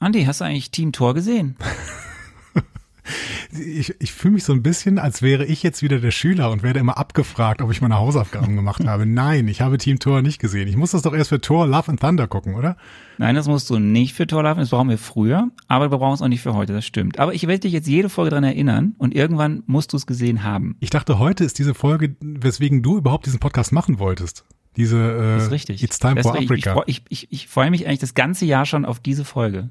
Andi, 0.00 0.24
hast 0.24 0.40
du 0.40 0.44
eigentlich 0.44 0.70
Team 0.70 0.92
Tor 0.92 1.12
gesehen? 1.14 1.56
ich, 3.52 3.94
ich 3.98 4.12
fühle 4.12 4.34
mich 4.34 4.44
so 4.44 4.52
ein 4.52 4.62
bisschen, 4.62 4.98
als 5.00 5.22
wäre 5.22 5.44
ich 5.44 5.64
jetzt 5.64 5.82
wieder 5.82 5.98
der 5.98 6.12
Schüler 6.12 6.52
und 6.52 6.62
werde 6.62 6.78
immer 6.78 6.98
abgefragt, 6.98 7.62
ob 7.62 7.72
ich 7.72 7.80
meine 7.80 7.96
Hausaufgaben 7.96 8.54
gemacht 8.54 8.86
habe. 8.86 9.06
Nein, 9.06 9.48
ich 9.48 9.60
habe 9.60 9.76
Team 9.76 9.98
Tor 9.98 10.22
nicht 10.22 10.38
gesehen. 10.38 10.68
Ich 10.68 10.76
muss 10.76 10.92
das 10.92 11.02
doch 11.02 11.14
erst 11.14 11.30
für 11.30 11.40
Tor 11.40 11.66
Love 11.66 11.90
and 11.90 12.00
Thunder 12.00 12.28
gucken, 12.28 12.54
oder? 12.54 12.76
Nein, 13.18 13.34
das 13.34 13.48
musst 13.48 13.70
du 13.70 13.80
nicht 13.80 14.14
für 14.14 14.28
Tor 14.28 14.44
Love, 14.44 14.60
das 14.60 14.70
brauchen 14.70 14.88
wir 14.88 14.98
früher, 14.98 15.50
aber 15.66 15.90
wir 15.90 15.98
brauchen 15.98 16.14
es 16.14 16.22
auch 16.22 16.28
nicht 16.28 16.42
für 16.42 16.54
heute, 16.54 16.74
das 16.74 16.86
stimmt. 16.86 17.18
Aber 17.18 17.34
ich 17.34 17.48
werde 17.48 17.60
dich 17.60 17.72
jetzt 17.72 17.88
jede 17.88 18.08
Folge 18.08 18.30
dran 18.30 18.44
erinnern 18.44 18.94
und 18.98 19.16
irgendwann 19.16 19.64
musst 19.66 19.92
du 19.92 19.96
es 19.96 20.06
gesehen 20.06 20.44
haben. 20.44 20.76
Ich 20.78 20.90
dachte, 20.90 21.18
heute 21.18 21.42
ist 21.42 21.58
diese 21.58 21.74
Folge, 21.74 22.14
weswegen 22.20 22.84
du 22.84 22.98
überhaupt 22.98 23.26
diesen 23.26 23.40
Podcast 23.40 23.72
machen 23.72 23.98
wolltest. 23.98 24.44
Diese 24.76 24.96
äh, 24.96 25.34
das 25.34 25.44
ist 25.46 25.50
richtig. 25.50 25.82
It's 25.82 25.98
Time 25.98 26.22
for 26.22 26.36
Africa. 26.36 26.84
Ich, 26.86 27.02
ich, 27.08 27.24
ich, 27.24 27.32
ich 27.32 27.48
freue 27.48 27.70
mich 27.72 27.84
eigentlich 27.86 27.98
das 27.98 28.14
ganze 28.14 28.44
Jahr 28.44 28.64
schon 28.64 28.84
auf 28.84 29.00
diese 29.00 29.24
Folge. 29.24 29.68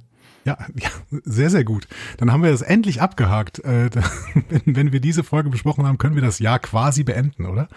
Ja, 0.48 0.58
ja, 0.76 0.90
sehr, 1.26 1.50
sehr 1.50 1.66
gut. 1.66 1.88
Dann 2.18 2.32
haben 2.32 2.42
wir 2.42 2.52
das 2.52 2.62
endlich 2.62 3.02
abgehakt. 3.02 3.60
Äh, 3.60 3.90
wenn, 4.50 4.76
wenn 4.76 4.92
wir 4.94 5.02
diese 5.02 5.24
Folge 5.24 5.50
besprochen 5.50 5.86
haben, 5.86 5.98
können 5.98 6.16
wir 6.16 6.24
das 6.24 6.40
Jahr 6.40 6.60
quasi 6.60 7.04
beenden, 7.04 7.46
oder? 7.46 7.68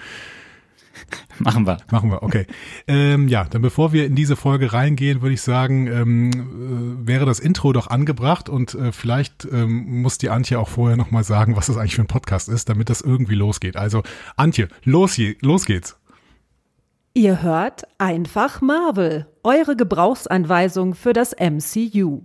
Machen 1.38 1.66
wir. 1.66 1.78
Machen 1.90 2.10
wir, 2.10 2.22
okay. 2.22 2.46
Ähm, 2.86 3.26
ja, 3.26 3.45
dann 3.45 3.62
bevor 3.62 3.92
wir 3.92 4.06
in 4.06 4.14
diese 4.14 4.36
Folge 4.36 4.72
reingehen, 4.72 5.22
würde 5.22 5.34
ich 5.34 5.40
sagen, 5.40 5.86
ähm, 5.86 6.30
äh, 7.02 7.09
wäre 7.09 7.26
das 7.26 7.40
Intro 7.40 7.72
doch 7.72 7.88
angebracht 7.88 8.48
und 8.48 8.74
äh, 8.74 8.92
vielleicht 8.92 9.48
ähm, 9.50 10.02
muss 10.02 10.18
die 10.18 10.30
Antje 10.30 10.59
auch 10.59 10.68
vorher 10.68 10.96
nochmal 10.96 11.24
sagen, 11.24 11.56
was 11.56 11.66
das 11.66 11.76
eigentlich 11.76 11.96
für 11.96 12.02
ein 12.02 12.06
Podcast 12.06 12.48
ist, 12.48 12.68
damit 12.68 12.90
das 12.90 13.00
irgendwie 13.00 13.34
losgeht. 13.34 13.76
Also, 13.76 14.02
Antje, 14.37 14.68
los, 14.84 15.16
je, 15.16 15.37
los 15.40 15.64
geht's. 15.64 15.96
Ihr 17.14 17.42
hört 17.42 17.84
einfach 17.98 18.60
Marvel, 18.60 19.26
eure 19.42 19.74
Gebrauchsanweisung 19.74 20.95
für 20.95 21.12
das 21.12 21.34
MCU. 21.34 22.23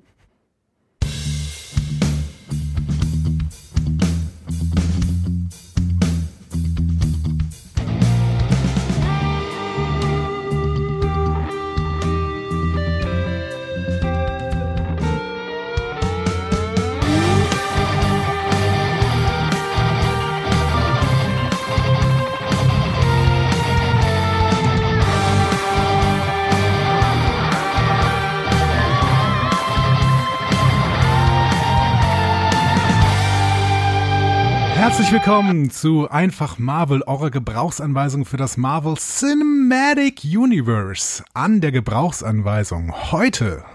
Herzlich 34.96 35.12
willkommen 35.12 35.70
zu 35.72 36.10
Einfach 36.10 36.58
Marvel, 36.58 37.02
eurer 37.02 37.30
Gebrauchsanweisung 37.30 38.24
für 38.24 38.38
das 38.38 38.56
Marvel 38.56 38.96
Cinematic 38.96 40.24
Universe. 40.24 41.22
An 41.34 41.60
der 41.60 41.74
Gebrauchsanweisung 41.74 43.12
heute. 43.12 43.66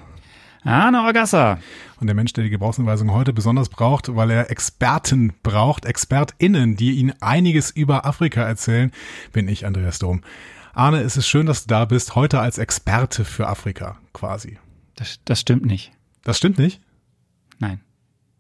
Arne 0.65 1.03
Orgassa. 1.03 1.59
Und 2.01 2.07
der 2.07 2.17
Mensch, 2.17 2.33
der 2.33 2.45
die 2.45 2.49
Gebrauchsanweisung 2.49 3.13
heute 3.13 3.35
besonders 3.35 3.69
braucht, 3.69 4.17
weil 4.17 4.31
er 4.31 4.51
Experten 4.51 5.35
braucht, 5.43 5.85
ExpertInnen, 5.85 6.77
die 6.77 6.93
ihn 6.93 7.13
einiges 7.21 7.71
über 7.71 8.07
Afrika 8.07 8.41
erzählen, 8.41 8.91
bin 9.31 9.47
ich, 9.47 9.67
Andreas 9.67 9.99
Dom. 9.99 10.23
Arne, 10.73 11.03
es 11.03 11.19
ist 11.19 11.29
schön, 11.29 11.45
dass 11.45 11.67
du 11.67 11.69
da 11.69 11.85
bist, 11.85 12.15
heute 12.15 12.41
als 12.41 12.57
Experte 12.57 13.27
für 13.27 13.47
Afrika 13.47 13.99
quasi. 14.15 14.59
Das, 14.97 15.21
das 15.27 15.39
stimmt 15.39 15.67
nicht. 15.67 15.93
Das 16.25 16.39
stimmt 16.39 16.57
nicht? 16.57 16.81
Nein. 17.59 17.83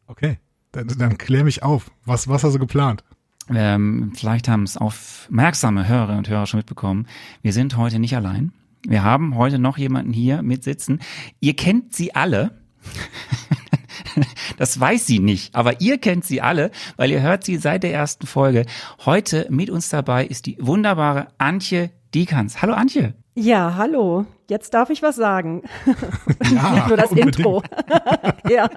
Okay. 0.06 0.38
Dann, 0.72 0.86
dann 0.86 1.18
klär 1.18 1.44
mich 1.44 1.62
auf. 1.62 1.90
Was, 2.04 2.28
was 2.28 2.44
hast 2.44 2.54
du 2.54 2.58
geplant? 2.58 3.04
Ähm, 3.52 4.12
vielleicht 4.14 4.48
haben 4.48 4.62
es 4.62 4.76
aufmerksame 4.76 5.88
Hörerinnen 5.88 6.18
und 6.18 6.28
Hörer 6.28 6.46
schon 6.46 6.58
mitbekommen. 6.58 7.06
Wir 7.42 7.52
sind 7.52 7.76
heute 7.76 7.98
nicht 7.98 8.14
allein. 8.14 8.52
Wir 8.86 9.02
haben 9.02 9.36
heute 9.36 9.58
noch 9.58 9.76
jemanden 9.78 10.12
hier 10.12 10.42
mitsitzen. 10.42 11.00
Ihr 11.40 11.54
kennt 11.54 11.94
sie 11.94 12.14
alle. 12.14 12.52
Das 14.56 14.78
weiß 14.78 15.06
sie 15.06 15.20
nicht, 15.20 15.54
aber 15.54 15.80
ihr 15.80 15.96
kennt 15.96 16.24
sie 16.26 16.42
alle, 16.42 16.70
weil 16.96 17.10
ihr 17.10 17.22
hört 17.22 17.44
sie 17.44 17.56
seit 17.56 17.82
der 17.82 17.94
ersten 17.94 18.26
Folge. 18.26 18.66
Heute 19.06 19.46
mit 19.48 19.70
uns 19.70 19.88
dabei 19.88 20.26
ist 20.26 20.44
die 20.44 20.58
wunderbare 20.60 21.28
Antje 21.38 21.90
Diekans. 22.12 22.60
Hallo 22.60 22.74
Antje. 22.74 23.14
Ja, 23.34 23.76
hallo. 23.76 24.26
Jetzt 24.50 24.74
darf 24.74 24.90
ich 24.90 25.00
was 25.02 25.16
sagen. 25.16 25.62
Ja, 26.52 26.86
Nur 26.88 26.96
das 26.96 27.10
unbedingt. 27.10 27.36
Intro. 27.38 27.62
ja. 28.50 28.68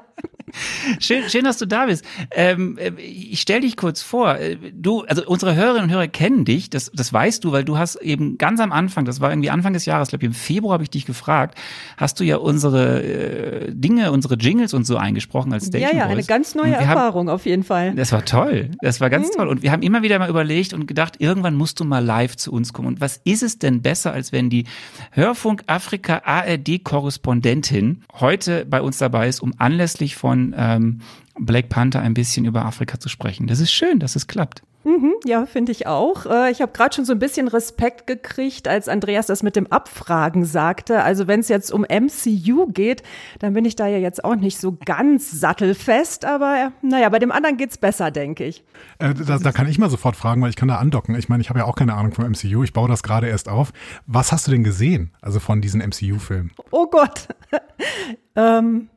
Schön, 1.00 1.28
schön, 1.30 1.44
dass 1.46 1.58
du 1.58 1.66
da 1.66 1.88
bist. 1.88 2.06
Ähm, 2.30 2.78
äh, 2.78 2.92
ich 3.02 3.42
stell 3.42 3.62
dich 3.62 3.76
kurz 3.76 4.04
vor. 4.04 4.38
Du, 4.72 5.02
also 5.06 5.26
unsere 5.26 5.56
Hörerinnen 5.56 5.86
und 5.86 5.92
Hörer 5.92 6.08
kennen 6.08 6.46
dich, 6.46 6.70
das, 6.70 6.92
das 6.94 7.12
weißt 7.12 7.44
du, 7.44 7.52
weil 7.52 7.64
du 7.64 7.80
hast 7.80 7.96
eben 7.96 8.38
ganz 8.38 8.60
am 8.60 8.72
Anfang, 8.72 9.06
das 9.06 9.20
war 9.20 9.32
irgendwie 9.32 9.50
Anfang 9.50 9.74
des 9.74 9.86
Jahres, 9.86 10.10
glaube 10.10 10.24
ich, 10.24 10.28
im 10.28 10.34
Februar 10.36 10.74
habe 10.74 10.84
ich 10.84 10.92
dich 10.92 11.08
gefragt, 11.08 11.58
hast 11.98 12.20
du 12.20 12.24
ja 12.24 12.38
unsere 12.38 13.02
äh, 13.02 13.72
Dinge, 13.74 14.12
unsere 14.12 14.36
Jingles 14.36 14.76
und 14.76 14.86
so 14.86 14.98
eingesprochen 14.98 15.52
als 15.54 15.66
Station 15.68 15.90
ja, 15.92 15.98
ja, 15.98 16.04
Voice. 16.06 16.12
eine 16.18 16.24
ganz 16.26 16.54
neue 16.54 16.70
wir 16.70 16.80
haben- 16.82 16.90
Erfahrung 16.90 17.30
auf 17.30 17.48
jeden 17.48 17.64
Fall. 17.64 17.96
Das 17.96 18.12
war 18.12 18.24
toll. 18.24 18.70
Das 18.82 19.02
war 19.02 19.10
ganz 19.10 19.32
toll. 19.32 19.48
Und 19.48 19.64
wir 19.64 19.72
haben 19.72 19.82
immer 19.82 20.04
wieder 20.04 20.20
mal 20.20 20.30
überlegt 20.30 20.74
und 20.74 20.86
gedacht, 20.86 21.16
irgendwann 21.18 21.56
musst 21.56 21.80
du 21.80 21.84
mal 21.86 22.06
live 22.06 22.36
zu 22.36 22.52
uns 22.52 22.74
kommen. 22.74 22.90
Und 22.90 23.02
was 23.02 23.20
ist 23.24 23.42
es 23.42 23.58
denn 23.58 23.82
besser, 23.82 24.14
als 24.14 24.32
wenn 24.32 24.52
die 24.52 24.66
Hörfunk 25.12 25.63
Afrika 25.68 26.22
ARD 26.26 26.84
Korrespondentin 26.84 28.04
heute 28.20 28.66
bei 28.66 28.82
uns 28.82 28.98
dabei 28.98 29.28
ist, 29.28 29.42
um 29.42 29.54
anlässlich 29.58 30.16
von 30.16 30.54
ähm, 30.58 31.02
Black 31.40 31.70
Panther 31.70 32.02
ein 32.02 32.14
bisschen 32.14 32.46
über 32.46 32.66
Afrika 32.66 33.00
zu 33.00 33.10
sprechen. 33.10 33.48
Das 33.48 33.60
ist 33.60 33.72
schön, 33.72 34.00
dass 34.00 34.16
es 34.16 34.28
klappt. 34.28 34.62
Mhm, 34.86 35.14
ja, 35.24 35.46
finde 35.46 35.72
ich 35.72 35.88
auch. 35.88 36.26
Äh, 36.26 36.52
Ich 36.52 36.62
habe 36.62 36.74
gerade 36.74 36.94
schon 36.94 37.06
so 37.06 37.14
ein 37.14 37.20
bisschen 37.20 37.48
Respekt 37.48 38.06
gekriegt, 38.06 38.68
als 38.68 38.90
Andreas 38.90 39.28
das 39.28 39.42
mit 39.42 39.56
dem 39.56 39.72
Abfragen 39.72 40.44
sagte. 40.44 41.04
Also 41.04 41.26
wenn 41.26 41.40
es 41.40 41.48
jetzt 41.48 41.72
um 41.72 41.84
MCU 41.84 42.68
geht, 42.68 43.02
dann 43.40 43.54
bin 43.54 43.64
ich 43.64 43.78
da 43.78 43.88
ja 43.88 43.98
jetzt 43.98 44.26
auch 44.26 44.36
nicht 44.36 44.58
so 44.60 44.78
ganz 44.86 45.32
sattelfest. 45.32 46.26
Aber 46.26 46.74
naja, 46.82 47.08
bei 47.08 47.20
dem 47.20 47.32
anderen 47.32 47.56
geht's 47.56 47.78
besser, 47.78 48.12
denke 48.12 48.44
ich. 48.44 48.64
Äh, 49.00 49.14
da, 49.14 49.38
da 49.38 49.52
kann 49.54 49.70
ich 49.70 49.80
mal 49.80 49.90
sofort 49.90 50.18
fragen, 50.18 50.42
weil 50.42 50.50
ich 50.50 50.58
kann 50.58 50.68
da 50.68 50.76
andocken. 50.80 51.16
Ich 51.16 51.30
meine, 51.30 51.40
ich 51.42 51.50
habe 51.50 51.60
ja 51.60 51.66
auch 51.66 51.76
keine 51.76 51.94
Ahnung 51.94 52.12
vom 52.12 52.26
MCU. 52.30 52.64
Ich 52.64 52.74
baue 52.74 52.90
das 52.90 53.04
gerade 53.04 53.28
erst 53.28 53.48
auf. 53.48 53.72
Was 54.06 54.34
hast 54.34 54.48
du 54.48 54.52
denn 54.52 54.66
gesehen, 54.66 55.12
also 55.22 55.40
von 55.40 55.62
diesen 55.62 55.80
MCU-Filmen? 55.82 56.52
Oh 56.72 56.88
Gott. 56.88 57.30
ähm, 58.36 58.90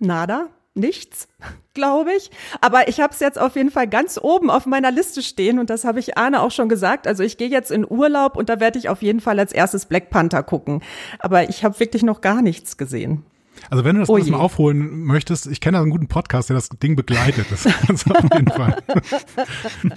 nada, 0.00 0.48
nichts, 0.78 1.28
glaube 1.74 2.10
ich. 2.16 2.30
Aber 2.60 2.88
ich 2.88 3.00
habe 3.00 3.12
es 3.12 3.20
jetzt 3.20 3.38
auf 3.38 3.56
jeden 3.56 3.70
Fall 3.70 3.86
ganz 3.88 4.18
oben 4.22 4.50
auf 4.50 4.64
meiner 4.66 4.90
Liste 4.90 5.22
stehen 5.22 5.58
und 5.58 5.68
das 5.70 5.84
habe 5.84 6.00
ich 6.00 6.16
Arne 6.16 6.40
auch 6.40 6.50
schon 6.50 6.68
gesagt. 6.68 7.06
Also 7.06 7.22
ich 7.22 7.36
gehe 7.36 7.48
jetzt 7.48 7.70
in 7.70 7.84
Urlaub 7.88 8.36
und 8.36 8.48
da 8.48 8.60
werde 8.60 8.78
ich 8.78 8.88
auf 8.88 9.02
jeden 9.02 9.20
Fall 9.20 9.38
als 9.38 9.52
erstes 9.52 9.86
Black 9.86 10.10
Panther 10.10 10.42
gucken. 10.42 10.82
Aber 11.18 11.48
ich 11.48 11.64
habe 11.64 11.78
wirklich 11.80 12.02
noch 12.02 12.20
gar 12.20 12.40
nichts 12.42 12.76
gesehen. 12.76 13.24
Also 13.70 13.84
wenn 13.84 13.96
du 13.96 14.00
das 14.00 14.08
Oh 14.08 14.16
mal 14.18 14.38
aufholen 14.38 15.02
möchtest, 15.04 15.46
ich 15.48 15.60
kenne 15.60 15.78
da 15.78 15.82
einen 15.82 15.90
guten 15.90 16.06
Podcast, 16.06 16.48
der 16.48 16.54
das 16.54 16.68
Ding 16.68 16.94
begleitet. 16.94 17.46
Das 17.50 17.64
kannst 17.86 18.08
du 18.08 18.14
auf 18.14 18.22
jeden 18.32 18.48
Fall. 18.48 18.76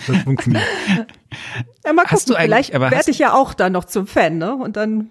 Das 0.08 0.18
funktioniert. 0.24 0.64
Ja, 1.86 1.94
mal 1.94 2.04
Hast 2.06 2.12
gucken, 2.12 2.26
du 2.28 2.36
eigentlich- 2.36 2.46
vielleicht 2.46 2.76
aber 2.76 2.86
hast- 2.88 2.92
werde 2.94 3.12
ich 3.12 3.20
ja 3.20 3.34
auch 3.34 3.54
dann 3.54 3.72
noch 3.74 3.86
zum 3.86 4.08
Fan, 4.08 4.40
ne? 4.40 4.56
Und 4.56 4.78
dann 4.78 5.10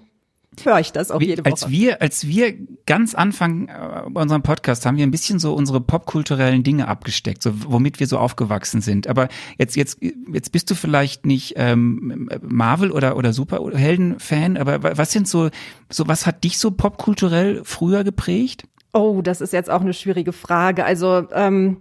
höre 0.65 0.81
ich 0.81 0.93
das 0.93 1.11
auch 1.11 1.21
jede 1.21 1.45
als 1.45 1.63
Woche. 1.63 1.71
wir, 1.71 2.03
als 2.03 2.27
wir 2.27 2.55
ganz 2.87 3.15
Anfang 3.15 3.69
äh, 3.69 4.03
bei 4.11 4.23
unserem 4.23 4.43
Podcast 4.43 4.87
haben 4.87 4.97
wir 4.97 5.07
ein 5.07 5.11
bisschen 5.11 5.39
so 5.39 5.55
unsere 5.55 5.81
popkulturellen 5.81 6.63
Dinge 6.63 6.89
abgesteckt, 6.89 7.43
so 7.43 7.53
womit 7.67 8.01
wir 8.01 8.07
so 8.07 8.19
aufgewachsen 8.19 8.81
sind. 8.81 9.07
Aber 9.07 9.29
jetzt, 9.59 9.77
jetzt, 9.77 9.99
jetzt 10.01 10.53
bist 10.53 10.71
du 10.71 10.75
vielleicht 10.75 11.27
nicht 11.27 11.55
ähm, 11.57 12.29
Marvel 12.43 12.91
oder 12.91 13.17
oder 13.17 13.33
Superhelden-Fan, 13.33 14.57
aber 14.57 14.83
wa- 14.83 14.93
was 14.97 15.13
sind 15.13 15.29
so, 15.29 15.51
so 15.89 16.07
was 16.09 16.27
hat 16.27 16.45
dich 16.45 16.59
so 16.59 16.71
popkulturell 16.71 17.63
früher 17.65 18.05
geprägt? 18.05 18.65
Oh, 18.93 19.21
das 19.23 19.41
ist 19.41 19.53
jetzt 19.53 19.71
auch 19.71 19.83
eine 19.83 19.95
schwierige 19.95 20.33
Frage. 20.33 20.85
Also 20.85 21.29
ähm, 21.33 21.77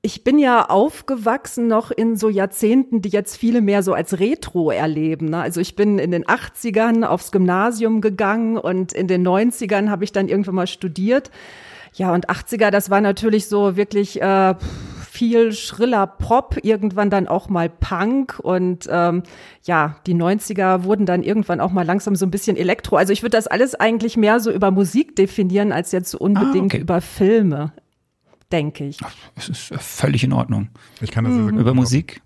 ich 0.00 0.22
bin 0.22 0.38
ja 0.38 0.66
aufgewachsen 0.66 1.66
noch 1.66 1.90
in 1.90 2.16
so 2.16 2.28
Jahrzehnten, 2.28 3.02
die 3.02 3.08
jetzt 3.08 3.36
viele 3.36 3.60
mehr 3.60 3.82
so 3.82 3.94
als 3.94 4.20
Retro 4.20 4.70
erleben. 4.70 5.26
Ne? 5.26 5.40
Also 5.40 5.60
ich 5.60 5.74
bin 5.74 5.98
in 5.98 6.12
den 6.12 6.24
80ern 6.24 7.04
aufs 7.04 7.32
Gymnasium 7.32 8.00
gegangen 8.00 8.58
und 8.58 8.92
in 8.92 9.08
den 9.08 9.26
90ern 9.26 9.90
habe 9.90 10.04
ich 10.04 10.12
dann 10.12 10.28
irgendwann 10.28 10.54
mal 10.54 10.66
studiert. 10.68 11.30
Ja, 11.94 12.14
und 12.14 12.28
80er, 12.28 12.70
das 12.70 12.90
war 12.90 13.00
natürlich 13.00 13.48
so 13.48 13.76
wirklich 13.76 14.22
äh, 14.22 14.54
viel 15.10 15.52
schriller 15.52 16.06
Pop, 16.06 16.58
irgendwann 16.62 17.10
dann 17.10 17.26
auch 17.26 17.48
mal 17.48 17.68
Punk 17.68 18.38
und 18.38 18.88
ähm, 18.88 19.24
ja, 19.64 19.96
die 20.06 20.14
90er 20.14 20.84
wurden 20.84 21.06
dann 21.06 21.24
irgendwann 21.24 21.60
auch 21.60 21.72
mal 21.72 21.84
langsam 21.84 22.14
so 22.14 22.24
ein 22.24 22.30
bisschen 22.30 22.56
Elektro. 22.56 22.96
Also 22.96 23.12
ich 23.12 23.22
würde 23.22 23.36
das 23.36 23.48
alles 23.48 23.74
eigentlich 23.74 24.16
mehr 24.16 24.38
so 24.38 24.52
über 24.52 24.70
Musik 24.70 25.16
definieren, 25.16 25.72
als 25.72 25.90
jetzt 25.90 26.10
so 26.10 26.18
unbedingt 26.18 26.72
okay. 26.72 26.80
über 26.80 27.00
Filme, 27.00 27.72
denke 28.52 28.84
ich. 28.84 28.98
Das 29.34 29.48
ist 29.48 29.72
völlig 29.78 30.24
in 30.24 30.32
Ordnung. 30.32 30.68
Ich 31.00 31.10
kann 31.10 31.24
das 31.24 31.34
gut 31.34 31.52
Über 31.52 31.74
Musik 31.74 32.20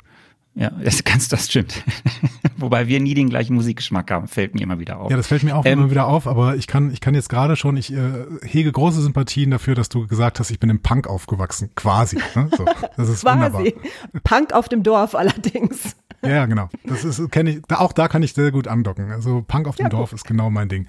Ja, 0.55 0.71
das 0.85 1.05
ganz, 1.05 1.29
das 1.29 1.47
stimmt. 1.47 1.83
Wobei 2.57 2.87
wir 2.87 3.01
nie 3.01 3.15
den 3.15 3.29
gleichen 3.29 3.55
Musikgeschmack 3.55 4.11
haben, 4.11 4.29
fällt 4.29 4.55
mir 4.55 4.63
immer 4.63 4.79
wieder 4.79 5.01
auf. 5.01 5.11
Ja, 5.11 5.17
das 5.17 5.27
fällt 5.27 5.43
mir 5.43 5.57
auch 5.57 5.65
ähm, 5.65 5.81
immer 5.81 5.91
wieder 5.91 6.07
auf, 6.07 6.27
aber 6.27 6.57
ich 6.57 6.67
kann, 6.67 6.93
ich 6.93 7.01
kann 7.01 7.15
jetzt 7.15 7.29
gerade 7.29 7.57
schon, 7.57 7.77
ich 7.77 7.93
äh, 7.93 8.27
hege 8.43 8.71
große 8.71 9.03
Sympathien 9.03 9.51
dafür, 9.51 9.75
dass 9.75 9.89
du 9.89 10.07
gesagt 10.07 10.39
hast, 10.39 10.51
ich 10.51 10.61
bin 10.61 10.71
im 10.71 10.81
Punk 10.81 11.09
aufgewachsen, 11.09 11.71
quasi. 11.75 12.19
Ne? 12.35 12.51
So, 12.57 12.65
das 12.97 13.09
ist 13.09 13.23
quasi. 13.23 13.53
wunderbar. 13.55 13.65
Punk 14.23 14.53
auf 14.53 14.69
dem 14.69 14.83
Dorf 14.83 15.15
allerdings. 15.15 15.97
Ja, 16.25 16.47
genau. 16.47 16.69
Das 16.85 17.05
ist, 17.05 17.31
kenne 17.33 17.51
ich, 17.51 17.63
auch 17.71 17.93
da 17.93 18.07
kann 18.07 18.23
ich 18.23 18.33
sehr 18.33 18.53
gut 18.53 18.69
andocken. 18.69 19.11
Also 19.11 19.43
Punk 19.47 19.67
auf 19.67 19.77
dem 19.77 19.87
ja, 19.87 19.91
Dorf 19.91 20.11
gut. 20.11 20.21
ist 20.21 20.25
genau 20.25 20.51
mein 20.51 20.69
Ding. 20.69 20.87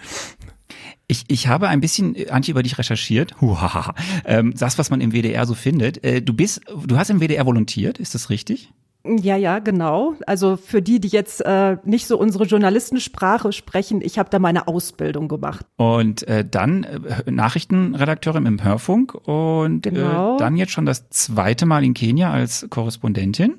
Ich, 1.07 1.25
ich 1.27 1.47
habe 1.47 1.67
ein 1.67 1.81
bisschen, 1.81 2.15
äh, 2.15 2.29
Antje, 2.29 2.51
über 2.51 2.63
dich 2.63 2.77
recherchiert. 2.77 3.35
Huhaha. 3.41 3.93
Ähm, 4.25 4.53
das, 4.57 4.77
was 4.77 4.89
man 4.89 5.01
im 5.01 5.11
WDR 5.11 5.45
so 5.45 5.53
findet. 5.53 6.03
Äh, 6.03 6.21
du 6.21 6.33
bist, 6.33 6.61
du 6.85 6.97
hast 6.97 7.09
im 7.09 7.19
WDR 7.19 7.45
volontiert, 7.45 7.99
ist 7.99 8.15
das 8.15 8.29
richtig? 8.29 8.71
Ja, 9.05 9.35
ja, 9.35 9.59
genau. 9.59 10.15
Also 10.27 10.55
für 10.55 10.81
die, 10.81 11.01
die 11.01 11.09
jetzt 11.09 11.41
äh, 11.41 11.75
nicht 11.83 12.07
so 12.07 12.17
unsere 12.17 12.45
Journalistensprache 12.45 13.51
sprechen, 13.51 14.01
ich 14.01 14.17
habe 14.17 14.29
da 14.29 14.39
meine 14.39 14.67
Ausbildung 14.69 15.27
gemacht. 15.27 15.65
Und 15.75 16.25
äh, 16.29 16.45
dann 16.49 16.85
äh, 16.85 17.29
Nachrichtenredakteurin 17.29 18.45
im 18.45 18.63
Hörfunk 18.63 19.13
und 19.27 19.85
äh, 19.85 19.91
genau. 19.91 20.35
äh, 20.35 20.39
dann 20.39 20.55
jetzt 20.55 20.71
schon 20.71 20.85
das 20.85 21.09
zweite 21.09 21.65
Mal 21.65 21.83
in 21.83 21.93
Kenia 21.93 22.31
als 22.31 22.65
Korrespondentin, 22.69 23.55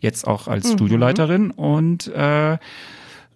jetzt 0.00 0.26
auch 0.26 0.48
als 0.48 0.68
mhm. 0.68 0.72
Studioleiterin 0.72 1.50
und 1.50 2.08
äh, 2.08 2.56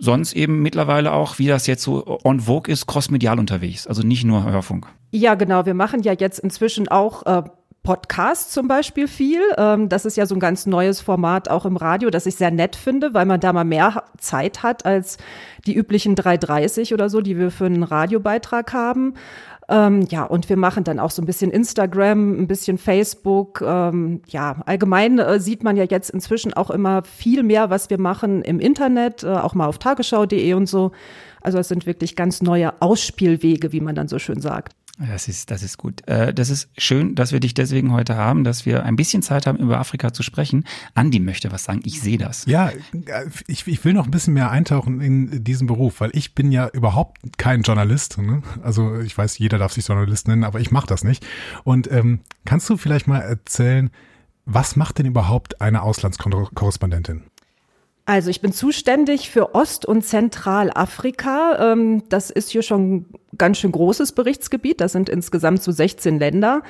sonst 0.01 0.33
eben 0.33 0.61
mittlerweile 0.61 1.13
auch, 1.13 1.39
wie 1.39 1.47
das 1.47 1.67
jetzt 1.67 1.83
so 1.83 2.19
on 2.25 2.41
vogue 2.41 2.73
ist, 2.73 2.87
crossmedial 2.87 3.39
unterwegs, 3.39 3.87
also 3.87 4.03
nicht 4.03 4.25
nur 4.25 4.45
Hörfunk. 4.45 4.87
Ja, 5.13 5.35
genau. 5.35 5.67
Wir 5.67 5.75
machen 5.75 6.03
ja 6.03 6.13
jetzt 6.13 6.39
inzwischen 6.39 6.89
auch 6.89 7.27
äh, 7.27 7.43
Podcast 7.83 8.53
zum 8.53 8.69
Beispiel 8.69 9.09
viel. 9.09 9.41
Ähm, 9.57 9.89
das 9.89 10.05
ist 10.05 10.17
ja 10.17 10.27
so 10.27 10.35
ein 10.35 10.41
ganz 10.41 10.67
neues 10.67 11.01
Format 11.01 11.49
auch 11.49 11.65
im 11.65 11.77
Radio, 11.77 12.11
das 12.11 12.27
ich 12.27 12.37
sehr 12.37 12.51
nett 12.51 12.77
finde, 12.77 13.15
weil 13.15 13.25
man 13.25 13.41
da 13.41 13.53
mal 13.53 13.65
mehr 13.65 14.05
Zeit 14.19 14.63
hat 14.63 14.85
als 14.85 15.17
die 15.67 15.75
üblichen 15.75 16.15
3,30 16.15 16.93
oder 16.93 17.09
so, 17.09 17.21
die 17.21 17.39
wir 17.39 17.51
für 17.51 17.67
einen 17.67 17.83
Radiobeitrag 17.83 18.73
haben. 18.73 19.15
Ähm, 19.71 20.03
ja, 20.11 20.25
und 20.25 20.49
wir 20.49 20.57
machen 20.57 20.83
dann 20.83 20.99
auch 20.99 21.13
so 21.13 21.23
ein 21.23 21.27
bisschen 21.27 21.53
Instagram, 21.53 22.41
ein 22.41 22.49
bisschen 22.49 22.77
Facebook. 22.77 23.63
Ähm, 23.65 24.21
ja, 24.27 24.57
allgemein 24.67 25.21
äh, 25.21 25.39
sieht 25.39 25.63
man 25.63 25.77
ja 25.77 25.85
jetzt 25.85 26.11
inzwischen 26.11 26.53
auch 26.53 26.71
immer 26.71 27.05
viel 27.05 27.45
mehr, 27.45 27.71
was 27.71 27.89
wir 27.89 28.01
machen 28.01 28.43
im 28.43 28.59
Internet, 28.59 29.23
äh, 29.23 29.29
auch 29.29 29.55
mal 29.55 29.67
auf 29.67 29.79
tagesschau.de 29.79 30.55
und 30.55 30.67
so. 30.67 30.91
Also 31.41 31.59
es 31.59 31.69
sind 31.69 31.87
wirklich 31.87 32.17
ganz 32.17 32.43
neue 32.43 32.83
Ausspielwege, 32.83 33.73
wie 33.73 33.81
man 33.81 33.95
dann 33.95 34.09
so 34.09 34.19
schön 34.19 34.41
sagt. 34.41 34.73
Das 35.01 35.29
ist, 35.29 35.51
das 35.51 35.63
ist 35.63 35.79
gut. 35.79 36.07
Äh, 36.07 36.35
das 36.35 36.51
ist 36.51 36.69
schön, 36.77 37.15
dass 37.15 37.33
wir 37.33 37.41
dich 37.41 37.55
deswegen 37.55 37.93
heute 37.93 38.17
haben, 38.17 38.45
dass 38.45 38.67
wir 38.67 38.85
ein 38.85 38.97
bisschen 38.97 39.23
Zeit 39.23 39.47
haben, 39.47 39.57
über 39.59 39.79
Afrika 39.79 40.13
zu 40.13 40.23
sprechen. 40.23 40.65
Andi 40.95 41.21
möchte 41.21 41.51
was 41.51 41.65
sagen. 41.65 41.81
Ich 41.85 42.03
sehe 42.03 42.19
das. 42.19 42.45
Ja, 42.45 42.71
ich, 43.47 43.67
ich 43.67 43.85
will 43.85 43.95
noch 43.95 44.05
ein 44.05 44.11
bisschen 44.11 44.35
mehr 44.35 44.51
eintauchen 44.51 45.01
in 45.01 45.43
diesen 45.43 45.67
Beruf, 45.67 46.03
weil 46.03 46.11
ich 46.13 46.35
bin 46.35 46.53
ja 46.53 46.69
überhaupt 46.69 47.39
kein 47.39 47.63
Journalist. 47.63 48.19
Ne? 48.19 48.43
Also 48.63 49.01
ich 49.01 49.17
weiß, 49.17 49.39
jeder 49.39 49.57
darf 49.57 49.73
sich 49.73 49.89
Journalist 49.89 50.29
nennen, 50.29 50.45
aber 50.45 50.61
ich 50.61 50.71
mache 50.71 50.87
das 50.87 51.03
nicht. 51.03 51.27
Und 51.65 51.91
ähm, 51.91 52.21
kannst 52.45 52.69
du 52.69 52.77
vielleicht 52.77 53.07
mal 53.07 53.21
erzählen, 53.21 53.91
was 54.45 54.77
macht 54.77 54.99
denn 54.99 55.07
überhaupt 55.07 55.63
eine 55.63 55.83
Auslandskorrespondentin? 55.83 57.23
Also 58.11 58.29
ich 58.29 58.41
bin 58.41 58.53
zuständig 58.53 59.31
für 59.31 59.55
Ost- 59.55 59.87
und 59.87 60.03
Zentralafrika. 60.03 61.73
Ähm, 61.73 62.03
das 62.09 62.31
ist 62.31 62.51
hier 62.51 62.63
schon 62.63 62.93
ein 62.93 63.07
ganz 63.39 63.59
schön 63.59 63.71
großes 63.71 64.11
Berichtsgebiet. 64.11 64.81
Das 64.81 64.91
sind 64.91 65.09
insgesamt 65.09 65.63
so 65.63 65.71
16 65.71 66.19
Länder. 66.19 66.63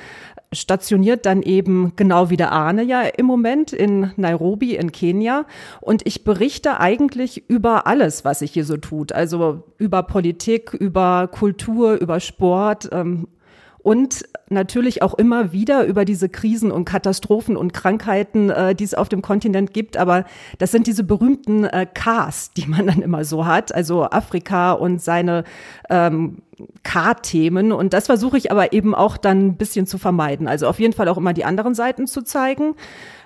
Stationiert 0.53 1.25
dann 1.25 1.41
eben 1.41 1.93
genau 1.95 2.29
wie 2.29 2.37
der 2.37 2.51
Arne 2.51 2.83
ja 2.83 3.01
im 3.01 3.25
Moment 3.25 3.73
in 3.73 4.11
Nairobi 4.17 4.75
in 4.75 4.91
Kenia. 4.91 5.47
Und 5.79 6.05
ich 6.05 6.23
berichte 6.23 6.79
eigentlich 6.79 7.49
über 7.49 7.87
alles, 7.87 8.23
was 8.23 8.37
sich 8.37 8.51
hier 8.51 8.63
so 8.63 8.77
tut. 8.77 9.11
Also 9.11 9.63
über 9.79 10.03
Politik, 10.03 10.75
über 10.75 11.27
Kultur, 11.27 11.95
über 11.95 12.19
Sport 12.19 12.89
ähm, 12.91 13.27
und 13.83 14.25
natürlich 14.49 15.01
auch 15.01 15.13
immer 15.15 15.53
wieder 15.53 15.85
über 15.85 16.05
diese 16.05 16.29
Krisen 16.29 16.71
und 16.71 16.85
Katastrophen 16.85 17.57
und 17.57 17.73
Krankheiten, 17.73 18.49
äh, 18.49 18.75
die 18.75 18.83
es 18.83 18.93
auf 18.93 19.09
dem 19.09 19.21
Kontinent 19.21 19.73
gibt. 19.73 19.97
Aber 19.97 20.25
das 20.59 20.71
sind 20.71 20.87
diese 20.87 21.03
berühmten 21.03 21.63
äh, 21.63 21.87
Ks, 21.91 22.51
die 22.51 22.67
man 22.67 22.87
dann 22.87 23.01
immer 23.01 23.23
so 23.23 23.45
hat, 23.45 23.73
also 23.73 24.03
Afrika 24.03 24.73
und 24.73 25.01
seine 25.01 25.45
ähm, 25.89 26.39
K-Themen. 26.83 27.71
Und 27.71 27.93
das 27.93 28.05
versuche 28.05 28.37
ich 28.37 28.51
aber 28.51 28.73
eben 28.73 28.93
auch 28.93 29.17
dann 29.17 29.47
ein 29.47 29.55
bisschen 29.55 29.87
zu 29.87 29.97
vermeiden. 29.97 30.47
Also 30.47 30.67
auf 30.67 30.79
jeden 30.79 30.93
Fall 30.93 31.07
auch 31.07 31.17
immer 31.17 31.33
die 31.33 31.45
anderen 31.45 31.73
Seiten 31.73 32.05
zu 32.05 32.21
zeigen. 32.21 32.75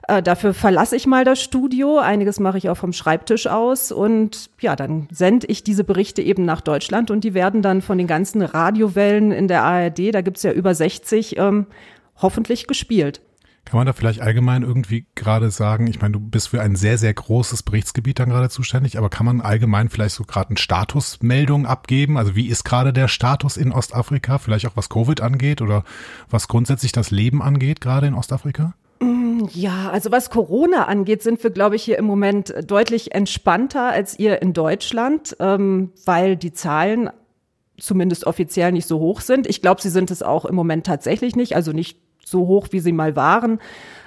Äh, 0.08 0.22
dafür 0.22 0.54
verlasse 0.54 0.96
ich 0.96 1.08
mal 1.08 1.26
das 1.26 1.42
Studio. 1.42 1.98
Einiges 1.98 2.40
mache 2.40 2.58
ich 2.58 2.70
auch 2.70 2.78
vom 2.78 2.94
Schreibtisch 2.94 3.48
aus. 3.48 3.92
Und 3.92 4.50
ja, 4.60 4.76
dann 4.76 5.08
sende 5.12 5.48
ich 5.48 5.64
diese 5.64 5.84
Berichte 5.84 6.22
eben 6.22 6.46
nach 6.46 6.62
Deutschland 6.62 7.10
und 7.10 7.24
die 7.24 7.34
werden 7.34 7.62
dann 7.62 7.82
von 7.82 7.98
den 7.98 8.08
ganzen 8.08 8.42
Radiowellen 8.42 9.32
in 9.32 9.48
der 9.48 9.64
ARD, 9.64 10.14
da 10.14 10.22
gibt's 10.22 10.44
ja 10.44 10.52
über 10.52 10.76
60, 10.76 11.38
ähm, 11.38 11.66
hoffentlich 12.22 12.68
gespielt. 12.68 13.22
Kann 13.66 13.80
man 13.80 13.88
da 13.88 13.94
vielleicht 13.94 14.22
allgemein 14.22 14.62
irgendwie 14.62 15.08
gerade 15.16 15.50
sagen, 15.50 15.88
ich 15.88 16.00
meine, 16.00 16.12
du 16.12 16.20
bist 16.20 16.50
für 16.50 16.62
ein 16.62 16.76
sehr, 16.76 17.00
sehr 17.00 17.16
großes 17.16 17.64
Berichtsgebiet 17.64 18.20
dann 18.20 18.30
gerade 18.30 18.50
zuständig, 18.50 19.00
aber 19.00 19.10
kann 19.10 19.26
man 19.26 19.42
allgemein 19.42 19.90
vielleicht 19.90 20.14
so 20.14 20.24
gerade 20.24 20.50
eine 20.50 20.60
Statusmeldung 20.60 21.66
abgeben? 21.66 22.20
Also 22.20 22.36
wie 22.36 22.48
ist 22.48 22.64
gerade 22.64 22.94
der 22.94 23.08
Status 23.08 23.58
in 23.58 23.72
Ostafrika, 23.72 24.38
vielleicht 24.38 24.68
auch 24.68 24.76
was 24.76 24.90
Covid 24.90 25.20
angeht 25.22 25.64
oder 25.64 25.84
was 26.30 26.48
grundsätzlich 26.48 26.92
das 26.92 27.10
Leben 27.10 27.42
angeht, 27.42 27.82
gerade 27.82 28.06
in 28.06 28.14
Ostafrika? 28.14 28.76
Ja, 29.02 29.90
also 29.92 30.12
was 30.12 30.30
Corona 30.30 30.86
angeht, 30.86 31.22
sind 31.22 31.44
wir, 31.44 31.50
glaube 31.50 31.76
ich, 31.76 31.84
hier 31.84 31.98
im 31.98 32.06
Moment 32.06 32.54
deutlich 32.66 33.14
entspannter 33.14 33.90
als 33.90 34.18
ihr 34.18 34.42
in 34.42 34.54
Deutschland, 34.54 35.36
ähm, 35.40 35.92
weil 36.06 36.38
die 36.38 36.54
Zahlen 36.54 37.10
zumindest 37.78 38.26
offiziell 38.26 38.72
nicht 38.72 38.88
so 38.88 39.00
hoch 39.00 39.22
sind. 39.22 39.48
Ich 39.48 39.62
glaube, 39.62 39.82
sie 39.82 39.90
sind 39.90 40.12
es 40.12 40.24
auch 40.24 40.46
im 40.46 40.56
Moment 40.56 40.86
tatsächlich 40.86 41.36
nicht, 41.36 41.56
also 41.56 41.72
nicht 41.72 42.00
so 42.24 42.48
hoch, 42.48 42.68
wie 42.72 42.80
sie 42.80 42.94
mal 42.94 43.16
waren. 43.16 43.60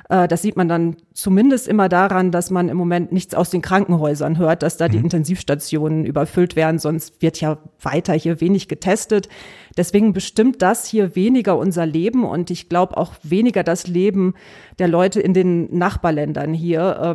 Äh, 0.09 0.29
das 0.29 0.43
sieht 0.43 0.57
man 0.57 0.69
dann 0.69 0.97
zumindest 1.13 1.69
immer 1.69 1.89
daran, 1.89 2.31
dass 2.31 2.51
man 2.51 2.69
im 2.69 2.77
Moment 2.77 3.13
nichts 3.13 3.35
aus 3.35 3.51
den 3.51 3.63
Krankenhäusern 3.63 4.39
hört, 4.39 4.63
dass 4.63 4.77
da 4.77 4.89
die 4.89 4.99
mhm. 4.99 5.05
Intensivstationen 5.05 6.05
überfüllt 6.05 6.57
werden, 6.57 6.79
sonst 6.79 7.21
wird 7.21 7.41
ja 7.41 7.59
weiter 7.83 8.15
hier 8.15 8.41
wenig 8.41 8.69
getestet. 8.69 9.29
Deswegen 9.77 10.13
bestimmt 10.13 10.63
das 10.63 10.87
hier 10.87 11.15
weniger 11.15 11.57
unser 11.57 11.87
Leben 11.87 12.25
und 12.25 12.51
ich 12.51 12.69
glaube 12.69 12.97
auch 12.97 13.13
weniger 13.23 13.63
das 13.63 13.87
Leben 13.87 14.35
der 14.79 14.89
Leute 14.89 15.21
in 15.21 15.35
den 15.35 15.77
Nachbarländern 15.77 16.53
hier. 16.53 17.15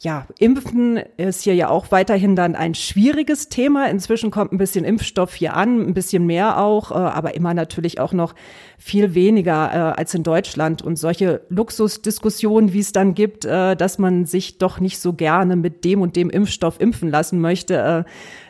Ja, 0.00 0.26
Impfen 0.38 0.98
ist 1.16 1.42
hier 1.42 1.54
ja 1.54 1.68
auch 1.70 1.90
weiterhin 1.90 2.36
dann 2.36 2.56
ein 2.56 2.74
schwieriges 2.74 3.48
Thema. 3.48 3.88
Inzwischen 3.88 4.30
kommt 4.30 4.52
ein 4.52 4.58
bisschen 4.58 4.84
Impfstoff 4.84 5.34
hier 5.34 5.54
an, 5.54 5.80
ein 5.80 5.94
bisschen 5.94 6.26
mehr 6.26 6.58
auch, 6.58 6.90
äh, 6.90 6.94
aber 6.94 7.34
immer 7.34 7.54
natürlich 7.54 8.00
auch 8.00 8.12
noch 8.12 8.34
viel 8.76 9.14
weniger 9.14 9.70
äh, 9.72 9.98
als 9.98 10.12
in 10.12 10.22
Deutschland. 10.22 10.82
Und 10.82 10.96
solche 10.96 11.42
Luxusdiskussionen, 11.48 12.72
wie 12.74 12.80
es 12.80 12.92
dann 12.92 13.14
gibt, 13.14 13.46
äh, 13.46 13.76
dass 13.76 13.98
man 13.98 14.26
sich 14.26 14.58
doch 14.58 14.78
nicht 14.78 14.98
so 14.98 15.14
gerne 15.14 15.56
mit 15.56 15.84
dem 15.84 16.02
und 16.02 16.16
dem 16.16 16.28
Impfstoff 16.28 16.80
impfen 16.80 17.08
lassen 17.08 17.40
möchte, 17.40 18.04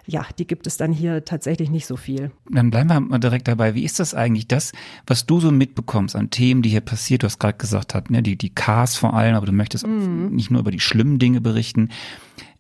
ja, 0.07 0.27
die 0.39 0.47
gibt 0.47 0.67
es 0.67 0.77
dann 0.77 0.93
hier 0.93 1.25
tatsächlich 1.25 1.71
nicht 1.71 1.87
so 1.87 1.97
viel. 1.97 2.31
Dann 2.51 2.71
bleiben 2.71 2.91
wir 2.91 3.01
mal 3.01 3.19
direkt 3.19 3.49
dabei. 3.49 3.75
Wie 3.75 3.85
ist 3.85 4.01
das 4.01 4.15
eigentlich, 4.15 4.49
das, 4.49 4.73
was 5.07 5.27
du 5.27 5.41
so 5.41 5.51
mitbekommst 5.51 6.15
an 6.17 6.31
Themen, 6.31 6.63
die 6.63 6.71
hier 6.71 6.81
passiert? 6.81 7.23
Du 7.23 7.27
hast 7.27 7.39
gerade 7.39 7.57
gesagt, 7.57 7.95
hat, 7.95 8.11
ne, 8.11 8.23
die, 8.23 8.37
die 8.37 8.51
Cars 8.51 8.97
vor 8.97 9.15
allem, 9.15 9.35
aber 9.35 9.47
du 9.47 9.53
möchtest 9.53 9.87
mhm. 9.87 10.31
nicht 10.35 10.51
nur 10.51 10.61
über 10.61 10.71
die 10.71 10.81
schlimmen 10.81 11.19
Dinge 11.19 11.41
berichten. 11.41 11.89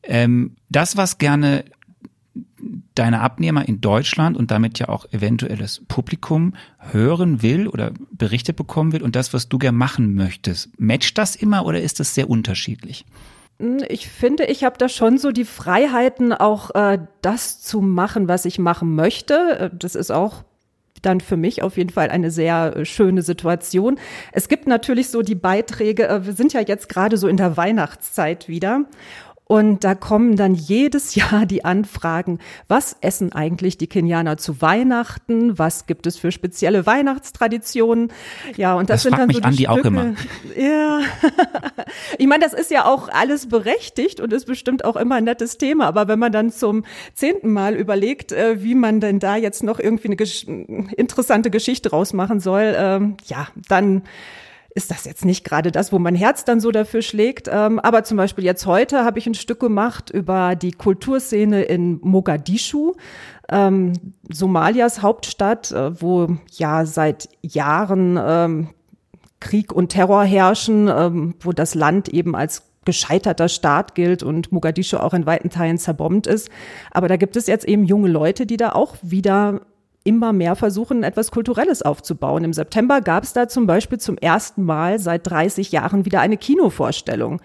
Ähm, 0.02 0.56
das, 0.68 0.96
was 0.96 1.18
gerne 1.18 1.64
deine 2.94 3.20
Abnehmer 3.20 3.68
in 3.68 3.80
Deutschland 3.80 4.36
und 4.36 4.50
damit 4.50 4.78
ja 4.78 4.88
auch 4.88 5.06
eventuelles 5.12 5.82
Publikum 5.86 6.54
hören 6.78 7.42
will 7.42 7.68
oder 7.68 7.92
Berichte 8.10 8.52
bekommen 8.52 8.92
will 8.92 9.02
und 9.02 9.16
das, 9.16 9.34
was 9.34 9.48
du 9.48 9.58
gerne 9.58 9.76
machen 9.76 10.14
möchtest, 10.14 10.70
matcht 10.80 11.18
das 11.18 11.36
immer 11.36 11.66
oder 11.66 11.80
ist 11.80 12.00
das 12.00 12.14
sehr 12.14 12.30
unterschiedlich? 12.30 13.04
Hm, 13.58 13.84
ich 13.88 14.08
finde, 14.08 14.44
ich 14.44 14.64
habe 14.64 14.78
da 14.78 14.88
schon 14.88 15.18
so 15.18 15.30
die 15.30 15.44
Freiheiten, 15.44 16.32
auch 16.32 16.74
äh, 16.74 16.98
das 17.22 17.60
zu 17.62 17.80
machen, 17.80 18.28
was 18.28 18.44
ich 18.44 18.58
machen 18.58 18.94
möchte. 18.94 19.34
Äh, 19.58 19.70
das 19.72 19.94
ist 19.94 20.10
auch 20.10 20.44
dann 21.04 21.20
für 21.20 21.36
mich 21.36 21.62
auf 21.62 21.76
jeden 21.76 21.90
Fall 21.90 22.08
eine 22.08 22.30
sehr 22.30 22.76
äh, 22.76 22.84
schöne 22.84 23.22
Situation. 23.22 23.98
Es 24.32 24.48
gibt 24.48 24.66
natürlich 24.66 25.10
so 25.10 25.22
die 25.22 25.34
Beiträge, 25.34 26.08
äh, 26.08 26.26
wir 26.26 26.32
sind 26.32 26.52
ja 26.52 26.60
jetzt 26.60 26.88
gerade 26.88 27.16
so 27.16 27.28
in 27.28 27.36
der 27.36 27.56
Weihnachtszeit 27.56 28.48
wieder. 28.48 28.84
Und 29.46 29.84
da 29.84 29.94
kommen 29.94 30.36
dann 30.36 30.54
jedes 30.54 31.14
Jahr 31.14 31.46
die 31.46 31.64
Anfragen, 31.64 32.38
was 32.68 32.96
essen 33.00 33.32
eigentlich 33.32 33.76
die 33.76 33.86
Kenianer 33.86 34.36
zu 34.36 34.60
Weihnachten? 34.62 35.58
Was 35.58 35.86
gibt 35.86 36.06
es 36.06 36.16
für 36.16 36.32
spezielle 36.32 36.86
Weihnachtstraditionen? 36.86 38.10
Ja, 38.56 38.74
und 38.74 38.88
das, 38.88 39.02
das 39.02 39.10
sind 39.10 39.18
dann 39.18 39.26
mich 39.26 39.36
so 39.36 39.40
die 39.40 39.46
Andi 39.46 39.64
Stücke. 39.64 39.80
auch 39.80 39.84
immer. 39.84 40.14
Ja. 40.56 41.00
ich 42.18 42.26
meine, 42.26 42.44
das 42.44 42.52
ist 42.52 42.70
ja 42.70 42.86
auch 42.86 43.08
alles 43.08 43.48
berechtigt 43.48 44.20
und 44.20 44.32
ist 44.32 44.46
bestimmt 44.46 44.84
auch 44.84 44.96
immer 44.96 45.16
ein 45.16 45.24
nettes 45.24 45.58
Thema. 45.58 45.86
Aber 45.86 46.08
wenn 46.08 46.18
man 46.18 46.32
dann 46.32 46.50
zum 46.50 46.84
zehnten 47.12 47.52
Mal 47.52 47.74
überlegt, 47.74 48.32
äh, 48.32 48.62
wie 48.62 48.74
man 48.74 49.00
denn 49.00 49.18
da 49.18 49.36
jetzt 49.36 49.62
noch 49.62 49.78
irgendwie 49.78 50.08
eine 50.08 50.16
gesch 50.16 50.44
interessante 50.44 51.50
Geschichte 51.50 51.90
rausmachen 51.90 52.40
soll, 52.40 52.74
ähm, 52.76 53.16
ja, 53.26 53.48
dann 53.68 54.02
ist 54.74 54.90
das 54.90 55.04
jetzt 55.04 55.24
nicht 55.24 55.44
gerade 55.44 55.70
das, 55.70 55.92
wo 55.92 55.98
mein 56.00 56.16
Herz 56.16 56.44
dann 56.44 56.60
so 56.60 56.72
dafür 56.72 57.00
schlägt. 57.00 57.48
Ähm, 57.50 57.78
aber 57.78 58.02
zum 58.02 58.16
Beispiel 58.16 58.44
jetzt 58.44 58.66
heute 58.66 59.04
habe 59.04 59.18
ich 59.20 59.26
ein 59.26 59.34
Stück 59.34 59.60
gemacht 59.60 60.10
über 60.10 60.56
die 60.56 60.72
Kulturszene 60.72 61.62
in 61.62 62.00
Mogadischu, 62.02 62.94
ähm, 63.48 63.92
Somalias 64.32 65.00
Hauptstadt, 65.00 65.70
äh, 65.70 66.00
wo 66.02 66.36
ja 66.50 66.86
seit 66.86 67.28
Jahren 67.42 68.18
ähm, 68.20 68.68
Krieg 69.38 69.72
und 69.72 69.90
Terror 69.90 70.24
herrschen, 70.24 71.34
wo 71.40 71.52
das 71.52 71.74
Land 71.74 72.08
eben 72.08 72.34
als 72.34 72.62
gescheiterter 72.86 73.50
Staat 73.50 73.94
gilt 73.94 74.22
und 74.22 74.52
Mogadischu 74.52 74.96
auch 74.96 75.12
in 75.12 75.26
weiten 75.26 75.50
Teilen 75.50 75.76
zerbombt 75.76 76.26
ist. 76.26 76.48
Aber 76.90 77.08
da 77.08 77.16
gibt 77.16 77.36
es 77.36 77.46
jetzt 77.46 77.66
eben 77.66 77.84
junge 77.84 78.08
Leute, 78.08 78.46
die 78.46 78.56
da 78.56 78.72
auch 78.72 78.96
wieder 79.02 79.60
immer 80.04 80.32
mehr 80.32 80.54
versuchen, 80.54 81.02
etwas 81.02 81.30
Kulturelles 81.30 81.82
aufzubauen. 81.82 82.44
Im 82.44 82.52
September 82.52 83.00
gab 83.00 83.24
es 83.24 83.32
da 83.32 83.48
zum 83.48 83.66
Beispiel 83.66 83.98
zum 83.98 84.16
ersten 84.18 84.62
Mal 84.62 84.98
seit 84.98 85.26
30 85.26 85.72
Jahren 85.72 86.04
wieder 86.04 86.20
eine 86.20 86.36
Kinovorstellung. 86.36 87.40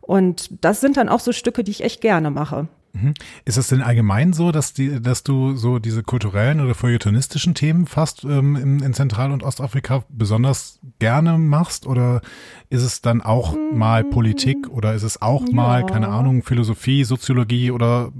Und 0.00 0.64
das 0.64 0.80
sind 0.80 0.96
dann 0.96 1.10
auch 1.10 1.20
so 1.20 1.32
Stücke, 1.32 1.62
die 1.62 1.70
ich 1.70 1.84
echt 1.84 2.00
gerne 2.00 2.30
mache. 2.30 2.68
Mhm. 3.00 3.14
Ist 3.44 3.56
es 3.56 3.68
denn 3.68 3.82
allgemein 3.82 4.32
so, 4.32 4.52
dass 4.52 4.72
die, 4.72 5.00
dass 5.00 5.22
du 5.22 5.54
so 5.54 5.78
diese 5.78 6.02
kulturellen 6.02 6.60
oder 6.60 6.74
feuilletonistischen 6.74 7.54
Themen 7.54 7.86
fast 7.86 8.24
ähm, 8.24 8.56
in, 8.56 8.80
in 8.80 8.94
Zentral- 8.94 9.32
und 9.32 9.42
Ostafrika 9.42 10.04
besonders 10.08 10.80
gerne 10.98 11.38
machst? 11.38 11.86
Oder 11.86 12.22
ist 12.70 12.82
es 12.82 13.00
dann 13.00 13.22
auch 13.22 13.56
mal 13.72 14.04
Politik 14.04 14.68
oder 14.68 14.94
ist 14.94 15.02
es 15.02 15.22
auch 15.22 15.46
ja. 15.46 15.54
mal, 15.54 15.86
keine 15.86 16.08
Ahnung, 16.08 16.42
Philosophie, 16.42 17.04
Soziologie 17.04 17.70
oder 17.70 18.12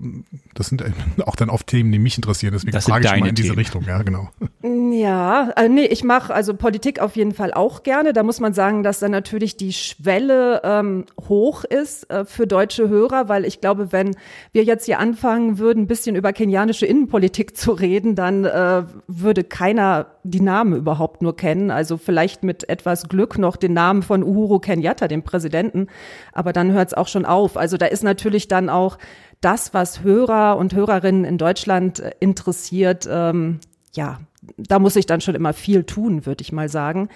das 0.55 0.69
sind 0.69 0.85
auch 1.27 1.37
dann 1.37 1.51
oft 1.51 1.67
Themen, 1.67 1.93
die 1.93 1.99
mich 1.99 2.17
interessieren, 2.17 2.53
deswegen 2.55 2.73
das 2.73 2.87
frage 2.87 3.07
ich 3.07 3.21
mal 3.21 3.29
in 3.29 3.35
diese 3.35 3.49
Themen. 3.49 3.59
Richtung, 3.59 3.85
ja, 3.85 4.03
genau. 4.03 4.31
Ja, 4.63 5.51
äh, 5.57 5.69
nee, 5.69 5.85
ich 5.85 6.03
mache 6.03 6.35
also 6.35 6.55
Politik 6.55 7.01
auf 7.01 7.17
jeden 7.17 7.33
Fall 7.33 7.53
auch 7.53 7.83
gerne. 7.83 8.13
Da 8.13 8.23
muss 8.23 8.41
man 8.41 8.55
sagen, 8.55 8.83
dass 8.83 9.01
dann 9.01 9.11
natürlich 9.11 9.57
die 9.57 9.73
Schwelle 9.73 10.63
ähm, 10.65 11.05
hoch 11.29 11.65
ist 11.65 12.11
äh, 12.11 12.25
für 12.25 12.47
deutsche 12.47 12.89
Hörer, 12.89 13.29
weil 13.29 13.45
ich 13.45 13.61
glaube, 13.61 13.93
wenn 13.93 14.17
wir 14.53 14.65
jetzt 14.69 14.85
hier 14.85 15.01
anfangen 15.01 15.59
würden, 15.59 15.83
ein 15.83 15.87
bisschen 15.89 16.15
über 16.15 16.33
kenianische 16.33 16.87
Innenpolitik 16.87 17.57
zu 17.57 17.73
reden, 17.73 18.15
dann 18.15 18.45
äh, 18.45 18.85
würde 19.09 19.43
keiner 19.43 20.07
die 20.23 20.41
Namen 20.41 20.75
überhaupt 20.75 21.21
nur 21.21 21.35
kennen. 21.35 21.73
Also 21.73 21.97
vielleicht 21.97 22.45
mit 22.45 22.69
etwas 22.69 23.09
Glück 23.09 23.37
noch 23.37 23.57
den 23.57 23.73
Namen 23.73 24.03
von 24.03 24.23
Uhuru 24.23 24.61
Kenyatta, 24.61 25.09
dem 25.09 25.25
Präsidenten. 25.25 25.89
Aber 26.33 26.53
dann 26.53 26.71
hört 26.71 26.89
es 26.89 26.95
auch 26.95 27.09
schon 27.09 27.25
auf. 27.25 27.57
Also 27.57 27.77
da 27.77 27.87
ist 27.87 28.05
natürlich 28.05 28.47
dann 28.47 28.71
auch 28.71 28.99
das, 29.41 29.75
was 29.75 30.03
Hörer 30.03 30.57
und 30.57 30.75
Hörerinnen 30.75 31.25
in 31.25 31.39
Deutschland 31.39 31.99
äh, 31.99 32.13
interessiert, 32.21 33.09
ähm, 33.11 33.59
ja, 33.95 34.19
da 34.57 34.79
muss 34.79 34.97
ich 34.97 35.07
dann 35.07 35.21
schon 35.21 35.35
immer 35.35 35.53
viel 35.53 35.85
tun, 35.85 36.27
würde 36.27 36.43
ich 36.43 36.53
mal 36.53 36.69
sagen. 36.69 37.09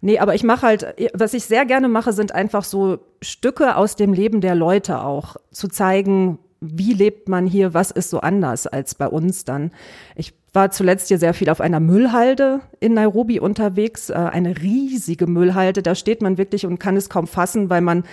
Nee, 0.00 0.18
aber 0.18 0.34
ich 0.34 0.44
mache 0.44 0.66
halt, 0.66 0.86
was 1.12 1.34
ich 1.34 1.44
sehr 1.44 1.66
gerne 1.66 1.88
mache, 1.88 2.12
sind 2.12 2.32
einfach 2.32 2.64
so 2.64 2.98
Stücke 3.20 3.76
aus 3.76 3.96
dem 3.96 4.12
Leben 4.12 4.40
der 4.40 4.54
Leute 4.54 5.02
auch, 5.02 5.36
zu 5.50 5.68
zeigen, 5.68 6.38
wie 6.60 6.92
lebt 6.92 7.28
man 7.28 7.46
hier, 7.46 7.74
was 7.74 7.90
ist 7.90 8.10
so 8.10 8.20
anders 8.20 8.66
als 8.66 8.94
bei 8.94 9.06
uns 9.06 9.44
dann. 9.44 9.70
Ich 10.16 10.34
war 10.52 10.70
zuletzt 10.70 11.08
hier 11.08 11.18
sehr 11.18 11.34
viel 11.34 11.50
auf 11.50 11.60
einer 11.60 11.80
Müllhalde 11.80 12.60
in 12.80 12.94
Nairobi 12.94 13.38
unterwegs, 13.40 14.10
äh, 14.10 14.14
eine 14.14 14.60
riesige 14.60 15.26
Müllhalde. 15.26 15.82
Da 15.82 15.94
steht 15.94 16.22
man 16.22 16.38
wirklich 16.38 16.66
und 16.66 16.78
kann 16.78 16.96
es 16.96 17.08
kaum 17.08 17.26
fassen, 17.26 17.70
weil 17.70 17.80
man 17.80 18.04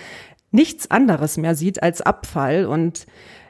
nichts 0.50 0.90
anderes 0.90 1.36
mehr 1.36 1.54
sieht 1.54 1.82
als 1.82 2.02
Abfall. 2.02 2.66
Und 2.66 3.06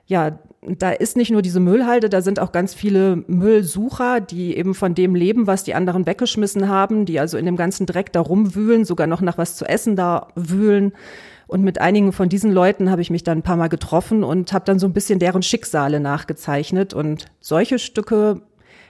ja, 0.06 0.38
da 0.62 0.90
ist 0.90 1.16
nicht 1.16 1.30
nur 1.30 1.42
diese 1.42 1.60
Müllhalde, 1.60 2.08
da 2.08 2.22
sind 2.22 2.40
auch 2.40 2.52
ganz 2.52 2.74
viele 2.74 3.24
Müllsucher, 3.26 4.20
die 4.20 4.56
eben 4.56 4.74
von 4.74 4.94
dem 4.94 5.14
leben, 5.14 5.46
was 5.46 5.64
die 5.64 5.74
anderen 5.74 6.06
weggeschmissen 6.06 6.68
haben, 6.68 7.06
die 7.06 7.20
also 7.20 7.38
in 7.38 7.44
dem 7.44 7.56
ganzen 7.56 7.86
Dreck 7.86 8.12
da 8.12 8.20
rumwühlen, 8.20 8.84
sogar 8.84 9.06
noch 9.06 9.20
nach 9.20 9.38
was 9.38 9.56
zu 9.56 9.64
essen 9.64 9.96
da 9.96 10.28
wühlen. 10.34 10.92
Und 11.46 11.62
mit 11.62 11.80
einigen 11.80 12.12
von 12.12 12.28
diesen 12.28 12.52
Leuten 12.52 12.90
habe 12.90 13.02
ich 13.02 13.10
mich 13.10 13.22
dann 13.22 13.38
ein 13.38 13.42
paar 13.42 13.56
Mal 13.56 13.68
getroffen 13.68 14.24
und 14.24 14.52
habe 14.52 14.64
dann 14.64 14.78
so 14.78 14.86
ein 14.86 14.92
bisschen 14.92 15.18
deren 15.18 15.42
Schicksale 15.42 16.00
nachgezeichnet. 16.00 16.92
Und 16.92 17.26
solche 17.40 17.78
Stücke 17.78 18.42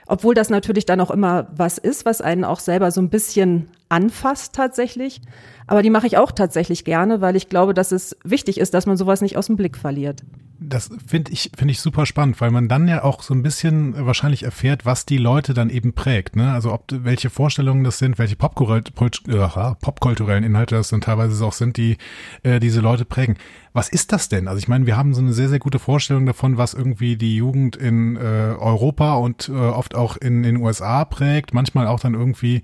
obwohl 0.07 0.33
das 0.33 0.49
natürlich 0.49 0.85
dann 0.85 1.01
auch 1.01 1.11
immer 1.11 1.47
was 1.55 1.77
ist, 1.77 2.05
was 2.05 2.21
einen 2.21 2.45
auch 2.45 2.59
selber 2.59 2.91
so 2.91 3.01
ein 3.01 3.09
bisschen 3.09 3.69
anfasst 3.89 4.55
tatsächlich. 4.55 5.21
Aber 5.67 5.81
die 5.81 5.89
mache 5.89 6.07
ich 6.07 6.17
auch 6.17 6.31
tatsächlich 6.31 6.85
gerne, 6.85 7.21
weil 7.21 7.35
ich 7.35 7.49
glaube, 7.49 7.73
dass 7.73 7.91
es 7.91 8.17
wichtig 8.23 8.57
ist, 8.57 8.73
dass 8.73 8.85
man 8.85 8.97
sowas 8.97 9.21
nicht 9.21 9.37
aus 9.37 9.47
dem 9.47 9.57
Blick 9.57 9.77
verliert. 9.77 10.23
Das 10.59 10.89
finde 11.05 11.31
ich, 11.31 11.51
finde 11.55 11.71
ich 11.71 11.81
super 11.81 12.07
spannend, 12.07 12.41
weil 12.41 12.49
man 12.49 12.67
dann 12.67 12.87
ja 12.87 13.03
auch 13.03 13.21
so 13.21 13.35
ein 13.35 13.43
bisschen 13.43 14.07
wahrscheinlich 14.07 14.41
erfährt, 14.41 14.87
was 14.87 15.05
die 15.05 15.19
Leute 15.19 15.53
dann 15.53 15.69
eben 15.69 15.93
prägt. 15.93 16.35
Ne? 16.35 16.51
Also 16.51 16.73
ob 16.73 16.85
welche 16.89 17.29
Vorstellungen 17.29 17.83
das 17.83 17.99
sind, 17.99 18.17
welche 18.17 18.35
popkulturellen 18.35 20.43
Inhalte 20.43 20.75
das 20.75 20.89
dann 20.89 21.01
teilweise 21.01 21.45
auch 21.45 21.53
sind, 21.53 21.77
die 21.77 21.97
äh, 22.41 22.59
diese 22.59 22.81
Leute 22.81 23.05
prägen. 23.05 23.37
Was 23.73 23.89
ist 23.89 24.11
das 24.11 24.29
denn? 24.29 24.47
Also 24.47 24.57
ich 24.57 24.67
meine, 24.67 24.87
wir 24.87 24.97
haben 24.97 25.13
so 25.13 25.21
eine 25.21 25.33
sehr, 25.33 25.49
sehr 25.49 25.59
gute 25.59 25.77
Vorstellung 25.77 26.25
davon, 26.25 26.57
was 26.57 26.73
irgendwie 26.73 27.17
die 27.17 27.35
Jugend 27.35 27.75
in 27.75 28.15
äh, 28.15 28.55
Europa 28.57 29.13
und 29.13 29.49
äh, 29.49 29.51
oft 29.51 29.93
auch 29.93 30.17
in 30.17 30.41
den 30.41 30.57
USA 30.57 31.05
prägt. 31.05 31.53
Manchmal 31.53 31.85
auch 31.85 31.99
dann 31.99 32.15
irgendwie 32.15 32.63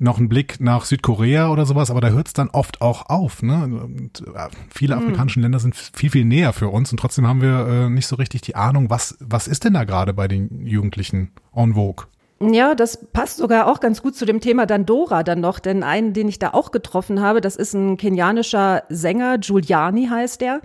noch 0.00 0.18
ein 0.18 0.28
Blick 0.28 0.58
nach 0.58 0.84
Südkorea 0.84 1.50
oder 1.50 1.66
sowas, 1.66 1.92
aber 1.92 2.00
da 2.00 2.08
hört 2.08 2.26
es 2.26 2.32
dann 2.38 2.50
oft 2.50 2.80
auch 2.80 3.08
auf. 3.08 3.42
Ne? 3.42 3.64
Und, 3.64 4.20
äh, 4.26 4.48
viele 4.70 4.96
mhm. 4.96 5.02
afrikanische 5.02 5.40
Länder 5.40 5.58
sind 5.58 5.76
viel, 5.76 6.10
viel 6.10 6.24
näher 6.24 6.52
für 6.52 6.68
uns 6.68 6.90
und 6.90 6.98
trotzdem 6.98 7.26
haben 7.26 7.42
wir 7.42 7.66
äh, 7.66 7.90
nicht 7.90 8.06
so 8.06 8.16
richtig 8.16 8.42
die 8.42 8.54
Ahnung, 8.54 8.90
was, 8.90 9.16
was 9.20 9.48
ist 9.48 9.64
denn 9.64 9.74
da 9.74 9.84
gerade 9.84 10.14
bei 10.14 10.28
den 10.28 10.66
Jugendlichen 10.66 11.32
en 11.54 11.74
vogue? 11.74 12.06
Ja, 12.40 12.76
das 12.76 13.06
passt 13.12 13.38
sogar 13.38 13.66
auch 13.66 13.80
ganz 13.80 14.00
gut 14.00 14.14
zu 14.14 14.24
dem 14.24 14.40
Thema 14.40 14.64
Dandora 14.64 15.24
dann 15.24 15.40
noch, 15.40 15.58
denn 15.58 15.82
einen, 15.82 16.12
den 16.12 16.28
ich 16.28 16.38
da 16.38 16.50
auch 16.50 16.70
getroffen 16.70 17.20
habe, 17.20 17.40
das 17.40 17.56
ist 17.56 17.74
ein 17.74 17.96
kenianischer 17.96 18.84
Sänger, 18.88 19.38
Giuliani 19.38 20.06
heißt 20.06 20.40
der. 20.40 20.60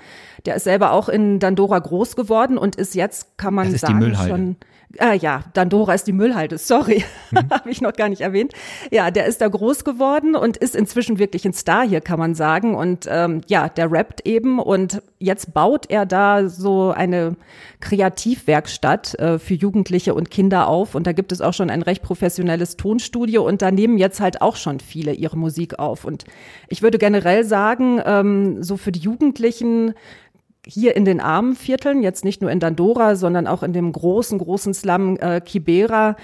Der 0.45 0.55
ist 0.55 0.65
selber 0.65 0.91
auch 0.91 1.09
in 1.09 1.39
Dandora 1.39 1.79
groß 1.79 2.15
geworden 2.15 2.59
und 2.59 2.75
ist 2.75 2.93
jetzt, 2.93 3.39
kann 3.39 3.55
man 3.55 3.75
sagen, 3.75 4.15
schon 4.15 4.55
Ah 4.99 5.13
ja, 5.13 5.43
Dandora 5.53 5.95
ist 5.95 6.05
die 6.05 6.13
Müllhalde, 6.13 6.59
sorry, 6.59 7.03
mhm. 7.31 7.37
habe 7.51 7.71
ich 7.71 7.81
noch 7.81 7.93
gar 7.93 8.09
nicht 8.09 8.21
erwähnt. 8.21 8.53
Ja, 8.91 9.09
der 9.09 9.25
ist 9.25 9.41
da 9.41 9.47
groß 9.47 9.85
geworden 9.85 10.35
und 10.35 10.57
ist 10.57 10.75
inzwischen 10.75 11.17
wirklich 11.17 11.45
ein 11.45 11.53
Star 11.53 11.87
hier, 11.87 11.99
kann 11.99 12.19
man 12.19 12.35
sagen. 12.35 12.75
Und 12.75 13.07
ähm, 13.09 13.41
ja, 13.47 13.69
der 13.69 13.91
rappt 13.91 14.27
eben 14.27 14.59
und 14.59 15.01
jetzt 15.17 15.53
baut 15.53 15.89
er 15.89 16.05
da 16.05 16.47
so 16.47 16.91
eine 16.91 17.35
Kreativwerkstatt 17.79 19.15
äh, 19.15 19.39
für 19.39 19.55
Jugendliche 19.55 20.13
und 20.13 20.29
Kinder 20.29 20.67
auf. 20.67 20.93
Und 20.93 21.07
da 21.07 21.11
gibt 21.11 21.31
es 21.31 21.41
auch 21.41 21.53
schon 21.53 21.71
ein 21.71 21.81
recht 21.81 22.03
professionelles 22.03 22.77
Tonstudio 22.77 23.47
und 23.47 23.63
da 23.63 23.71
nehmen 23.71 23.97
jetzt 23.97 24.19
halt 24.19 24.43
auch 24.43 24.57
schon 24.57 24.79
viele 24.79 25.13
ihre 25.13 25.37
Musik 25.37 25.79
auf. 25.79 26.05
Und 26.05 26.25
ich 26.67 26.83
würde 26.83 26.99
generell 26.99 27.45
sagen, 27.45 27.99
ähm, 28.05 28.61
so 28.61 28.77
für 28.77 28.91
die 28.91 28.99
Jugendlichen 28.99 29.95
hier 30.65 30.95
in 30.95 31.05
den 31.05 31.19
armen 31.19 31.55
Vierteln, 31.55 32.03
jetzt 32.03 32.23
nicht 32.23 32.41
nur 32.41 32.51
in 32.51 32.59
Dandora, 32.59 33.15
sondern 33.15 33.47
auch 33.47 33.63
in 33.63 33.73
dem 33.73 33.91
großen, 33.91 34.37
großen 34.37 34.73
Slum 34.73 35.17
äh, 35.17 35.41
Kibera, 35.41 36.15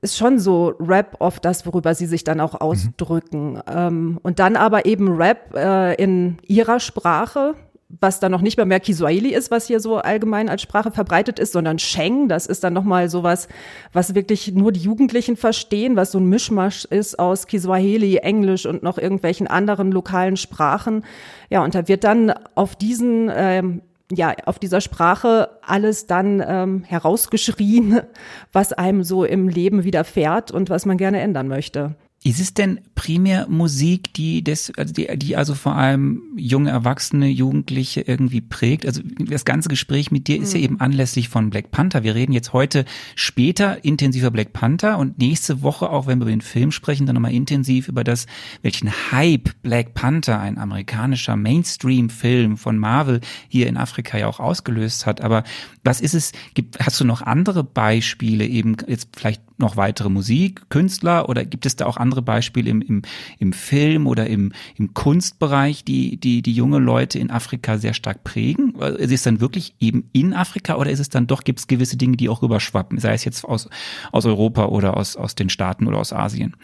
ist 0.00 0.18
schon 0.18 0.38
so 0.38 0.74
Rap 0.78 1.16
oft 1.18 1.44
das, 1.44 1.66
worüber 1.66 1.94
sie 1.94 2.06
sich 2.06 2.24
dann 2.24 2.40
auch 2.40 2.60
ausdrücken. 2.60 3.54
Mhm. 3.54 3.62
Ähm, 3.66 4.20
und 4.22 4.38
dann 4.38 4.56
aber 4.56 4.86
eben 4.86 5.16
Rap 5.16 5.54
äh, 5.54 5.94
in 5.94 6.36
ihrer 6.46 6.78
Sprache, 6.78 7.54
was 8.00 8.20
dann 8.20 8.32
noch 8.32 8.40
nicht 8.40 8.56
mehr 8.56 8.66
mehr 8.66 8.80
Kiswahili 8.80 9.34
ist, 9.34 9.50
was 9.50 9.66
hier 9.66 9.80
so 9.80 9.96
allgemein 9.96 10.48
als 10.48 10.62
Sprache 10.62 10.90
verbreitet 10.90 11.38
ist, 11.38 11.52
sondern 11.52 11.78
Sheng, 11.78 12.28
das 12.28 12.46
ist 12.46 12.64
dann 12.64 12.72
nochmal 12.72 13.08
sowas, 13.08 13.48
was 13.92 14.14
wirklich 14.14 14.52
nur 14.52 14.72
die 14.72 14.80
Jugendlichen 14.80 15.36
verstehen, 15.36 15.96
was 15.96 16.12
so 16.12 16.18
ein 16.18 16.28
Mischmasch 16.28 16.84
ist 16.84 17.18
aus 17.18 17.46
Kiswahili, 17.46 18.16
Englisch 18.16 18.66
und 18.66 18.82
noch 18.82 18.98
irgendwelchen 18.98 19.46
anderen 19.46 19.92
lokalen 19.92 20.36
Sprachen. 20.36 21.04
Ja, 21.50 21.62
und 21.62 21.74
da 21.74 21.88
wird 21.88 22.04
dann 22.04 22.32
auf 22.54 22.76
diesen 22.76 23.30
ähm, 23.34 23.82
ja, 24.12 24.34
auf 24.44 24.58
dieser 24.58 24.80
Sprache 24.80 25.58
alles 25.62 26.06
dann 26.06 26.42
ähm, 26.46 26.84
herausgeschrien, 26.84 28.02
was 28.52 28.72
einem 28.72 29.02
so 29.02 29.24
im 29.24 29.48
Leben 29.48 29.84
widerfährt 29.84 30.50
und 30.50 30.70
was 30.70 30.86
man 30.86 30.98
gerne 30.98 31.20
ändern 31.20 31.48
möchte. 31.48 31.96
Ist 32.26 32.40
es 32.40 32.54
denn 32.54 32.80
primär 32.94 33.46
Musik, 33.50 34.14
die, 34.14 34.42
des, 34.42 34.72
also 34.78 34.94
die, 34.94 35.06
die 35.18 35.36
also 35.36 35.54
vor 35.54 35.76
allem 35.76 36.22
junge 36.38 36.70
Erwachsene, 36.70 37.28
Jugendliche 37.28 38.00
irgendwie 38.00 38.40
prägt? 38.40 38.86
Also 38.86 39.02
das 39.18 39.44
ganze 39.44 39.68
Gespräch 39.68 40.10
mit 40.10 40.26
dir 40.26 40.40
ist 40.40 40.54
ja 40.54 40.58
mhm. 40.58 40.64
eben 40.64 40.80
anlässlich 40.80 41.28
von 41.28 41.50
Black 41.50 41.70
Panther. 41.70 42.02
Wir 42.02 42.14
reden 42.14 42.32
jetzt 42.32 42.54
heute 42.54 42.86
später 43.14 43.84
intensiver 43.84 44.30
Black 44.30 44.54
Panther 44.54 44.96
und 44.96 45.18
nächste 45.18 45.60
Woche, 45.60 45.90
auch 45.90 46.06
wenn 46.06 46.18
wir 46.18 46.22
über 46.22 46.30
den 46.30 46.40
Film 46.40 46.72
sprechen, 46.72 47.04
dann 47.04 47.12
nochmal 47.12 47.34
intensiv 47.34 47.88
über 47.88 48.04
das, 48.04 48.24
welchen 48.62 48.90
Hype 49.12 49.50
Black 49.62 49.92
Panther, 49.92 50.40
ein 50.40 50.56
amerikanischer 50.56 51.36
Mainstream-Film 51.36 52.56
von 52.56 52.78
Marvel, 52.78 53.20
hier 53.48 53.66
in 53.66 53.76
Afrika 53.76 54.16
ja 54.16 54.28
auch 54.28 54.40
ausgelöst 54.40 55.04
hat. 55.04 55.20
Aber 55.20 55.44
was 55.84 56.00
ist 56.00 56.14
es, 56.14 56.32
gibt, 56.54 56.80
hast 56.80 56.98
du 56.98 57.04
noch 57.04 57.20
andere 57.20 57.64
Beispiele, 57.64 58.46
eben 58.46 58.78
jetzt 58.86 59.10
vielleicht 59.14 59.42
noch 59.56 59.76
weitere 59.76 60.08
Musik, 60.08 60.68
Künstler 60.68 61.28
oder 61.28 61.44
gibt 61.44 61.66
es 61.66 61.76
da 61.76 61.86
auch 61.86 61.96
andere 61.96 62.22
Beispiele 62.22 62.70
im, 62.70 62.82
im, 62.82 63.02
im 63.38 63.52
Film 63.52 64.06
oder 64.06 64.26
im, 64.26 64.52
im 64.76 64.94
Kunstbereich, 64.94 65.84
die, 65.84 66.16
die 66.16 66.42
die 66.42 66.52
junge 66.52 66.78
Leute 66.78 67.18
in 67.18 67.30
Afrika 67.30 67.78
sehr 67.78 67.94
stark 67.94 68.24
prägen? 68.24 68.74
Ist 68.74 69.12
es 69.12 69.22
dann 69.22 69.40
wirklich 69.40 69.74
eben 69.80 70.08
in 70.12 70.32
Afrika 70.32 70.76
oder 70.76 70.90
ist 70.90 71.00
es 71.00 71.08
dann 71.08 71.26
doch, 71.26 71.44
gibt 71.44 71.60
es 71.60 71.66
gewisse 71.66 71.96
Dinge, 71.96 72.16
die 72.16 72.28
auch 72.28 72.42
rüberschwappen, 72.42 72.98
sei 72.98 73.14
es 73.14 73.24
jetzt 73.24 73.44
aus, 73.44 73.68
aus 74.12 74.26
Europa 74.26 74.66
oder 74.66 74.96
aus, 74.96 75.16
aus 75.16 75.34
den 75.34 75.48
Staaten 75.48 75.86
oder 75.86 75.98
aus 75.98 76.12
Asien? 76.12 76.56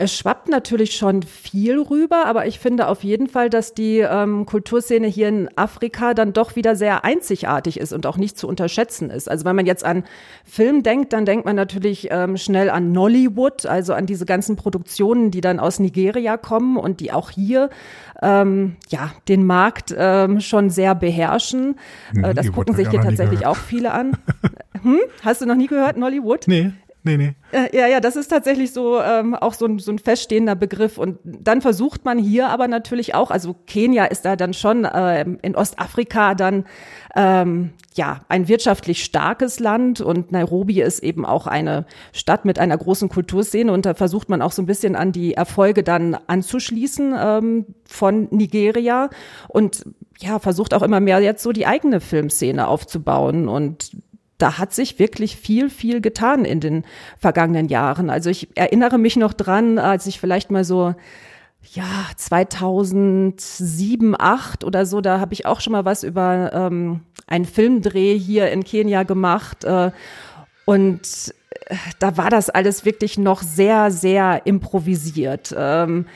Es 0.00 0.16
schwappt 0.16 0.48
natürlich 0.48 0.96
schon 0.96 1.22
viel 1.22 1.78
rüber, 1.78 2.24
aber 2.24 2.46
ich 2.46 2.58
finde 2.58 2.88
auf 2.88 3.04
jeden 3.04 3.26
Fall, 3.26 3.50
dass 3.50 3.74
die 3.74 3.98
ähm, 3.98 4.46
Kulturszene 4.46 5.06
hier 5.06 5.28
in 5.28 5.50
Afrika 5.56 6.14
dann 6.14 6.32
doch 6.32 6.56
wieder 6.56 6.74
sehr 6.74 7.04
einzigartig 7.04 7.78
ist 7.78 7.92
und 7.92 8.06
auch 8.06 8.16
nicht 8.16 8.38
zu 8.38 8.48
unterschätzen 8.48 9.10
ist. 9.10 9.28
Also 9.28 9.44
wenn 9.44 9.54
man 9.54 9.66
jetzt 9.66 9.84
an 9.84 10.04
Film 10.42 10.82
denkt, 10.82 11.12
dann 11.12 11.26
denkt 11.26 11.44
man 11.44 11.54
natürlich 11.54 12.08
ähm, 12.10 12.38
schnell 12.38 12.70
an 12.70 12.92
Nollywood, 12.92 13.66
also 13.66 13.92
an 13.92 14.06
diese 14.06 14.24
ganzen 14.24 14.56
Produktionen, 14.56 15.30
die 15.30 15.42
dann 15.42 15.60
aus 15.60 15.78
Nigeria 15.78 16.38
kommen 16.38 16.78
und 16.78 17.00
die 17.00 17.12
auch 17.12 17.28
hier 17.28 17.68
ähm, 18.22 18.76
ja 18.88 19.12
den 19.28 19.44
Markt 19.44 19.94
ähm, 19.94 20.40
schon 20.40 20.70
sehr 20.70 20.94
beherrschen. 20.94 21.78
Äh, 22.14 22.32
das 22.32 22.50
gucken 22.50 22.74
sich 22.74 22.88
hier 22.88 23.02
tatsächlich 23.02 23.44
auch 23.44 23.56
viele 23.58 23.92
an. 23.92 24.16
hm? 24.80 25.00
Hast 25.22 25.42
du 25.42 25.46
noch 25.46 25.56
nie 25.56 25.66
gehört, 25.66 25.98
Nollywood? 25.98 26.48
Nee. 26.48 26.72
Nee, 27.02 27.16
nee. 27.16 27.34
Äh, 27.52 27.74
ja, 27.76 27.86
ja, 27.86 28.00
das 28.00 28.16
ist 28.16 28.28
tatsächlich 28.28 28.72
so 28.72 29.00
ähm, 29.00 29.34
auch 29.34 29.54
so 29.54 29.64
ein, 29.64 29.78
so 29.78 29.90
ein 29.90 29.98
feststehender 29.98 30.54
Begriff. 30.54 30.98
Und 30.98 31.18
dann 31.24 31.62
versucht 31.62 32.04
man 32.04 32.18
hier 32.18 32.48
aber 32.48 32.68
natürlich 32.68 33.14
auch, 33.14 33.30
also 33.30 33.54
Kenia 33.66 34.04
ist 34.04 34.26
da 34.26 34.36
dann 34.36 34.52
schon 34.52 34.84
äh, 34.84 35.24
in 35.40 35.56
Ostafrika 35.56 36.34
dann 36.34 36.66
ähm, 37.16 37.70
ja 37.94 38.20
ein 38.28 38.48
wirtschaftlich 38.48 39.02
starkes 39.02 39.60
Land 39.60 40.00
und 40.00 40.30
Nairobi 40.30 40.82
ist 40.82 41.02
eben 41.02 41.24
auch 41.24 41.46
eine 41.46 41.86
Stadt 42.12 42.44
mit 42.44 42.58
einer 42.58 42.76
großen 42.76 43.08
Kulturszene 43.08 43.72
und 43.72 43.86
da 43.86 43.94
versucht 43.94 44.28
man 44.28 44.42
auch 44.42 44.52
so 44.52 44.62
ein 44.62 44.66
bisschen 44.66 44.94
an 44.94 45.10
die 45.10 45.34
Erfolge 45.34 45.82
dann 45.82 46.16
anzuschließen 46.26 47.14
ähm, 47.18 47.66
von 47.84 48.28
Nigeria 48.30 49.08
und 49.48 49.84
ja, 50.18 50.38
versucht 50.38 50.74
auch 50.74 50.82
immer 50.82 51.00
mehr 51.00 51.20
jetzt 51.20 51.42
so 51.42 51.50
die 51.50 51.66
eigene 51.66 52.00
Filmszene 52.00 52.68
aufzubauen 52.68 53.48
und 53.48 53.90
da 54.42 54.58
hat 54.58 54.72
sich 54.72 54.98
wirklich 54.98 55.36
viel, 55.36 55.70
viel 55.70 56.00
getan 56.00 56.44
in 56.44 56.60
den 56.60 56.84
vergangenen 57.18 57.68
Jahren. 57.68 58.10
Also 58.10 58.30
ich 58.30 58.48
erinnere 58.56 58.98
mich 58.98 59.16
noch 59.16 59.32
dran, 59.32 59.78
als 59.78 60.06
ich 60.06 60.20
vielleicht 60.20 60.50
mal 60.50 60.64
so 60.64 60.94
ja, 61.72 62.06
2007, 62.16 64.16
8 64.18 64.64
oder 64.64 64.86
so, 64.86 65.00
da 65.00 65.20
habe 65.20 65.34
ich 65.34 65.46
auch 65.46 65.60
schon 65.60 65.72
mal 65.72 65.84
was 65.84 66.04
über 66.04 66.50
ähm, 66.54 67.00
einen 67.26 67.44
Filmdreh 67.44 68.18
hier 68.18 68.50
in 68.50 68.64
Kenia 68.64 69.02
gemacht. 69.02 69.64
Äh, 69.64 69.90
und 70.64 71.34
äh, 71.66 71.76
da 71.98 72.16
war 72.16 72.30
das 72.30 72.48
alles 72.48 72.84
wirklich 72.84 73.18
noch 73.18 73.42
sehr, 73.42 73.90
sehr 73.90 74.46
improvisiert. 74.46 75.54
Ähm, 75.56 76.06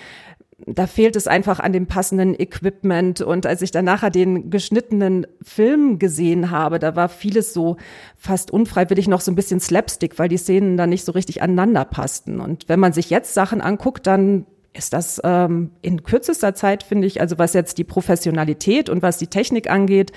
da 0.67 0.87
fehlt 0.87 1.17
es 1.17 1.27
einfach 1.27 1.61
an 1.61 1.73
dem 1.73 1.87
passenden 1.87 2.39
Equipment. 2.39 3.21
Und 3.21 3.47
als 3.47 3.63
ich 3.63 3.71
dann 3.71 3.85
nachher 3.85 4.11
den 4.11 4.51
geschnittenen 4.51 5.27
Film 5.43 5.99
gesehen 5.99 6.51
habe, 6.51 6.79
da 6.79 6.97
war 6.97 7.09
vieles 7.09 7.53
so 7.53 7.77
fast 8.17 8.51
unfreiwillig 8.51 9.09
noch 9.09 9.21
so 9.21 9.33
ein 9.33 9.35
bisschen 9.35 9.61
Slapstick, 9.61 10.19
weil 10.19 10.29
die 10.29 10.37
Szenen 10.37 10.77
dann 10.77 10.91
nicht 10.91 11.05
so 11.05 11.13
richtig 11.13 11.43
aneinander 11.43 11.85
passten. 11.85 12.41
Und 12.41 12.69
wenn 12.69 12.81
man 12.81 12.93
sich 12.93 13.11
jetzt 13.11 13.35
Sachen 13.35 13.61
anguckt, 13.61 14.07
dann 14.07 14.47
ist 14.77 14.93
das 14.93 15.21
ähm, 15.23 15.71
in 15.83 16.03
kürzester 16.03 16.55
Zeit, 16.55 16.83
finde 16.83 17.07
ich, 17.07 17.21
also 17.21 17.39
was 17.39 17.53
jetzt 17.53 17.79
die 17.79 17.85
Professionalität 17.85 18.89
und 18.89 19.03
was 19.03 19.19
die 19.19 19.29
Technik 19.29 19.71
angeht, 19.71 20.11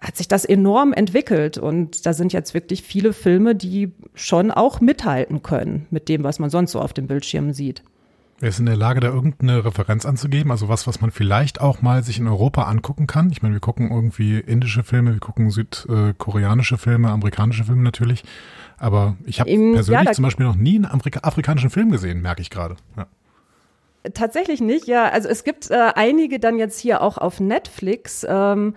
hat 0.00 0.16
sich 0.16 0.26
das 0.26 0.44
enorm 0.44 0.92
entwickelt. 0.92 1.58
Und 1.58 2.06
da 2.06 2.12
sind 2.12 2.32
jetzt 2.32 2.52
wirklich 2.52 2.82
viele 2.82 3.12
Filme, 3.12 3.54
die 3.54 3.92
schon 4.14 4.50
auch 4.50 4.80
mithalten 4.80 5.42
können 5.42 5.86
mit 5.90 6.08
dem, 6.08 6.24
was 6.24 6.40
man 6.40 6.50
sonst 6.50 6.72
so 6.72 6.80
auf 6.80 6.92
dem 6.92 7.06
Bildschirm 7.06 7.52
sieht. 7.52 7.82
Wer 8.40 8.48
ist 8.48 8.58
in 8.58 8.64
der 8.64 8.76
Lage, 8.76 9.00
da 9.00 9.08
irgendeine 9.08 9.66
Referenz 9.66 10.06
anzugeben? 10.06 10.50
Also 10.50 10.70
was, 10.70 10.86
was 10.86 11.02
man 11.02 11.10
vielleicht 11.10 11.60
auch 11.60 11.82
mal 11.82 12.02
sich 12.02 12.18
in 12.18 12.26
Europa 12.26 12.62
angucken 12.62 13.06
kann? 13.06 13.30
Ich 13.30 13.42
meine, 13.42 13.54
wir 13.54 13.60
gucken 13.60 13.90
irgendwie 13.90 14.38
indische 14.38 14.82
Filme, 14.82 15.12
wir 15.12 15.20
gucken 15.20 15.50
südkoreanische 15.50 16.78
Filme, 16.78 17.10
amerikanische 17.10 17.64
Filme 17.64 17.82
natürlich. 17.82 18.24
Aber 18.78 19.16
ich 19.26 19.40
habe 19.40 19.50
persönlich 19.50 20.06
ja, 20.06 20.12
zum 20.12 20.22
Beispiel 20.22 20.46
noch 20.46 20.56
nie 20.56 20.76
einen 20.76 20.86
Amerika 20.86 21.20
afrikanischen 21.22 21.68
Film 21.68 21.90
gesehen, 21.90 22.22
merke 22.22 22.40
ich 22.40 22.48
gerade. 22.48 22.76
Ja. 22.96 23.06
Tatsächlich 24.14 24.62
nicht, 24.62 24.86
ja. 24.86 25.10
Also 25.10 25.28
es 25.28 25.44
gibt 25.44 25.70
äh, 25.70 25.92
einige 25.94 26.40
dann 26.40 26.58
jetzt 26.58 26.80
hier 26.80 27.02
auch 27.02 27.18
auf 27.18 27.38
Netflix. 27.38 28.26
Ähm, 28.26 28.74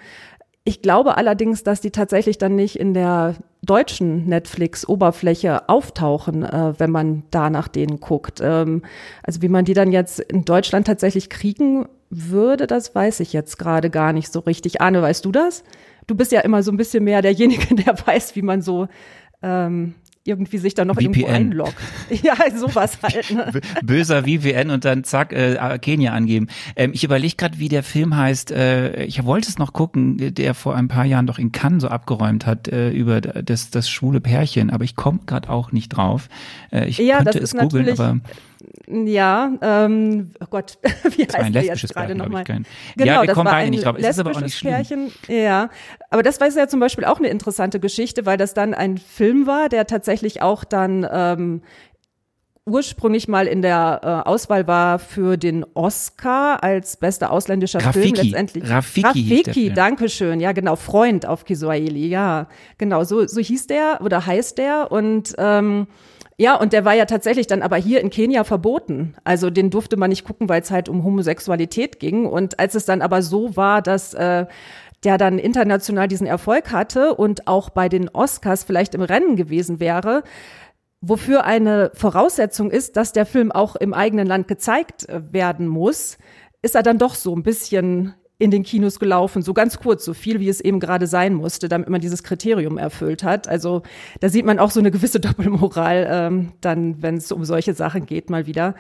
ich 0.66 0.82
glaube 0.82 1.18
allerdings, 1.18 1.64
dass 1.64 1.82
die 1.82 1.92
tatsächlich 1.92 2.38
dann 2.38 2.56
nicht 2.56 2.80
in 2.80 2.94
der 2.94 3.36
deutschen 3.62 4.28
Netflix-Oberfläche 4.28 5.68
auftauchen, 5.68 6.44
äh, 6.44 6.74
wenn 6.78 6.92
man 6.92 7.24
da 7.32 7.50
nach 7.50 7.68
denen 7.68 8.00
guckt. 8.00 8.40
Ähm, 8.42 8.84
also 9.24 9.42
wie 9.42 9.50
man 9.50 9.66
die 9.66 9.74
dann 9.74 9.92
jetzt 9.92 10.20
in 10.20 10.46
Deutschland 10.46 10.88
tatsächlich 10.88 11.30
kriegen 11.30 11.88
würde, 12.10 12.68
das 12.68 12.96
weiß 12.96 13.20
ich 13.20 13.34
jetzt 13.34 13.58
gerade 13.58 13.90
gar 13.90 14.14
nicht 14.14 14.32
so 14.32 14.40
richtig. 14.40 14.82
Arne, 14.82 15.02
weißt 15.02 15.26
du 15.26 15.32
das? 15.32 15.64
Du 16.08 16.16
bist 16.16 16.32
ja 16.32 16.42
immer 16.42 16.64
so 16.64 16.72
ein 16.72 16.78
bisschen 16.78 17.04
mehr 17.04 17.22
derjenige, 17.22 17.76
der 17.84 17.98
weiß, 18.06 18.36
wie 18.36 18.42
man 18.42 18.62
so 18.62 18.88
ähm, 19.42 19.96
irgendwie 20.26 20.58
sich 20.58 20.74
dann 20.74 20.88
noch 20.88 20.96
VPN. 20.96 21.04
irgendwo 21.06 21.28
einloggt. 21.28 21.76
Ja, 22.24 22.36
sowas 22.56 23.00
halt. 23.02 23.32
Ne? 23.32 23.52
Böser 23.84 24.24
VPN 24.24 24.70
und 24.70 24.86
dann 24.86 25.04
zack, 25.04 25.34
äh, 25.34 25.78
Kenia 25.82 26.14
angeben. 26.14 26.48
Ähm, 26.76 26.92
ich 26.94 27.04
überlege 27.04 27.36
gerade, 27.36 27.60
wie 27.60 27.70
der 27.70 27.84
Film 27.84 28.16
heißt. 28.16 28.52
Äh, 28.52 29.04
ich 29.06 29.24
wollte 29.26 29.50
es 29.50 29.58
noch 29.58 29.74
gucken, 29.74 30.34
der 30.34 30.54
vor 30.54 30.76
ein 30.76 30.88
paar 30.88 31.06
Jahren 31.06 31.28
doch 31.28 31.40
in 31.40 31.52
Cannes 31.52 31.82
so 31.82 31.88
abgeräumt 31.90 32.46
hat 32.46 32.68
äh, 32.68 32.92
über 32.92 33.20
das, 33.20 33.72
das 33.72 33.90
schwule 33.90 34.22
Pärchen, 34.22 34.70
aber 34.70 34.84
ich 34.84 34.96
komme 34.96 35.20
gerade 35.26 35.50
auch 35.50 35.72
nicht 35.72 35.90
drauf. 35.90 36.30
Äh, 36.72 36.88
ich 36.88 36.98
ja, 37.00 37.24
könnte 37.24 37.40
es 37.40 37.54
googeln, 37.54 37.90
aber 37.90 38.20
ja, 38.88 39.52
ähm, 39.62 40.32
oh 40.40 40.46
Gott, 40.50 40.78
wie 41.16 41.24
heißt 41.24 41.36
ein 41.36 41.54
der 41.54 41.64
jetzt 41.64 41.94
gerade 41.94 42.16
nochmal? 42.16 42.44
Genau, 42.44 42.66
ja, 42.98 43.22
wir 43.24 43.34
kommen 43.34 43.46
beide 43.46 43.70
nicht 43.70 43.86
drauf. 43.86 43.96
Es 43.98 44.08
ist 44.08 44.20
aber 44.20 44.32
auch 44.32 44.42
nicht 44.42 44.58
schlimm. 44.58 44.74
Pärchen, 44.74 45.12
ja, 45.28 45.70
aber 46.10 46.24
das 46.24 46.40
war 46.40 46.50
ja 46.50 46.68
zum 46.68 46.80
Beispiel 46.80 47.06
auch 47.06 47.20
eine 47.20 47.30
interessante 47.30 47.80
Geschichte, 47.80 48.26
weil 48.26 48.38
das 48.38 48.54
dann 48.54 48.74
ein 48.74 48.98
Film 48.98 49.48
war, 49.48 49.70
der 49.70 49.88
tatsächlich 49.88 50.42
auch 50.42 50.64
dann 50.64 51.08
ähm, 51.12 51.62
ursprünglich 52.66 53.28
mal 53.28 53.48
in 53.48 53.62
der 53.62 54.02
äh, 54.04 54.30
Auswahl 54.30 54.68
war 54.68 55.00
für 55.00 55.38
den 55.38 55.66
Oscar 55.74 56.64
als 56.64 56.98
bester 56.98 57.32
ausländischer 57.32 57.84
Rafiki. 57.84 58.16
Film 58.16 58.26
letztendlich. 58.26 58.70
Rafiki, 58.70 59.08
Rafiki 59.08 59.74
danke 59.74 60.08
schön. 60.10 60.40
Ja, 60.40 60.54
genau, 60.54 60.76
Freund 60.76 61.26
auf 61.26 61.44
Kiswahili. 61.44 62.08
Ja, 62.08 62.48
genau, 62.78 63.04
so 63.04 63.28
so 63.28 63.42
hieß 63.42 63.68
der 63.68 64.00
oder 64.02 64.26
heißt 64.26 64.58
der 64.58 64.92
und 64.92 65.36
ähm, 65.38 65.88
ja, 66.38 66.56
und 66.56 66.74
der 66.74 66.84
war 66.84 66.94
ja 66.94 67.06
tatsächlich 67.06 67.48
dann 67.48 67.62
aber 67.62 67.78
hier 67.78 68.02
in 68.02 68.10
Kenia 68.10 68.44
verboten. 68.44 69.16
Also 69.24 69.50
den 69.50 69.70
durfte 69.70 69.98
man 69.98 70.10
nicht 70.10 70.26
gucken, 70.26 70.50
weil 70.50 70.62
es 70.62 70.72
halt 70.72 70.90
um 70.90 71.04
Homosexualität 71.04 72.00
ging. 72.00 72.26
Und 72.26 72.60
als 72.60 72.76
es 72.76 72.86
dann 72.86 73.02
aber 73.02 73.22
so 73.22 73.56
war, 73.56 73.82
dass 73.82 74.14
äh, 74.14 74.46
der 75.04 75.18
dann 75.18 75.38
international 75.38 76.08
diesen 76.08 76.28
Erfolg 76.28 76.72
hatte 76.72 77.14
und 77.16 77.48
auch 77.48 77.70
bei 77.70 77.90
den 77.90 78.10
Oscars 78.10 78.64
vielleicht 78.64 78.96
im 78.96 79.02
Rennen 79.02 79.36
gewesen 79.36 79.80
wäre, 79.80 80.24
wofür 81.02 81.44
eine 81.44 81.92
Voraussetzung 81.94 82.72
ist, 82.72 82.96
dass 82.96 83.12
der 83.12 83.26
Film 83.26 83.52
auch 83.52 83.76
im 83.76 83.94
eigenen 83.94 84.26
Land 84.26 84.48
gezeigt 84.48 85.08
äh, 85.10 85.22
werden 85.32 85.68
muss, 85.68 86.18
ist 86.62 86.76
er 86.76 86.84
dann 86.84 86.98
doch 86.98 87.16
so 87.16 87.36
ein 87.36 87.44
bisschen 87.44 88.16
in 88.44 88.52
den 88.52 88.64
Kinos 88.64 89.00
gelaufen, 89.00 89.42
so 89.42 89.54
ganz 89.54 89.80
kurz, 89.80 90.04
so 90.04 90.14
viel 90.14 90.42
wie 90.42 90.50
es 90.50 90.60
eben 90.60 90.82
gerade 90.82 91.08
sein 91.08 91.34
musste, 91.34 91.70
damit 91.70 91.88
man 91.88 92.02
dieses 92.02 92.24
Kriterium 92.24 92.78
erfüllt 92.78 93.24
hat. 93.24 93.48
Also 93.48 93.84
da 94.20 94.28
sieht 94.28 94.46
man 94.46 94.60
auch 94.60 94.70
so 94.70 94.82
eine 94.82 94.92
gewisse 94.92 95.20
Doppelmoral, 95.22 96.08
ähm, 96.10 96.52
dann, 96.60 97.02
wenn 97.02 97.16
es 97.16 97.32
um 97.32 97.46
solche 97.46 97.74
Sachen 97.74 98.06
geht, 98.06 98.30
mal 98.30 98.46
wieder. 98.46 98.76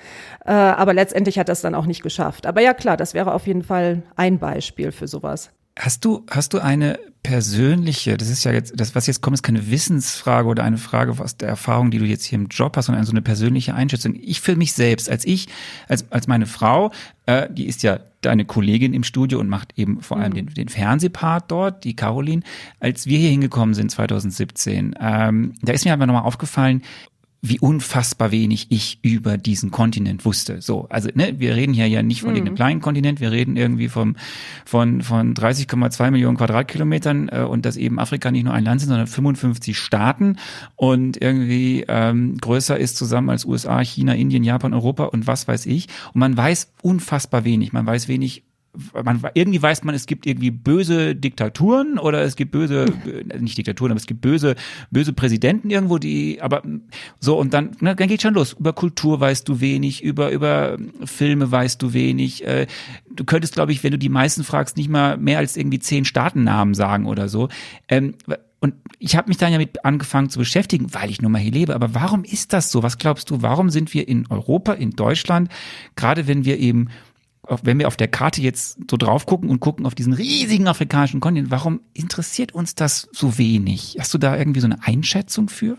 Äh, 0.45 0.51
aber 0.51 0.93
letztendlich 0.93 1.39
hat 1.39 1.47
das 1.47 1.61
dann 1.61 1.75
auch 1.75 1.85
nicht 1.85 2.03
geschafft. 2.03 2.45
Aber 2.45 2.59
ja 2.59 2.73
klar, 2.73 2.97
das 2.97 3.13
wäre 3.13 3.33
auf 3.33 3.47
jeden 3.47 3.63
Fall 3.63 4.03
ein 4.17 4.37
Beispiel 4.37 4.91
für 4.91 5.07
sowas. 5.07 5.49
Hast 5.77 6.05
du, 6.05 6.25
hast 6.29 6.53
du 6.53 6.59
eine 6.59 6.99
persönliche, 7.23 8.17
das 8.17 8.29
ist 8.29 8.43
ja 8.43 8.51
jetzt, 8.51 8.73
das, 8.75 8.95
was 8.95 9.07
jetzt 9.07 9.21
kommt, 9.21 9.35
ist 9.35 9.43
keine 9.43 9.71
Wissensfrage 9.71 10.47
oder 10.47 10.63
eine 10.63 10.77
Frage 10.77 11.15
aus 11.17 11.37
der 11.37 11.47
Erfahrung, 11.47 11.89
die 11.89 11.97
du 11.97 12.05
jetzt 12.05 12.25
hier 12.25 12.37
im 12.37 12.47
Job 12.47 12.75
hast, 12.75 12.87
sondern 12.87 13.05
so 13.05 13.11
eine 13.11 13.21
persönliche 13.21 13.73
Einschätzung. 13.73 14.15
Ich 14.21 14.41
für 14.41 14.55
mich 14.55 14.73
selbst, 14.73 15.09
als 15.09 15.25
ich, 15.25 15.47
als, 15.87 16.11
als 16.11 16.27
meine 16.27 16.45
Frau, 16.45 16.91
äh, 17.25 17.47
die 17.49 17.65
ist 17.65 17.81
ja 17.81 17.99
deine 18.21 18.45
Kollegin 18.45 18.93
im 18.93 19.03
Studio 19.03 19.39
und 19.39 19.47
macht 19.47 19.77
eben 19.77 20.01
vor 20.01 20.17
allem 20.17 20.31
mhm. 20.31 20.47
den, 20.47 20.53
den 20.53 20.69
Fernsehpart 20.69 21.49
dort, 21.49 21.85
die 21.85 21.95
Caroline, 21.95 22.43
als 22.79 23.07
wir 23.07 23.17
hier 23.17 23.29
hingekommen 23.29 23.73
sind 23.73 23.89
2017, 23.89 24.95
ähm, 24.99 25.53
da 25.61 25.71
ist 25.73 25.85
mir 25.85 25.93
aber 25.93 26.05
nochmal 26.05 26.23
aufgefallen, 26.23 26.81
wie 27.45 27.59
unfassbar 27.59 28.31
wenig 28.31 28.67
ich 28.69 28.99
über 29.01 29.37
diesen 29.37 29.69
Kontinent 29.69 30.23
wusste. 30.23 30.61
So, 30.61 30.87
also 30.89 31.09
ne, 31.13 31.35
wir 31.39 31.57
reden 31.57 31.73
hier 31.73 31.87
ja 31.87 32.01
nicht 32.01 32.21
von 32.21 32.29
mhm. 32.29 32.37
irgendeinem 32.37 32.55
kleinen 32.55 32.79
Kontinent, 32.79 33.19
wir 33.19 33.31
reden 33.31 33.57
irgendwie 33.57 33.89
vom 33.89 34.15
von 34.63 35.01
von 35.01 35.33
30,2 35.33 36.11
Millionen 36.11 36.37
Quadratkilometern 36.37 37.29
äh, 37.29 37.41
und 37.41 37.65
dass 37.65 37.75
eben 37.75 37.99
Afrika 37.99 38.31
nicht 38.31 38.45
nur 38.45 38.53
ein 38.53 38.63
Land 38.63 38.79
sind, 38.79 38.89
sondern 38.89 39.07
55 39.07 39.77
Staaten 39.77 40.37
und 40.77 41.21
irgendwie 41.21 41.83
ähm, 41.89 42.37
größer 42.37 42.77
ist 42.77 42.95
zusammen 42.95 43.29
als 43.29 43.43
USA, 43.43 43.81
China, 43.81 44.13
Indien, 44.13 44.45
Japan, 44.45 44.73
Europa 44.73 45.03
und 45.03 45.27
was 45.27 45.45
weiß 45.45 45.65
ich. 45.65 45.89
Und 46.13 46.19
man 46.19 46.37
weiß 46.37 46.71
unfassbar 46.81 47.43
wenig. 47.43 47.73
Man 47.73 47.85
weiß 47.85 48.07
wenig 48.07 48.43
man 49.03 49.21
irgendwie 49.33 49.61
weiß 49.61 49.83
man, 49.83 49.93
es 49.93 50.05
gibt 50.05 50.25
irgendwie 50.25 50.51
böse 50.51 51.15
Diktaturen 51.15 51.99
oder 51.99 52.21
es 52.23 52.35
gibt 52.35 52.51
böse 52.51 52.85
nicht 53.39 53.57
Diktaturen, 53.57 53.91
aber 53.91 53.99
es 53.99 54.07
gibt 54.07 54.21
böse 54.21 54.55
böse 54.91 55.13
Präsidenten 55.13 55.69
irgendwo, 55.69 55.97
die 55.97 56.41
aber 56.41 56.63
so 57.19 57.37
und 57.37 57.53
dann 57.53 57.75
ne, 57.79 57.95
dann 57.95 58.07
geht 58.07 58.21
schon 58.21 58.33
los. 58.33 58.53
Über 58.53 58.73
Kultur 58.73 59.19
weißt 59.19 59.47
du 59.47 59.59
wenig, 59.59 60.03
über 60.03 60.31
über 60.31 60.77
Filme 61.05 61.51
weißt 61.51 61.81
du 61.81 61.93
wenig. 61.93 62.45
Äh, 62.45 62.67
du 63.11 63.23
könntest, 63.23 63.53
glaube 63.53 63.71
ich, 63.71 63.83
wenn 63.83 63.91
du 63.91 63.99
die 63.99 64.09
meisten 64.09 64.43
fragst, 64.43 64.77
nicht 64.77 64.89
mal 64.89 65.17
mehr 65.17 65.37
als 65.37 65.55
irgendwie 65.55 65.79
zehn 65.79 66.05
Staatennamen 66.05 66.73
sagen 66.73 67.05
oder 67.05 67.29
so. 67.29 67.49
Ähm, 67.87 68.15
und 68.63 68.75
ich 68.97 69.17
habe 69.17 69.27
mich 69.27 69.37
dann 69.37 69.51
ja 69.51 69.57
mit 69.57 69.83
angefangen 69.83 70.29
zu 70.29 70.39
beschäftigen, 70.39 70.93
weil 70.93 71.09
ich 71.09 71.21
nun 71.21 71.33
mal 71.33 71.41
hier 71.41 71.51
lebe. 71.51 71.75
Aber 71.75 71.93
warum 71.93 72.23
ist 72.23 72.53
das 72.53 72.71
so? 72.71 72.81
Was 72.81 72.97
glaubst 72.97 73.29
du, 73.29 73.41
warum 73.41 73.69
sind 73.69 73.93
wir 73.93 74.07
in 74.07 74.25
Europa, 74.29 74.71
in 74.71 74.91
Deutschland, 74.91 75.49
gerade 75.97 76.27
wenn 76.27 76.45
wir 76.45 76.57
eben 76.59 76.87
wenn 77.61 77.79
wir 77.79 77.87
auf 77.87 77.97
der 77.97 78.07
Karte 78.07 78.41
jetzt 78.41 78.77
so 78.89 78.97
drauf 78.97 79.25
gucken 79.25 79.49
und 79.49 79.59
gucken 79.59 79.85
auf 79.85 79.95
diesen 79.95 80.13
riesigen 80.13 80.67
afrikanischen 80.67 81.19
Kontinent, 81.19 81.51
warum 81.51 81.81
interessiert 81.93 82.53
uns 82.53 82.75
das 82.75 83.09
so 83.11 83.37
wenig? 83.37 83.97
Hast 83.99 84.13
du 84.13 84.17
da 84.17 84.37
irgendwie 84.37 84.61
so 84.61 84.67
eine 84.67 84.83
Einschätzung 84.83 85.49
für? 85.49 85.77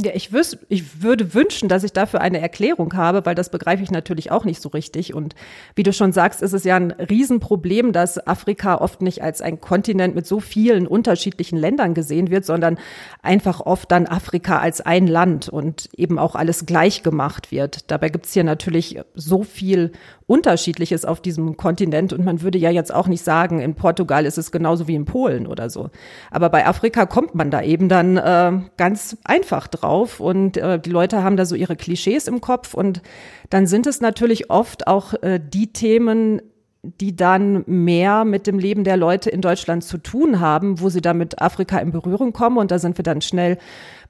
Ja, 0.00 0.12
ich, 0.14 0.32
wüs 0.32 0.56
ich 0.68 1.02
würde 1.02 1.34
wünschen, 1.34 1.68
dass 1.68 1.82
ich 1.82 1.92
dafür 1.92 2.20
eine 2.20 2.38
Erklärung 2.38 2.94
habe, 2.94 3.26
weil 3.26 3.34
das 3.34 3.50
begreife 3.50 3.82
ich 3.82 3.90
natürlich 3.90 4.30
auch 4.30 4.44
nicht 4.44 4.62
so 4.62 4.68
richtig. 4.68 5.12
Und 5.12 5.34
wie 5.74 5.82
du 5.82 5.92
schon 5.92 6.12
sagst, 6.12 6.40
ist 6.40 6.52
es 6.52 6.62
ja 6.62 6.76
ein 6.76 6.92
Riesenproblem, 6.92 7.92
dass 7.92 8.24
Afrika 8.24 8.76
oft 8.76 9.02
nicht 9.02 9.24
als 9.24 9.42
ein 9.42 9.60
Kontinent 9.60 10.14
mit 10.14 10.24
so 10.24 10.38
vielen 10.38 10.86
unterschiedlichen 10.86 11.58
Ländern 11.58 11.94
gesehen 11.94 12.30
wird, 12.30 12.44
sondern 12.44 12.78
einfach 13.22 13.58
oft 13.58 13.90
dann 13.90 14.06
Afrika 14.06 14.60
als 14.60 14.80
ein 14.80 15.08
Land 15.08 15.48
und 15.48 15.88
eben 15.96 16.20
auch 16.20 16.36
alles 16.36 16.64
gleich 16.64 17.02
gemacht 17.02 17.50
wird. 17.50 17.90
Dabei 17.90 18.08
gibt 18.08 18.26
es 18.26 18.32
hier 18.32 18.44
natürlich 18.44 19.00
so 19.14 19.42
viel 19.42 19.90
Unterschiedliches 20.28 21.06
auf 21.06 21.22
diesem 21.22 21.56
Kontinent 21.56 22.12
und 22.12 22.22
man 22.22 22.42
würde 22.42 22.58
ja 22.58 22.70
jetzt 22.70 22.94
auch 22.94 23.08
nicht 23.08 23.24
sagen, 23.24 23.60
in 23.60 23.74
Portugal 23.74 24.26
ist 24.26 24.36
es 24.36 24.52
genauso 24.52 24.86
wie 24.86 24.94
in 24.94 25.06
Polen 25.06 25.46
oder 25.46 25.70
so. 25.70 25.88
Aber 26.30 26.50
bei 26.50 26.66
Afrika 26.66 27.06
kommt 27.06 27.34
man 27.34 27.50
da 27.50 27.62
eben 27.62 27.88
dann 27.88 28.18
äh, 28.18 28.52
ganz 28.76 29.16
einfach 29.24 29.68
drauf 29.68 30.20
und 30.20 30.58
äh, 30.58 30.78
die 30.78 30.90
Leute 30.90 31.24
haben 31.24 31.38
da 31.38 31.46
so 31.46 31.54
ihre 31.54 31.76
Klischees 31.76 32.28
im 32.28 32.42
Kopf 32.42 32.74
und 32.74 33.00
dann 33.48 33.66
sind 33.66 33.86
es 33.86 34.02
natürlich 34.02 34.50
oft 34.50 34.86
auch 34.86 35.14
äh, 35.22 35.40
die 35.42 35.72
Themen, 35.72 36.42
die 36.82 37.16
dann 37.16 37.64
mehr 37.66 38.24
mit 38.24 38.46
dem 38.46 38.58
Leben 38.58 38.84
der 38.84 38.96
Leute 38.96 39.30
in 39.30 39.40
Deutschland 39.40 39.82
zu 39.82 39.98
tun 39.98 40.40
haben, 40.40 40.80
wo 40.80 40.90
sie 40.90 41.00
da 41.00 41.14
mit 41.14 41.40
Afrika 41.40 41.78
in 41.78 41.90
Berührung 41.90 42.32
kommen. 42.32 42.56
Und 42.56 42.70
da 42.70 42.78
sind 42.78 42.98
wir 42.98 43.02
dann 43.02 43.20
schnell 43.20 43.58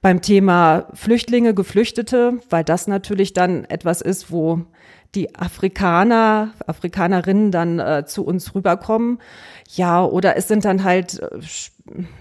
beim 0.03 0.21
Thema 0.21 0.87
Flüchtlinge, 0.93 1.55
Geflüchtete, 1.55 2.41
weil 2.51 2.65
das 2.65 2.87
natürlich 2.87 3.33
dann 3.33 3.65
etwas 3.65 4.03
ist, 4.03 4.31
wo 4.31 4.65
die 5.15 5.35
Afrikaner, 5.35 6.53
Afrikanerinnen 6.67 7.51
dann 7.51 7.79
äh, 7.79 8.05
zu 8.07 8.25
uns 8.25 8.55
rüberkommen. 8.55 9.19
Ja, 9.75 10.05
oder 10.05 10.37
es 10.37 10.49
sind 10.49 10.65
dann 10.65 10.85
halt 10.85 11.21
äh, 11.21 11.41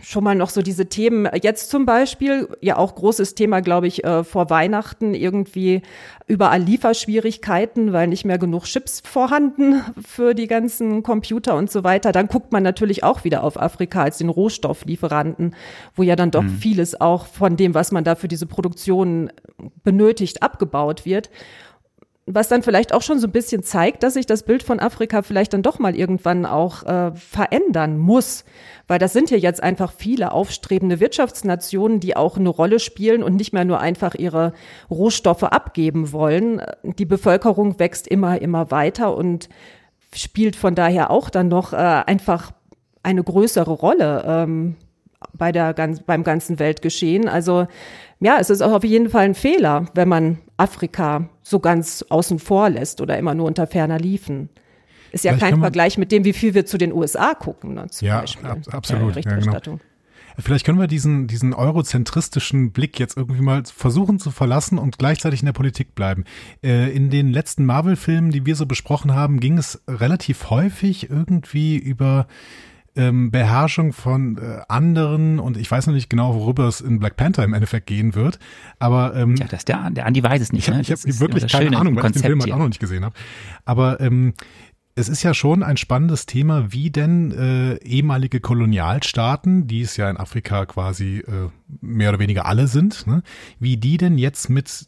schon 0.02 0.24
mal 0.24 0.36
noch 0.36 0.50
so 0.50 0.62
diese 0.62 0.88
Themen, 0.88 1.28
jetzt 1.42 1.70
zum 1.70 1.86
Beispiel, 1.86 2.48
ja 2.62 2.78
auch 2.78 2.96
großes 2.96 3.36
Thema, 3.36 3.60
glaube 3.62 3.88
ich, 3.88 4.06
äh, 4.06 4.24
vor 4.24 4.50
Weihnachten 4.50 5.14
irgendwie 5.14 5.82
überall 6.28 6.62
Lieferschwierigkeiten, 6.62 7.92
weil 7.92 8.08
nicht 8.08 8.24
mehr 8.24 8.38
genug 8.38 8.64
Chips 8.64 9.02
vorhanden 9.06 9.82
für 10.06 10.34
die 10.34 10.48
ganzen 10.48 11.04
Computer 11.04 11.56
und 11.56 11.70
so 11.70 11.84
weiter. 11.84 12.14
Dann 12.14 12.28
guckt 12.28 12.54
man 12.54 12.64
natürlich 12.64 13.04
auch 13.04 13.26
wieder 13.26 13.44
auf 13.44 13.62
Afrika 13.62 14.04
als 14.04 14.18
den 14.18 14.30
Rohstofflieferanten, 14.30 15.56
wo 15.96 16.04
ja 16.04 16.16
dann 16.16 16.32
doch 16.32 16.44
mhm. 16.44 16.58
vieles 16.58 17.00
auch 17.00 17.26
von 17.28 17.58
dem, 17.58 17.74
was 17.74 17.92
man 17.92 18.06
da 18.06 18.16
für 18.16 18.30
diese 18.30 18.46
Produktion 18.46 19.32
benötigt, 19.84 20.42
abgebaut 20.42 21.06
wird 21.06 21.30
was 22.30 22.50
dann 22.50 22.62
vielleicht 22.62 22.94
auch 22.94 23.02
schon 23.02 23.20
so 23.20 23.28
ein 23.28 23.32
bisschen 23.32 23.64
zeigt, 23.64 24.04
dass 24.04 24.16
sich 24.16 24.26
das 24.26 24.44
Bild 24.44 24.62
von 24.62 24.82
Afrika 24.82 25.22
vielleicht 25.22 25.54
dann 25.54 25.64
doch 25.64 25.80
mal 25.80 25.96
irgendwann 25.96 26.46
auch 26.46 26.84
äh, 26.84 27.12
verändern 27.16 27.98
muss. 27.98 28.44
Weil 28.86 29.00
das 29.00 29.14
sind 29.14 29.32
ja 29.32 29.38
jetzt 29.38 29.64
einfach 29.64 29.94
viele 29.94 30.34
aufstrebende 30.34 31.00
Wirtschaftsnationen, 31.00 32.02
die 32.02 32.18
auch 32.18 32.38
eine 32.38 32.50
Rolle 32.50 32.80
spielen 32.80 33.24
und 33.24 33.38
nicht 33.38 33.54
mehr 33.54 33.64
nur 33.64 33.80
einfach 33.80 34.14
ihre 34.14 34.52
Rohstoffe 34.90 35.44
abgeben 35.44 36.12
wollen. 36.12 36.62
Die 36.84 37.06
Bevölkerung 37.06 37.80
wächst 37.80 38.10
immer, 38.10 38.42
immer 38.42 38.72
weiter 38.72 39.16
und 39.16 39.48
spielt 40.14 40.58
von 40.58 40.76
daher 40.76 41.12
auch 41.12 41.30
dann 41.30 41.48
noch 41.48 41.72
äh, 41.72 41.78
einfach 41.78 42.52
eine 43.04 43.24
größere 43.24 43.72
Rolle 43.72 44.24
ähm, 44.28 44.76
bei 45.34 45.54
der, 45.54 45.74
beim 45.74 46.24
ganzen 46.24 46.60
Weltgeschehen. 46.60 47.30
Also 47.30 47.68
ja, 48.20 48.38
es 48.40 48.50
ist 48.50 48.62
auch 48.62 48.72
auf 48.72 48.84
jeden 48.84 49.10
Fall 49.10 49.26
ein 49.26 49.36
Fehler, 49.36 49.86
wenn 49.94 50.10
man 50.10 50.40
Afrika 50.58 51.30
so 51.44 51.60
ganz 51.60 52.04
außen 52.10 52.40
vor 52.40 52.70
lässt 52.70 53.02
oder 53.02 53.18
immer 53.18 53.36
nur 53.36 53.46
unter 53.46 53.68
ferner 53.68 54.00
Liefen. 54.00 54.50
Ist 55.12 55.24
ja 55.24 55.34
Vielleicht 55.34 55.52
kein 55.52 55.60
Vergleich 55.62 55.98
mit 55.98 56.12
dem, 56.12 56.26
wie 56.26 56.34
viel 56.34 56.54
wir 56.54 56.66
zu 56.66 56.78
den 56.78 56.92
USA 56.92 57.34
gucken. 57.34 57.76
Ne, 57.76 57.88
ja, 58.02 58.24
ab, 58.44 58.60
absolut. 58.72 59.16
Ja, 59.16 59.36
genau. 59.38 59.80
Vielleicht 60.40 60.66
können 60.66 60.80
wir 60.80 60.88
diesen, 60.88 61.28
diesen 61.28 61.54
eurozentristischen 61.54 62.72
Blick 62.72 63.00
jetzt 63.00 63.18
irgendwie 63.18 63.42
mal 63.42 63.64
versuchen 63.66 64.20
zu 64.20 64.30
verlassen 64.30 64.78
und 64.78 65.00
gleichzeitig 65.00 65.40
in 65.40 65.48
der 65.48 65.54
Politik 65.54 65.96
bleiben. 65.96 66.26
Äh, 66.64 66.92
in 66.96 67.10
den 67.10 67.32
letzten 67.32 67.66
Marvel-Filmen, 67.66 68.30
die 68.30 68.46
wir 68.46 68.56
so 68.56 68.68
besprochen 68.68 69.16
haben, 69.16 69.40
ging 69.40 69.58
es 69.58 69.82
relativ 69.88 70.52
häufig 70.52 71.10
irgendwie 71.10 71.78
über 71.78 72.28
ähm, 72.98 73.32
Beherrschung 73.32 73.94
von 73.94 74.38
äh, 74.38 74.62
anderen 74.68 75.40
und 75.40 75.58
ich 75.58 75.70
weiß 75.70 75.88
noch 75.88 75.94
nicht 75.94 76.10
genau, 76.10 76.36
worüber 76.36 76.68
es 76.68 76.82
in 76.82 77.00
Black 77.00 77.16
Panther 77.16 77.44
im 77.44 77.54
Endeffekt 77.54 77.88
gehen 77.88 78.16
wird, 78.16 78.40
aber 78.80 79.16
ähm, 79.16 79.36
ja, 79.36 79.48
das 79.48 79.66
der, 79.66 79.90
der 79.90 80.06
Andi 80.06 80.24
weiß 80.24 80.42
es 80.42 80.52
nicht. 80.52 80.68
Ich 80.68 80.74
habe 80.74 80.82
ne? 80.82 80.84
hab 80.84 81.20
wirklich 81.20 81.52
keine 81.52 81.78
Ahnung, 81.78 81.96
weil 81.96 82.02
Konzept 82.02 82.18
ich 82.18 82.22
den 82.22 82.30
Film 82.30 82.42
halt 82.42 82.52
auch 82.54 82.58
noch 82.58 82.68
nicht 82.68 82.80
gesehen 82.80 83.06
habe. 83.06 83.16
Aber 83.66 84.00
ähm, 84.02 84.34
es 84.98 85.10
ist 85.10 85.22
ja 85.22 85.34
schon 85.34 85.62
ein 85.62 85.78
spannendes 85.78 86.26
Thema, 86.26 86.72
wie 86.72 86.90
denn 86.90 87.32
äh, 87.32 87.76
ehemalige 87.84 88.40
Kolonialstaaten, 88.40 89.68
die 89.68 89.82
es 89.82 89.96
ja 89.96 90.10
in 90.10 90.18
Afrika 90.18 90.66
quasi 90.66 91.20
äh, 91.20 91.50
mehr 91.82 92.10
oder 92.10 92.20
weniger 92.20 92.48
alle 92.48 92.68
sind, 92.68 93.06
ne, 93.06 93.22
wie 93.60 93.78
die 93.78 93.98
denn 93.98 94.18
jetzt 94.18 94.50
mit 94.50 94.88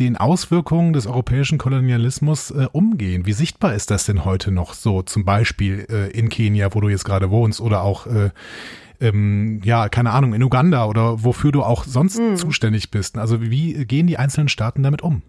den 0.00 0.16
Auswirkungen 0.16 0.92
des 0.92 1.06
europäischen 1.06 1.58
Kolonialismus 1.58 2.50
äh, 2.50 2.66
umgehen? 2.72 3.26
Wie 3.26 3.32
sichtbar 3.32 3.74
ist 3.74 3.92
das 3.92 4.06
denn 4.06 4.24
heute 4.24 4.50
noch 4.50 4.74
so, 4.74 5.02
zum 5.02 5.24
Beispiel 5.24 5.86
äh, 5.88 6.10
in 6.10 6.30
Kenia, 6.30 6.74
wo 6.74 6.80
du 6.80 6.88
jetzt 6.88 7.04
gerade 7.04 7.30
wohnst, 7.30 7.60
oder 7.60 7.82
auch 7.82 8.08
äh, 8.08 8.30
ähm, 9.00 9.60
ja, 9.62 9.88
keine 9.88 10.10
Ahnung, 10.10 10.34
in 10.34 10.42
Uganda 10.42 10.86
oder 10.86 11.22
wofür 11.22 11.52
du 11.52 11.62
auch 11.62 11.84
sonst 11.84 12.18
mhm. 12.18 12.36
zuständig 12.36 12.90
bist. 12.90 13.18
Also 13.18 13.40
wie 13.40 13.84
gehen 13.84 14.08
die 14.08 14.18
einzelnen 14.18 14.48
Staaten 14.48 14.82
damit 14.82 15.02
um? 15.02 15.22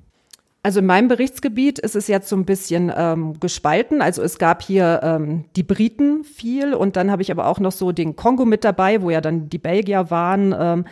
Also 0.65 0.79
in 0.79 0.87
meinem 0.87 1.09
Berichtsgebiet 1.09 1.77
ist 1.77 1.95
es 1.95 2.07
jetzt 2.07 2.27
so 2.27 2.35
ein 2.35 2.43
bisschen 2.43 2.91
ähm, 2.97 3.39
gespalten. 3.39 4.01
Also 4.01 4.23
es 4.23 4.39
gab 4.39 4.63
hier 4.63 4.99
ähm, 5.03 5.45
die 5.55 5.61
Briten 5.61 6.23
viel 6.23 6.73
und 6.73 6.95
dann 6.95 7.11
habe 7.11 7.21
ich 7.21 7.29
aber 7.29 7.45
auch 7.45 7.59
noch 7.59 7.71
so 7.71 7.91
den 7.91 8.15
Kongo 8.15 8.45
mit 8.45 8.63
dabei, 8.63 9.03
wo 9.03 9.11
ja 9.11 9.21
dann 9.21 9.47
die 9.47 9.59
Belgier 9.59 10.09
waren. 10.09 10.55
Ähm, 10.57 10.85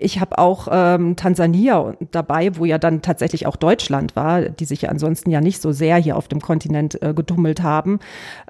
ich 0.00 0.18
habe 0.18 0.36
auch 0.36 0.66
ähm, 0.72 1.14
Tansania 1.14 1.94
dabei, 2.10 2.56
wo 2.56 2.64
ja 2.64 2.78
dann 2.78 3.02
tatsächlich 3.02 3.46
auch 3.46 3.54
Deutschland 3.54 4.16
war, 4.16 4.48
die 4.48 4.64
sich 4.64 4.82
ja 4.82 4.88
ansonsten 4.88 5.30
ja 5.30 5.40
nicht 5.40 5.62
so 5.62 5.70
sehr 5.70 5.94
hier 5.98 6.16
auf 6.16 6.26
dem 6.26 6.40
Kontinent 6.40 7.00
äh, 7.00 7.14
gedummelt 7.14 7.62
haben. 7.62 8.00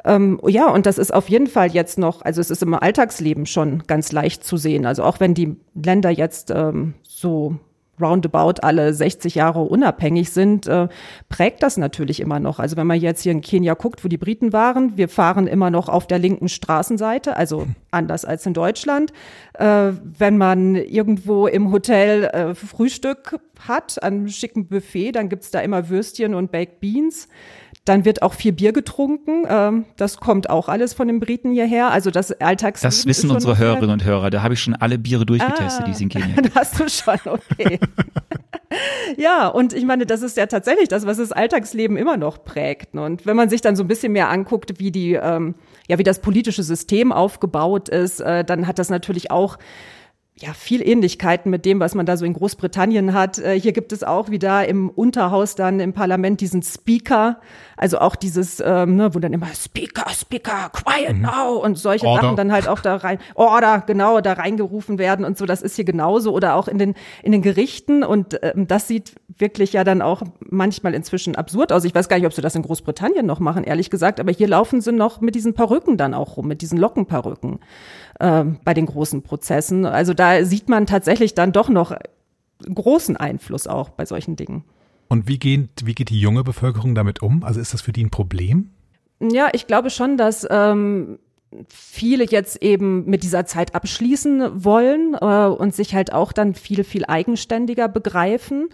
Ähm, 0.06 0.40
ja, 0.46 0.70
und 0.70 0.86
das 0.86 0.96
ist 0.96 1.12
auf 1.12 1.28
jeden 1.28 1.48
Fall 1.48 1.70
jetzt 1.72 1.98
noch, 1.98 2.22
also 2.22 2.40
es 2.40 2.50
ist 2.50 2.62
im 2.62 2.72
Alltagsleben 2.72 3.44
schon 3.44 3.82
ganz 3.86 4.12
leicht 4.12 4.44
zu 4.44 4.56
sehen. 4.56 4.86
Also 4.86 5.02
auch 5.02 5.20
wenn 5.20 5.34
die 5.34 5.56
Länder 5.74 6.08
jetzt 6.08 6.50
ähm, 6.50 6.94
so 7.02 7.58
roundabout 8.00 8.60
alle 8.62 8.92
60 8.92 9.34
Jahre 9.34 9.60
unabhängig 9.60 10.30
sind, 10.30 10.66
äh, 10.66 10.88
prägt 11.28 11.62
das 11.62 11.76
natürlich 11.76 12.20
immer 12.20 12.40
noch. 12.40 12.58
Also 12.58 12.76
wenn 12.76 12.86
man 12.86 13.00
jetzt 13.00 13.22
hier 13.22 13.32
in 13.32 13.40
Kenia 13.40 13.74
guckt, 13.74 14.04
wo 14.04 14.08
die 14.08 14.18
Briten 14.18 14.52
waren, 14.52 14.96
wir 14.96 15.08
fahren 15.08 15.46
immer 15.46 15.70
noch 15.70 15.88
auf 15.88 16.06
der 16.06 16.18
linken 16.18 16.48
Straßenseite, 16.48 17.36
also 17.36 17.66
anders 17.90 18.24
als 18.24 18.46
in 18.46 18.54
Deutschland. 18.54 19.12
Äh, 19.54 19.92
wenn 20.18 20.38
man 20.38 20.74
irgendwo 20.74 21.46
im 21.46 21.72
Hotel 21.72 22.24
äh, 22.24 22.54
Frühstück 22.54 23.38
hat, 23.66 24.02
an 24.02 24.28
schicken 24.28 24.66
Buffet, 24.66 25.12
dann 25.12 25.28
gibt's 25.28 25.50
da 25.50 25.60
immer 25.60 25.88
Würstchen 25.88 26.34
und 26.34 26.50
Baked 26.50 26.80
Beans. 26.80 27.28
Dann 27.84 28.04
wird 28.04 28.22
auch 28.22 28.34
viel 28.34 28.52
Bier 28.52 28.72
getrunken. 28.72 29.46
Ähm, 29.48 29.84
das 29.96 30.18
kommt 30.18 30.50
auch 30.50 30.68
alles 30.68 30.92
von 30.92 31.08
den 31.08 31.18
Briten 31.18 31.52
hierher. 31.52 31.90
Also 31.90 32.10
das 32.10 32.30
Alltagsleben. 32.32 32.90
Das 32.90 33.06
wissen 33.06 33.30
unsere 33.30 33.56
Hörerinnen 33.58 33.90
und 33.90 34.04
Hörer. 34.04 34.30
Da 34.30 34.42
habe 34.42 34.54
ich 34.54 34.62
schon 34.62 34.74
alle 34.74 34.98
Biere 34.98 35.24
durchgetestet, 35.24 35.82
ah, 35.82 35.84
die 35.84 35.92
es 35.92 36.00
in 36.00 36.08
Kenia 36.10 36.36
gibt. 36.36 36.54
hast 36.54 36.78
du 36.78 36.88
schon, 36.88 37.18
okay. 37.24 37.80
ja, 39.16 39.48
und 39.48 39.72
ich 39.72 39.84
meine, 39.84 40.06
das 40.06 40.22
ist 40.22 40.36
ja 40.36 40.46
tatsächlich 40.46 40.88
das, 40.88 41.06
was 41.06 41.16
das 41.16 41.32
Alltagsleben 41.32 41.96
immer 41.96 42.16
noch 42.16 42.44
prägt. 42.44 42.94
Und 42.94 43.26
wenn 43.26 43.36
man 43.36 43.48
sich 43.48 43.60
dann 43.60 43.76
so 43.76 43.82
ein 43.82 43.88
bisschen 43.88 44.12
mehr 44.12 44.28
anguckt, 44.28 44.78
wie 44.78 44.90
die, 44.90 45.14
ähm, 45.14 45.54
ja, 45.88 45.98
wie 45.98 46.04
das 46.04 46.20
politische 46.20 46.62
System 46.62 47.12
aufgebaut 47.12 47.88
ist, 47.88 48.20
äh, 48.20 48.44
dann 48.44 48.66
hat 48.66 48.78
das 48.78 48.90
natürlich 48.90 49.30
auch 49.30 49.58
ja, 50.42 50.54
viel 50.54 50.86
Ähnlichkeiten 50.86 51.50
mit 51.50 51.66
dem, 51.66 51.80
was 51.80 51.94
man 51.94 52.06
da 52.06 52.16
so 52.16 52.24
in 52.24 52.32
Großbritannien 52.32 53.12
hat. 53.12 53.38
Äh, 53.38 53.60
hier 53.60 53.72
gibt 53.72 53.92
es 53.92 54.02
auch 54.02 54.30
wieder 54.30 54.66
im 54.66 54.88
Unterhaus 54.88 55.54
dann 55.54 55.80
im 55.80 55.92
Parlament 55.92 56.40
diesen 56.40 56.62
Speaker, 56.62 57.40
also 57.76 57.98
auch 57.98 58.16
dieses, 58.16 58.62
ähm, 58.64 58.96
ne, 58.96 59.14
wo 59.14 59.18
dann 59.18 59.34
immer 59.34 59.48
Speaker, 59.54 60.08
Speaker, 60.10 60.70
quiet 60.72 61.16
mhm. 61.16 61.22
now 61.22 61.56
und 61.62 61.76
solche 61.76 62.06
Order. 62.06 62.22
Sachen 62.22 62.36
dann 62.36 62.52
halt 62.52 62.68
auch 62.68 62.80
da 62.80 62.96
rein, 62.96 63.18
Order, 63.34 63.84
genau, 63.86 64.22
da 64.22 64.32
reingerufen 64.32 64.98
werden 64.98 65.26
und 65.26 65.36
so. 65.36 65.44
Das 65.44 65.60
ist 65.60 65.76
hier 65.76 65.84
genauso 65.84 66.32
oder 66.32 66.54
auch 66.54 66.68
in 66.68 66.78
den, 66.78 66.94
in 67.22 67.32
den 67.32 67.42
Gerichten 67.42 68.02
und 68.02 68.38
ähm, 68.42 68.66
das 68.66 68.88
sieht 68.88 69.16
wirklich 69.36 69.74
ja 69.74 69.84
dann 69.84 70.00
auch 70.00 70.22
manchmal 70.40 70.94
inzwischen 70.94 71.36
absurd 71.36 71.70
aus. 71.70 71.84
Ich 71.84 71.94
weiß 71.94 72.08
gar 72.08 72.16
nicht, 72.16 72.26
ob 72.26 72.32
sie 72.32 72.42
das 72.42 72.54
in 72.54 72.62
Großbritannien 72.62 73.26
noch 73.26 73.40
machen, 73.40 73.64
ehrlich 73.64 73.90
gesagt, 73.90 74.18
aber 74.18 74.32
hier 74.32 74.48
laufen 74.48 74.80
sie 74.80 74.92
noch 74.92 75.20
mit 75.20 75.34
diesen 75.34 75.52
Perücken 75.52 75.98
dann 75.98 76.14
auch 76.14 76.38
rum, 76.38 76.48
mit 76.48 76.62
diesen 76.62 76.78
Lockenperücken 76.78 77.60
äh, 78.20 78.44
bei 78.64 78.74
den 78.74 78.86
großen 78.86 79.22
Prozessen. 79.22 79.84
Also 79.84 80.14
da 80.14 80.44
sieht 80.44 80.68
man 80.68 80.86
tatsächlich 80.86 81.34
dann 81.34 81.52
doch 81.52 81.68
noch 81.68 81.94
großen 82.72 83.16
Einfluss 83.16 83.66
auch 83.66 83.90
bei 83.90 84.04
solchen 84.04 84.36
Dingen. 84.36 84.64
Und 85.08 85.26
wie 85.26 85.38
geht, 85.38 85.68
wie 85.84 85.94
geht 85.94 86.10
die 86.10 86.20
junge 86.20 86.44
Bevölkerung 86.44 86.94
damit 86.94 87.22
um? 87.22 87.42
Also 87.42 87.60
ist 87.60 87.74
das 87.74 87.82
für 87.82 87.92
die 87.92 88.04
ein 88.04 88.10
Problem? 88.10 88.70
Ja, 89.20 89.48
ich 89.52 89.66
glaube 89.66 89.90
schon, 89.90 90.16
dass 90.16 90.46
ähm, 90.48 91.18
viele 91.68 92.24
jetzt 92.24 92.62
eben 92.62 93.04
mit 93.06 93.22
dieser 93.22 93.44
Zeit 93.44 93.74
abschließen 93.74 94.64
wollen 94.64 95.16
äh, 95.20 95.46
und 95.46 95.74
sich 95.74 95.94
halt 95.94 96.12
auch 96.12 96.32
dann 96.32 96.54
viel, 96.54 96.84
viel 96.84 97.04
eigenständiger 97.06 97.88
begreifen. 97.88 98.68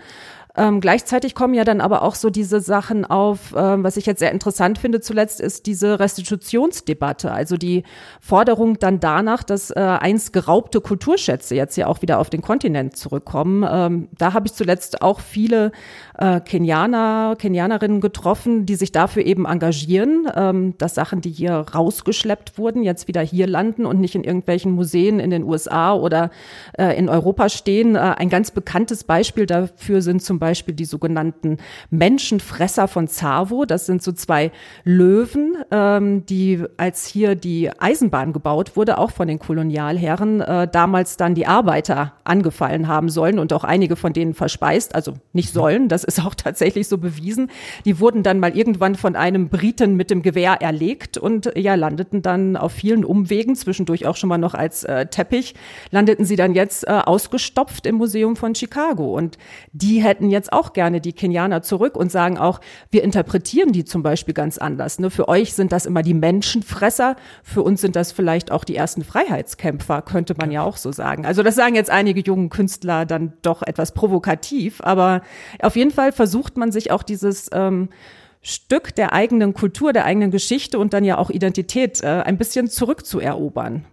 Ähm, 0.56 0.80
gleichzeitig 0.80 1.34
kommen 1.34 1.52
ja 1.52 1.64
dann 1.64 1.82
aber 1.82 2.02
auch 2.02 2.14
so 2.14 2.30
diese 2.30 2.60
Sachen 2.60 3.04
auf, 3.04 3.54
ähm, 3.54 3.84
was 3.84 3.98
ich 3.98 4.06
jetzt 4.06 4.20
sehr 4.20 4.32
interessant 4.32 4.78
finde 4.78 5.00
zuletzt, 5.00 5.40
ist 5.40 5.66
diese 5.66 6.00
Restitutionsdebatte. 6.00 7.30
Also 7.30 7.58
die 7.58 7.82
Forderung 8.20 8.78
dann 8.78 8.98
danach, 8.98 9.42
dass 9.42 9.70
äh, 9.70 9.74
einst 9.74 10.32
geraubte 10.32 10.80
Kulturschätze 10.80 11.54
jetzt 11.54 11.76
ja 11.76 11.88
auch 11.88 12.00
wieder 12.00 12.18
auf 12.18 12.30
den 12.30 12.40
Kontinent 12.40 12.96
zurückkommen. 12.96 13.66
Ähm, 13.70 14.08
da 14.16 14.32
habe 14.32 14.46
ich 14.46 14.54
zuletzt 14.54 15.02
auch 15.02 15.20
viele 15.20 15.72
äh, 16.16 16.40
Kenianer, 16.40 17.36
Kenianerinnen 17.38 18.00
getroffen, 18.00 18.64
die 18.64 18.76
sich 18.76 18.92
dafür 18.92 19.26
eben 19.26 19.44
engagieren, 19.44 20.26
ähm, 20.34 20.74
dass 20.78 20.94
Sachen, 20.94 21.20
die 21.20 21.30
hier 21.30 21.52
rausgeschleppt 21.52 22.56
wurden, 22.56 22.82
jetzt 22.82 23.08
wieder 23.08 23.20
hier 23.20 23.46
landen 23.46 23.84
und 23.84 24.00
nicht 24.00 24.14
in 24.14 24.24
irgendwelchen 24.24 24.72
Museen 24.72 25.20
in 25.20 25.30
den 25.30 25.44
USA 25.44 25.92
oder 25.92 26.30
äh, 26.78 26.96
in 26.96 27.10
Europa 27.10 27.50
stehen. 27.50 27.94
Äh, 27.94 28.14
ein 28.16 28.30
ganz 28.30 28.50
bekanntes 28.50 29.04
Beispiel 29.04 29.44
dafür 29.44 30.00
sind 30.00 30.22
zum 30.22 30.38
Beispiel 30.38 30.45
Beispiel 30.46 30.74
die 30.74 30.84
sogenannten 30.84 31.56
Menschenfresser 31.90 32.86
von 32.86 33.08
Zavo. 33.08 33.64
Das 33.64 33.86
sind 33.86 34.00
so 34.00 34.12
zwei 34.12 34.52
Löwen, 34.84 35.56
ähm, 35.72 36.24
die 36.26 36.62
als 36.76 37.06
hier 37.06 37.34
die 37.34 37.68
Eisenbahn 37.80 38.32
gebaut 38.32 38.76
wurde, 38.76 38.98
auch 38.98 39.10
von 39.10 39.26
den 39.26 39.40
Kolonialherren, 39.40 40.40
äh, 40.40 40.68
damals 40.68 41.16
dann 41.16 41.34
die 41.34 41.46
Arbeiter 41.46 42.12
angefallen 42.22 42.86
haben 42.86 43.08
sollen 43.08 43.40
und 43.40 43.52
auch 43.52 43.64
einige 43.64 43.96
von 43.96 44.12
denen 44.12 44.34
verspeist, 44.34 44.94
also 44.94 45.14
nicht 45.32 45.52
sollen, 45.52 45.88
das 45.88 46.04
ist 46.04 46.24
auch 46.24 46.34
tatsächlich 46.46 46.86
so 46.86 46.98
bewiesen. 46.98 47.50
Die 47.84 47.98
wurden 47.98 48.22
dann 48.22 48.38
mal 48.38 48.56
irgendwann 48.56 48.94
von 48.94 49.16
einem 49.16 49.48
Briten 49.48 49.96
mit 49.96 50.10
dem 50.10 50.22
Gewehr 50.22 50.62
erlegt 50.62 51.18
und 51.18 51.50
ja, 51.56 51.74
landeten 51.74 52.22
dann 52.22 52.56
auf 52.56 52.72
vielen 52.72 53.04
Umwegen, 53.04 53.56
zwischendurch 53.56 54.06
auch 54.06 54.16
schon 54.16 54.28
mal 54.28 54.38
noch 54.38 54.54
als 54.54 54.84
äh, 54.84 55.06
Teppich, 55.06 55.54
landeten 55.90 56.24
sie 56.24 56.36
dann 56.36 56.54
jetzt 56.54 56.86
äh, 56.86 56.90
ausgestopft 56.90 57.86
im 57.86 57.96
Museum 57.96 58.36
von 58.36 58.54
Chicago. 58.54 59.16
Und 59.16 59.38
die 59.72 60.02
hätten 60.02 60.30
jetzt 60.36 60.52
auch 60.52 60.72
gerne 60.72 61.00
die 61.00 61.12
Kenianer 61.12 61.62
zurück 61.62 61.96
und 61.96 62.12
sagen 62.12 62.38
auch, 62.38 62.60
wir 62.90 63.02
interpretieren 63.02 63.72
die 63.72 63.84
zum 63.84 64.02
Beispiel 64.02 64.34
ganz 64.34 64.58
anders. 64.58 64.98
Ne? 64.98 65.10
Für 65.10 65.28
euch 65.28 65.54
sind 65.54 65.72
das 65.72 65.86
immer 65.86 66.02
die 66.02 66.14
Menschenfresser, 66.14 67.16
für 67.42 67.62
uns 67.62 67.80
sind 67.80 67.96
das 67.96 68.12
vielleicht 68.12 68.52
auch 68.52 68.64
die 68.64 68.76
ersten 68.76 69.02
Freiheitskämpfer, 69.02 70.02
könnte 70.02 70.34
man 70.38 70.50
ja 70.50 70.62
auch 70.62 70.76
so 70.76 70.92
sagen. 70.92 71.26
Also 71.26 71.42
das 71.42 71.54
sagen 71.54 71.74
jetzt 71.74 71.90
einige 71.90 72.20
jungen 72.20 72.50
Künstler 72.50 73.06
dann 73.06 73.32
doch 73.42 73.62
etwas 73.62 73.92
provokativ, 73.92 74.80
aber 74.82 75.22
auf 75.60 75.76
jeden 75.76 75.90
Fall 75.90 76.12
versucht 76.12 76.56
man 76.56 76.70
sich 76.70 76.90
auch 76.90 77.02
dieses 77.02 77.48
ähm, 77.52 77.88
Stück 78.42 78.94
der 78.94 79.12
eigenen 79.12 79.54
Kultur, 79.54 79.92
der 79.92 80.04
eigenen 80.04 80.30
Geschichte 80.30 80.78
und 80.78 80.92
dann 80.92 81.02
ja 81.02 81.18
auch 81.18 81.30
Identität 81.30 82.02
äh, 82.02 82.22
ein 82.24 82.38
bisschen 82.38 82.68
zurückzuerobern. 82.68 83.84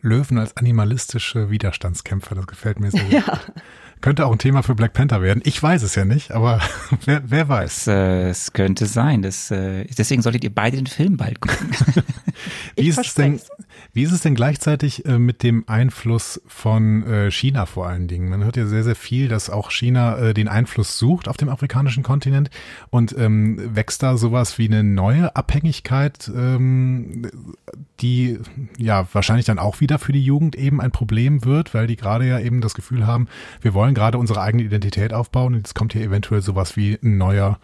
Löwen 0.00 0.38
als 0.38 0.56
animalistische 0.56 1.50
Widerstandskämpfer, 1.50 2.34
das 2.34 2.46
gefällt 2.46 2.78
mir 2.78 2.90
sehr 2.90 3.04
gut. 3.04 3.52
Könnte 4.00 4.26
auch 4.26 4.32
ein 4.32 4.38
Thema 4.38 4.62
für 4.62 4.74
Black 4.74 4.92
Panther 4.92 5.22
werden. 5.22 5.42
Ich 5.44 5.62
weiß 5.62 5.82
es 5.82 5.94
ja 5.94 6.04
nicht, 6.04 6.30
aber 6.30 6.60
wer, 7.04 7.22
wer 7.26 7.48
weiß. 7.48 7.68
Es, 7.68 7.86
äh, 7.86 8.28
es 8.28 8.52
könnte 8.52 8.86
sein. 8.86 9.22
Das, 9.22 9.50
äh, 9.50 9.84
deswegen 9.84 10.22
solltet 10.22 10.44
ihr 10.44 10.54
beide 10.54 10.76
den 10.76 10.86
Film 10.86 11.16
bald 11.16 11.40
gucken. 11.40 11.70
wie, 12.76 12.88
ist 12.88 12.98
es 12.98 13.14
denn, 13.14 13.40
wie 13.92 14.02
ist 14.02 14.12
es 14.12 14.20
denn 14.20 14.34
gleichzeitig 14.34 15.04
äh, 15.06 15.18
mit 15.18 15.42
dem 15.42 15.68
Einfluss 15.68 16.40
von 16.46 17.04
äh, 17.06 17.30
China 17.30 17.66
vor 17.66 17.86
allen 17.86 18.08
Dingen? 18.08 18.28
Man 18.28 18.44
hört 18.44 18.56
ja 18.56 18.66
sehr, 18.66 18.84
sehr 18.84 18.96
viel, 18.96 19.28
dass 19.28 19.50
auch 19.50 19.70
China 19.70 20.18
äh, 20.18 20.34
den 20.34 20.48
Einfluss 20.48 20.98
sucht 20.98 21.28
auf 21.28 21.36
dem 21.36 21.48
afrikanischen 21.48 22.02
Kontinent 22.02 22.50
und 22.90 23.16
ähm, 23.18 23.58
wächst 23.74 24.02
da 24.02 24.16
sowas 24.16 24.58
wie 24.58 24.66
eine 24.66 24.84
neue 24.84 25.34
Abhängigkeit, 25.36 26.30
ähm, 26.34 27.30
die 28.00 28.38
ja 28.76 29.06
wahrscheinlich 29.12 29.46
dann 29.46 29.58
auch 29.58 29.80
wieder 29.80 29.98
für 29.98 30.12
die 30.12 30.22
Jugend 30.22 30.56
eben 30.56 30.80
ein 30.80 30.92
Problem 30.92 31.44
wird, 31.44 31.74
weil 31.74 31.86
die 31.86 31.96
gerade 31.96 32.26
ja 32.26 32.38
eben 32.38 32.60
das 32.60 32.74
Gefühl 32.74 33.06
haben, 33.06 33.28
wir 33.60 33.74
wollen 33.74 33.87
gerade 33.94 34.18
unsere 34.18 34.40
eigene 34.40 34.62
Identität 34.62 35.12
aufbauen 35.12 35.54
und 35.54 35.58
jetzt 35.58 35.74
kommt 35.74 35.92
hier 35.92 36.02
eventuell 36.02 36.42
sowas 36.42 36.76
wie 36.76 36.98
ein 37.02 37.18
neuer 37.18 37.58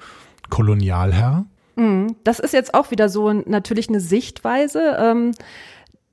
Kolonialherr. 0.51 1.47
Mhm. 1.77 2.17
Das 2.25 2.39
ist 2.39 2.53
jetzt 2.53 2.75
auch 2.75 2.91
wieder 2.91 3.09
so 3.09 3.33
natürlich 3.33 3.89
eine 3.89 4.01
Sichtweise, 4.01 4.97
ähm, 4.99 5.33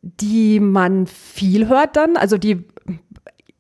die 0.01 0.59
man 0.59 1.07
viel 1.07 1.67
hört 1.67 1.95
dann, 1.95 2.17
also 2.17 2.37
die 2.37 2.65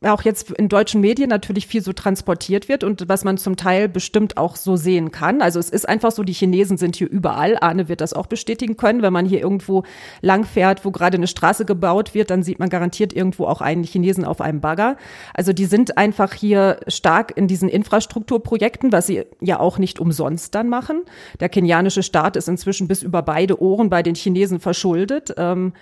auch 0.09 0.23
jetzt 0.23 0.49
in 0.49 0.67
deutschen 0.67 0.99
Medien 0.99 1.29
natürlich 1.29 1.67
viel 1.67 1.83
so 1.83 1.93
transportiert 1.93 2.67
wird 2.67 2.83
und 2.83 3.07
was 3.07 3.23
man 3.23 3.37
zum 3.37 3.55
Teil 3.55 3.87
bestimmt 3.87 4.35
auch 4.35 4.55
so 4.55 4.75
sehen 4.75 5.11
kann. 5.11 5.43
Also 5.43 5.59
es 5.59 5.69
ist 5.69 5.87
einfach 5.87 6.11
so, 6.11 6.23
die 6.23 6.33
Chinesen 6.33 6.77
sind 6.77 6.95
hier 6.95 7.07
überall. 7.07 7.55
Arne 7.61 7.87
wird 7.87 8.01
das 8.01 8.13
auch 8.13 8.25
bestätigen 8.25 8.77
können. 8.77 9.03
Wenn 9.03 9.13
man 9.13 9.27
hier 9.27 9.39
irgendwo 9.41 9.83
langfährt, 10.21 10.85
wo 10.85 10.91
gerade 10.91 11.17
eine 11.17 11.27
Straße 11.27 11.65
gebaut 11.65 12.15
wird, 12.15 12.31
dann 12.31 12.41
sieht 12.41 12.57
man 12.57 12.69
garantiert 12.69 13.13
irgendwo 13.13 13.45
auch 13.45 13.61
einen 13.61 13.83
Chinesen 13.83 14.25
auf 14.25 14.41
einem 14.41 14.59
Bagger. 14.59 14.97
Also 15.35 15.53
die 15.53 15.65
sind 15.65 15.99
einfach 15.99 16.33
hier 16.33 16.79
stark 16.87 17.37
in 17.37 17.47
diesen 17.47 17.69
Infrastrukturprojekten, 17.69 18.91
was 18.91 19.05
sie 19.05 19.25
ja 19.39 19.59
auch 19.59 19.77
nicht 19.77 19.99
umsonst 19.99 20.55
dann 20.55 20.67
machen. 20.67 21.03
Der 21.39 21.49
kenianische 21.49 22.01
Staat 22.01 22.37
ist 22.37 22.49
inzwischen 22.49 22.87
bis 22.87 23.03
über 23.03 23.21
beide 23.21 23.61
Ohren 23.61 23.91
bei 23.91 24.01
den 24.01 24.15
Chinesen 24.15 24.59
verschuldet. 24.59 25.35
Ähm, 25.37 25.73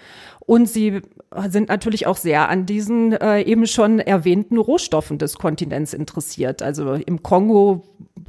und 0.50 0.68
sie 0.68 1.02
sind 1.50 1.70
natürlich 1.70 2.08
auch 2.08 2.18
sehr 2.18 2.50
an 2.50 2.66
diesen 2.66 3.12
äh, 3.12 3.42
eben 3.44 3.68
schon 3.68 4.00
erwähnten 4.00 4.58
Rohstoffen 4.58 5.20
des 5.20 5.38
Kontinents 5.38 5.94
interessiert. 5.94 6.64
Also 6.64 6.94
im 6.94 7.22
Kongo, 7.22 7.84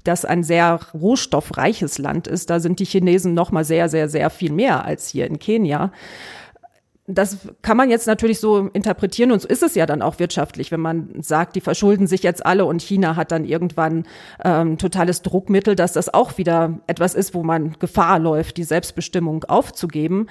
das 0.04 0.26
ein 0.26 0.42
sehr 0.42 0.80
rohstoffreiches 0.92 1.96
Land 1.96 2.26
ist, 2.26 2.50
da 2.50 2.60
sind 2.60 2.78
die 2.78 2.84
Chinesen 2.84 3.32
noch 3.32 3.52
mal 3.52 3.64
sehr, 3.64 3.88
sehr, 3.88 4.10
sehr 4.10 4.28
viel 4.28 4.52
mehr 4.52 4.84
als 4.84 5.08
hier 5.08 5.26
in 5.26 5.38
Kenia 5.38 5.92
das 7.12 7.38
kann 7.62 7.76
man 7.76 7.90
jetzt 7.90 8.06
natürlich 8.06 8.38
so 8.38 8.68
interpretieren 8.72 9.32
und 9.32 9.42
so 9.42 9.48
ist 9.48 9.64
es 9.64 9.74
ja 9.74 9.84
dann 9.84 10.00
auch 10.00 10.20
wirtschaftlich, 10.20 10.70
wenn 10.70 10.78
man 10.78 11.10
sagt, 11.20 11.56
die 11.56 11.60
verschulden 11.60 12.06
sich 12.06 12.22
jetzt 12.22 12.46
alle 12.46 12.64
und 12.66 12.82
China 12.82 13.16
hat 13.16 13.32
dann 13.32 13.44
irgendwann 13.44 14.04
ähm, 14.44 14.78
totales 14.78 15.22
Druckmittel, 15.22 15.74
dass 15.74 15.92
das 15.92 16.12
auch 16.12 16.38
wieder 16.38 16.78
etwas 16.86 17.14
ist, 17.14 17.34
wo 17.34 17.42
man 17.42 17.76
Gefahr 17.80 18.20
läuft, 18.20 18.58
die 18.58 18.64
Selbstbestimmung 18.64 19.42
aufzugeben. 19.44 20.28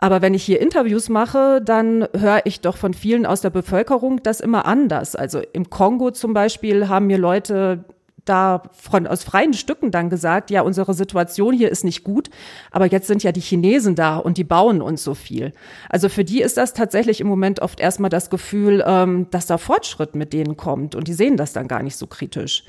Aber 0.00 0.22
wenn 0.22 0.32
ich 0.32 0.42
hier 0.42 0.60
Interviews 0.60 1.10
mache, 1.10 1.60
dann 1.62 2.08
höre 2.16 2.40
ich 2.46 2.60
doch 2.60 2.78
von 2.78 2.94
vielen 2.94 3.26
aus 3.26 3.42
der 3.42 3.50
Bevölkerung 3.50 4.22
das 4.22 4.40
immer 4.40 4.64
anders. 4.64 5.14
Also 5.14 5.40
im 5.52 5.68
Kongo 5.68 6.10
zum 6.10 6.32
Beispiel 6.32 6.88
haben 6.88 7.06
mir 7.06 7.18
Leute 7.18 7.84
da 8.24 8.62
von, 8.72 9.06
aus 9.06 9.24
freien 9.24 9.54
Stücken 9.54 9.90
dann 9.90 10.10
gesagt, 10.10 10.50
ja, 10.50 10.62
unsere 10.62 10.94
Situation 10.94 11.54
hier 11.54 11.70
ist 11.70 11.84
nicht 11.84 12.04
gut, 12.04 12.30
aber 12.70 12.86
jetzt 12.86 13.06
sind 13.06 13.22
ja 13.22 13.32
die 13.32 13.40
Chinesen 13.40 13.94
da 13.94 14.16
und 14.16 14.38
die 14.38 14.44
bauen 14.44 14.82
uns 14.82 15.02
so 15.02 15.14
viel. 15.14 15.52
Also 15.88 16.08
für 16.08 16.24
die 16.24 16.40
ist 16.40 16.56
das 16.56 16.72
tatsächlich 16.72 17.20
im 17.20 17.26
Moment 17.26 17.60
oft 17.60 17.80
erstmal 17.80 18.10
das 18.10 18.30
Gefühl, 18.30 18.84
ähm, 18.86 19.26
dass 19.30 19.46
da 19.46 19.58
Fortschritt 19.58 20.14
mit 20.14 20.32
denen 20.32 20.56
kommt 20.56 20.94
und 20.94 21.08
die 21.08 21.12
sehen 21.12 21.36
das 21.36 21.52
dann 21.52 21.68
gar 21.68 21.82
nicht 21.82 21.96
so 21.96 22.06
kritisch 22.06 22.64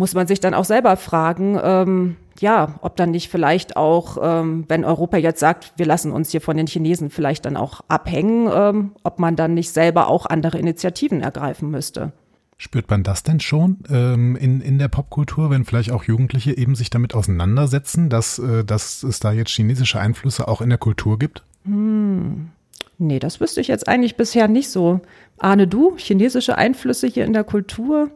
muss 0.00 0.14
man 0.14 0.26
sich 0.26 0.40
dann 0.40 0.54
auch 0.54 0.64
selber 0.64 0.96
fragen, 0.96 1.60
ähm, 1.62 2.16
ja, 2.40 2.78
ob 2.80 2.96
dann 2.96 3.10
nicht 3.10 3.28
vielleicht 3.28 3.76
auch, 3.76 4.16
ähm, 4.22 4.64
wenn 4.66 4.86
Europa 4.86 5.18
jetzt 5.18 5.40
sagt, 5.40 5.74
wir 5.76 5.84
lassen 5.84 6.10
uns 6.10 6.30
hier 6.30 6.40
von 6.40 6.56
den 6.56 6.66
Chinesen 6.66 7.10
vielleicht 7.10 7.44
dann 7.44 7.58
auch 7.58 7.82
abhängen, 7.86 8.48
ähm, 8.50 8.92
ob 9.02 9.18
man 9.18 9.36
dann 9.36 9.52
nicht 9.52 9.70
selber 9.70 10.08
auch 10.08 10.24
andere 10.24 10.58
Initiativen 10.58 11.20
ergreifen 11.20 11.70
müsste. 11.70 12.12
Spürt 12.56 12.88
man 12.88 13.02
das 13.02 13.24
denn 13.24 13.40
schon 13.40 13.76
ähm, 13.90 14.36
in, 14.36 14.62
in 14.62 14.78
der 14.78 14.88
Popkultur, 14.88 15.50
wenn 15.50 15.66
vielleicht 15.66 15.90
auch 15.92 16.04
Jugendliche 16.04 16.56
eben 16.56 16.74
sich 16.74 16.88
damit 16.88 17.14
auseinandersetzen, 17.14 18.08
dass, 18.08 18.38
äh, 18.38 18.64
dass 18.64 19.02
es 19.02 19.20
da 19.20 19.32
jetzt 19.32 19.50
chinesische 19.50 20.00
Einflüsse 20.00 20.48
auch 20.48 20.62
in 20.62 20.70
der 20.70 20.78
Kultur 20.78 21.18
gibt? 21.18 21.42
Hm. 21.66 22.48
Nee, 22.96 23.18
das 23.18 23.38
wüsste 23.40 23.60
ich 23.60 23.68
jetzt 23.68 23.86
eigentlich 23.86 24.16
bisher 24.16 24.48
nicht 24.48 24.70
so. 24.70 25.00
Ahne 25.36 25.66
du, 25.66 25.96
chinesische 25.98 26.56
Einflüsse 26.56 27.06
hier 27.06 27.26
in 27.26 27.34
der 27.34 27.44
Kultur? 27.44 28.10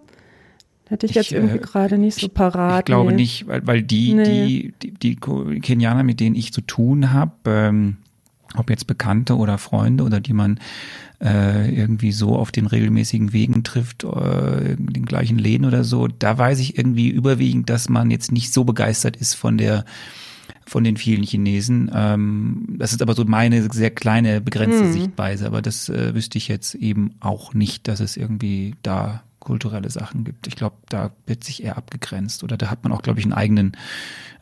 Hätte 0.88 1.07
ich, 1.07 1.14
jetzt 1.14 1.27
ich, 1.27 1.33
irgendwie 1.33 1.57
äh, 1.57 1.61
gerade 1.61 1.99
nicht 1.99 2.20
so 2.20 2.29
parat. 2.29 2.81
Ich 2.81 2.85
glaube 2.87 3.11
nee. 3.11 3.23
nicht, 3.23 3.47
weil, 3.47 3.66
weil 3.66 3.83
die, 3.83 4.14
nee. 4.14 4.73
die, 4.83 4.92
die, 4.92 5.16
die 5.16 5.61
Kenianer, 5.61 6.03
mit 6.03 6.20
denen 6.20 6.37
ich 6.37 6.53
zu 6.53 6.61
tun 6.61 7.12
habe, 7.12 7.33
ähm, 7.47 7.97
ob 8.57 8.70
jetzt 8.70 8.87
Bekannte 8.87 9.37
oder 9.37 9.59
Freunde 9.59 10.05
oder 10.05 10.20
die 10.20 10.35
man 10.35 10.61
äh, 11.20 11.75
irgendwie 11.75 12.12
so 12.12 12.37
auf 12.37 12.53
den 12.53 12.66
regelmäßigen 12.66 13.33
Wegen 13.33 13.64
trifft, 13.64 14.05
äh, 14.05 14.73
in 14.75 14.88
den 14.88 15.07
gleichen 15.07 15.38
Läden 15.38 15.64
oder 15.66 15.85
so, 15.85 16.07
da 16.07 16.37
weiß 16.37 16.59
ich 16.61 16.77
irgendwie 16.77 17.09
überwiegend, 17.09 17.70
dass 17.70 17.88
man 17.88 18.11
jetzt 18.11 18.31
nicht 18.31 18.53
so 18.53 18.64
begeistert 18.64 19.16
ist 19.16 19.35
von 19.35 19.59
der 19.59 19.85
von 20.66 20.83
den 20.83 20.97
vielen 20.97 21.23
Chinesen. 21.23 21.90
Ähm, 21.94 22.77
das 22.79 22.92
ist 22.92 23.03
aber 23.03 23.14
so 23.14 23.25
meine 23.25 23.70
sehr 23.70 23.90
kleine, 23.90 24.40
begrenzte 24.40 24.85
hm. 24.85 24.92
Sichtweise, 24.92 25.47
aber 25.47 25.61
das 25.61 25.90
äh, 25.90 26.14
wüsste 26.14 26.38
ich 26.38 26.49
jetzt 26.49 26.75
eben 26.75 27.12
auch 27.20 27.53
nicht, 27.53 27.87
dass 27.87 28.01
es 28.01 28.16
irgendwie 28.16 28.75
da 28.83 29.23
kulturelle 29.44 29.90
Sachen 29.90 30.24
gibt. 30.24 30.46
Ich 30.46 30.57
glaube, 30.57 30.76
da 30.88 31.12
wird 31.26 31.44
sich 31.44 31.62
eher 31.62 31.76
abgegrenzt 31.76 32.42
oder 32.42 32.57
da 32.57 32.70
hat 32.70 32.83
man 32.83 32.92
auch, 32.92 33.02
glaube 33.02 33.20
ich, 33.20 33.24
einen 33.24 33.33
eigenen, 33.33 33.76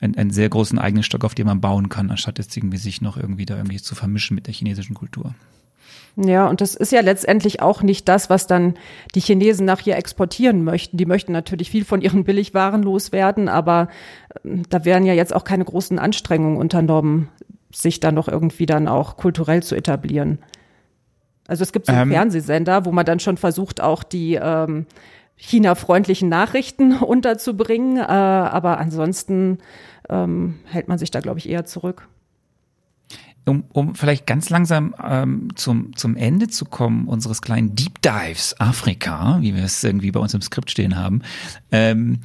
einen, 0.01 0.17
einen 0.17 0.31
sehr 0.31 0.49
großen 0.49 0.79
eigenen 0.79 1.03
Stock, 1.03 1.25
auf 1.25 1.35
dem 1.35 1.47
man 1.47 1.61
bauen 1.61 1.89
kann, 1.89 2.11
anstatt 2.11 2.39
jetzt 2.39 2.57
irgendwie 2.57 2.79
sich 2.79 3.03
noch 3.03 3.17
irgendwie 3.17 3.47
da 3.47 3.57
irgendwie 3.57 3.81
zu 3.81 3.95
vermischen 3.95 4.35
mit 4.35 4.47
der 4.47 4.55
chinesischen 4.55 4.95
Kultur. 4.95 5.35
Ja, 6.17 6.47
und 6.47 6.61
das 6.61 6.75
ist 6.75 6.93
ja 6.93 7.01
letztendlich 7.01 7.63
auch 7.63 7.83
nicht 7.83 8.07
das, 8.07 8.29
was 8.29 8.47
dann 8.47 8.75
die 9.15 9.21
Chinesen 9.21 9.65
nach 9.65 9.81
hier 9.81 9.97
exportieren 9.97 10.63
möchten. 10.63 10.99
Die 10.99 11.07
möchten 11.07 11.33
natürlich 11.33 11.71
viel 11.71 11.87
von 11.87 12.03
ihren 12.03 12.25
Billigwaren 12.25 12.83
loswerden, 12.83 13.49
aber 13.49 13.89
ähm, 14.45 14.63
da 14.69 14.85
werden 14.85 15.07
ja 15.07 15.15
jetzt 15.15 15.35
auch 15.35 15.45
keine 15.45 15.65
großen 15.65 15.99
Anstrengungen 15.99 16.59
unternommen, 16.59 17.29
sich 17.73 18.01
dann 18.01 18.15
noch 18.15 18.29
irgendwie 18.29 18.67
dann 18.67 18.89
auch 18.89 19.17
kulturell 19.17 19.63
zu 19.63 19.75
etablieren. 19.75 20.39
Also 21.49 21.63
es 21.63 21.73
gibt 21.73 21.87
so 21.87 21.93
einen 21.93 22.03
ähm, 22.03 22.11
Fernsehsender, 22.11 22.85
wo 22.85 22.93
man 22.93 23.05
dann 23.05 23.21
schon 23.21 23.37
versucht, 23.37 23.81
auch 23.81 24.03
die 24.03 24.35
ähm, 24.35 24.87
China-freundlichen 25.37 26.29
Nachrichten 26.29 26.97
unterzubringen, 26.99 27.97
äh, 27.97 28.03
aber 28.03 28.79
ansonsten 28.79 29.59
ähm, 30.09 30.61
hält 30.67 30.89
man 30.89 30.99
sich 30.99 31.11
da, 31.11 31.21
glaube 31.21 31.39
ich, 31.39 31.49
eher 31.49 31.65
zurück 31.65 32.09
um, 33.45 33.65
um 33.73 33.95
vielleicht 33.95 34.27
ganz 34.27 34.51
langsam 34.51 34.95
ähm, 35.05 35.49
zum, 35.57 35.97
zum 35.97 36.17
Ende 36.17 36.49
zu 36.49 36.65
kommen, 36.65 37.09
unseres 37.09 37.43
kleinen 37.43 37.75
Deep 37.75 38.01
Dives 38.01 38.59
Afrika, 38.61 39.39
wie 39.41 39.55
wir 39.55 39.65
es 39.65 39.83
irgendwie 39.83 40.13
bei 40.13 40.21
uns 40.21 40.33
im 40.33 40.43
Skript 40.43 40.71
stehen 40.71 40.97
haben. 40.97 41.23
Ähm, 41.73 42.21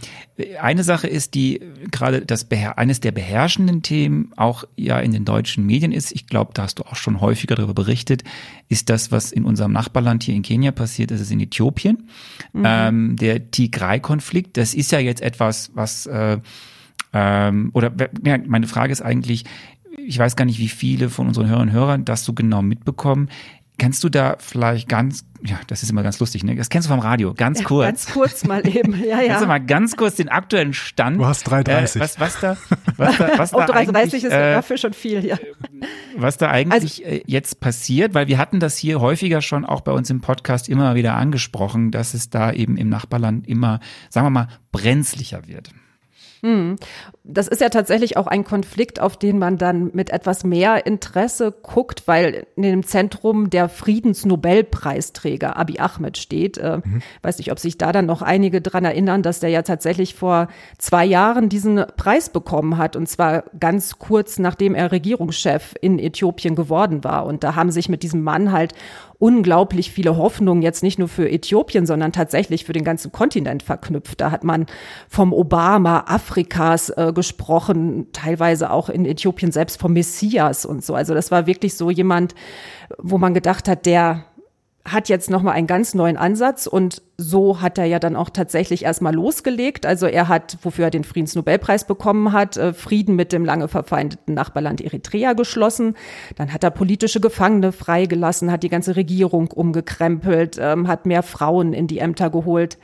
eine 0.62 0.84
Sache 0.84 1.08
ist, 1.08 1.34
die 1.34 1.62
gerade 1.90 2.22
das 2.22 2.48
eines 2.52 3.00
der 3.00 3.12
beherrschenden 3.12 3.82
Themen 3.82 4.32
auch 4.36 4.66
ja 4.76 5.00
in 5.00 5.12
den 5.12 5.26
deutschen 5.26 5.66
Medien 5.66 5.92
ist, 5.92 6.12
ich 6.12 6.28
glaube, 6.28 6.52
da 6.54 6.64
hast 6.64 6.80
du 6.80 6.84
auch 6.84 6.96
schon 6.96 7.20
häufiger 7.20 7.56
darüber 7.56 7.74
berichtet, 7.74 8.24
ist 8.70 8.90
das, 8.90 9.12
was 9.12 9.32
in 9.32 9.44
unserem 9.46 9.72
Nachbarland 9.72 10.22
hier 10.22 10.36
in 10.36 10.44
Kenia 10.44 10.72
passiert, 10.72 11.10
das 11.10 11.22
ist 11.22 11.32
in 11.32 11.40
Äthiopien. 11.40 12.10
Mhm. 12.54 12.64
Ähm, 12.64 13.16
der 13.16 13.50
Tigray-Konflikt, 13.50 14.58
das 14.58 14.76
ist 14.76 14.92
ja 14.92 15.00
jetzt 15.00 15.22
etwas, 15.22 15.72
was 15.74 16.06
äh, 16.06 16.38
ähm, 17.14 17.72
oder 17.74 17.92
ja, 18.24 18.38
meine 18.46 18.68
Frage 18.68 18.92
ist 18.92 19.02
eigentlich, 19.02 19.46
ich 20.08 20.18
weiß 20.18 20.36
gar 20.36 20.46
nicht, 20.46 20.60
wie 20.60 20.70
viele 20.70 21.10
von 21.10 21.28
unseren 21.28 21.50
Hörern 21.50 21.68
und 21.70 21.74
Hörern 21.74 22.06
das 22.06 22.24
so 22.24 22.34
genau 22.34 22.62
mitbekommen. 22.62 23.30
Kannst 23.78 24.04
du 24.04 24.10
da 24.10 24.38
vielleicht 24.40 24.90
ganz, 24.90 25.24
ja, 25.44 25.60
das 25.68 25.84
ist 25.84 25.92
immer 25.92 26.02
ganz 26.02 26.20
lustig, 26.20 26.44
ne? 26.44 26.56
Das 26.56 26.70
kennst 26.70 26.88
du 26.88 26.90
vom 26.90 27.00
Radio, 27.00 27.36
ganz 27.36 27.64
kurz. 27.64 27.84
Ja, 27.84 27.92
ganz 27.92 28.08
kurz 28.08 28.46
mal 28.46 28.68
eben, 28.68 28.98
ja, 29.08 29.22
ja. 29.22 29.28
Kannst 29.28 29.44
du 29.44 29.48
mal 29.48 29.60
ganz 29.60 29.96
kurz 29.96 30.16
den 30.16 30.30
aktuellen 30.30 30.74
Stand. 30.74 31.20
Du 31.20 31.26
hast 31.28 31.48
3,30. 31.48 31.98
Äh, 31.98 32.00
was, 32.00 32.20
was 32.20 32.40
da, 32.40 32.58
was 32.96 33.18
da, 33.18 33.38
was 33.38 33.54
oh, 33.54 33.60
3,30 33.60 34.16
ist 34.16 34.24
äh, 34.26 34.54
dafür 34.54 34.78
schon 34.78 34.94
viel, 34.94 35.24
ja. 35.24 35.38
Was 36.16 36.38
da 36.38 36.50
eigentlich 36.50 37.06
also, 37.06 37.18
äh, 37.18 37.24
jetzt 37.28 37.60
passiert, 37.60 38.16
weil 38.16 38.28
wir 38.28 38.40
hatten 38.40 38.60
das 38.60 38.78
hier 38.78 39.00
häufiger 39.00 39.42
schon 39.42 39.64
auch 39.64 39.82
bei 39.82 39.92
uns 39.92 40.10
im 40.10 40.22
Podcast 40.22 40.70
immer 40.70 40.96
wieder 40.96 41.14
angesprochen, 41.16 41.92
dass 41.92 42.16
es 42.16 42.32
da 42.32 42.52
eben 42.52 42.78
im 42.78 42.90
Nachbarland 42.90 43.48
immer, 43.48 43.80
sagen 44.10 44.26
wir 44.26 44.32
mal, 44.32 44.48
brenzlicher 44.72 45.48
wird. 45.48 45.70
Hm. 46.42 46.78
Das 47.24 47.48
ist 47.48 47.62
ja 47.62 47.70
tatsächlich 47.70 48.16
auch 48.16 48.28
ein 48.28 48.44
Konflikt, 48.44 49.02
auf 49.02 49.18
den 49.18 49.38
man 49.38 49.58
dann 49.58 49.92
mit 49.94 50.12
etwas 50.12 50.44
mehr 50.44 50.86
Interesse 50.86 51.52
guckt, 51.52 52.04
weil 52.08 52.48
in 52.56 52.64
dem 52.64 52.84
Zentrum 52.84 53.50
der 53.50 53.68
Friedensnobelpreisträger 53.68 55.58
Abiy 55.58 55.80
Ahmed 55.80 56.18
steht. 56.18 56.58
Äh, 56.58 56.80
mhm. 56.84 57.02
Weiß 57.22 57.38
nicht, 57.38 57.52
ob 57.52 57.60
sich 57.60 57.78
da 57.78 57.92
dann 57.92 58.06
noch 58.06 58.22
einige 58.22 58.62
dran 58.62 58.86
erinnern, 58.86 59.24
dass 59.24 59.40
der 59.40 59.50
ja 59.50 59.62
tatsächlich 59.62 60.16
vor 60.16 60.48
zwei 60.78 61.06
Jahren 61.06 61.50
diesen 61.50 61.84
Preis 61.98 62.30
bekommen 62.30 62.78
hat 62.78 62.96
und 62.96 63.08
zwar 63.08 63.44
ganz 63.60 64.00
kurz 64.00 64.40
nachdem 64.40 64.76
er 64.76 64.92
Regierungschef 64.92 65.76
in 65.82 66.00
Äthiopien 66.00 66.56
geworden 66.56 67.04
war. 67.04 67.26
Und 67.26 67.44
da 67.44 67.56
haben 67.56 67.72
sich 67.72 67.90
mit 67.90 68.04
diesem 68.04 68.24
Mann 68.24 68.52
halt 68.52 68.74
unglaublich 69.20 69.92
viele 69.92 70.18
Hoffnungen 70.18 70.62
jetzt 70.62 70.84
nicht 70.84 71.00
nur 71.00 71.08
für 71.08 71.30
Äthiopien, 71.30 71.86
sondern 71.86 72.12
tatsächlich 72.12 72.66
für 72.66 72.74
den 72.74 72.84
ganzen 72.84 73.12
Kontinent 73.12 73.64
verknüpft. 73.64 74.22
Da 74.22 74.32
hat 74.32 74.44
man 74.44 74.68
vom 75.10 75.34
Obama 75.34 76.06
Afrikas 76.08 76.90
äh, 76.90 77.12
gesprochen, 77.14 78.08
teilweise 78.14 78.70
auch 78.72 78.90
in 78.90 79.06
Äthiopien 79.06 79.52
selbst 79.52 79.80
vom 79.80 79.94
Messias 79.94 80.66
und 80.66 80.84
so. 80.84 80.94
Also 80.94 81.14
das 81.14 81.32
war 81.32 81.48
wirklich 81.48 81.76
so 81.76 81.90
jemand, 81.90 82.36
wo 83.00 83.18
man 83.18 83.34
gedacht 83.34 83.68
hat, 83.68 83.86
der 83.86 84.26
hat 84.88 85.10
jetzt 85.10 85.30
nochmal 85.30 85.56
einen 85.56 85.68
ganz 85.68 85.94
neuen 85.94 86.18
Ansatz 86.18 86.66
und 86.66 87.02
so 87.18 87.62
hat 87.62 87.78
er 87.78 87.86
ja 87.86 88.00
dann 88.00 88.16
auch 88.16 88.30
tatsächlich 88.30 88.86
erstmal 88.86 89.14
losgelegt. 89.14 89.86
Also 89.86 90.06
er 90.06 90.28
hat, 90.28 90.58
wofür 90.62 90.86
er 90.86 90.92
den 90.92 91.04
Friedensnobelpreis 91.04 91.86
bekommen 91.86 92.32
hat, 92.32 92.58
äh, 92.58 92.74
Frieden 92.74 93.16
mit 93.16 93.34
dem 93.34 93.44
lange 93.44 93.68
verfeindeten 93.68 94.34
Nachbarland 94.34 94.80
Eritrea 94.80 95.34
geschlossen. 95.34 95.96
Dann 96.36 96.54
hat 96.54 96.64
er 96.64 96.72
politische 96.72 97.20
Gefangene 97.20 97.72
freigelassen, 97.72 98.52
hat 98.52 98.64
die 98.64 98.70
ganze 98.70 98.96
Regierung 98.96 99.52
umgekrempelt, 99.52 100.58
ähm, 100.60 100.88
hat 100.88 101.06
mehr 101.06 101.24
Frauen 101.24 101.74
in 101.74 101.88
die 101.88 102.00
Ämter 102.00 102.30
geholt. 102.30 102.78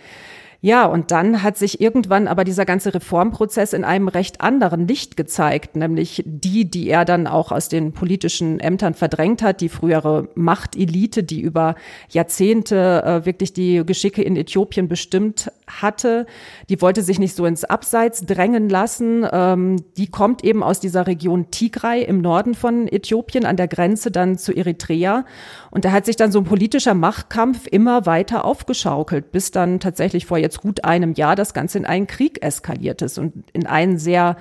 Ja, 0.65 0.86
und 0.86 1.12
dann 1.12 1.43
hat 1.43 1.58
sich 1.58 1.82
irgendwann 1.82 2.26
aber 2.30 2.45
dieser 2.45 2.63
ganze 2.63 2.93
Reformprozess 2.93 3.73
in 3.73 3.84
einem 3.84 4.08
recht 4.08 4.39
anderen 4.39 4.88
Licht 4.88 5.17
gezeigt, 5.17 5.76
nämlich 5.76 6.23
die, 6.26 6.63
die 6.63 6.88
er 6.88 7.04
dann 7.04 7.28
auch 7.28 7.52
aus 7.52 7.67
den 7.67 7.91
politischen 7.91 8.62
Ämtern 8.62 8.93
verdrängt 8.93 9.41
hat, 9.41 9.60
die 9.60 9.67
frühere 9.67 10.30
Machtelite, 10.36 11.21
die 11.21 11.41
über 11.41 11.76
Jahrzehnte 12.08 13.04
äh, 13.04 13.26
wirklich 13.26 13.52
die 13.52 13.84
Geschicke 13.86 14.21
in 14.23 14.38
Äthiopien 14.38 14.88
bestimmt 14.88 15.52
hatte, 15.82 16.26
die 16.70 16.82
wollte 16.82 17.02
sich 17.02 17.20
nicht 17.20 17.36
so 17.36 17.46
ins 17.46 17.64
Abseits 17.64 18.26
drängen 18.26 18.70
lassen. 18.70 19.26
Ähm, 19.32 19.78
die 19.98 20.08
kommt 20.08 20.44
eben 20.44 20.64
aus 20.64 20.80
dieser 20.80 21.08
Region 21.08 21.52
Tigray 21.52 22.04
im 22.04 22.22
Norden 22.22 22.54
von 22.54 22.88
Äthiopien 22.88 23.46
an 23.46 23.58
der 23.58 23.68
Grenze 23.68 24.12
dann 24.12 24.38
zu 24.38 24.54
Eritrea. 24.54 25.26
Und 25.72 25.86
da 25.86 25.92
hat 25.92 26.06
sich 26.06 26.16
dann 26.16 26.32
so 26.32 26.40
ein 26.40 26.46
politischer 26.46 26.94
Machtkampf 26.94 27.68
immer 27.68 28.06
weiter 28.06 28.46
aufgeschaukelt, 28.46 29.32
bis 29.32 29.52
dann 29.52 29.80
tatsächlich 29.80 30.26
vor 30.26 30.38
jetzt 30.38 30.62
gut 30.62 30.84
einem 30.84 31.14
Jahr 31.14 31.36
das 31.36 31.54
Ganze 31.54 31.78
in 31.78 31.86
einen 31.86 32.08
Krieg 32.08 32.44
eskaliert 32.44 33.02
ist 33.02 33.18
und 33.18 33.34
in 33.54 33.66
einen 33.66 33.98
sehr 33.98 34.38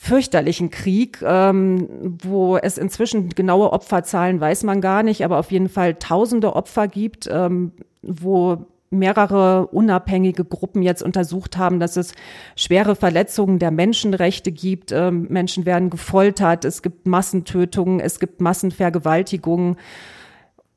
fürchterlichen 0.00 0.70
Krieg, 0.70 1.18
ähm, 1.22 1.88
wo 2.22 2.56
es 2.56 2.78
inzwischen 2.78 3.30
genaue 3.30 3.72
Opferzahlen 3.72 4.40
weiß 4.40 4.62
man 4.62 4.80
gar 4.80 5.02
nicht, 5.02 5.24
aber 5.24 5.38
auf 5.38 5.50
jeden 5.50 5.68
Fall 5.68 5.94
tausende 5.94 6.54
Opfer 6.54 6.86
gibt, 6.86 7.28
ähm, 7.30 7.72
wo 8.02 8.64
mehrere 8.90 9.66
unabhängige 9.68 10.44
Gruppen 10.44 10.82
jetzt 10.82 11.02
untersucht 11.02 11.56
haben, 11.56 11.80
dass 11.80 11.96
es 11.96 12.14
schwere 12.56 12.96
Verletzungen 12.96 13.58
der 13.58 13.70
Menschenrechte 13.70 14.52
gibt. 14.52 14.92
Ähm, 14.92 15.26
Menschen 15.28 15.66
werden 15.66 15.90
gefoltert, 15.90 16.64
es 16.64 16.82
gibt 16.82 17.06
Massentötungen, 17.06 18.00
es 18.00 18.18
gibt 18.18 18.40
Massenvergewaltigungen. 18.40 19.76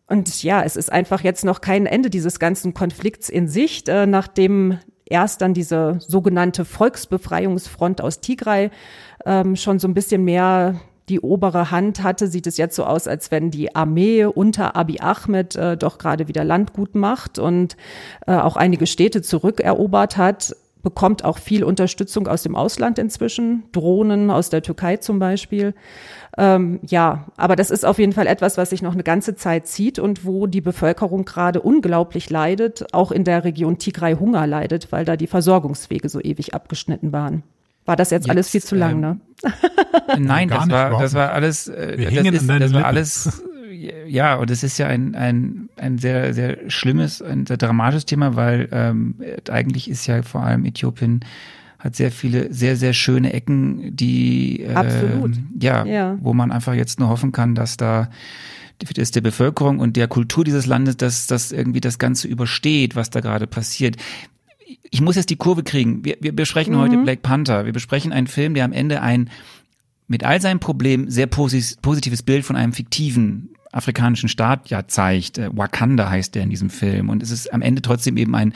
Und 0.07 0.43
ja, 0.43 0.61
es 0.63 0.75
ist 0.75 0.91
einfach 0.91 1.21
jetzt 1.21 1.45
noch 1.45 1.61
kein 1.61 1.85
Ende 1.85 2.09
dieses 2.09 2.37
ganzen 2.39 2.73
Konflikts 2.73 3.29
in 3.29 3.47
Sicht, 3.47 3.87
äh, 3.87 4.05
nachdem 4.05 4.77
erst 5.05 5.41
dann 5.41 5.53
diese 5.53 5.99
sogenannte 5.99 6.65
Volksbefreiungsfront 6.65 8.01
aus 8.01 8.19
Tigray 8.19 8.71
ähm, 9.25 9.55
schon 9.55 9.79
so 9.79 9.87
ein 9.87 9.93
bisschen 9.93 10.23
mehr 10.23 10.81
die 11.11 11.19
obere 11.19 11.71
Hand 11.71 12.01
hatte, 12.01 12.27
sieht 12.27 12.47
es 12.47 12.57
jetzt 12.57 12.75
so 12.75 12.85
aus, 12.85 13.07
als 13.07 13.29
wenn 13.31 13.51
die 13.51 13.75
Armee 13.75 14.25
unter 14.25 14.75
Abiy 14.75 14.99
Ahmed 15.01 15.55
äh, 15.55 15.77
doch 15.77 15.97
gerade 15.97 16.27
wieder 16.27 16.43
Landgut 16.43 16.95
macht 16.95 17.37
und 17.37 17.75
äh, 18.25 18.33
auch 18.33 18.55
einige 18.55 18.87
Städte 18.87 19.21
zurückerobert 19.21 20.17
hat 20.17 20.55
bekommt 20.83 21.23
auch 21.23 21.37
viel 21.37 21.63
Unterstützung 21.63 22.27
aus 22.27 22.41
dem 22.41 22.55
Ausland 22.55 22.97
inzwischen, 22.97 23.65
Drohnen 23.71 24.31
aus 24.31 24.49
der 24.49 24.63
Türkei 24.63 24.97
zum 24.97 25.19
Beispiel. 25.19 25.75
Ähm, 26.39 26.79
ja, 26.87 27.27
aber 27.37 27.55
das 27.55 27.69
ist 27.69 27.85
auf 27.85 27.99
jeden 27.99 28.13
Fall 28.13 28.25
etwas, 28.25 28.57
was 28.57 28.71
sich 28.71 28.81
noch 28.81 28.93
eine 28.93 29.03
ganze 29.03 29.35
Zeit 29.35 29.67
zieht 29.67 29.99
und 29.99 30.25
wo 30.25 30.47
die 30.47 30.61
Bevölkerung 30.61 31.23
gerade 31.25 31.61
unglaublich 31.61 32.31
leidet, 32.31 32.93
auch 32.93 33.11
in 33.11 33.23
der 33.25 33.43
Region 33.43 33.77
Tigray 33.77 34.15
Hunger 34.15 34.47
leidet, 34.47 34.91
weil 34.91 35.05
da 35.05 35.17
die 35.17 35.27
Versorgungswege 35.27 36.09
so 36.09 36.19
ewig 36.19 36.53
abgeschnitten 36.55 37.11
waren. 37.11 37.43
War 37.85 37.95
das 37.95 38.11
jetzt, 38.11 38.27
jetzt 38.27 38.29
alles 38.29 38.49
viel 38.49 38.61
zu 38.61 38.75
lang, 38.75 38.93
ähm, 38.93 39.01
ne? 39.01 39.19
Nein, 40.19 40.49
das 40.49 40.69
war, 40.69 40.99
das 40.99 41.13
war 41.13 41.31
alles, 41.31 41.67
äh, 41.67 41.97
das, 41.97 42.41
ist, 42.41 42.49
das 42.49 42.73
war 42.73 42.85
alles 42.85 43.43
ja, 44.07 44.35
und 44.35 44.51
es 44.51 44.63
ist 44.63 44.77
ja 44.77 44.87
ein, 44.87 45.15
ein, 45.15 45.69
ein 45.77 45.97
sehr, 45.97 46.33
sehr 46.33 46.69
schlimmes, 46.69 47.21
ein 47.21 47.45
sehr 47.45 47.57
dramatisches 47.57 48.05
Thema, 48.05 48.35
weil 48.35 48.69
ähm, 48.71 49.15
eigentlich 49.49 49.89
ist 49.89 50.05
ja 50.05 50.21
vor 50.21 50.43
allem 50.43 50.65
Äthiopien 50.65 51.21
hat 51.79 51.95
sehr 51.95 52.11
viele 52.11 52.53
sehr, 52.53 52.75
sehr 52.75 52.93
schöne 52.93 53.33
Ecken, 53.33 53.95
die 53.95 54.61
äh, 54.61 54.73
Absolut. 54.73 55.31
Ja, 55.59 55.83
ja, 55.85 56.17
wo 56.21 56.33
man 56.33 56.51
einfach 56.51 56.73
jetzt 56.73 56.99
nur 56.99 57.09
hoffen 57.09 57.31
kann, 57.31 57.55
dass 57.55 57.77
da 57.77 58.09
dass 58.95 59.11
der 59.11 59.21
Bevölkerung 59.21 59.79
und 59.79 59.95
der 59.95 60.07
Kultur 60.07 60.43
dieses 60.43 60.65
Landes, 60.65 60.97
dass 60.97 61.27
das 61.27 61.51
irgendwie 61.51 61.81
das 61.81 61.99
Ganze 61.99 62.27
übersteht, 62.27 62.95
was 62.95 63.11
da 63.11 63.19
gerade 63.19 63.45
passiert. 63.45 63.97
Ich 64.91 65.01
muss 65.01 65.15
jetzt 65.15 65.29
die 65.29 65.37
Kurve 65.37 65.63
kriegen. 65.63 66.05
Wir, 66.05 66.17
wir 66.19 66.35
besprechen 66.35 66.75
mhm. 66.75 66.79
heute 66.79 66.97
Black 66.97 67.23
Panther. 67.23 67.65
Wir 67.65 67.73
besprechen 67.73 68.11
einen 68.11 68.27
Film, 68.27 68.53
der 68.53 68.65
am 68.65 68.73
Ende 68.73 69.01
ein 69.01 69.29
mit 70.07 70.25
all 70.25 70.41
seinen 70.41 70.59
Problemen 70.59 71.09
sehr 71.09 71.27
positives 71.27 72.21
Bild 72.21 72.45
von 72.45 72.57
einem 72.57 72.73
fiktiven 72.73 73.55
afrikanischen 73.71 74.27
Staat 74.27 74.69
ja 74.69 74.85
zeigt. 74.87 75.37
Äh, 75.37 75.49
Wakanda 75.53 76.09
heißt 76.09 76.35
der 76.35 76.43
in 76.43 76.49
diesem 76.49 76.69
Film. 76.69 77.07
Und 77.09 77.23
es 77.23 77.31
ist 77.31 77.53
am 77.53 77.61
Ende 77.61 77.81
trotzdem 77.81 78.17
eben 78.17 78.35
ein 78.35 78.53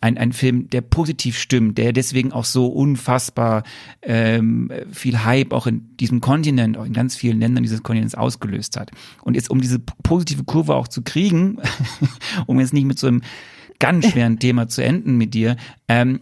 ein, 0.00 0.16
ein 0.16 0.32
Film, 0.32 0.70
der 0.70 0.80
positiv 0.80 1.36
stimmt, 1.36 1.76
der 1.76 1.92
deswegen 1.92 2.32
auch 2.32 2.44
so 2.44 2.66
unfassbar 2.68 3.64
ähm, 4.02 4.70
viel 4.92 5.24
Hype 5.24 5.52
auch 5.52 5.66
in 5.66 5.96
diesem 5.96 6.20
Kontinent, 6.20 6.76
auch 6.78 6.84
in 6.84 6.92
ganz 6.92 7.16
vielen 7.16 7.40
Ländern 7.40 7.64
dieses 7.64 7.82
Kontinents 7.82 8.14
ausgelöst 8.14 8.78
hat. 8.78 8.92
Und 9.22 9.34
jetzt, 9.34 9.50
um 9.50 9.60
diese 9.60 9.80
positive 9.80 10.44
Kurve 10.44 10.76
auch 10.76 10.86
zu 10.86 11.02
kriegen, 11.02 11.58
um 12.46 12.60
jetzt 12.60 12.72
nicht 12.72 12.84
mit 12.84 12.98
so 12.98 13.08
einem 13.08 13.22
ganz 13.78 14.06
schweren 14.10 14.38
Thema 14.38 14.68
zu 14.68 14.82
enden 14.82 15.16
mit 15.16 15.34
dir, 15.34 15.56
ähm, 15.88 16.20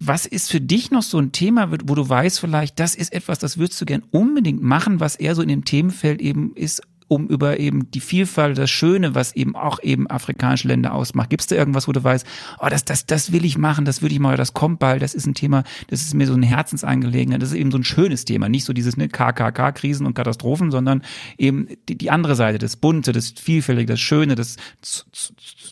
was 0.00 0.24
ist 0.24 0.50
für 0.50 0.62
dich 0.62 0.90
noch 0.90 1.02
so 1.02 1.18
ein 1.18 1.30
Thema, 1.30 1.70
wo 1.70 1.94
du 1.94 2.08
weißt 2.08 2.40
vielleicht, 2.40 2.80
das 2.80 2.94
ist 2.94 3.12
etwas, 3.12 3.38
das 3.38 3.58
würdest 3.58 3.80
du 3.80 3.84
gern 3.84 4.02
unbedingt 4.10 4.62
machen, 4.62 4.98
was 4.98 5.14
eher 5.14 5.34
so 5.34 5.42
in 5.42 5.48
dem 5.48 5.66
Themenfeld 5.66 6.22
eben 6.22 6.56
ist, 6.56 6.82
um 7.10 7.26
über 7.26 7.58
eben 7.58 7.90
die 7.90 7.98
Vielfalt, 7.98 8.56
das 8.56 8.70
Schöne, 8.70 9.16
was 9.16 9.34
eben 9.34 9.56
auch 9.56 9.82
eben 9.82 10.08
afrikanische 10.08 10.68
Länder 10.68 10.94
ausmacht. 10.94 11.28
Gibt 11.28 11.40
es 11.40 11.48
da 11.48 11.56
irgendwas, 11.56 11.88
wo 11.88 11.92
du 11.92 12.04
weißt, 12.04 12.24
oh, 12.60 12.68
das, 12.70 12.84
das, 12.84 13.04
das 13.04 13.32
will 13.32 13.44
ich 13.44 13.58
machen, 13.58 13.84
das 13.84 14.00
würde 14.00 14.14
ich 14.14 14.20
mal, 14.20 14.36
das 14.36 14.54
kommt 14.54 14.78
bald, 14.78 15.02
das 15.02 15.14
ist 15.14 15.26
ein 15.26 15.34
Thema, 15.34 15.64
das 15.88 16.02
ist 16.02 16.14
mir 16.14 16.28
so 16.28 16.34
ein 16.34 16.44
Herzensangelegenheit, 16.44 17.42
das 17.42 17.50
ist 17.50 17.56
eben 17.56 17.72
so 17.72 17.78
ein 17.78 17.84
schönes 17.84 18.24
Thema, 18.24 18.48
nicht 18.48 18.64
so 18.64 18.72
dieses 18.72 18.96
ne, 18.96 19.08
KKK-Krisen 19.08 20.06
und 20.06 20.14
Katastrophen, 20.14 20.70
sondern 20.70 21.02
eben 21.36 21.66
die, 21.88 21.98
die 21.98 22.12
andere 22.12 22.36
Seite, 22.36 22.58
das 22.58 22.76
Bunte, 22.76 23.10
das 23.10 23.30
Vielfältige, 23.30 23.94
das 23.94 24.00
Schöne, 24.00 24.36
das 24.36 24.56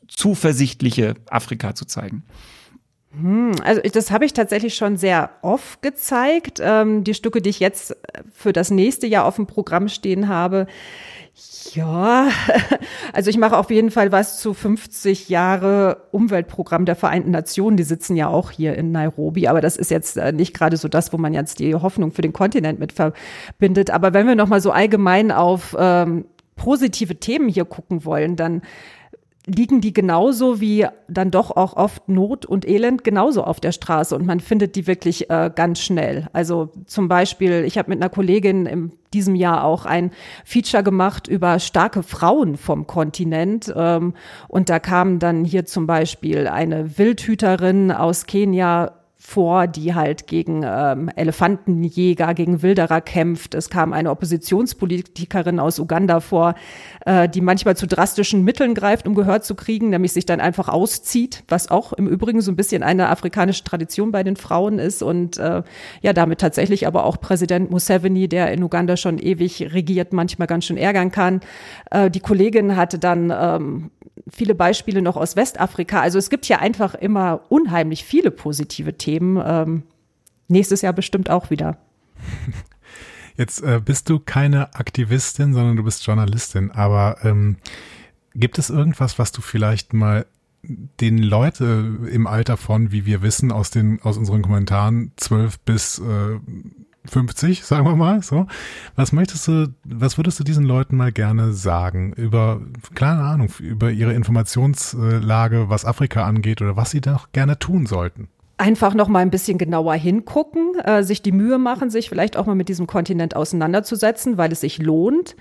zuversichtliche 0.09 1.15
Afrika 1.31 1.77
zu 1.77 1.85
zeigen. 1.85 2.25
Hm, 3.13 3.53
also 3.65 3.81
das 3.81 4.11
habe 4.11 4.25
ich 4.25 4.33
tatsächlich 4.33 4.75
schon 4.75 4.97
sehr 4.97 5.31
oft 5.43 5.83
gezeigt. 5.83 6.61
Ähm, 6.63 7.05
die 7.05 7.15
Stücke, 7.15 7.41
die 7.41 7.51
ich 7.51 7.61
jetzt 7.61 7.97
für 8.33 8.53
das 8.53 8.71
nächste 8.71 9.07
Jahr 9.07 9.25
auf 9.25 9.37
dem 9.37 9.47
Programm 9.47 9.89
stehen 9.89 10.29
habe, 10.29 10.67
ja, 11.75 12.29
also 13.13 13.31
ich 13.31 13.39
mache 13.39 13.57
auf 13.57 13.71
jeden 13.71 13.91
Fall 13.91 14.13
was 14.13 14.41
zu 14.41 14.55
50 14.55 15.29
Jahre 15.29 16.09
Umweltprogramm 16.11 16.85
der 16.85 16.97
Vereinten 16.97 17.31
Nationen. 17.31 17.77
Die 17.77 17.83
sitzen 17.83 18.17
ja 18.17 18.29
auch 18.29 18.51
hier 18.51 18.75
in 18.77 18.93
Nairobi, 18.93 19.49
aber 19.49 19.61
das 19.61 19.77
ist 19.77 19.91
jetzt 19.91 20.17
äh, 20.17 20.33
nicht 20.33 20.55
gerade 20.55 20.77
so 20.77 20.89
das, 20.89 21.13
wo 21.13 21.19
man 21.19 21.35
jetzt 21.35 21.59
die 21.59 21.75
Hoffnung 21.75 22.13
für 22.13 22.23
den 22.23 22.33
Kontinent 22.33 22.79
mit 22.79 22.93
verbindet. 22.93 23.91
Aber 23.91 24.15
wenn 24.15 24.27
wir 24.27 24.35
noch 24.35 24.49
mal 24.49 24.61
so 24.61 24.71
allgemein 24.71 25.31
auf 25.31 25.77
ähm, 25.79 26.25
positive 26.57 27.17
Themen 27.17 27.49
hier 27.49 27.65
gucken 27.65 28.05
wollen, 28.05 28.37
dann 28.37 28.63
liegen 29.47 29.81
die 29.81 29.95
genauso 29.95 30.61
wie 30.61 30.87
dann 31.09 31.31
doch 31.31 31.51
auch 31.51 31.75
oft 31.75 32.09
Not 32.09 32.45
und 32.45 32.69
Elend 32.69 33.03
genauso 33.03 33.45
auf 33.45 33.61
der 33.61 33.73
Straße 33.73 34.15
und 34.15 34.27
man 34.27 34.41
findet 34.41 34.77
die 34.77 34.87
wirklich 34.87 35.31
äh, 35.31 35.51
ganz 35.55 35.81
schnell. 35.81 36.29
Also 36.33 36.71
zum 36.87 37.09
Beispiel, 37.09 37.65
ich 37.67 37.79
habe 37.79 37.91
mit 37.91 38.01
einer 38.01 38.11
Kollegin 38.11 38.67
in 38.67 38.93
diesem 39.15 39.35
Jahr 39.35 39.65
auch 39.65 39.87
ein 39.87 40.11
Feature 40.45 40.83
gemacht 40.83 41.29
über 41.29 41.59
starke 41.61 42.03
Frauen 42.03 42.57
vom 42.57 42.87
Kontinent 42.87 43.73
ähm, 43.75 44.15
und 44.49 44.69
da 44.69 44.79
kam 44.79 45.19
dann 45.19 45.45
hier 45.45 45.65
zum 45.65 45.87
Beispiel 45.87 46.47
eine 46.47 46.99
Wildhüterin 46.99 47.91
aus 47.91 48.27
Kenia 48.27 48.98
vor, 49.29 49.67
die 49.67 49.95
halt 49.95 50.27
gegen 50.27 50.63
ähm, 50.65 51.11
Elefantenjäger, 51.15 52.33
gegen 52.33 52.63
Wilderer 52.63 53.03
kämpft. 53.03 53.55
Es 53.55 53.69
kam 53.69 53.93
eine 53.93 54.11
Oppositionspolitikerin 54.11 55.61
aus 55.61 55.79
Uganda 55.79 56.21
vor, 56.21 56.55
äh, 57.05 57.29
die 57.29 57.43
manchmal 57.43 57.77
zu 57.77 57.87
drastischen 57.87 58.43
Mitteln 58.43 58.73
greift, 58.73 59.07
um 59.07 59.15
Gehör 59.15 59.43
zu 59.43 59.55
kriegen, 59.55 59.91
nämlich 59.91 60.15
sich 60.15 60.25
dann 60.25 60.41
einfach 60.41 60.71
auszieht, 60.71 61.45
was 61.47 61.71
auch 61.71 61.93
im 61.93 62.09
Übrigen 62.09 62.41
so 62.41 62.51
ein 62.51 62.57
bisschen 62.57 62.83
eine 62.83 63.11
afrikanische 63.11 63.65
Tradition 63.65 64.13
bei 64.13 64.23
den 64.23 64.37
Frauen 64.37 64.79
ist 64.79 65.03
und 65.03 65.37
äh, 65.37 65.63
ja, 66.01 66.13
damit 66.15 66.41
tatsächlich 66.41 66.87
aber 66.87 67.05
auch 67.05 67.21
Präsident 67.21 67.71
Museveni, 67.71 68.29
der 68.29 68.51
in 68.53 68.63
Uganda 68.63 68.97
schon 68.97 69.19
ewig 69.19 69.75
regiert, 69.75 70.15
manchmal 70.15 70.49
ganz 70.49 70.65
schön 70.65 70.79
ärgern 70.79 71.13
kann. 71.13 71.41
Äh, 71.91 72.11
die 72.11 72.21
Kollegin 72.21 72.77
hatte 72.77 72.99
dann 72.99 73.31
ähm, 73.31 73.91
viele 74.31 74.55
Beispiele 74.55 75.03
noch 75.03 75.17
aus 75.17 75.37
Westafrika. 75.37 76.01
Also 76.01 76.19
es 76.19 76.31
gibt 76.31 76.45
hier 76.47 76.61
einfach 76.61 76.95
immer 76.95 77.41
unheimlich 77.49 78.05
viele 78.05 78.31
positive 78.31 78.95
Themen. 78.95 79.18
Ähm, 79.21 79.83
nächstes 80.49 80.83
Jahr 80.83 80.93
bestimmt 80.93 81.31
auch 81.31 81.51
wieder. 81.51 81.79
Jetzt 83.37 83.63
äh, 83.63 83.81
bist 83.85 84.09
du 84.11 84.19
keine 84.19 84.75
Aktivistin, 84.75 85.55
sondern 85.55 85.77
du 85.77 85.85
bist 85.85 86.05
Journalistin. 86.05 86.73
Aber 86.73 87.19
ähm, 87.23 87.57
gibt 88.35 88.59
es 88.59 88.71
irgendwas, 88.71 89.19
was 89.19 89.33
du 89.33 89.41
vielleicht 89.41 89.93
mal 89.93 90.27
den 90.63 91.19
Leute 91.19 92.09
im 92.11 92.27
Alter 92.27 92.57
von, 92.57 92.91
wie 92.91 93.07
wir 93.07 93.23
wissen, 93.23 93.53
aus 93.53 93.71
den 93.71 94.03
aus 94.03 94.19
unseren 94.19 94.43
Kommentaren 94.43 95.13
zwölf 95.17 95.61
bis 95.61 96.01
äh, 96.01 96.41
50, 97.09 97.65
sagen 97.65 97.87
wir 97.87 97.97
mal, 97.97 98.23
so. 98.23 98.47
Was 98.97 99.13
möchtest 99.13 99.49
du, 99.49 99.75
was 99.85 100.19
würdest 100.19 100.39
du 100.41 100.45
diesen 100.45 100.65
Leuten 100.65 100.97
mal 100.97 101.13
gerne 101.13 101.53
sagen 101.53 102.13
über, 102.13 102.61
keine 102.95 103.23
Ahnung, 103.23 103.51
über 103.61 103.91
ihre 103.91 104.13
Informationslage, 104.13 105.69
was 105.69 105.85
Afrika 105.85 106.25
angeht 106.25 106.61
oder 106.61 106.77
was 106.77 106.91
sie 106.91 107.01
doch 107.01 107.33
gerne 107.33 107.59
tun 107.59 107.87
sollten? 107.87 108.29
Einfach 108.59 108.95
noch 108.95 109.09
mal 109.09 109.21
ein 109.21 109.31
bisschen 109.31 109.57
genauer 109.57 109.95
hingucken, 109.95 110.79
äh, 110.81 111.03
sich 111.03 111.23
die 111.23 111.33
Mühe 111.33 111.59
machen, 111.59 111.91
sich 111.91 112.09
vielleicht 112.09 112.37
auch 112.37 112.47
mal 112.47 112.57
mit 112.57 112.69
diesem 112.69 112.87
Kontinent 112.87 113.37
auseinanderzusetzen, 113.37 114.37
weil 114.37 114.53
es 114.53 114.61
sich 114.61 114.79
lohnt 114.79 115.37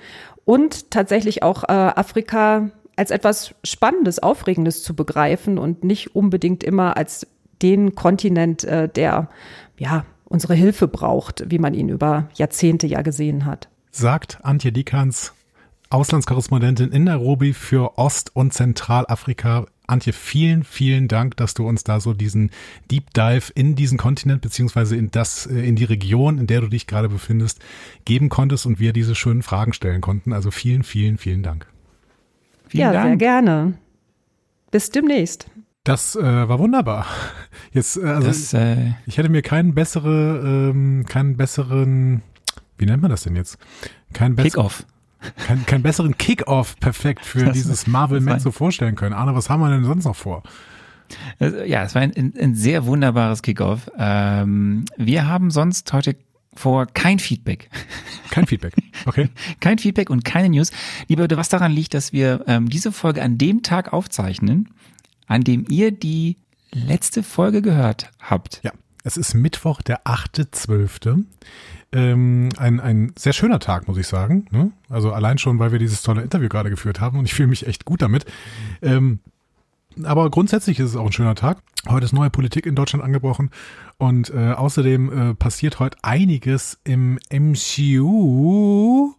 und 0.45 0.91
tatsächlich 0.91 1.43
auch 1.43 1.63
äh, 1.63 1.73
Afrika 1.73 2.69
als 2.95 3.11
etwas 3.11 3.55
Spannendes, 3.63 4.19
Aufregendes 4.19 4.83
zu 4.83 4.95
begreifen 4.95 5.57
und 5.57 5.83
nicht 5.83 6.15
unbedingt 6.15 6.63
immer 6.63 6.95
als 6.95 7.27
den 7.61 7.95
Kontinent, 7.95 8.63
äh, 8.63 8.87
der 8.87 9.29
ja 9.77 10.05
unsere 10.25 10.55
Hilfe 10.55 10.87
braucht, 10.87 11.49
wie 11.49 11.59
man 11.59 11.73
ihn 11.73 11.89
über 11.89 12.29
Jahrzehnte 12.35 12.87
ja 12.87 13.01
gesehen 13.01 13.45
hat. 13.45 13.69
Sagt 13.91 14.39
Antje 14.43 14.71
Dikans, 14.71 15.33
Auslandskorrespondentin 15.89 16.91
in 16.91 17.05
Nairobi 17.05 17.53
für 17.53 17.97
Ost- 17.97 18.35
und 18.35 18.53
Zentralafrika. 18.53 19.65
Antje, 19.87 20.11
vielen, 20.11 20.65
vielen 20.65 21.07
Dank, 21.07 21.37
dass 21.37 21.53
du 21.53 21.65
uns 21.65 21.85
da 21.85 22.01
so 22.01 22.13
diesen 22.13 22.51
Deep 22.91 23.13
Dive 23.13 23.51
in 23.55 23.75
diesen 23.75 23.97
Kontinent 23.97 24.41
beziehungsweise 24.41 24.97
in 24.97 25.11
das, 25.11 25.45
äh, 25.45 25.61
in 25.61 25.77
die 25.77 25.85
Region, 25.85 26.37
in 26.37 26.45
der 26.45 26.59
du 26.59 26.67
dich 26.67 26.87
gerade 26.87 27.07
befindest, 27.07 27.59
geben 28.03 28.27
konntest 28.27 28.65
und 28.65 28.79
wir 28.79 28.91
diese 28.91 29.15
schönen 29.15 29.43
Fragen 29.43 29.71
stellen 29.71 30.01
konnten. 30.01 30.33
Also 30.33 30.51
vielen, 30.51 30.83
vielen, 30.83 31.17
vielen 31.17 31.41
Dank. 31.41 31.67
Vielen 32.67 32.81
ja, 32.81 32.91
Dank. 32.91 33.07
sehr 33.07 33.17
gerne. 33.17 33.77
Bis 34.71 34.89
demnächst. 34.89 35.49
Das 35.85 36.17
äh, 36.17 36.21
war 36.21 36.59
wunderbar. 36.59 37.05
Jetzt, 37.71 37.95
äh, 37.95 38.03
also 38.03 38.27
das, 38.27 38.53
äh, 38.53 38.91
ich 39.05 39.17
hätte 39.17 39.29
mir 39.29 39.41
keinen 39.41 39.73
bessere, 39.73 40.71
ähm, 40.73 41.05
keinen 41.07 41.37
besseren, 41.37 42.23
wie 42.77 42.85
nennt 42.85 43.01
man 43.01 43.09
das 43.09 43.23
denn 43.23 43.37
jetzt? 43.37 43.57
Kein 44.11 44.35
Kickoff. 44.35 44.85
Kein, 45.45 45.65
keinen 45.65 45.83
besseren 45.83 46.17
Kickoff 46.17 46.79
perfekt 46.79 47.25
für 47.25 47.45
das, 47.45 47.53
dieses 47.53 47.87
Marvel 47.87 48.19
Mezzo 48.19 48.51
vorstellen 48.51 48.95
können. 48.95 49.13
Arne, 49.13 49.35
was 49.35 49.49
haben 49.49 49.61
wir 49.61 49.69
denn 49.69 49.83
sonst 49.83 50.05
noch 50.05 50.15
vor? 50.15 50.43
Ja, 51.39 51.83
es 51.83 51.95
war 51.95 52.01
ein, 52.01 52.33
ein 52.37 52.55
sehr 52.55 52.85
wunderbares 52.85 53.41
Kickoff. 53.41 53.89
Ähm, 53.97 54.85
wir 54.97 55.27
haben 55.27 55.51
sonst 55.51 55.91
heute 55.93 56.15
vor 56.53 56.87
kein 56.87 57.19
Feedback. 57.19 57.69
Kein 58.29 58.45
Feedback, 58.45 58.73
okay. 59.05 59.29
kein 59.59 59.77
Feedback 59.77 60.09
und 60.09 60.25
keine 60.25 60.49
News. 60.49 60.71
Lieber 61.07 61.23
Leute, 61.23 61.37
was 61.37 61.49
daran 61.49 61.71
liegt, 61.71 61.93
dass 61.93 62.13
wir 62.13 62.43
ähm, 62.47 62.69
diese 62.69 62.91
Folge 62.91 63.21
an 63.21 63.37
dem 63.37 63.63
Tag 63.63 63.93
aufzeichnen, 63.93 64.69
an 65.27 65.43
dem 65.43 65.65
ihr 65.69 65.91
die 65.91 66.37
letzte 66.71 67.23
Folge 67.23 67.61
gehört 67.61 68.11
habt. 68.19 68.59
Ja, 68.63 68.71
es 69.03 69.17
ist 69.17 69.33
Mittwoch, 69.33 69.81
der 69.81 70.03
8.12. 70.05 71.23
Ähm, 71.93 72.49
ein, 72.57 72.79
ein 72.79 73.13
sehr 73.17 73.33
schöner 73.33 73.59
Tag, 73.59 73.87
muss 73.87 73.97
ich 73.97 74.07
sagen. 74.07 74.45
Ne? 74.51 74.71
Also 74.89 75.13
allein 75.13 75.37
schon, 75.37 75.57
weil 75.59 75.71
wir 75.71 75.79
dieses 75.79 76.01
tolle 76.01 76.21
Interview 76.21 76.49
gerade 76.49 76.69
geführt 76.69 76.99
haben 76.99 77.17
und 77.17 77.25
ich 77.25 77.33
fühle 77.33 77.47
mich 77.47 77.65
echt 77.65 77.85
gut 77.85 78.01
damit. 78.01 78.25
Ähm, 78.81 79.19
aber 80.03 80.29
grundsätzlich 80.29 80.79
ist 80.79 80.89
es 80.91 80.95
auch 80.95 81.05
ein 81.05 81.11
schöner 81.11 81.35
Tag. 81.35 81.59
Heute 81.87 82.05
ist 82.05 82.13
neue 82.13 82.29
Politik 82.29 82.65
in 82.65 82.75
Deutschland 82.75 83.03
angebrochen 83.03 83.51
und 83.97 84.29
äh, 84.29 84.51
außerdem 84.51 85.31
äh, 85.31 85.33
passiert 85.35 85.79
heute 85.79 85.97
einiges 86.03 86.77
im 86.83 87.19
MCU, 87.31 89.13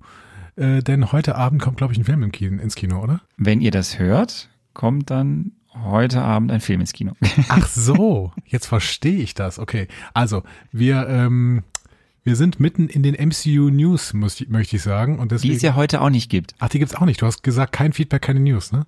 äh, 0.57 0.83
denn 0.83 1.11
heute 1.11 1.37
Abend 1.37 1.63
kommt, 1.63 1.79
glaube 1.79 1.95
ich, 1.95 1.99
ein 1.99 2.05
Film 2.05 2.23
im 2.23 2.33
Kino, 2.33 2.61
ins 2.61 2.75
Kino, 2.75 3.03
oder? 3.03 3.23
Wenn 3.37 3.61
ihr 3.61 3.71
das 3.71 3.99
hört, 3.99 4.51
kommt 4.75 5.11
dann 5.11 5.53
heute 5.85 6.23
Abend 6.23 6.53
ein 6.53 6.61
Film 6.61 6.81
ins 6.81 6.93
Kino. 6.93 7.13
Ach 7.49 7.67
so, 7.73 8.33
jetzt 8.45 8.67
verstehe 8.67 9.21
ich 9.21 9.35
das. 9.35 9.59
Okay, 9.59 9.89
also 10.15 10.43
wir 10.71 11.09
ähm, 11.09 11.63
wir 12.29 12.37
sind 12.37 12.61
mitten 12.61 12.89
in 12.89 13.03
den 13.03 13.15
MCU 13.15 13.71
News, 13.71 14.13
muss, 14.13 14.47
möchte 14.49 14.77
ich 14.77 14.83
sagen. 14.83 15.19
Und 15.19 15.33
deswegen, 15.33 15.53
die 15.53 15.57
es 15.57 15.63
ja 15.63 15.77
heute 15.77 16.03
auch 16.03 16.11
nicht 16.11 16.29
gibt. 16.29 16.55
Ach, 16.59 16.69
die 16.69 16.79
gibt's 16.79 16.95
auch 16.95 17.07
nicht. 17.07 17.23
Du 17.23 17.27
hast 17.27 17.43
gesagt, 17.43 17.73
kein 17.73 17.95
Feedback, 17.95 18.21
keine 18.21 18.41
News, 18.41 18.71
ne? 18.71 18.85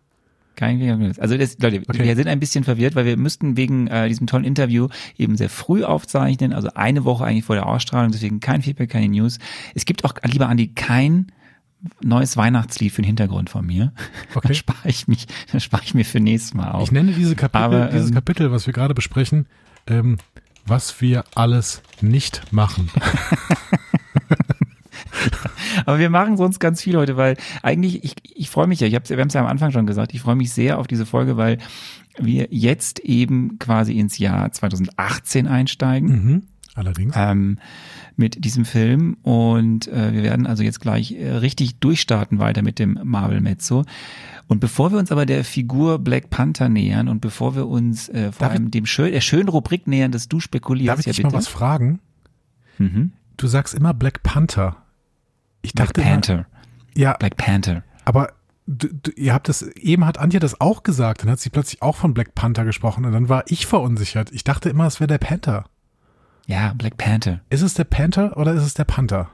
Kein 0.56 0.76
News. 0.76 1.18
Also 1.18 1.38
das, 1.38 1.58
Leute, 1.58 1.80
okay. 1.88 2.04
wir 2.04 2.16
sind 2.16 2.28
ein 2.28 2.38
bisschen 2.38 2.64
verwirrt, 2.64 2.96
weil 2.96 3.06
wir 3.06 3.16
müssten 3.16 3.56
wegen 3.56 3.86
äh, 3.86 4.08
diesem 4.08 4.26
tollen 4.26 4.44
Interview 4.44 4.88
eben 5.16 5.38
sehr 5.38 5.48
früh 5.48 5.84
aufzeichnen, 5.84 6.52
also 6.52 6.68
eine 6.74 7.06
Woche 7.06 7.24
eigentlich 7.24 7.46
vor 7.46 7.56
der 7.56 7.64
Ausstrahlung, 7.64 8.12
deswegen 8.12 8.40
kein 8.40 8.60
Feedback, 8.60 8.90
keine 8.90 9.08
News. 9.08 9.38
Es 9.74 9.86
gibt 9.86 10.04
auch, 10.04 10.12
lieber 10.22 10.50
Andi, 10.50 10.68
kein 10.74 11.32
neues 12.02 12.36
Weihnachtslied 12.36 12.92
für 12.92 13.00
den 13.00 13.06
Hintergrund 13.06 13.48
von 13.48 13.64
mir. 13.64 13.94
Okay. 14.34 14.48
Dann 14.48 14.54
spare 14.54 14.88
ich 14.88 15.08
mich, 15.08 15.26
dann 15.50 15.60
spare 15.62 15.82
ich 15.82 15.94
mir 15.94 16.04
für 16.04 16.20
nächstes 16.20 16.52
Mal 16.52 16.72
auf. 16.72 16.84
Ich 16.84 16.92
nenne 16.92 17.12
diese 17.12 17.36
Kapitel, 17.36 17.64
Aber, 17.64 17.86
dieses 17.86 18.10
ähm, 18.10 18.14
Kapitel, 18.14 18.52
was 18.52 18.66
wir 18.66 18.74
gerade 18.74 18.94
besprechen, 18.94 19.46
ähm, 19.86 20.18
was 20.66 21.00
wir 21.00 21.24
alles 21.34 21.82
nicht 22.00 22.52
machen. 22.52 22.90
Aber 25.86 25.98
wir 25.98 26.10
machen 26.10 26.36
sonst 26.36 26.58
ganz 26.58 26.82
viel 26.82 26.96
heute, 26.96 27.16
weil 27.16 27.36
eigentlich, 27.62 28.04
ich, 28.04 28.14
ich 28.22 28.50
freue 28.50 28.66
mich 28.66 28.80
ja, 28.80 28.86
ich 28.86 28.94
hab's, 28.94 29.10
wir 29.10 29.18
haben 29.18 29.28
es 29.28 29.34
ja 29.34 29.40
am 29.40 29.46
Anfang 29.46 29.70
schon 29.72 29.86
gesagt, 29.86 30.14
ich 30.14 30.20
freue 30.20 30.36
mich 30.36 30.52
sehr 30.52 30.78
auf 30.78 30.86
diese 30.86 31.06
Folge, 31.06 31.36
weil 31.36 31.58
wir 32.18 32.48
jetzt 32.50 33.00
eben 33.00 33.58
quasi 33.58 33.98
ins 33.98 34.18
Jahr 34.18 34.52
2018 34.52 35.46
einsteigen. 35.46 36.08
Mhm, 36.08 36.42
allerdings. 36.74 37.14
Ähm, 37.16 37.58
mit 38.20 38.44
diesem 38.44 38.64
Film 38.64 39.16
und 39.22 39.88
äh, 39.88 40.12
wir 40.12 40.22
werden 40.22 40.46
also 40.46 40.62
jetzt 40.62 40.80
gleich 40.80 41.10
äh, 41.12 41.28
richtig 41.32 41.80
durchstarten 41.80 42.38
weiter 42.38 42.62
mit 42.62 42.78
dem 42.78 43.00
Marvel 43.02 43.40
Mezzo. 43.40 43.84
Und 44.46 44.60
bevor 44.60 44.92
wir 44.92 44.98
uns 44.98 45.10
aber 45.10 45.26
der 45.26 45.44
Figur 45.44 45.98
Black 45.98 46.30
Panther 46.30 46.68
nähern 46.68 47.08
und 47.08 47.20
bevor 47.20 47.56
wir 47.56 47.66
uns 47.66 48.08
äh, 48.10 48.30
vor 48.30 48.46
darf 48.46 48.52
allem 48.52 48.70
dem 48.70 48.86
schön, 48.86 49.10
der 49.10 49.20
schönen 49.20 49.48
Rubrik 49.48 49.86
nähern, 49.86 50.12
dass 50.12 50.28
du 50.28 50.38
spekulierst, 50.38 50.88
darf 50.88 51.00
ich 51.00 51.06
ja, 51.06 51.10
dich 51.10 51.18
bitte? 51.18 51.28
mal 51.32 51.38
was 51.38 51.48
fragen? 51.48 51.98
Mhm. 52.78 53.12
Du 53.36 53.46
sagst 53.48 53.74
immer 53.74 53.94
Black 53.94 54.22
Panther. 54.22 54.76
Ich 55.62 55.72
dachte 55.72 55.94
Black 55.94 56.06
Panther. 56.06 56.46
Ja, 56.94 57.14
Black 57.14 57.36
Panther. 57.36 57.82
aber 58.04 58.34
du, 58.66 58.88
du, 58.88 59.10
ihr 59.12 59.32
habt 59.32 59.48
das, 59.48 59.62
eben 59.62 60.04
hat 60.04 60.18
Antje 60.18 60.40
das 60.40 60.60
auch 60.60 60.82
gesagt, 60.82 61.22
dann 61.22 61.30
hat 61.30 61.40
sie 61.40 61.50
plötzlich 61.50 61.80
auch 61.80 61.96
von 61.96 62.12
Black 62.12 62.34
Panther 62.34 62.64
gesprochen 62.64 63.04
und 63.06 63.12
dann 63.12 63.28
war 63.28 63.44
ich 63.46 63.66
verunsichert. 63.66 64.30
Ich 64.32 64.44
dachte 64.44 64.68
immer, 64.68 64.86
es 64.86 65.00
wäre 65.00 65.08
der 65.08 65.18
Panther. 65.18 65.64
Ja, 66.50 66.72
Black 66.76 66.96
Panther. 66.96 67.40
Ist 67.50 67.62
es 67.62 67.74
der 67.74 67.84
Panther 67.84 68.36
oder 68.36 68.52
ist 68.54 68.64
es 68.64 68.74
der 68.74 68.84
Panther? 68.84 69.30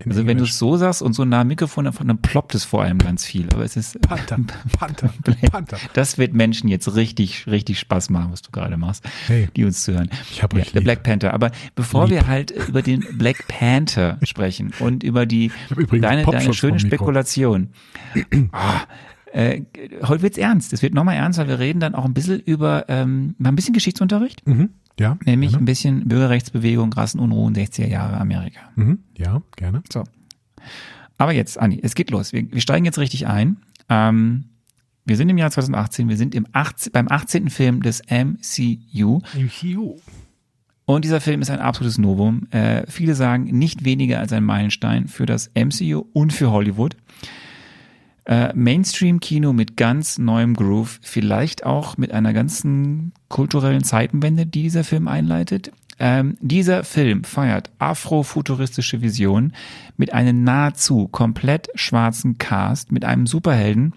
In 0.00 0.10
Also 0.10 0.26
wenn 0.26 0.36
du 0.36 0.44
es 0.44 0.58
so 0.58 0.76
sagst 0.76 1.00
und 1.00 1.14
so 1.14 1.24
nah 1.24 1.40
am 1.42 1.46
Mikrofon, 1.48 1.84
dann 1.84 2.18
ploppt 2.18 2.54
es 2.54 2.64
vor 2.64 2.82
allem 2.82 2.98
ganz 2.98 3.24
viel. 3.24 3.46
Aber 3.54 3.64
es 3.64 3.76
ist 3.76 3.98
Panther, 4.02 4.38
Panther, 4.78 5.08
Panther. 5.50 5.78
Das 5.94 6.18
wird 6.18 6.34
Menschen 6.34 6.68
jetzt 6.68 6.94
richtig, 6.96 7.46
richtig 7.46 7.78
Spaß 7.78 8.10
machen, 8.10 8.32
was 8.32 8.42
du 8.42 8.50
gerade 8.50 8.76
machst, 8.76 9.04
Hey. 9.26 9.48
die 9.56 9.64
uns 9.64 9.84
zuhören. 9.84 10.10
Ich 10.30 10.42
hab 10.42 10.52
ja, 10.52 10.64
der. 10.64 10.80
Black 10.82 11.02
Panther. 11.04 11.32
Aber 11.32 11.50
bevor 11.76 12.06
Lieb. 12.08 12.16
wir 12.16 12.26
halt 12.26 12.50
über 12.50 12.82
den 12.82 13.06
Black 13.16 13.46
Panther 13.48 14.18
sprechen 14.24 14.72
und 14.80 15.02
über 15.02 15.24
die 15.24 15.50
deine, 16.00 16.24
deine 16.24 16.52
schöne. 16.52 16.78
Spekulation. 16.80 17.70
ah, 18.52 18.80
äh, 19.32 19.62
heute 20.02 20.22
wird's 20.22 20.36
ernst. 20.38 20.72
Es 20.74 20.82
wird 20.82 20.92
nochmal 20.92 21.16
ernst, 21.16 21.38
weil 21.38 21.48
wir 21.48 21.58
reden 21.60 21.80
dann 21.80 21.94
auch 21.94 22.04
ein 22.04 22.12
bisschen 22.14 22.40
über 22.40 22.84
ähm, 22.88 23.34
mal 23.38 23.48
ein 23.50 23.56
bisschen 23.56 23.72
Geschichtsunterricht, 23.74 24.46
Mhm. 24.46 24.70
Ja, 24.98 25.18
nämlich 25.24 25.50
gerne. 25.50 25.62
ein 25.62 25.66
bisschen 25.66 26.08
Bürgerrechtsbewegung, 26.08 26.92
Rassenunruhen, 26.92 27.54
60er 27.54 27.88
Jahre 27.88 28.18
Amerika. 28.18 28.60
Mhm. 28.76 29.00
Ja, 29.16 29.42
gerne. 29.56 29.82
So. 29.92 30.04
Aber 31.18 31.32
jetzt, 31.32 31.58
Andi, 31.58 31.80
es 31.82 31.94
geht 31.94 32.10
los. 32.10 32.32
Wir, 32.32 32.50
wir 32.50 32.60
steigen 32.60 32.84
jetzt 32.84 32.98
richtig 32.98 33.26
ein. 33.26 33.58
Ähm, 33.88 34.46
wir 35.04 35.16
sind 35.16 35.28
im 35.28 35.38
Jahr 35.38 35.50
2018, 35.50 36.08
wir 36.08 36.16
sind 36.16 36.34
im 36.34 36.46
18, 36.52 36.92
beim 36.92 37.08
18. 37.08 37.50
Film 37.50 37.82
des 37.82 38.02
MCU 38.08 39.20
und 40.86 41.04
dieser 41.04 41.20
Film 41.20 41.40
ist 41.40 41.50
ein 41.50 41.60
absolutes 41.60 41.98
Novum. 41.98 42.46
Äh, 42.50 42.84
viele 42.88 43.14
sagen 43.14 43.44
nicht 43.44 43.84
weniger 43.84 44.20
als 44.20 44.32
ein 44.32 44.44
Meilenstein 44.44 45.08
für 45.08 45.26
das 45.26 45.50
MCU 45.54 46.04
und 46.12 46.32
für 46.32 46.50
Hollywood. 46.50 46.96
Äh, 48.26 48.54
Mainstream-Kino 48.54 49.52
mit 49.52 49.76
ganz 49.76 50.18
neuem 50.18 50.54
Groove, 50.54 50.98
vielleicht 51.02 51.66
auch 51.66 51.98
mit 51.98 52.12
einer 52.12 52.32
ganzen 52.32 53.12
kulturellen 53.28 53.84
Zeitenwende, 53.84 54.46
die 54.46 54.62
dieser 54.62 54.84
Film 54.84 55.08
einleitet. 55.08 55.72
Ähm, 55.98 56.36
dieser 56.40 56.84
Film 56.84 57.22
feiert 57.24 57.70
afrofuturistische 57.78 59.02
Visionen 59.02 59.54
mit 59.96 60.12
einem 60.12 60.42
nahezu 60.42 61.06
komplett 61.08 61.68
schwarzen 61.74 62.38
Cast, 62.38 62.92
mit 62.92 63.04
einem 63.04 63.26
Superhelden, 63.26 63.92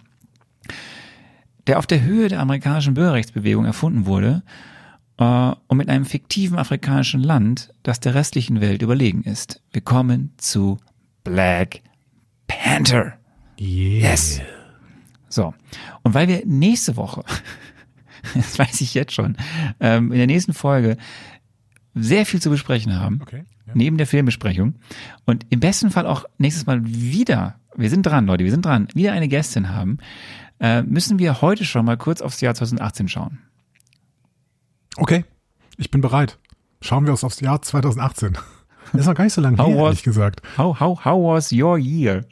der 1.66 1.80
auf 1.80 1.88
der 1.88 2.04
Höhe 2.04 2.28
der 2.28 2.42
amerikanischen 2.42 2.94
Bürgerrechtsbewegung 2.94 3.66
erfunden 3.66 4.06
wurde 4.06 4.44
äh, 5.18 5.52
und 5.68 5.78
mit 5.78 5.90
einem 5.90 6.06
fiktiven 6.06 6.58
afrikanischen 6.60 7.22
Land, 7.22 7.74
das 7.84 8.00
der 8.02 8.14
restlichen 8.14 8.62
Welt 8.62 8.82
überlegen 8.82 9.24
ist. 9.24 9.62
Wir 9.72 9.82
kommen 9.82 10.34
zu 10.38 10.78
Black 11.24 11.82
Panther. 12.48 13.18
Yes. 13.58 14.42
So. 15.30 15.54
Und 16.04 16.14
weil 16.14 16.28
wir 16.28 16.44
nächste 16.46 16.96
Woche, 16.96 17.24
das 18.36 18.58
weiß 18.58 18.82
ich 18.82 18.94
jetzt 18.94 19.14
schon, 19.14 19.38
ähm, 19.80 20.12
in 20.12 20.18
der 20.18 20.28
nächsten 20.28 20.54
Folge 20.54 20.98
sehr 21.96 22.26
viel 22.26 22.42
zu 22.42 22.50
besprechen 22.50 23.00
haben, 23.00 23.20
Okay. 23.22 23.44
Ja. 23.66 23.74
neben 23.76 23.98
der 23.98 24.08
Filmbesprechung 24.08 24.76
und 25.26 25.46
im 25.50 25.60
besten 25.60 25.90
Fall 25.90 26.06
auch 26.06 26.26
nächstes 26.38 26.66
Mal 26.66 26.82
wieder, 26.86 27.60
wir 27.76 27.90
sind 27.90 28.06
dran, 28.06 28.26
Leute, 28.28 28.44
wir 28.44 28.52
sind 28.52 28.66
dran, 28.66 28.88
wieder 28.94 29.12
eine 29.14 29.28
Gästin 29.28 29.70
haben, 29.70 29.98
äh, 30.60 30.84
müssen 30.84 31.20
wir 31.20 31.42
heute 31.42 31.66
schon 31.66 31.86
mal 31.86 31.98
kurz 31.98 32.22
aufs 32.22 32.40
Jahr 32.42 32.54
2018 32.56 33.08
schauen. 33.10 33.40
Okay, 34.96 35.26
ich 35.78 35.92
bin 35.92 36.02
bereit. 36.02 36.38
Schauen 36.82 37.06
wir 37.06 37.12
uns 37.12 37.24
aufs 37.24 37.40
Jahr 37.40 37.62
2018. 37.62 38.34
Das 38.94 38.94
ist 39.02 39.08
noch 39.08 39.16
gar 39.16 39.24
nicht 39.24 39.34
so 39.34 39.42
lange 39.42 39.58
her, 39.58 39.76
ehrlich 39.76 40.04
gesagt. 40.04 40.42
How, 40.58 40.80
how, 40.80 41.04
how 41.06 41.34
was 41.34 41.52
your 41.52 41.78
year? 41.78 42.26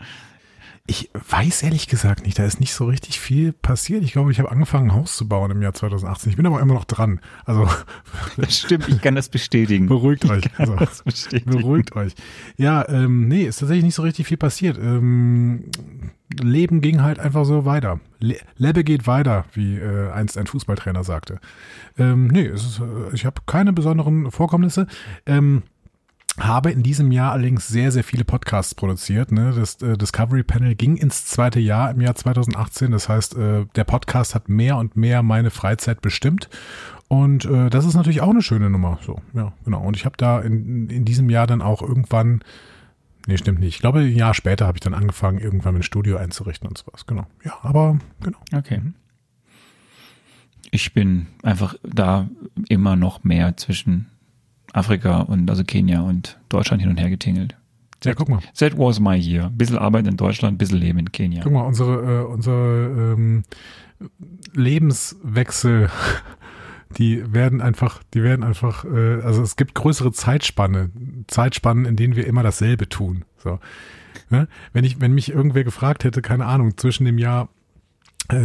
Ich 0.88 1.10
weiß 1.14 1.64
ehrlich 1.64 1.88
gesagt 1.88 2.26
nicht, 2.26 2.38
da 2.38 2.46
ist 2.46 2.60
nicht 2.60 2.74
so 2.74 2.86
richtig 2.86 3.20
viel 3.20 3.54
passiert. 3.54 4.04
Ich 4.04 4.12
glaube, 4.12 4.32
ich 4.32 4.38
habe 4.38 4.52
angefangen, 4.52 4.92
ein 4.92 4.96
Haus 4.96 5.18
zu 5.18 5.28
bauen 5.28 5.50
im 5.50 5.62
Jahr 5.64 5.74
2018. 5.74 6.30
Ich 6.30 6.38
bin 6.38 6.46
aber 6.46 6.60
immer 6.60 6.76
noch 6.76 6.86
dran. 6.86 7.20
Also 7.44 7.68
Das 8.38 8.56
stimmt, 8.56 8.88
ich 8.88 9.02
kann 9.02 9.16
das 9.16 9.30
bestätigen. 9.30 9.88
beruhigt 9.88 10.30
euch. 10.30 10.44
Also, 10.60 10.76
bestätigen. 11.04 11.50
beruhigt 11.50 11.96
euch. 11.96 12.14
Ja, 12.58 12.88
ähm, 12.88 13.28
nee, 13.28 13.46
ist 13.46 13.60
tatsächlich 13.60 13.86
nicht 13.86 13.96
so 13.96 14.04
richtig 14.04 14.28
viel 14.28 14.38
passiert. 14.38 14.78
Ähm, 14.78 15.72
Leben 16.40 16.82
ging 16.82 17.02
halt 17.02 17.18
einfach 17.20 17.46
so 17.46 17.66
weiter. 17.66 18.00
Le 18.20 18.38
Lebe 18.58 18.84
geht 18.84 19.08
weiter, 19.08 19.46
wie 19.54 19.78
äh, 19.78 20.12
einst 20.12 20.38
ein 20.38 20.48
Fußballtrainer 20.48 21.04
sagte. 21.04 21.40
Ähm, 21.98 22.28
nee, 22.28 22.44
ist, 22.44 22.80
äh, 22.80 23.14
ich 23.16 23.26
habe 23.26 23.42
keine 23.48 23.74
besonderen 23.74 24.30
Vorkommnisse. 24.30 24.86
Ähm, 25.26 25.64
habe 26.40 26.72
in 26.72 26.84
diesem 26.84 27.12
Jahr 27.12 27.32
allerdings 27.32 27.68
sehr, 27.68 27.92
sehr 27.92 28.04
viele 28.04 28.26
Podcasts 28.26 28.76
produziert. 28.76 29.32
Ne? 29.32 29.54
Das 29.56 29.82
äh, 29.82 29.98
Discovery 29.98 30.44
Panel 30.44 30.76
ging 30.76 30.98
ins 30.98 31.26
zweite 31.26 31.60
Jahr 31.60 31.92
im 31.92 32.02
Jahr 32.02 32.16
2018. 32.16 32.92
Das 32.92 33.08
heißt, 33.08 33.38
äh, 33.38 33.66
der 33.76 33.84
Podcast 33.86 34.36
hat 34.36 34.50
mehr 34.50 34.78
und 34.78 34.98
mehr 34.98 35.24
meine 35.24 35.50
Freizeit 35.50 36.02
bestimmt. 36.02 36.50
Und 37.08 37.46
äh, 37.46 37.70
das 37.70 37.86
ist 37.86 37.94
natürlich 37.94 38.22
auch 38.22 38.32
eine 38.32 38.42
schöne 38.42 38.70
Nummer. 38.70 39.00
So, 39.02 39.22
ja, 39.34 39.54
genau. 39.64 39.82
Und 39.82 39.96
ich 39.96 40.06
habe 40.06 40.18
da 40.18 40.42
in, 40.42 40.90
in 40.90 41.06
diesem 41.06 41.30
Jahr 41.30 41.48
dann 41.48 41.62
auch 41.62 41.82
irgendwann, 41.82 42.44
nee, 43.28 43.38
stimmt 43.38 43.60
nicht. 43.60 43.76
Ich 43.76 43.82
glaube, 43.82 44.00
ein 44.00 44.16
Jahr 44.16 44.34
später 44.34 44.68
habe 44.68 44.78
ich 44.78 44.82
dann 44.82 44.94
angefangen, 44.94 45.40
irgendwann 45.40 45.76
ein 45.78 45.84
Studio 45.84 46.18
einzurichten 46.18 46.68
und 46.68 46.78
sowas. 46.78 47.06
Genau. 47.06 47.28
Ja, 47.46 47.54
aber 47.62 47.98
genau. 48.22 48.40
Okay. 48.54 48.82
Ich 50.72 50.94
bin 50.94 51.28
einfach 51.44 51.76
da 51.84 52.28
immer 52.68 52.98
noch 52.98 53.24
mehr 53.24 53.56
zwischen 53.56 54.08
Afrika 54.76 55.22
und 55.22 55.50
also 55.50 55.64
Kenia 55.64 56.02
und 56.02 56.38
Deutschland 56.50 56.82
hin 56.82 56.92
und 56.92 57.00
her 57.00 57.10
getingelt. 57.10 57.56
Ja, 58.04 58.14
guck 58.14 58.30
mal. 58.30 58.40
That 58.60 58.78
was 58.78 59.00
my 59.00 59.16
year. 59.16 59.50
Bisschen 59.50 59.78
Arbeit 59.78 60.06
in 60.06 60.18
Deutschland, 60.18 60.58
bisschen 60.58 60.80
Leben 60.80 61.00
in 61.00 61.12
Kenia. 61.12 61.42
Guck 61.44 61.54
mal, 61.54 61.62
unsere, 61.62 62.22
äh, 62.22 62.26
unsere 62.26 63.14
ähm, 63.14 63.44
Lebenswechsel, 64.54 65.90
die 66.98 67.34
werden 67.34 67.62
einfach, 67.62 68.04
die 68.14 68.22
werden 68.22 68.44
einfach, 68.44 68.86
äh, 68.86 69.22
also 69.22 69.42
es 69.42 69.56
gibt 69.56 69.74
größere 69.76 70.12
Zeitspanne, 70.12 70.92
Zeitspannen, 71.28 71.86
in 71.86 71.96
denen 71.96 72.16
wir 72.16 72.28
immer 72.28 72.44
dasselbe 72.44 72.90
tun. 72.90 73.24
So. 73.38 73.60
Ne? 74.30 74.48
Wenn 74.74 74.84
ich, 74.84 75.00
wenn 75.00 75.14
mich 75.14 75.32
irgendwer 75.32 75.64
gefragt 75.64 76.04
hätte, 76.04 76.22
keine 76.22 76.46
Ahnung, 76.46 76.78
zwischen 76.78 77.06
dem 77.06 77.18
Jahr 77.18 77.50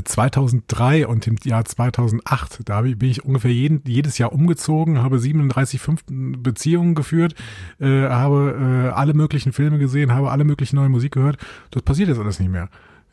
2003 0.05 1.07
und 1.07 1.27
dem 1.27 1.37
Jahr 1.45 1.65
2008, 1.65 2.61
da 2.65 2.83
bin 2.83 3.11
ich 3.11 3.25
ungefähr 3.25 3.53
jeden, 3.53 3.83
jedes 3.87 4.19
Jahr 4.19 4.33
umgezogen, 4.33 5.03
habe 5.03 5.19
37 5.19 5.81
fünf 5.81 6.05
Beziehungen 6.07 6.95
geführt, 6.95 7.35
äh, 7.79 8.09
habe 8.09 8.91
äh, 8.91 8.95
alle 8.95 9.15
möglichen 9.15 9.53
Filme 9.53 9.79
gesehen, 9.79 10.13
habe 10.13 10.31
alle 10.31 10.45
möglichen 10.45 10.77
neue 10.77 10.89
Musik 10.89 11.13
gehört. 11.13 11.39
Das 11.71 11.83
passiert 11.83 12.09
jetzt 12.09 12.19
alles 12.19 12.39
nicht 12.41 12.51
mehr. 12.51 12.69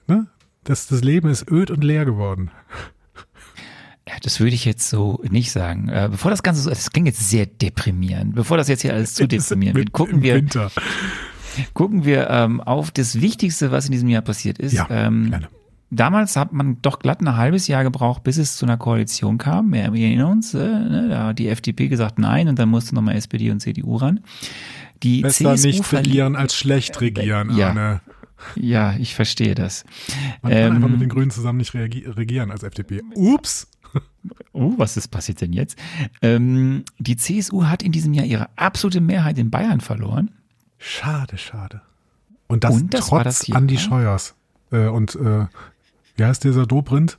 Ne? 0.07 0.28
Das, 0.63 0.88
das 0.88 1.03
Leben 1.03 1.30
ist 1.30 1.49
öd 1.49 1.72
und 1.72 1.84
leer 1.84 2.05
geworden. 2.05 2.51
Ja, 4.07 4.15
das 4.22 4.39
würde 4.39 4.55
ich 4.55 4.65
jetzt 4.65 4.89
so 4.89 5.22
nicht 5.30 5.51
sagen. 5.51 5.89
Äh, 5.89 6.07
bevor 6.11 6.32
das 6.32 6.43
Ganze 6.43 6.61
so, 6.61 6.70
das 6.70 6.91
klingt 6.91 7.07
jetzt 7.07 7.30
sehr 7.30 7.45
deprimierend. 7.45 8.36
Bevor 8.36 8.57
das 8.57 8.68
jetzt 8.68 8.82
hier 8.82 8.93
alles 8.93 9.13
zu 9.13 9.28
deprimierend 9.28 9.78
wird, 9.78 9.91
gucken 9.91 10.15
Im 10.15 10.24
wir, 10.24 10.36
Winter. 10.36 10.72
gucken 11.74 12.05
wir 12.05 12.30
ähm, 12.30 12.61
auf 12.61 12.91
das 12.91 13.20
Wichtigste, 13.20 13.72
was 13.72 13.86
in 13.86 13.91
diesem 13.91 14.07
Jahr 14.09 14.22
passiert 14.22 14.59
ist. 14.59 14.74
Ja, 14.74 14.88
ähm, 14.89 15.30
gerne. 15.30 15.49
Damals 15.89 16.35
hat 16.35 16.51
man 16.51 16.81
doch 16.81 16.99
glatt 16.99 17.21
ein 17.21 17.38
halbes 17.38 17.67
Jahr 17.67 17.83
gebraucht, 17.83 18.23
bis 18.23 18.38
es 18.38 18.57
zu 18.57 18.65
einer 18.65 18.77
Koalition 18.77 19.38
kam. 19.38 19.71
Wir 19.71 19.83
erinnern 19.83 20.31
uns, 20.31 20.53
äh, 20.53 20.57
ne, 20.57 21.07
da 21.09 21.27
hat 21.27 21.39
die 21.39 21.47
FDP 21.47 21.88
gesagt 21.88 22.19
nein 22.19 22.49
und 22.49 22.59
dann 22.59 22.69
musste 22.69 22.93
nochmal 22.93 23.15
SPD 23.15 23.51
und 23.51 23.61
CDU 23.61 23.95
ran. 23.95 24.19
Die 25.03 25.21
Besser 25.21 25.55
CSU 25.55 25.67
nicht 25.67 25.93
regieren 25.93 26.35
als 26.35 26.55
schlecht 26.55 26.99
regieren, 26.99 27.55
ja. 27.55 27.69
Arne. 27.69 28.01
Ja, 28.55 28.95
ich 28.97 29.15
verstehe 29.15 29.55
das. 29.55 29.83
Man 30.41 30.51
kann 30.51 30.75
einfach 30.75 30.89
mit 30.89 30.99
den 30.99 31.03
Ähm, 31.03 31.09
Grünen 31.09 31.31
zusammen 31.31 31.57
nicht 31.57 31.73
regieren 31.73 32.51
als 32.51 32.63
FDP. 32.63 33.01
Ups. 33.15 33.67
oh, 34.53 34.73
was 34.77 34.97
ist 34.97 35.07
passiert 35.07 35.41
denn 35.41 35.53
jetzt? 35.53 35.77
Ähm, 36.21 36.83
die 36.99 37.15
CSU 37.15 37.63
hat 37.65 37.81
in 37.81 37.91
diesem 37.91 38.13
Jahr 38.13 38.25
ihre 38.25 38.49
absolute 38.55 39.01
Mehrheit 39.01 39.38
in 39.38 39.49
Bayern 39.49 39.81
verloren. 39.81 40.31
Schade, 40.77 41.38
schade. 41.38 41.81
Und 42.47 42.63
das, 42.63 42.75
Und 42.75 42.93
das 42.93 43.07
trotz 43.07 43.23
das. 43.23 43.51
Andi 43.51 43.77
Scheuers. 43.77 44.35
Äh, 44.71 44.88
und 44.88 45.15
äh, 45.15 45.45
wie 46.18 46.26
heißt 46.26 46.43
dieser 46.43 46.65
Dobrindt? 46.65 47.18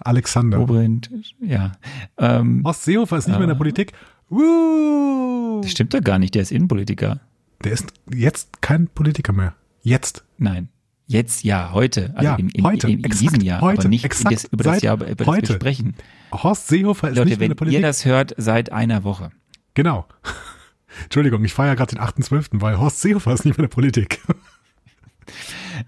Alexander. 0.00 0.58
Dobrindt, 0.58 1.10
ja. 1.40 1.72
Ähm, 2.18 2.62
Horst 2.64 2.84
Seehofer 2.84 3.18
ist 3.18 3.26
nicht 3.26 3.36
mehr 3.36 3.44
in 3.44 3.48
der. 3.48 3.56
Politik. 3.56 3.92
Woo! 4.28 5.60
das 5.62 5.72
stimmt 5.72 5.92
doch 5.94 6.02
gar 6.02 6.18
nicht, 6.18 6.34
der 6.34 6.42
ist 6.42 6.52
Innenpolitiker. 6.52 7.20
Der 7.64 7.72
ist 7.72 7.92
jetzt 8.14 8.62
kein 8.62 8.86
Politiker 8.88 9.32
mehr. 9.32 9.54
Jetzt. 9.82 10.24
Nein. 10.36 10.68
Jetzt 11.06 11.42
ja, 11.42 11.72
heute. 11.72 12.12
Also 12.14 12.24
Ja, 12.28 12.36
in, 12.36 12.50
in, 12.50 12.64
heute, 12.64 12.86
in, 12.86 12.98
in 12.98 13.04
exakt, 13.04 13.22
diesem 13.22 13.40
Jahr, 13.40 13.62
heute, 13.62 13.80
aber 13.80 13.88
nicht 13.88 14.04
exakt, 14.04 14.34
das, 14.34 14.44
über 14.44 14.62
das 14.62 14.82
Jahr, 14.82 14.96
über 14.96 15.14
das 15.14 15.26
heute. 15.26 15.48
wir 15.48 15.54
sprechen. 15.56 15.94
Horst 16.32 16.68
Seehofer 16.68 17.08
ist 17.08 17.16
Leute, 17.16 17.30
nicht 17.30 17.38
mehr 17.38 17.46
in 17.46 17.50
wenn 17.50 17.56
der 17.56 17.66
ihr 17.66 17.80
Politik. 17.80 17.82
das 17.82 18.04
hört, 18.04 18.34
seit 18.36 18.70
einer 18.72 19.04
Woche. 19.04 19.30
genau. 19.74 20.06
Entschuldigung, 21.04 21.44
ich 21.44 21.52
feiere 21.52 21.76
gerade 21.76 21.94
den 21.94 22.02
8.12., 22.02 22.60
weil 22.60 22.78
Horst 22.78 23.00
Seehofer 23.00 23.32
ist 23.32 23.44
nicht 23.44 23.56
mehr 23.56 23.64
in 23.64 23.70
der 23.70 23.74
Politik. 23.74 24.20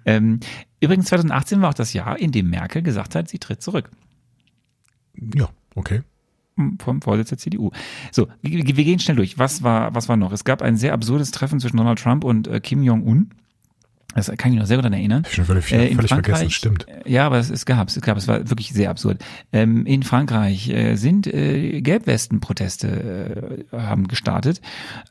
Ähm, 0.04 0.40
übrigens 0.80 1.06
2018 1.06 1.60
war 1.60 1.70
auch 1.70 1.74
das 1.74 1.92
Jahr, 1.92 2.18
in 2.18 2.32
dem 2.32 2.50
Merkel 2.50 2.82
gesagt 2.82 3.14
hat, 3.14 3.28
sie 3.28 3.38
tritt 3.38 3.62
zurück 3.62 3.90
ja, 5.34 5.48
okay. 5.74 6.02
vom 6.78 7.02
Vorsitz 7.02 7.30
der 7.30 7.38
CDU. 7.38 7.70
So, 8.10 8.28
wir, 8.42 8.64
wir 8.64 8.84
gehen 8.84 8.98
schnell 8.98 9.16
durch. 9.16 9.38
Was 9.38 9.62
war, 9.62 9.94
was 9.94 10.08
war 10.08 10.16
noch? 10.16 10.32
Es 10.32 10.44
gab 10.44 10.62
ein 10.62 10.76
sehr 10.76 10.92
absurdes 10.92 11.30
Treffen 11.30 11.60
zwischen 11.60 11.76
Donald 11.76 11.98
Trump 11.98 12.24
und 12.24 12.48
äh, 12.48 12.60
Kim 12.60 12.82
Jong-un. 12.82 13.30
Das 14.14 14.26
kann 14.26 14.36
ich 14.38 14.44
mich 14.54 14.58
noch 14.58 14.66
sehr 14.66 14.76
gut 14.76 14.84
daran 14.84 14.98
erinnern. 14.98 15.24
Schon 15.30 15.44
völlig, 15.44 15.72
äh, 15.72 15.94
völlig 15.94 16.08
vergessen, 16.08 16.50
stimmt. 16.50 16.86
Ja, 17.06 17.26
aber 17.26 17.38
es, 17.38 17.48
es 17.48 17.64
gab 17.64 17.88
es 17.88 18.00
gab 18.00 18.16
es 18.16 18.26
war 18.26 18.38
wirklich 18.50 18.72
sehr 18.72 18.90
absurd. 18.90 19.22
Ähm, 19.52 19.86
in 19.86 20.02
Frankreich 20.02 20.68
äh, 20.68 20.96
sind 20.96 21.26
äh, 21.26 21.80
Gelbwestenproteste 21.80 23.66
äh, 23.72 23.76
haben 23.76 24.08
gestartet. 24.08 24.60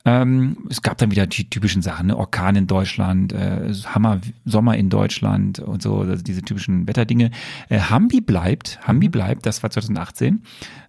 Ähm, 0.06 0.58
es 0.70 0.82
gab 0.82 0.97
dann 0.97 1.12
wieder 1.12 1.28
die 1.28 1.50
typischen 1.50 1.82
Sachen, 1.82 2.08
ne? 2.08 2.18
Orkan 2.18 2.56
in 2.56 2.68
Deutschland, 2.68 3.32
äh, 3.32 3.74
Hammer 3.86 4.20
Sommer 4.45 4.76
in 4.76 4.89
Deutschland 4.89 5.60
und 5.60 5.82
so, 5.82 6.00
also 6.00 6.22
diese 6.22 6.41
typischen 6.41 6.88
Wetterdinge. 6.88 7.32
Äh, 7.70 7.80
Hambi 7.80 8.22
bleibt, 8.22 8.80
Hambi 8.84 9.08
mhm. 9.08 9.12
bleibt, 9.12 9.45
das 9.45 9.64
war 9.64 9.70
2018. 9.70 10.43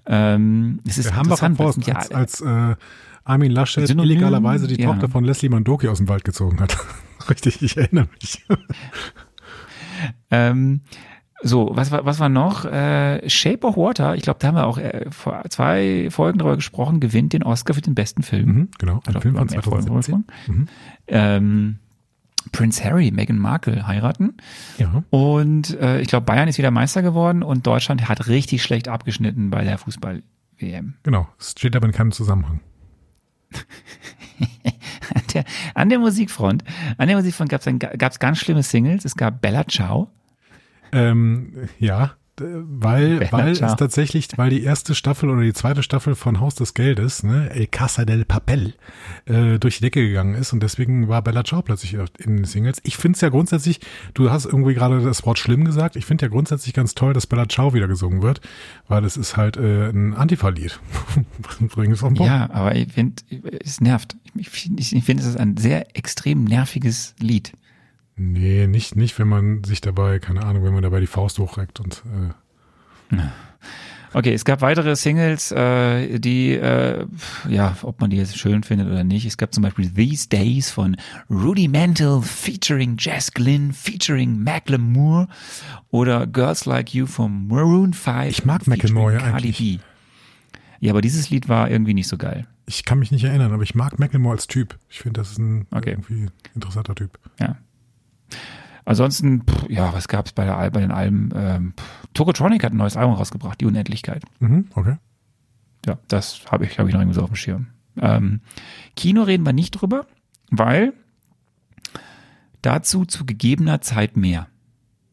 Ähm, 0.06 0.80
es 0.86 0.98
ist 0.98 1.06
interessant, 1.06 1.56
Forst, 1.56 1.86
ja, 1.86 1.94
als, 1.94 2.10
als 2.10 2.40
äh, 2.40 2.74
Armin 3.24 3.52
Laschet 3.52 3.86
Synonym, 3.86 4.10
illegalerweise 4.10 4.66
die 4.66 4.80
ja. 4.80 4.90
Tochter 4.90 5.08
von 5.08 5.24
Leslie 5.24 5.48
Mandoki 5.48 5.88
aus 5.88 5.98
dem 5.98 6.08
Wald 6.08 6.24
gezogen 6.24 6.58
hat. 6.60 6.76
Richtig, 7.30 7.62
ich 7.62 7.76
erinnere 7.76 8.08
mich. 8.20 8.44
ähm, 10.30 10.80
so, 11.42 11.70
was 11.72 11.90
war, 11.90 12.04
was 12.04 12.18
war 12.18 12.28
noch? 12.28 12.64
Äh, 12.64 13.28
Shape 13.28 13.66
of 13.66 13.76
Water, 13.76 14.14
ich 14.14 14.22
glaube, 14.22 14.38
da 14.40 14.48
haben 14.48 14.56
wir 14.56 14.66
auch 14.66 14.78
äh, 14.78 15.06
vor 15.10 15.42
zwei 15.48 16.08
Folgen 16.10 16.38
darüber 16.38 16.56
gesprochen, 16.56 17.00
gewinnt 17.00 17.32
den 17.32 17.42
Oscar 17.42 17.74
für 17.74 17.80
den 17.80 17.94
besten 17.94 18.22
Film. 18.22 18.46
Mhm, 18.46 18.68
genau, 18.78 19.00
ein 19.06 19.20
Film 19.20 19.36
von 19.36 19.48
2017. 19.48 20.24
Mhm. 20.46 20.68
Ähm, 21.06 21.78
Prince 22.52 22.82
Harry, 22.84 23.10
Meghan 23.10 23.38
Markle 23.38 23.86
heiraten. 23.86 24.36
Ja. 24.78 25.04
Und 25.10 25.78
äh, 25.78 26.00
ich 26.00 26.08
glaube, 26.08 26.24
Bayern 26.24 26.48
ist 26.48 26.58
wieder 26.58 26.70
Meister 26.70 27.02
geworden 27.02 27.42
und 27.42 27.66
Deutschland 27.66 28.08
hat 28.08 28.28
richtig 28.28 28.62
schlecht 28.62 28.88
abgeschnitten 28.88 29.50
bei 29.50 29.62
der 29.64 29.78
Fußball-WM. 29.78 30.94
Genau, 31.02 31.28
es 31.38 31.50
steht 31.52 31.76
aber 31.76 31.86
in 31.86 31.92
keinem 31.92 32.12
Zusammenhang. 32.12 32.60
an, 35.14 35.22
der, 35.34 35.44
an 35.74 35.88
der 35.88 35.98
Musikfront, 35.98 36.64
an 36.98 37.08
der 37.08 37.16
Musikfront 37.16 37.50
gab 37.50 38.12
es 38.12 38.18
ganz 38.18 38.38
schlimme 38.38 38.62
Singles. 38.62 39.04
Es 39.04 39.16
gab 39.16 39.40
Bella 39.40 39.66
Ciao. 39.66 40.10
Ähm, 40.92 41.68
ja, 41.78 42.16
weil, 42.40 43.28
weil 43.32 43.48
es 43.50 43.60
tatsächlich, 43.76 44.28
weil 44.36 44.50
die 44.50 44.62
erste 44.62 44.94
Staffel 44.94 45.30
oder 45.30 45.42
die 45.42 45.52
zweite 45.52 45.82
Staffel 45.82 46.14
von 46.14 46.40
Haus 46.40 46.54
des 46.54 46.74
Geldes, 46.74 47.22
ne, 47.22 47.50
El 47.50 47.66
Casa 47.66 48.04
del 48.04 48.24
Papel, 48.24 48.74
äh, 49.26 49.58
durch 49.58 49.78
die 49.78 49.82
Decke 49.82 50.06
gegangen 50.06 50.34
ist 50.34 50.52
und 50.52 50.62
deswegen 50.62 51.08
war 51.08 51.22
Bella 51.22 51.44
Ciao 51.44 51.62
plötzlich 51.62 51.94
in 52.18 52.36
den 52.36 52.44
Singles. 52.44 52.80
Ich 52.84 52.96
finde 52.96 53.16
es 53.16 53.20
ja 53.20 53.28
grundsätzlich, 53.28 53.80
du 54.14 54.30
hast 54.30 54.46
irgendwie 54.46 54.74
gerade 54.74 55.00
das 55.00 55.24
Wort 55.26 55.38
schlimm 55.38 55.64
gesagt, 55.64 55.96
ich 55.96 56.06
finde 56.06 56.26
ja 56.26 56.28
grundsätzlich 56.28 56.74
ganz 56.74 56.94
toll, 56.94 57.12
dass 57.12 57.26
Bella 57.26 57.48
Ciao 57.48 57.74
wieder 57.74 57.88
gesungen 57.88 58.22
wird, 58.22 58.40
weil 58.88 59.04
es 59.04 59.16
ist 59.16 59.36
halt 59.36 59.56
äh, 59.56 59.90
ein 59.90 60.14
Antifa-Lied. 60.14 60.80
ja, 62.26 62.50
aber 62.50 62.74
ich 62.74 62.92
finde, 62.92 63.22
es 63.62 63.80
nervt. 63.80 64.16
Ich 64.34 64.50
finde, 64.50 64.80
ich 64.80 65.04
find, 65.04 65.20
es 65.20 65.26
ist 65.26 65.36
ein 65.36 65.56
sehr 65.56 65.96
extrem 65.96 66.44
nerviges 66.44 67.14
Lied. 67.18 67.52
Nee, 68.22 68.66
nicht, 68.66 68.96
nicht, 68.96 69.18
wenn 69.18 69.28
man 69.28 69.64
sich 69.64 69.80
dabei, 69.80 70.18
keine 70.18 70.42
Ahnung, 70.44 70.62
wenn 70.62 70.74
man 70.74 70.82
dabei 70.82 71.00
die 71.00 71.06
Faust 71.06 71.38
hochreckt 71.38 71.80
und 71.80 72.02
äh. 73.10 73.16
Okay, 74.12 74.34
es 74.34 74.44
gab 74.44 74.60
weitere 74.60 74.94
Singles, 74.94 75.52
äh, 75.52 76.18
die, 76.18 76.50
äh, 76.50 77.06
ja, 77.48 77.76
ob 77.82 78.00
man 78.00 78.10
die 78.10 78.18
jetzt 78.18 78.36
schön 78.36 78.62
findet 78.62 78.88
oder 78.88 79.04
nicht. 79.04 79.24
Es 79.24 79.38
gab 79.38 79.54
zum 79.54 79.62
Beispiel 79.62 79.88
These 79.88 80.28
Days 80.28 80.70
von 80.70 80.98
Rudy 81.30 81.66
Mantle 81.66 82.20
featuring 82.20 82.96
Jess 82.98 83.32
Glynn 83.32 83.72
featuring 83.72 84.42
Macklemore 84.42 85.26
oder 85.90 86.26
Girls 86.26 86.66
Like 86.66 86.92
You 86.92 87.06
von 87.06 87.46
Maroon 87.46 87.94
5. 87.94 88.28
Ich 88.28 88.44
mag 88.44 88.66
Macklemore 88.66 89.14
ja 89.14 89.20
eigentlich. 89.20 89.56
B. 89.56 89.78
Ja, 90.80 90.92
aber 90.92 91.00
dieses 91.00 91.30
Lied 91.30 91.48
war 91.48 91.70
irgendwie 91.70 91.94
nicht 91.94 92.08
so 92.08 92.18
geil. 92.18 92.46
Ich 92.66 92.84
kann 92.84 92.98
mich 92.98 93.12
nicht 93.12 93.24
erinnern, 93.24 93.52
aber 93.52 93.62
ich 93.62 93.74
mag 93.74 93.98
Macklemore 93.98 94.34
als 94.34 94.46
Typ. 94.46 94.76
Ich 94.90 94.98
finde, 94.98 95.20
das 95.20 95.30
ist 95.30 95.38
ein 95.38 95.66
okay. 95.70 95.92
irgendwie 95.92 96.26
interessanter 96.54 96.94
Typ. 96.94 97.18
Ja, 97.38 97.56
Ansonsten, 98.84 99.42
pff, 99.42 99.68
ja, 99.68 99.92
was 99.92 100.08
gab 100.08 100.26
es 100.26 100.32
bei, 100.32 100.44
der, 100.44 100.70
bei 100.70 100.80
den 100.80 100.90
Alben? 100.90 101.30
Ähm, 101.34 101.74
Tokotronic 102.14 102.64
hat 102.64 102.72
ein 102.72 102.78
neues 102.78 102.96
Album 102.96 103.14
rausgebracht, 103.14 103.60
Die 103.60 103.66
Unendlichkeit. 103.66 104.24
Mhm, 104.40 104.68
okay. 104.74 104.96
Ja, 105.86 105.98
das 106.08 106.44
habe 106.50 106.64
ich, 106.64 106.78
hab 106.78 106.88
ich 106.88 106.94
noch 106.94 107.00
irgendwie 107.00 107.14
so 107.14 107.22
auf 107.22 107.30
dem 107.30 107.36
Schirm. 107.36 107.68
Ähm, 107.98 108.40
Kino 108.96 109.22
reden 109.22 109.46
wir 109.46 109.52
nicht 109.52 109.72
drüber, 109.72 110.06
weil 110.50 110.92
dazu 112.62 113.04
zu 113.04 113.24
gegebener 113.24 113.80
Zeit 113.80 114.16
mehr. 114.16 114.48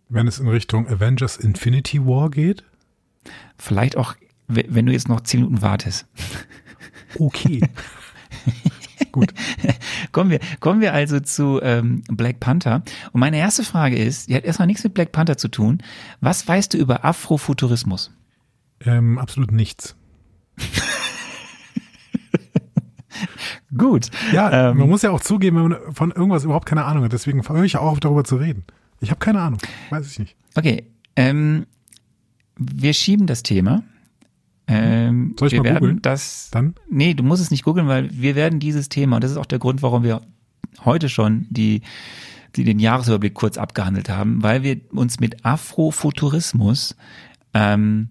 Wenn 0.09 0.27
es 0.27 0.39
in 0.39 0.47
Richtung 0.47 0.87
Avengers 0.87 1.37
Infinity 1.37 2.05
War 2.05 2.29
geht? 2.29 2.63
Vielleicht 3.57 3.97
auch, 3.97 4.15
wenn 4.47 4.85
du 4.85 4.91
jetzt 4.91 5.09
noch 5.09 5.21
zehn 5.21 5.41
Minuten 5.41 5.61
wartest. 5.61 6.07
Okay. 7.19 7.61
Gut. 9.11 9.33
kommen 10.11 10.29
wir, 10.29 10.39
kommen 10.59 10.81
wir 10.81 10.93
also 10.93 11.19
zu 11.19 11.59
ähm, 11.61 12.03
Black 12.07 12.39
Panther. 12.39 12.83
Und 13.11 13.19
meine 13.19 13.37
erste 13.37 13.63
Frage 13.63 13.97
ist, 13.97 14.29
die 14.29 14.35
hat 14.35 14.43
erstmal 14.43 14.67
nichts 14.67 14.83
mit 14.83 14.93
Black 14.93 15.11
Panther 15.11 15.37
zu 15.37 15.47
tun. 15.47 15.79
Was 16.21 16.47
weißt 16.47 16.73
du 16.73 16.77
über 16.77 17.05
Afrofuturismus? 17.05 18.11
Ähm, 18.85 19.17
absolut 19.17 19.51
nichts. 19.51 19.95
Gut. 23.77 24.09
Ja, 24.31 24.69
ähm, 24.69 24.77
man 24.77 24.89
muss 24.89 25.01
ja 25.01 25.11
auch 25.11 25.21
zugeben, 25.21 25.57
wenn 25.57 25.69
man 25.69 25.93
von 25.93 26.11
irgendwas 26.11 26.43
überhaupt 26.43 26.67
keine 26.67 26.85
Ahnung 26.85 27.03
hat. 27.03 27.13
Deswegen 27.13 27.47
höre 27.47 27.63
ich 27.63 27.77
auch 27.77 27.91
auf, 27.91 27.99
darüber 27.99 28.23
zu 28.23 28.37
reden. 28.37 28.63
Ich 28.99 29.09
habe 29.09 29.19
keine 29.19 29.41
Ahnung. 29.41 29.59
Weiß 29.89 30.09
ich 30.09 30.19
nicht. 30.19 30.35
Okay. 30.55 30.87
Ähm, 31.15 31.65
wir 32.57 32.93
schieben 32.93 33.27
das 33.27 33.43
Thema 33.43 33.83
ähm, 34.67 35.35
Soll 35.39 35.47
ich 35.47 35.53
wir 35.53 35.59
mal 35.61 35.65
werden 35.65 35.79
googeln? 35.79 36.01
das. 36.01 36.49
Dann? 36.51 36.75
Nee, 36.89 37.13
du 37.13 37.23
musst 37.23 37.41
es 37.41 37.51
nicht 37.51 37.63
googeln, 37.63 37.87
weil 37.87 38.09
wir 38.11 38.35
werden 38.35 38.59
dieses 38.59 38.89
Thema, 38.89 39.15
und 39.15 39.23
das 39.23 39.31
ist 39.31 39.37
auch 39.37 39.45
der 39.45 39.59
Grund, 39.59 39.81
warum 39.81 40.03
wir 40.03 40.21
heute 40.83 41.09
schon 41.09 41.47
die, 41.49 41.81
die 42.55 42.63
den 42.63 42.79
Jahresüberblick 42.79 43.33
kurz 43.33 43.57
abgehandelt 43.57 44.09
haben, 44.09 44.43
weil 44.43 44.63
wir 44.63 44.79
uns 44.91 45.19
mit 45.19 45.45
Afrofuturismus 45.45 46.95
ähm, 47.53 48.09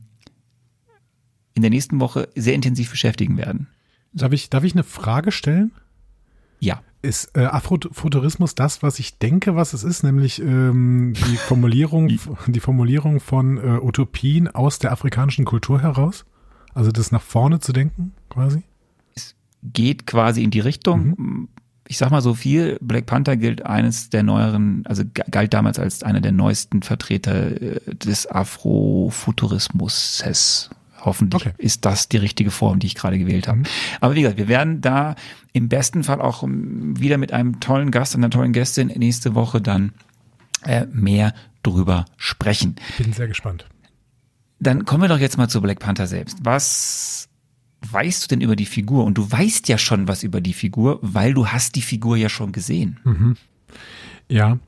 in 1.54 1.62
der 1.62 1.70
nächsten 1.70 2.00
Woche 2.00 2.28
sehr 2.34 2.54
intensiv 2.54 2.90
beschäftigen 2.90 3.36
werden. 3.36 3.68
Darf 4.12 4.32
ich, 4.32 4.48
darf 4.50 4.64
ich 4.64 4.72
eine 4.72 4.82
Frage 4.82 5.32
stellen? 5.32 5.72
Ja. 6.58 6.82
Ist 7.02 7.36
äh, 7.36 7.44
Afrofuturismus 7.44 8.54
das, 8.54 8.82
was 8.82 8.98
ich 8.98 9.18
denke, 9.18 9.54
was 9.56 9.74
es 9.74 9.84
ist, 9.84 10.02
nämlich 10.02 10.40
ähm, 10.40 11.12
die 11.14 11.36
Formulierung, 11.36 12.08
die 12.46 12.60
Formulierung 12.60 13.20
von 13.20 13.58
äh, 13.58 13.78
Utopien 13.80 14.48
aus 14.48 14.78
der 14.78 14.92
afrikanischen 14.92 15.44
Kultur 15.44 15.82
heraus? 15.82 16.24
Also 16.76 16.92
das 16.92 17.10
nach 17.10 17.22
vorne 17.22 17.58
zu 17.58 17.72
denken, 17.72 18.12
quasi? 18.28 18.62
Es 19.14 19.34
geht 19.62 20.06
quasi 20.06 20.42
in 20.44 20.50
die 20.50 20.60
Richtung. 20.60 21.14
Mhm. 21.16 21.48
Ich 21.88 21.96
sag 21.96 22.10
mal 22.10 22.20
so 22.20 22.34
viel, 22.34 22.76
Black 22.82 23.06
Panther 23.06 23.38
gilt 23.38 23.64
eines 23.64 24.10
der 24.10 24.22
neueren, 24.22 24.84
also 24.86 25.02
galt 25.30 25.54
damals 25.54 25.78
als 25.78 26.02
einer 26.02 26.20
der 26.20 26.32
neuesten 26.32 26.82
Vertreter 26.82 27.62
äh, 27.62 27.80
des 27.94 28.30
Afrofuturismus. 28.30 30.22
Hoffentlich 31.00 31.46
okay. 31.46 31.54
ist 31.56 31.86
das 31.86 32.10
die 32.10 32.18
richtige 32.18 32.50
Form, 32.50 32.78
die 32.78 32.88
ich 32.88 32.94
gerade 32.94 33.18
gewählt 33.18 33.48
habe. 33.48 33.60
Mhm. 33.60 33.66
Aber 34.02 34.14
wie 34.14 34.20
gesagt, 34.20 34.36
wir 34.36 34.48
werden 34.48 34.82
da 34.82 35.14
im 35.54 35.70
besten 35.70 36.04
Fall 36.04 36.20
auch 36.20 36.44
wieder 36.46 37.16
mit 37.16 37.32
einem 37.32 37.58
tollen 37.58 37.90
Gast, 37.90 38.14
einer 38.14 38.28
tollen 38.28 38.52
Gästin 38.52 38.88
nächste 38.88 39.34
Woche 39.34 39.62
dann 39.62 39.92
äh, 40.62 40.84
mehr 40.92 41.32
drüber 41.62 42.04
sprechen. 42.18 42.76
Bin 42.98 43.14
sehr 43.14 43.28
gespannt. 43.28 43.64
Dann 44.58 44.84
kommen 44.84 45.02
wir 45.02 45.08
doch 45.08 45.18
jetzt 45.18 45.36
mal 45.36 45.48
zu 45.48 45.60
Black 45.60 45.80
Panther 45.80 46.06
selbst. 46.06 46.38
Was 46.42 47.28
weißt 47.90 48.24
du 48.24 48.28
denn 48.28 48.40
über 48.40 48.56
die 48.56 48.66
Figur? 48.66 49.04
Und 49.04 49.18
du 49.18 49.30
weißt 49.30 49.68
ja 49.68 49.78
schon 49.78 50.08
was 50.08 50.22
über 50.22 50.40
die 50.40 50.54
Figur, 50.54 50.98
weil 51.02 51.34
du 51.34 51.48
hast 51.48 51.76
die 51.76 51.82
Figur 51.82 52.16
ja 52.16 52.28
schon 52.28 52.52
gesehen. 52.52 52.98
Mhm. 53.04 53.36
Ja, 54.28 54.58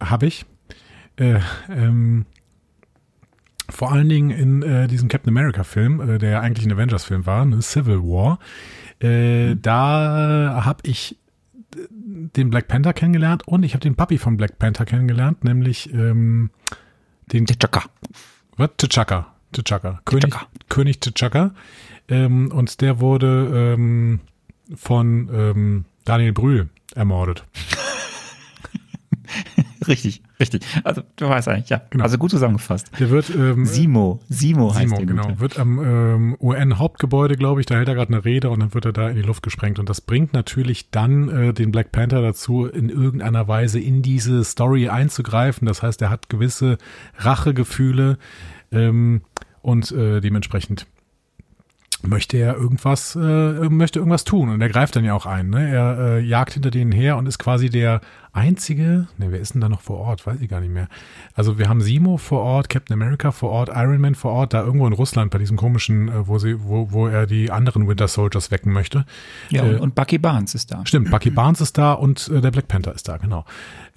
habe 0.00 0.26
ich. 0.26 0.46
Äh, 1.16 1.40
ähm, 1.68 2.24
vor 3.68 3.92
allen 3.92 4.08
Dingen 4.08 4.30
in 4.30 4.62
äh, 4.62 4.88
diesem 4.88 5.08
Captain 5.08 5.36
America 5.36 5.64
Film, 5.64 6.00
äh, 6.00 6.18
der 6.18 6.30
ja 6.30 6.40
eigentlich 6.40 6.66
ein 6.66 6.72
Avengers 6.72 7.04
Film 7.04 7.26
war, 7.26 7.44
ne, 7.44 7.62
Civil 7.62 8.02
War. 8.02 8.38
Äh, 9.00 9.50
mhm. 9.50 9.62
Da 9.62 10.62
habe 10.64 10.80
ich 10.84 11.16
den 11.76 12.50
Black 12.50 12.68
Panther 12.68 12.92
kennengelernt 12.92 13.46
und 13.46 13.62
ich 13.62 13.74
habe 13.74 13.80
den 13.80 13.94
Papi 13.94 14.18
von 14.18 14.36
Black 14.36 14.58
Panther 14.58 14.84
kennengelernt, 14.84 15.44
nämlich 15.44 15.92
ähm, 15.92 16.50
den 17.26 17.46
T'Chaka. 17.46 17.84
Was? 18.60 18.76
T'Chaka. 18.76 19.24
T'Chaka. 19.54 20.00
König, 20.04 20.34
König 20.68 20.98
T'Chaka. 21.00 21.52
Ähm, 22.10 22.52
und 22.52 22.82
der 22.82 23.00
wurde 23.00 23.72
ähm, 23.74 24.20
von 24.76 25.30
ähm, 25.32 25.84
Daniel 26.04 26.34
Brühl 26.34 26.68
ermordet. 26.94 27.46
Richtig, 29.88 30.22
richtig. 30.38 30.62
Also 30.84 31.02
du 31.16 31.28
weißt 31.28 31.48
eigentlich, 31.48 31.70
ja. 31.70 31.82
Genau. 31.90 32.04
Also 32.04 32.18
gut 32.18 32.30
zusammengefasst. 32.30 32.90
Der 32.98 33.10
wird 33.10 33.30
ähm, 33.30 33.66
Simo, 33.66 34.20
Simo 34.28 34.74
heißt 34.74 34.80
Simo, 34.80 34.96
der 34.96 35.06
genau. 35.06 35.22
Gute. 35.22 35.40
Wird 35.40 35.58
am 35.58 35.78
ähm, 35.78 36.36
UN-Hauptgebäude, 36.40 37.36
glaube 37.36 37.60
ich, 37.60 37.66
da 37.66 37.76
hält 37.76 37.88
er 37.88 37.94
gerade 37.94 38.12
eine 38.12 38.24
Rede 38.24 38.50
und 38.50 38.60
dann 38.60 38.74
wird 38.74 38.84
er 38.84 38.92
da 38.92 39.08
in 39.08 39.16
die 39.16 39.22
Luft 39.22 39.42
gesprengt. 39.42 39.78
Und 39.78 39.88
das 39.88 40.00
bringt 40.00 40.32
natürlich 40.32 40.90
dann 40.90 41.28
äh, 41.28 41.52
den 41.52 41.72
Black 41.72 41.92
Panther 41.92 42.22
dazu, 42.22 42.66
in 42.66 42.88
irgendeiner 42.88 43.48
Weise 43.48 43.80
in 43.80 44.02
diese 44.02 44.44
Story 44.44 44.88
einzugreifen. 44.88 45.66
Das 45.66 45.82
heißt, 45.82 46.02
er 46.02 46.10
hat 46.10 46.28
gewisse 46.28 46.78
Rachegefühle 47.18 48.18
ähm, 48.72 49.22
und 49.62 49.92
äh, 49.92 50.20
dementsprechend 50.20 50.86
möchte 52.02 52.36
er 52.36 52.56
irgendwas, 52.56 53.14
äh, 53.16 53.68
möchte 53.68 53.98
irgendwas 53.98 54.24
tun 54.24 54.48
und 54.48 54.60
er 54.60 54.68
greift 54.68 54.96
dann 54.96 55.04
ja 55.04 55.14
auch 55.14 55.26
ein. 55.26 55.50
Ne? 55.50 55.70
Er 55.70 55.98
äh, 55.98 56.20
jagt 56.20 56.54
hinter 56.54 56.70
denen 56.70 56.92
her 56.92 57.16
und 57.16 57.26
ist 57.26 57.38
quasi 57.38 57.68
der 57.68 58.00
einzige, 58.32 59.08
ne, 59.18 59.30
wer 59.30 59.40
ist 59.40 59.54
denn 59.54 59.60
da 59.60 59.68
noch 59.68 59.80
vor 59.80 59.98
Ort? 59.98 60.26
Weiß 60.26 60.40
ich 60.40 60.48
gar 60.48 60.60
nicht 60.60 60.72
mehr. 60.72 60.88
Also 61.34 61.58
wir 61.58 61.68
haben 61.68 61.80
Simo 61.80 62.16
vor 62.16 62.40
Ort, 62.40 62.68
Captain 62.68 62.94
America 62.94 63.32
vor 63.32 63.50
Ort, 63.50 63.70
Iron 63.74 64.00
Man 64.00 64.14
vor 64.14 64.32
Ort, 64.32 64.54
da 64.54 64.62
irgendwo 64.62 64.86
in 64.86 64.92
Russland 64.92 65.30
bei 65.30 65.38
diesem 65.38 65.56
komischen, 65.56 66.08
äh, 66.08 66.28
wo 66.28 66.38
sie, 66.38 66.62
wo, 66.62 66.92
wo 66.92 67.06
er 67.06 67.26
die 67.26 67.50
anderen 67.50 67.88
Winter 67.88 68.08
Soldiers 68.08 68.50
wecken 68.50 68.72
möchte. 68.72 69.04
Ja, 69.50 69.64
äh, 69.64 69.76
und 69.76 69.94
Bucky 69.94 70.18
Barnes 70.18 70.54
ist 70.54 70.70
da. 70.70 70.84
Stimmt, 70.86 71.10
Bucky 71.10 71.30
Barnes 71.30 71.60
ist 71.60 71.76
da 71.76 71.92
und 71.92 72.28
äh, 72.28 72.40
der 72.40 72.50
Black 72.50 72.68
Panther 72.68 72.94
ist 72.94 73.08
da, 73.08 73.16
genau. 73.16 73.44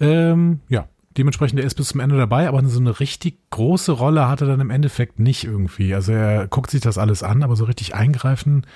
Ähm, 0.00 0.60
ja, 0.68 0.86
Dementsprechend, 1.16 1.60
er 1.60 1.66
ist 1.66 1.74
bis 1.74 1.88
zum 1.88 2.00
Ende 2.00 2.16
dabei, 2.16 2.48
aber 2.48 2.64
so 2.64 2.80
eine 2.80 2.98
richtig 2.98 3.38
große 3.50 3.92
Rolle 3.92 4.28
hat 4.28 4.40
er 4.40 4.48
dann 4.48 4.60
im 4.60 4.70
Endeffekt 4.70 5.20
nicht 5.20 5.44
irgendwie. 5.44 5.94
Also 5.94 6.12
er 6.12 6.48
guckt 6.48 6.70
sich 6.70 6.80
das 6.80 6.98
alles 6.98 7.22
an, 7.22 7.42
aber 7.42 7.54
so 7.54 7.64
richtig 7.64 7.94
eingreifen, 7.94 8.66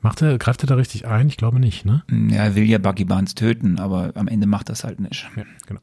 macht 0.00 0.22
er, 0.22 0.38
greift 0.38 0.62
er 0.62 0.68
da 0.68 0.76
richtig 0.76 1.06
ein? 1.06 1.28
Ich 1.28 1.36
glaube 1.36 1.58
nicht, 1.58 1.84
ne? 1.84 2.04
Ja, 2.30 2.44
er 2.44 2.54
will 2.54 2.64
ja 2.64 2.78
Buggy 2.78 3.04
Barnes 3.04 3.34
töten, 3.34 3.80
aber 3.80 4.12
am 4.14 4.28
Ende 4.28 4.46
macht 4.46 4.68
das 4.68 4.84
halt 4.84 5.00
nicht. 5.00 5.28
Ja, 5.36 5.42
genau. 5.66 5.80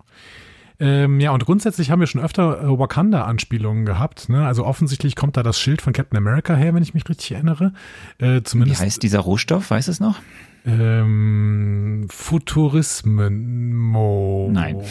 Ähm, 0.79 1.19
ja, 1.19 1.31
und 1.31 1.45
grundsätzlich 1.45 1.91
haben 1.91 1.99
wir 1.99 2.07
schon 2.07 2.21
öfter 2.21 2.61
äh, 2.61 2.79
Wakanda-Anspielungen 2.79 3.85
gehabt. 3.85 4.29
Ne? 4.29 4.45
Also 4.45 4.65
offensichtlich 4.65 5.15
kommt 5.15 5.37
da 5.37 5.43
das 5.43 5.59
Schild 5.59 5.81
von 5.81 5.93
Captain 5.93 6.17
America 6.17 6.55
her, 6.55 6.73
wenn 6.73 6.83
ich 6.83 6.93
mich 6.93 7.07
richtig 7.07 7.31
erinnere. 7.31 7.73
Äh, 8.17 8.41
zumindest, 8.43 8.81
Wie 8.81 8.85
heißt 8.85 9.01
dieser 9.03 9.19
Rohstoff? 9.19 9.71
Weiß 9.71 9.87
es 9.87 9.99
noch? 9.99 10.19
Ähm, 10.65 12.07
Futurismo. 12.09 13.29
Nein. 14.51 14.81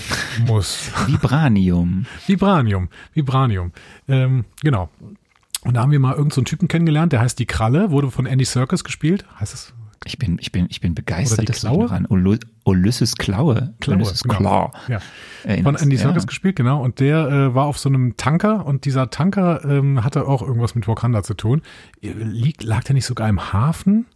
Muss. 0.47 0.91
Vibranium. 1.07 2.07
Vibranium. 2.27 2.89
Vibranium. 3.13 3.73
Ähm, 4.09 4.45
genau. 4.63 4.89
Und 5.65 5.75
da 5.75 5.83
haben 5.83 5.91
wir 5.91 5.99
mal 5.99 6.13
irgendeinen 6.13 6.31
so 6.31 6.43
Typen 6.43 6.69
kennengelernt, 6.69 7.13
der 7.13 7.21
heißt 7.21 7.39
Die 7.39 7.47
Kralle, 7.47 7.91
wurde 7.91 8.11
von 8.11 8.27
Andy 8.27 8.45
Serkis 8.45 8.85
gespielt. 8.85 9.25
Heißt 9.41 9.55
es? 9.55 9.75
Ich 10.07 10.19
bin, 10.19 10.39
ich 10.41 10.53
bin, 10.53 10.67
ich 10.69 10.81
bin 10.81 10.95
begeistert, 10.95 11.39
Oder 11.39 11.47
die 11.47 11.53
dass 11.53 11.61
du 11.63 11.69
Klaue? 11.69 11.85
noch 11.85 11.93
an 11.93 12.07
Uly- 12.07 12.41
Ulysses 12.65 13.15
Klaue, 13.17 13.75
Klaue, 13.81 13.97
Ulysses 13.97 14.23
genau. 14.23 14.37
Claw 14.37 14.71
Ja. 14.89 15.63
Von 15.63 15.77
Andy 15.77 15.97
Serkis 15.97 16.23
ja. 16.25 16.27
gespielt, 16.27 16.57
genau. 16.57 16.83
Und 16.83 17.01
der 17.01 17.29
äh, 17.29 17.55
war 17.55 17.67
auf 17.67 17.79
so 17.79 17.89
einem 17.89 18.17
Tanker 18.17 18.67
und 18.67 18.85
dieser 18.85 19.11
Tanker 19.11 19.65
ähm, 19.65 20.05
hatte 20.05 20.27
auch 20.29 20.43
irgendwas 20.43 20.75
mit 20.75 20.87
Wakanda 20.89 21.23
zu 21.23 21.35
tun. 21.35 21.63
Äh, 22.03 22.13
Liegt, 22.13 22.63
lag 22.65 22.85
der 22.85 22.95
nicht 22.95 23.07
sogar 23.07 23.29
im 23.29 23.53
Hafen? 23.53 24.07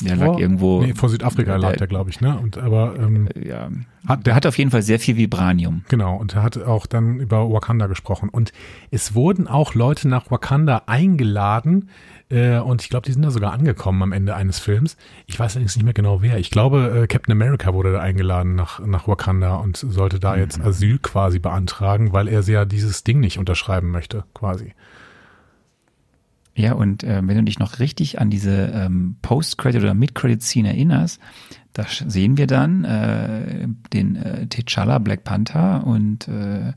Der 0.00 0.14
lag 0.14 0.38
irgendwo- 0.38 0.80
Nee, 0.82 0.94
vor 0.94 1.08
Südafrika 1.08 1.52
Der- 1.52 1.58
lag 1.58 1.76
der, 1.76 1.88
glaube 1.88 2.10
ich, 2.10 2.20
ne? 2.20 2.38
Und 2.38 2.56
aber 2.56 2.94
ähm, 2.98 3.28
Ja. 3.34 3.68
Hat- 4.06 4.26
Der 4.26 4.34
hat 4.36 4.46
auf 4.46 4.56
jeden 4.56 4.70
Fall 4.70 4.82
sehr 4.82 5.00
viel 5.00 5.16
Vibranium. 5.16 5.82
Genau, 5.88 6.16
und 6.16 6.36
er 6.36 6.42
hat 6.44 6.56
auch 6.62 6.86
dann 6.86 7.18
über 7.18 7.50
Wakanda 7.52 7.88
gesprochen. 7.88 8.28
Und 8.28 8.52
es 8.92 9.14
wurden 9.14 9.48
auch 9.48 9.74
Leute 9.74 10.06
nach 10.08 10.30
Wakanda 10.30 10.82
eingeladen. 10.86 11.88
Äh, 12.30 12.58
und 12.58 12.82
ich 12.82 12.90
glaube, 12.90 13.06
die 13.06 13.12
sind 13.12 13.22
da 13.22 13.30
sogar 13.30 13.52
angekommen 13.52 14.02
am 14.02 14.12
Ende 14.12 14.34
eines 14.34 14.58
Films. 14.58 14.96
Ich 15.26 15.38
weiß 15.38 15.56
allerdings 15.56 15.76
nicht 15.76 15.84
mehr 15.84 15.94
genau 15.94 16.20
wer. 16.22 16.38
Ich 16.38 16.50
glaube, 16.50 17.02
äh, 17.02 17.06
Captain 17.06 17.32
America 17.32 17.72
wurde 17.72 17.92
da 17.92 18.00
eingeladen 18.00 18.54
nach, 18.54 18.80
nach 18.80 19.08
Wakanda 19.08 19.56
und 19.56 19.76
sollte 19.76 20.20
da 20.20 20.36
jetzt 20.36 20.60
Asyl 20.60 20.98
quasi 20.98 21.38
beantragen, 21.38 22.12
weil 22.12 22.28
er 22.28 22.42
ja 22.42 22.64
dieses 22.64 23.04
Ding 23.04 23.20
nicht 23.20 23.38
unterschreiben 23.38 23.90
möchte, 23.90 24.24
quasi. 24.34 24.74
Ja, 26.54 26.72
und 26.72 27.04
äh, 27.04 27.20
wenn 27.24 27.36
du 27.36 27.44
dich 27.44 27.60
noch 27.60 27.78
richtig 27.78 28.20
an 28.20 28.30
diese 28.30 28.72
ähm, 28.74 29.16
Post-Credit- 29.22 29.82
oder 29.82 29.94
Mid-Credit-Scene 29.94 30.68
erinnerst, 30.68 31.20
da 31.72 31.84
sehen 31.86 32.36
wir 32.36 32.48
dann 32.48 32.84
äh, 32.84 33.68
den 33.92 34.16
äh, 34.16 34.46
T'Challa, 34.50 34.98
Black 34.98 35.22
Panther 35.22 35.86
und 35.86 36.26
äh, 36.26 36.72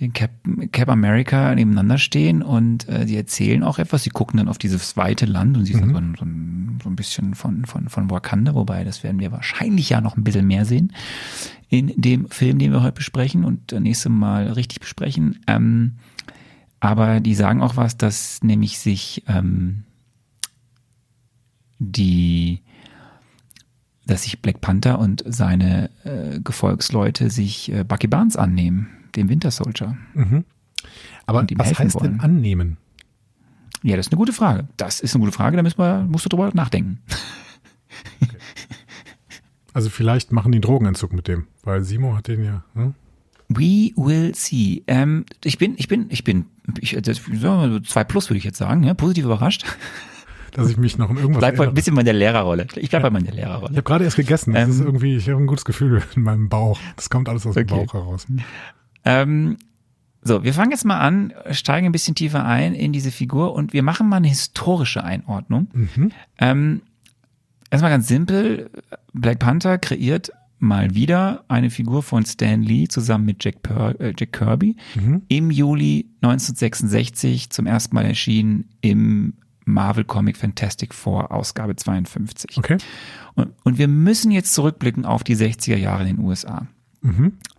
den 0.00 0.12
Cap, 0.12 0.30
Cap 0.72 0.88
America 0.88 1.54
nebeneinander 1.54 1.98
stehen 1.98 2.42
und 2.42 2.88
äh, 2.88 3.04
die 3.04 3.16
erzählen 3.16 3.62
auch 3.62 3.78
etwas. 3.78 4.04
Sie 4.04 4.10
gucken 4.10 4.38
dann 4.38 4.48
auf 4.48 4.58
dieses 4.58 4.96
weite 4.96 5.26
Land 5.26 5.56
und 5.56 5.64
sie 5.64 5.72
sind 5.72 5.90
so, 5.90 5.96
ein, 5.96 6.14
so, 6.16 6.24
ein, 6.24 6.78
so 6.82 6.88
ein 6.88 6.96
bisschen 6.96 7.34
von, 7.34 7.64
von, 7.64 7.88
von 7.88 8.10
Wakanda, 8.10 8.54
wobei 8.54 8.84
das 8.84 9.02
werden 9.02 9.18
wir 9.18 9.32
wahrscheinlich 9.32 9.88
ja 9.90 10.00
noch 10.00 10.16
ein 10.16 10.24
bisschen 10.24 10.46
mehr 10.46 10.64
sehen 10.64 10.92
in 11.68 11.92
dem 11.96 12.30
Film, 12.30 12.58
den 12.58 12.72
wir 12.72 12.82
heute 12.82 12.92
besprechen 12.92 13.44
und 13.44 13.72
das 13.72 13.80
nächste 13.80 14.08
Mal 14.08 14.52
richtig 14.52 14.80
besprechen. 14.80 15.40
Ähm, 15.46 15.96
aber 16.80 17.20
die 17.20 17.34
sagen 17.34 17.60
auch 17.60 17.76
was, 17.76 17.96
dass 17.96 18.42
nämlich 18.42 18.78
sich 18.78 19.24
ähm, 19.26 19.84
die, 21.78 22.62
dass 24.06 24.22
sich 24.22 24.40
Black 24.40 24.60
Panther 24.60 24.98
und 24.98 25.22
seine 25.26 25.90
äh, 26.04 26.40
Gefolgsleute 26.40 27.30
sich 27.30 27.72
äh, 27.72 27.84
Bucky 27.84 28.06
Barnes 28.06 28.36
annehmen, 28.36 28.88
dem 29.18 29.28
Winter 29.28 29.50
Soldier. 29.50 29.96
Aber 31.26 31.40
Und 31.40 31.50
ihm 31.50 31.58
was 31.58 31.78
heißt 31.78 31.94
denn 31.96 32.00
wollen. 32.00 32.20
annehmen? 32.20 32.76
Ja, 33.82 33.96
das 33.96 34.06
ist 34.06 34.12
eine 34.12 34.18
gute 34.18 34.32
Frage. 34.32 34.66
Das 34.76 35.00
ist 35.00 35.14
eine 35.14 35.24
gute 35.24 35.36
Frage, 35.36 35.56
da 35.56 35.62
müssen 35.62 35.78
wir, 35.78 36.04
musst 36.08 36.24
du 36.24 36.28
drüber 36.28 36.50
nachdenken. 36.54 37.00
Also 39.74 39.90
vielleicht 39.90 40.32
machen 40.32 40.50
die 40.52 40.56
einen 40.56 40.62
Drogenentzug 40.62 41.12
mit 41.12 41.28
dem, 41.28 41.46
weil 41.62 41.84
Simo 41.84 42.16
hat 42.16 42.26
den 42.28 42.42
ja. 42.44 42.64
Hm? 42.74 42.94
We 43.48 43.92
will 43.96 44.34
see. 44.34 44.82
Ähm, 44.88 45.24
ich 45.44 45.56
bin, 45.58 45.74
ich 45.78 45.88
bin, 45.88 46.06
ich 46.10 46.24
bin, 46.24 46.46
ich, 46.80 46.96
das, 47.00 47.20
zwei 47.86 48.04
plus 48.04 48.28
würde 48.28 48.38
ich 48.38 48.44
jetzt 48.44 48.58
sagen, 48.58 48.82
ja, 48.82 48.94
positiv 48.94 49.24
überrascht. 49.26 49.64
Dass 50.52 50.68
ich 50.70 50.76
mich 50.78 50.98
noch 50.98 51.10
in 51.10 51.16
irgendwas 51.18 51.40
Bleib 51.40 51.52
mal 51.54 51.58
ein 51.58 51.58
erinnere. 51.68 51.74
bisschen 51.74 51.94
bei 51.94 52.02
der 52.02 52.14
Lehrerrolle. 52.14 52.66
Ich 52.76 52.90
bleib 52.90 53.02
bei 53.02 53.10
meiner 53.10 53.28
Ich 53.28 53.34
Lehrerrolle. 53.34 53.70
habe 53.70 53.82
gerade 53.82 54.04
erst 54.04 54.16
gegessen. 54.16 54.54
Das 54.54 54.64
Ähm, 54.64 54.70
ist 54.70 54.80
irgendwie, 54.80 55.16
ich 55.16 55.28
habe 55.28 55.40
ein 55.40 55.46
gutes 55.46 55.64
Gefühl 55.64 56.02
in 56.16 56.22
meinem 56.22 56.48
Bauch. 56.48 56.78
Das 56.96 57.08
kommt 57.10 57.28
alles 57.28 57.46
aus 57.46 57.54
dem 57.54 57.62
Okay. 57.70 57.84
Bauch 57.86 57.94
heraus. 57.94 58.26
Ähm, 59.08 59.56
so, 60.22 60.44
wir 60.44 60.52
fangen 60.52 60.70
jetzt 60.70 60.84
mal 60.84 60.98
an, 60.98 61.32
steigen 61.50 61.86
ein 61.86 61.92
bisschen 61.92 62.14
tiefer 62.14 62.44
ein 62.44 62.74
in 62.74 62.92
diese 62.92 63.10
Figur 63.10 63.54
und 63.54 63.72
wir 63.72 63.82
machen 63.82 64.08
mal 64.08 64.16
eine 64.16 64.28
historische 64.28 65.02
Einordnung. 65.02 65.68
Ähm, 66.38 66.82
erstmal 67.70 67.90
ganz 67.90 68.06
simpel, 68.06 68.70
Black 69.14 69.38
Panther 69.38 69.78
kreiert 69.78 70.30
mal 70.58 70.94
wieder 70.94 71.44
eine 71.48 71.70
Figur 71.70 72.02
von 72.02 72.26
Stan 72.26 72.60
Lee 72.60 72.88
zusammen 72.88 73.24
mit 73.24 73.42
Jack, 73.42 73.62
per 73.62 73.98
äh, 74.00 74.12
Jack 74.18 74.32
Kirby 74.32 74.76
im 75.28 75.50
Juli 75.50 76.10
1966 76.20 77.48
zum 77.48 77.66
ersten 77.66 77.94
Mal 77.94 78.04
erschienen 78.04 78.68
im 78.82 79.34
Marvel 79.64 80.04
Comic 80.04 80.36
Fantastic 80.36 80.92
Four 80.92 81.30
Ausgabe 81.32 81.76
52. 81.76 82.58
Okay. 82.58 82.76
Und, 83.34 83.52
und 83.64 83.78
wir 83.78 83.88
müssen 83.88 84.32
jetzt 84.32 84.52
zurückblicken 84.52 85.06
auf 85.06 85.24
die 85.24 85.36
60er 85.36 85.76
Jahre 85.76 86.02
in 86.02 86.16
den 86.16 86.24
USA. 86.24 86.66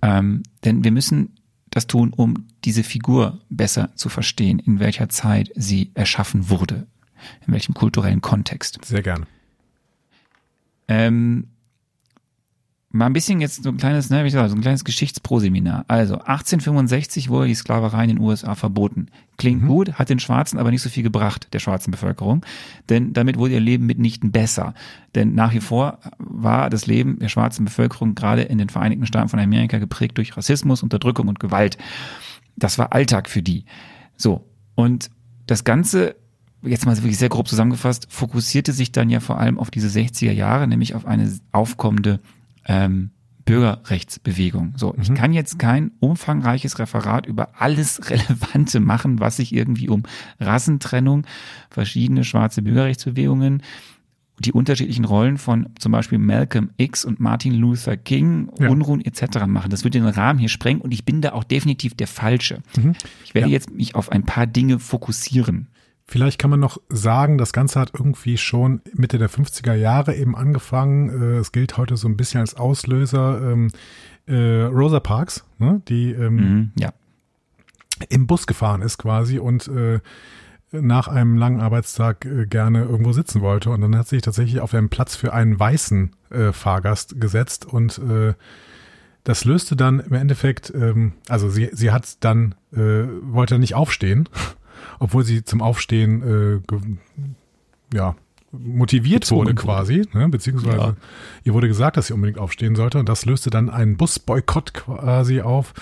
Ähm, 0.02 0.44
denn 0.66 0.84
wir 0.84 0.92
müssen 0.92 1.39
das 1.72 1.88
tun, 1.88 2.14
um 2.16 2.48
diese 2.66 2.84
Figur 2.84 3.40
besser 3.50 3.90
zu 3.96 4.10
verstehen, 4.10 4.60
in 4.60 4.80
welcher 4.80 5.10
Zeit 5.10 5.52
sie 5.56 5.92
erschaffen 5.94 6.50
wurde, 6.50 6.88
in 7.46 7.54
welchem 7.54 7.74
kulturellen 7.74 8.22
Kontext. 8.22 8.80
Sehr 8.84 9.04
gerne. 9.04 9.28
Ähm, 10.88 11.48
mal 12.92 13.06
ein 13.06 13.14
bisschen 13.14 13.40
jetzt 13.40 13.64
so 13.64 13.70
ein 13.70 13.78
kleines, 13.78 14.10
ne, 14.10 14.24
wie 14.24 14.28
ich 14.28 14.34
sage, 14.34 14.50
so 14.50 14.56
ein 14.56 14.62
kleines 14.62 14.84
Geschichtsproseminar. 14.84 15.86
Also 15.88 16.16
1865 16.16 17.30
wurde 17.30 17.48
die 17.48 17.56
Sklaverei 17.56 18.04
in 18.04 18.10
den 18.10 18.20
USA 18.20 18.56
verboten. 18.56 19.08
Klingt 19.38 19.66
gut, 19.68 19.94
hat 19.94 20.10
den 20.10 20.20
Schwarzen 20.20 20.58
aber 20.58 20.72
nicht 20.72 20.82
so 20.82 20.90
viel 20.90 21.04
gebracht, 21.04 21.48
der 21.54 21.60
schwarzen 21.60 21.92
Bevölkerung, 21.92 22.44
denn 22.90 23.14
damit 23.14 23.38
wurde 23.38 23.54
ihr 23.54 23.60
Leben 23.60 23.86
mitnichten 23.86 24.32
besser. 24.32 24.74
Denn 25.14 25.36
nach 25.36 25.54
wie 25.54 25.60
vor 25.60 26.00
war 26.18 26.70
das 26.70 26.88
Leben 26.88 27.20
der 27.20 27.30
schwarzen 27.30 27.66
Bevölkerung 27.66 28.16
gerade 28.16 28.42
in 28.42 28.58
den 28.58 28.70
Vereinigten 28.70 29.06
Staaten 29.06 29.30
von 29.30 29.40
Amerika 29.40 29.78
geprägt 29.78 30.18
durch 30.18 30.36
Rassismus, 30.36 30.82
Unterdrückung 30.82 31.28
und 31.28 31.40
Gewalt. 31.40 31.78
Das 32.56 32.80
war 32.80 32.92
Alltag 32.92 33.30
für 33.30 33.44
die. 33.44 33.66
So. 34.18 34.46
Und 34.76 35.12
das 35.46 35.64
Ganze 35.64 36.16
jetzt 36.64 36.86
mal 36.86 36.98
wirklich 36.98 37.18
sehr 37.18 37.30
grob 37.30 37.48
zusammengefasst, 37.48 38.08
fokussierte 38.10 38.74
sich 38.74 38.92
dann 38.92 39.10
ja 39.10 39.20
vor 39.20 39.40
allem 39.40 39.58
auf 39.58 39.72
diese 39.72 39.88
60er 39.88 40.32
Jahre, 40.32 40.68
nämlich 40.68 40.96
auf 40.96 41.06
eine 41.06 41.32
aufkommende 41.52 42.20
ähm, 42.70 43.10
Bürgerrechtsbewegung. 43.46 44.74
So, 44.78 44.96
ich 45.02 45.14
kann 45.16 45.34
jetzt 45.34 45.58
kein 45.60 45.92
umfangreiches 46.00 46.80
Referat 46.80 47.26
über 47.26 47.60
alles 47.62 48.00
Relevante 48.10 48.80
machen, 48.80 49.20
was 49.20 49.38
sich 49.38 49.54
irgendwie 49.54 49.90
um 49.90 50.04
Rassentrennung, 50.40 51.26
verschiedene 51.70 52.24
schwarze 52.24 52.62
Bürgerrechtsbewegungen, 52.62 53.64
die 54.40 54.54
unterschiedlichen 54.54 55.04
Rollen 55.04 55.38
von 55.38 55.68
zum 55.80 55.92
Beispiel 55.92 56.18
Malcolm 56.18 56.70
X 56.78 57.04
und 57.04 57.20
Martin 57.20 57.54
Luther 57.56 57.98
King, 57.98 58.50
Ja. 58.60 58.70
Unruhen 58.70 59.02
etc. 59.04 59.46
machen. 59.48 59.70
Das 59.70 59.84
würde 59.84 60.00
den 60.00 60.08
Rahmen 60.08 60.40
hier 60.40 60.48
sprengen 60.48 60.80
und 60.82 60.94
ich 60.94 61.04
bin 61.04 61.22
da 61.22 61.34
auch 61.34 61.44
definitiv 61.44 61.94
der 61.96 62.08
Falsche. 62.08 62.60
Ich 63.26 63.34
werde 63.34 63.48
Ja. 63.50 63.54
jetzt 63.54 63.72
mich 63.72 63.96
auf 63.96 64.12
ein 64.12 64.24
paar 64.24 64.48
Dinge 64.48 64.80
fokussieren. 64.80 65.68
Vielleicht 66.10 66.40
kann 66.40 66.50
man 66.50 66.60
noch 66.60 66.80
sagen, 66.90 67.38
das 67.38 67.54
Ganze 67.54 67.80
hat 67.80 67.92
irgendwie 67.94 68.38
schon 68.38 68.82
Mitte 68.94 69.20
der 69.20 69.30
50er 69.30 69.76
Jahre 69.76 70.16
eben 70.16 70.36
angefangen. 70.36 71.10
Äh, 71.10 71.38
Es 71.38 71.52
gilt 71.52 71.78
heute 71.78 71.98
so 71.98 72.08
ein 72.08 72.18
bisschen 72.18 72.42
als 72.42 72.56
Auslöser. 72.56 73.52
ähm, 73.52 73.68
äh, 74.28 74.64
Rosa 74.64 75.00
Parks, 75.00 75.44
ne, 75.60 75.82
die 75.88 76.12
ähm, 76.12 76.36
Mhm, 76.36 76.72
ja. 76.80 76.90
im 78.10 78.28
Bus 78.28 78.46
gefahren 78.48 78.82
ist 78.82 78.98
quasi 78.98 79.40
und 79.40 79.68
äh, 79.68 80.00
nach 80.72 81.08
einem 81.08 81.36
langen 81.36 81.62
Arbeitstag 81.62 82.26
äh, 82.26 82.46
gerne 82.46 82.84
irgendwo 82.84 83.12
sitzen 83.12 83.42
wollte. 83.42 83.72
Und 83.72 83.82
dann 83.82 83.96
hat 83.98 84.08
sie 84.08 84.18
sich 84.18 84.24
tatsächlich 84.24 84.62
auf 84.62 84.74
einen 84.74 84.90
Platz 84.90 85.16
für 85.16 85.34
einen 85.34 85.60
weißen 85.60 86.12
äh, 86.32 86.52
Fahrgast 86.54 87.20
gesetzt 87.20 87.66
und 87.66 87.98
äh, 88.00 88.34
das 89.24 89.46
löste 89.46 89.76
dann 89.76 90.00
im 90.00 90.14
Endeffekt, 90.14 90.72
ähm, 90.76 91.14
also 91.28 91.50
sie, 91.50 91.70
sie 91.74 91.92
hat 91.92 92.24
dann, 92.24 92.56
äh, 92.72 93.04
wollte 93.22 93.58
nicht 93.60 93.76
aufstehen, 93.76 94.30
obwohl 95.00 95.24
sie 95.24 95.44
zum 95.44 95.62
Aufstehen 95.62 96.62
äh, 96.72 97.96
ja, 97.96 98.16
motiviert 98.52 99.30
wurde 99.32 99.52
wurde. 99.52 99.56
quasi, 99.56 100.08
ne? 100.14 100.28
beziehungsweise 100.30 100.78
Ja. 100.78 100.96
ihr 101.44 101.54
wurde 101.54 101.68
gesagt, 101.68 101.98
dass 101.98 102.08
sie 102.08 102.14
unbedingt 102.14 102.40
aufstehen 102.40 102.76
sollte 102.76 102.98
und 103.00 103.08
das 103.08 103.26
löste 103.26 103.50
dann 103.50 103.70
einen 103.70 103.98
Busboykott 103.98 104.74
quasi 104.74 105.42
auf 105.42 105.74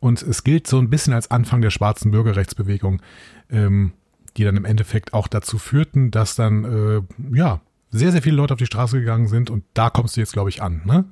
und 0.00 0.22
es 0.22 0.42
gilt 0.44 0.66
so 0.66 0.78
ein 0.78 0.88
bisschen 0.90 1.12
als 1.12 1.30
Anfang 1.30 1.60
der 1.60 1.70
schwarzen 1.70 2.10
Bürgerrechtsbewegung, 2.10 3.02
ähm, 3.50 3.92
die 4.36 4.44
dann 4.44 4.56
im 4.56 4.64
Endeffekt 4.64 5.12
auch 5.12 5.28
dazu 5.28 5.58
führten, 5.58 6.10
dass 6.10 6.34
dann 6.34 6.64
äh, 6.64 7.36
ja 7.36 7.60
sehr, 7.90 8.10
sehr 8.10 8.22
viele 8.22 8.36
Leute 8.36 8.54
auf 8.54 8.58
die 8.58 8.66
Straße 8.66 8.98
gegangen 8.98 9.28
sind 9.28 9.50
und 9.50 9.62
da 9.74 9.90
kommst 9.90 10.16
du 10.16 10.20
jetzt, 10.20 10.32
glaube 10.32 10.50
ich, 10.50 10.62
an, 10.62 10.82
ne? 10.84 11.04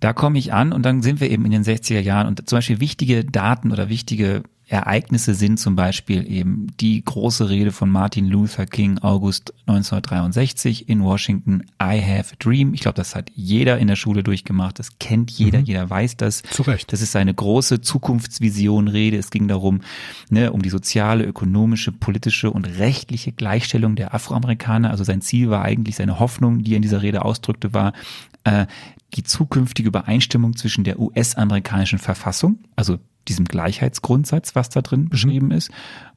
Da 0.00 0.12
komme 0.12 0.38
ich 0.38 0.52
an 0.52 0.72
und 0.72 0.82
dann 0.84 1.02
sind 1.02 1.20
wir 1.20 1.30
eben 1.30 1.44
in 1.44 1.50
den 1.50 1.64
60er 1.64 1.98
Jahren 2.00 2.26
und 2.28 2.48
zum 2.48 2.58
Beispiel 2.58 2.78
wichtige 2.80 3.24
Daten 3.24 3.72
oder 3.72 3.88
wichtige 3.88 4.42
Ereignisse 4.68 5.32
sind 5.32 5.58
zum 5.58 5.76
Beispiel 5.76 6.30
eben 6.30 6.66
die 6.78 7.02
große 7.02 7.48
Rede 7.48 7.72
von 7.72 7.88
Martin 7.88 8.28
Luther 8.28 8.66
King 8.66 8.98
August 8.98 9.54
1963 9.66 10.90
in 10.90 11.02
Washington, 11.02 11.62
I 11.82 12.02
have 12.02 12.34
a 12.34 12.36
dream. 12.38 12.74
Ich 12.74 12.80
glaube, 12.80 12.96
das 12.96 13.14
hat 13.14 13.30
jeder 13.34 13.78
in 13.78 13.88
der 13.88 13.96
Schule 13.96 14.22
durchgemacht. 14.22 14.78
Das 14.78 14.98
kennt 14.98 15.30
jeder, 15.30 15.58
jeder 15.60 15.88
weiß 15.88 16.18
das. 16.18 16.42
Zu 16.42 16.62
Recht. 16.62 16.92
Das 16.92 17.00
ist 17.00 17.12
seine 17.12 17.32
große 17.32 17.80
Zukunftsvision 17.80 18.88
Rede. 18.88 19.16
Es 19.16 19.30
ging 19.30 19.48
darum, 19.48 19.80
ne, 20.28 20.52
um 20.52 20.60
die 20.60 20.68
soziale, 20.68 21.24
ökonomische, 21.24 21.90
politische 21.90 22.50
und 22.50 22.66
rechtliche 22.66 23.32
Gleichstellung 23.32 23.96
der 23.96 24.12
Afroamerikaner. 24.12 24.90
Also 24.90 25.02
sein 25.02 25.22
Ziel 25.22 25.48
war 25.48 25.62
eigentlich, 25.62 25.96
seine 25.96 26.18
Hoffnung, 26.18 26.62
die 26.62 26.74
er 26.74 26.76
in 26.76 26.82
dieser 26.82 27.00
Rede 27.00 27.24
ausdrückte, 27.24 27.72
war, 27.72 27.94
äh, 28.44 28.66
die 29.18 29.24
zukünftige 29.24 29.88
Übereinstimmung 29.88 30.56
zwischen 30.56 30.84
der 30.84 30.98
US-amerikanischen 30.98 31.98
Verfassung, 31.98 32.60
also 32.76 32.98
diesem 33.26 33.44
Gleichheitsgrundsatz, 33.44 34.54
was 34.54 34.70
da 34.70 34.80
drin 34.80 35.08
beschrieben 35.10 35.50
ist, 35.50 35.70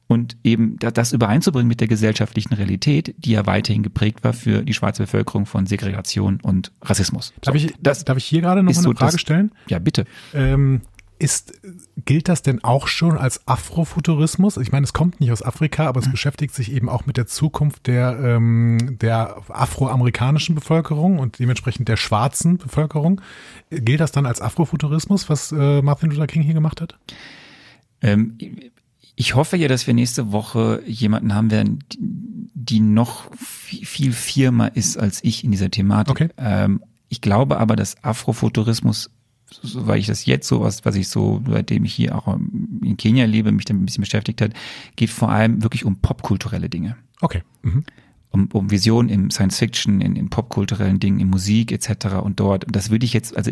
und 0.08 0.36
eben 0.44 0.78
da- 0.78 0.90
das 0.90 1.12
übereinzubringen 1.12 1.68
mit 1.68 1.80
der 1.80 1.88
gesellschaftlichen 1.88 2.52
Realität, 2.54 3.14
die 3.18 3.30
ja 3.32 3.46
weiterhin 3.46 3.82
geprägt 3.82 4.24
war 4.24 4.32
für 4.32 4.62
die 4.62 4.74
schwarze 4.74 5.02
Bevölkerung 5.04 5.46
von 5.46 5.66
Segregation 5.66 6.38
und 6.42 6.72
Rassismus. 6.82 7.32
Darf 7.40 7.54
So, 7.58 7.66
ich, 7.66 7.74
das, 7.80 8.04
darf 8.04 8.16
ich 8.18 8.24
hier 8.24 8.40
gerade 8.42 8.62
noch 8.62 8.72
mal 8.74 8.80
so 8.82 8.88
eine 8.90 8.96
Frage 8.98 9.12
das- 9.12 9.20
stellen? 9.20 9.52
ja, 9.68 9.78
bitte. 9.78 10.04
Ähm, 10.34 10.82
ist, 11.22 11.52
gilt 12.04 12.28
das 12.28 12.42
denn 12.42 12.64
auch 12.64 12.88
schon 12.88 13.16
als 13.16 13.46
Afrofuturismus? 13.46 14.56
Ich 14.56 14.72
meine, 14.72 14.84
es 14.84 14.92
kommt 14.92 15.20
nicht 15.20 15.30
aus 15.30 15.42
Afrika, 15.42 15.86
aber 15.86 16.00
es 16.00 16.10
beschäftigt 16.10 16.54
sich 16.54 16.72
eben 16.72 16.88
auch 16.88 17.06
mit 17.06 17.16
der 17.16 17.26
Zukunft 17.26 17.86
der, 17.86 18.18
ähm, 18.18 18.98
der 19.00 19.36
afroamerikanischen 19.48 20.54
Bevölkerung 20.54 21.18
und 21.18 21.38
dementsprechend 21.38 21.88
der 21.88 21.96
schwarzen 21.96 22.58
Bevölkerung. 22.58 23.20
Gilt 23.70 24.00
das 24.00 24.12
dann 24.12 24.26
als 24.26 24.40
Afrofuturismus, 24.40 25.28
was 25.28 25.52
äh, 25.52 25.80
Martin 25.82 26.10
Luther 26.10 26.26
King 26.26 26.42
hier 26.42 26.54
gemacht 26.54 26.80
hat? 26.80 26.98
Ähm, 28.00 28.36
ich 29.14 29.34
hoffe 29.34 29.56
ja, 29.56 29.68
dass 29.68 29.86
wir 29.86 29.94
nächste 29.94 30.32
Woche 30.32 30.82
jemanden 30.86 31.34
haben 31.34 31.50
werden, 31.50 31.84
die, 31.98 32.80
noch 32.80 33.30
viel, 33.36 34.12
firmer 34.12 34.74
ist 34.74 34.96
als 34.96 35.22
ich 35.22 35.44
in 35.44 35.52
dieser 35.52 35.70
Thematik. 35.70 36.10
Okay. 36.10 36.28
Ähm, 36.36 36.82
ich 37.08 37.20
glaube 37.20 37.58
aber, 37.58 37.76
dass 37.76 38.02
Afrofuturismus, 38.02 39.10
weil 39.74 39.98
ich 39.98 40.06
das 40.06 40.26
jetzt 40.26 40.48
so 40.48 40.60
was, 40.60 40.84
was 40.84 40.94
ich 40.96 41.08
so, 41.08 41.42
seitdem 41.48 41.84
ich 41.84 41.94
hier 41.94 42.14
auch 42.16 42.36
in 42.36 42.96
Kenia 42.96 43.24
lebe, 43.26 43.52
mich 43.52 43.64
damit 43.64 43.82
ein 43.82 43.86
bisschen 43.86 44.02
beschäftigt 44.02 44.40
hat, 44.40 44.52
geht 44.96 45.10
vor 45.10 45.30
allem 45.30 45.62
wirklich 45.62 45.84
um 45.84 45.96
popkulturelle 45.96 46.68
Dinge. 46.68 46.96
Okay. 47.20 47.42
Mhm. 47.62 47.84
um, 48.30 48.48
um 48.52 48.70
Visionen 48.70 49.08
im 49.10 49.30
Science 49.30 49.58
Fiction, 49.58 50.00
in, 50.00 50.16
in 50.16 50.30
popkulturellen 50.30 50.98
Dingen, 50.98 51.20
in 51.20 51.28
Musik 51.28 51.70
etc. 51.70 52.16
und 52.22 52.40
dort. 52.40 52.64
Und 52.64 52.74
das 52.74 52.90
würde 52.90 53.04
ich 53.04 53.12
jetzt, 53.12 53.36
also 53.36 53.50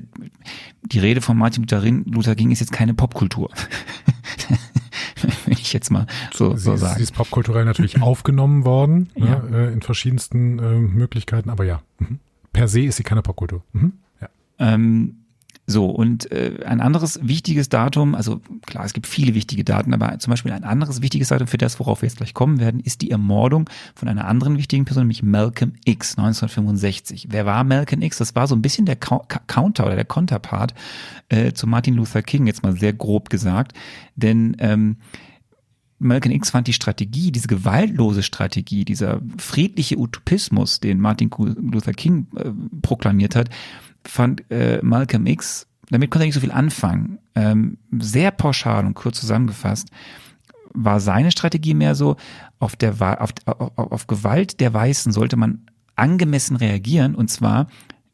die 0.83 0.99
Rede 0.99 1.21
von 1.21 1.37
Martin 1.37 1.67
Luther 2.07 2.35
King- 2.35 2.51
ist 2.51 2.61
jetzt 2.61 2.73
keine 2.73 2.95
Popkultur. 2.95 3.51
Würde 5.45 5.61
ich 5.61 5.73
jetzt 5.73 5.91
mal 5.91 6.07
so, 6.35 6.57
Sie, 6.57 6.63
so 6.63 6.73
ist, 6.75 6.81
sie 6.81 6.87
sagen. 6.87 7.03
ist 7.03 7.13
popkulturell 7.15 7.65
natürlich 7.65 8.01
aufgenommen 8.03 8.65
worden, 8.65 9.11
Ja. 9.17 9.41
ne, 9.43 9.69
äh, 9.69 9.73
in 9.73 9.83
verschiedensten 9.83 10.59
äh, 10.59 10.79
Möglichkeiten, 10.79 11.51
aber 11.51 11.65
ja. 11.65 11.83
Mhm. 11.99 12.19
Per 12.53 12.69
se 12.69 12.81
ist 12.83 12.97
sie 12.97 13.03
keine 13.03 13.23
Popkultur. 13.23 13.63
Mhm. 13.73 13.93
Ja. 14.21 14.29
Ähm, 14.59 15.17
so, 15.71 15.87
und 15.87 16.31
äh, 16.33 16.65
ein 16.67 16.81
anderes 16.81 17.21
wichtiges 17.23 17.69
Datum, 17.69 18.15
also 18.15 18.41
klar, 18.67 18.85
es 18.85 18.93
gibt 18.93 19.07
viele 19.07 19.35
wichtige 19.35 19.63
Daten, 19.63 19.95
aber 19.95 20.19
zum 20.19 20.33
Beispiel 20.33 20.51
ein 20.53 20.65
anderes 20.65 21.01
wichtiges 21.01 21.29
Datum 21.29 21.47
für 21.47 21.59
das, 21.59 21.79
worauf 21.79 22.03
wir 22.03 22.09
jetzt 22.09 22.17
gleich 22.19 22.35
kommen 22.35 22.59
werden, 22.59 22.81
ist 22.81 23.03
die 23.03 23.11
Ermordung 23.11 23.71
von 23.95 24.09
einer 24.09 24.27
anderen 24.27 24.59
wichtigen 24.59 24.85
Person, 24.85 25.05
nämlich 25.05 25.23
Malcolm 25.23 25.73
X 25.85 26.19
1965. 26.19 27.29
Wer 27.31 27.47
war 27.47 27.63
Malcolm 27.65 28.03
X? 28.03 28.19
Das 28.19 28.35
war 28.35 28.47
so 28.49 28.55
ein 28.57 28.63
bisschen 28.63 28.85
der 28.87 28.97
Cou- 28.97 29.25
Cou- 29.29 29.41
Counter 29.47 29.87
oder 29.87 29.95
der 29.95 30.05
Konterpart 30.05 30.75
äh, 31.29 31.53
zu 31.53 31.67
Martin 31.67 31.95
Luther 31.95 32.23
King, 32.23 32.47
jetzt 32.47 32.63
mal 32.63 32.77
sehr 32.77 32.93
grob 32.93 33.31
gesagt. 33.31 33.73
Denn 34.17 34.57
ähm, 34.59 34.97
Malcolm 35.99 36.35
X 36.35 36.51
fand 36.51 36.67
die 36.67 36.73
Strategie, 36.73 37.31
diese 37.31 37.47
gewaltlose 37.47 38.23
Strategie, 38.23 38.85
dieser 38.87 39.21
friedliche 39.37 39.99
Utopismus, 39.99 40.81
den 40.81 40.99
Martin 40.99 41.31
Luther 41.71 41.93
King 41.93 42.27
äh, 42.37 42.51
proklamiert 42.81 43.37
hat, 43.37 43.51
fand 44.05 44.51
äh, 44.51 44.81
Malcolm 44.83 45.27
X, 45.27 45.67
damit 45.91 46.11
konnte 46.11 46.25
er 46.25 46.27
nicht 46.27 46.35
so 46.35 46.41
viel 46.41 46.53
anfangen. 46.53 47.19
Ähm, 47.35 47.79
sehr 47.99 48.31
pauschal 48.31 48.87
und 48.87 48.95
kurz 48.95 49.21
zusammengefasst 49.21 49.89
war 50.73 51.01
seine 51.01 51.31
Strategie 51.31 51.75
mehr 51.75 51.95
so, 51.95 52.17
auf, 52.59 52.77
der, 52.77 52.95
auf, 53.21 53.31
auf, 53.47 53.73
auf 53.77 54.07
Gewalt 54.07 54.61
der 54.61 54.73
Weißen 54.73 55.13
sollte 55.13 55.37
man 55.37 55.67
angemessen 55.97 56.57
reagieren 56.57 57.15
und 57.15 57.29
zwar 57.29 57.67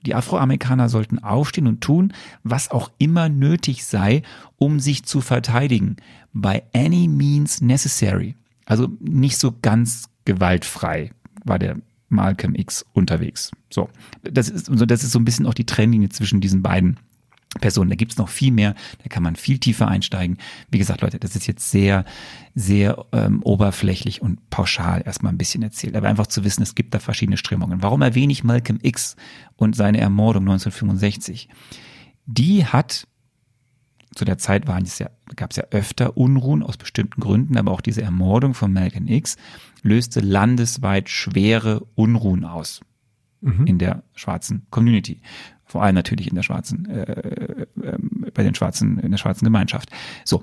die 0.07 0.15
Afroamerikaner 0.15 0.89
sollten 0.89 1.19
aufstehen 1.19 1.67
und 1.67 1.81
tun, 1.81 2.13
was 2.45 2.71
auch 2.71 2.91
immer 2.99 3.29
nötig 3.29 3.85
sei, 3.85 4.23
um 4.57 4.79
sich 4.79 5.05
zu 5.05 5.21
verteidigen. 5.21 5.97
By 6.33 6.63
any 6.73 7.09
means 7.09 7.61
necessary. 7.61 8.37
Also 8.67 8.89
nicht 9.01 9.39
so 9.39 9.53
ganz 9.63 10.09
gewaltfrei 10.25 11.11
war 11.45 11.59
der 11.59 11.77
Malcolm 12.09 12.55
X 12.55 12.85
unterwegs. 12.93 13.51
So, 13.71 13.89
das 14.23 14.49
ist, 14.49 14.67
so, 14.67 14.87
das 14.87 15.03
ist 15.03 15.13
so 15.13 15.19
ein 15.19 15.25
bisschen 15.25 15.47
auch 15.47 15.55
die 15.55 15.67
Trennlinie 15.67 16.09
zwischen 16.09 16.41
diesen 16.41 16.63
beiden 16.63 16.99
Personen. 17.61 17.91
Da 17.91 17.97
gibt's 17.97 18.19
noch 18.19 18.29
viel 18.29 18.53
mehr, 18.53 18.75
da 19.03 19.09
kann 19.09 19.23
man 19.23 19.37
viel 19.37 19.59
tiefer 19.59 19.89
einsteigen. 19.89 20.39
Wie 20.71 20.79
gesagt, 20.79 21.01
Leute, 21.01 21.19
das 21.19 21.37
ist 21.37 21.47
jetzt 21.47 21.71
sehr, 21.71 22.05
sehr 22.55 23.07
ähm, 23.13 23.43
oberflächlich 23.43 24.23
und 24.23 24.51
pauschal 24.51 25.03
erstmal 25.05 25.33
ein 25.33 25.39
bisschen 25.39 25.63
erzählt. 25.63 25.97
Aber 25.97 26.09
einfach 26.09 26.27
zu 26.27 26.45
wissen, 26.45 26.63
es 26.63 26.75
gibt 26.75 26.95
da 26.95 26.99
verschiedene 26.99 27.37
Strömungen. 27.37 27.83
Warum 27.83 28.03
erwähne 28.03 28.33
ich 28.33 28.45
Malcolm 28.45 28.79
X 28.83 29.17
und 29.57 29.75
seine 29.75 29.99
Ermordung 29.99 30.45
1965? 30.45 31.49
Die 32.27 32.67
hat 32.67 33.07
zu 34.17 34.25
der 34.25 34.39
Zeit 34.39 34.67
waren 34.67 34.83
es 34.83 34.99
ja, 34.99 35.11
gab 35.37 35.51
es 35.51 35.57
ja 35.57 35.65
öfter 35.71 36.17
Unruhen 36.17 36.63
aus 36.63 36.77
bestimmten 36.77 37.21
Gründen, 37.21 37.57
aber 37.57 37.71
auch 37.71 37.81
diese 37.81 38.03
Ermordung 38.03 38.55
von 38.55 38.73
Malcolm 38.73 39.07
X 39.07 39.37
löste 39.83 40.21
landesweit 40.21 41.09
schwere 41.09 41.87
Unruhen 41.95 42.45
aus 42.45 42.81
in 43.67 43.79
der 43.79 44.03
schwarzen 44.15 44.67
Community. 44.71 45.21
Vor 45.65 45.83
allem 45.83 45.95
natürlich 45.95 46.29
in 46.29 46.35
der 46.35 46.43
schwarzen, 46.43 46.89
äh, 46.89 47.03
äh, 47.03 47.67
bei 48.33 48.43
den 48.43 48.55
schwarzen, 48.55 48.99
in 48.99 49.11
der 49.11 49.19
schwarzen 49.19 49.45
Gemeinschaft. 49.45 49.91
So. 50.25 50.43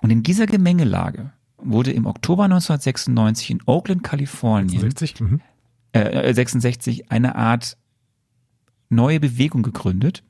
Und 0.00 0.10
in 0.10 0.22
dieser 0.22 0.46
Gemengelage 0.46 1.32
wurde 1.58 1.92
im 1.92 2.06
Oktober 2.06 2.44
1996 2.44 3.50
in 3.50 3.62
Oakland, 3.66 4.02
Kalifornien, 4.02 4.80
60? 4.80 5.20
Mhm. 5.20 5.40
äh, 5.92 6.34
66 6.34 7.10
eine 7.10 7.36
Art 7.36 7.76
neue 8.88 9.20
Bewegung 9.20 9.62
gegründet, 9.62 10.22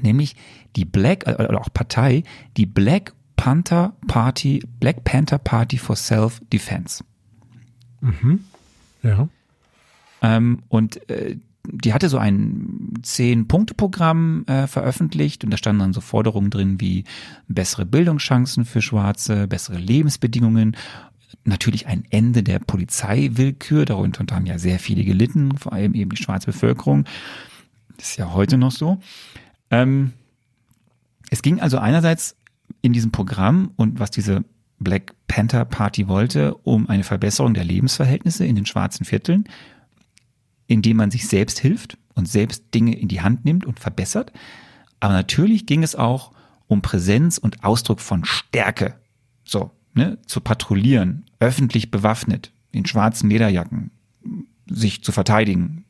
nämlich 0.00 0.36
die 0.76 0.84
Black, 0.84 1.26
äh, 1.26 1.34
oder 1.34 1.60
auch 1.60 1.72
Partei, 1.72 2.22
die 2.56 2.66
Black 2.66 3.12
Panther 3.36 3.94
Party, 4.06 4.62
Black 4.80 5.04
Panther 5.04 5.38
Party 5.38 5.78
for 5.78 5.96
Self-Defense. 5.96 7.04
Ja. 9.02 9.28
Ähm, 10.22 10.62
und 10.68 11.08
äh, 11.10 11.36
die 11.68 11.92
hatte 11.92 12.08
so 12.08 12.18
ein 12.18 12.94
Zehn-Punkte-Programm 13.02 14.44
äh, 14.46 14.66
veröffentlicht 14.66 15.44
und 15.44 15.50
da 15.50 15.56
standen 15.56 15.80
dann 15.80 15.92
so 15.92 16.00
Forderungen 16.00 16.50
drin 16.50 16.80
wie 16.80 17.04
bessere 17.48 17.84
Bildungschancen 17.84 18.64
für 18.64 18.82
Schwarze, 18.82 19.48
bessere 19.48 19.78
Lebensbedingungen, 19.78 20.76
natürlich 21.44 21.86
ein 21.86 22.04
Ende 22.10 22.42
der 22.42 22.60
Polizeiwillkür, 22.60 23.84
darunter 23.84 24.34
haben 24.34 24.46
ja 24.46 24.58
sehr 24.58 24.78
viele 24.78 25.04
gelitten, 25.04 25.56
vor 25.58 25.72
allem 25.72 25.94
eben 25.94 26.10
die 26.10 26.22
schwarze 26.22 26.46
Bevölkerung. 26.46 27.04
Das 27.96 28.10
ist 28.10 28.16
ja 28.16 28.32
heute 28.32 28.58
noch 28.58 28.72
so. 28.72 28.98
Ähm, 29.70 30.12
es 31.30 31.42
ging 31.42 31.60
also 31.60 31.78
einerseits 31.78 32.36
in 32.82 32.92
diesem 32.92 33.12
Programm 33.12 33.72
und 33.76 34.00
was 34.00 34.10
diese 34.10 34.44
Black 34.78 35.14
Panther 35.28 35.64
Party 35.64 36.08
wollte, 36.08 36.54
um 36.54 36.88
eine 36.88 37.04
Verbesserung 37.04 37.54
der 37.54 37.64
Lebensverhältnisse 37.64 38.44
in 38.44 38.56
den 38.56 38.66
schwarzen 38.66 39.04
Vierteln, 39.04 39.44
indem 40.66 40.98
man 40.98 41.10
sich 41.10 41.28
selbst 41.28 41.58
hilft 41.58 41.98
und 42.14 42.28
selbst 42.28 42.74
Dinge 42.74 42.98
in 42.98 43.08
die 43.08 43.20
Hand 43.20 43.44
nimmt 43.44 43.64
und 43.64 43.80
verbessert. 43.80 44.32
Aber 45.00 45.14
natürlich 45.14 45.66
ging 45.66 45.82
es 45.82 45.94
auch 45.94 46.32
um 46.66 46.82
Präsenz 46.82 47.38
und 47.38 47.64
Ausdruck 47.64 48.00
von 48.00 48.24
Stärke. 48.24 48.94
So, 49.44 49.70
ne, 49.94 50.18
zu 50.26 50.40
patrouillieren, 50.40 51.24
öffentlich 51.38 51.90
bewaffnet, 51.90 52.52
in 52.72 52.86
schwarzen 52.86 53.30
Lederjacken, 53.30 53.90
sich 54.68 55.02
zu 55.04 55.12
verteidigen, 55.12 55.84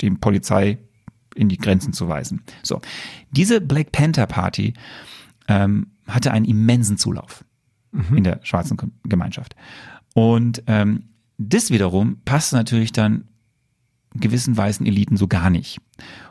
dem 0.00 0.20
Polizei 0.20 0.78
in 1.34 1.48
die 1.48 1.58
Grenzen 1.58 1.92
zu 1.92 2.08
weisen. 2.08 2.42
So, 2.62 2.80
diese 3.30 3.60
Black 3.60 3.92
Panther 3.92 4.26
Party 4.26 4.74
ähm, 5.48 5.88
hatte 6.06 6.32
einen 6.32 6.44
immensen 6.44 6.96
Zulauf 6.96 7.44
in 8.14 8.24
der 8.24 8.40
schwarzen 8.42 8.76
Gemeinschaft. 9.04 9.56
Und 10.14 10.62
ähm, 10.66 11.04
das 11.38 11.70
wiederum 11.70 12.18
passt 12.24 12.52
natürlich 12.52 12.92
dann 12.92 13.24
gewissen 14.14 14.56
weißen 14.56 14.86
Eliten 14.86 15.16
so 15.16 15.28
gar 15.28 15.50
nicht. 15.50 15.80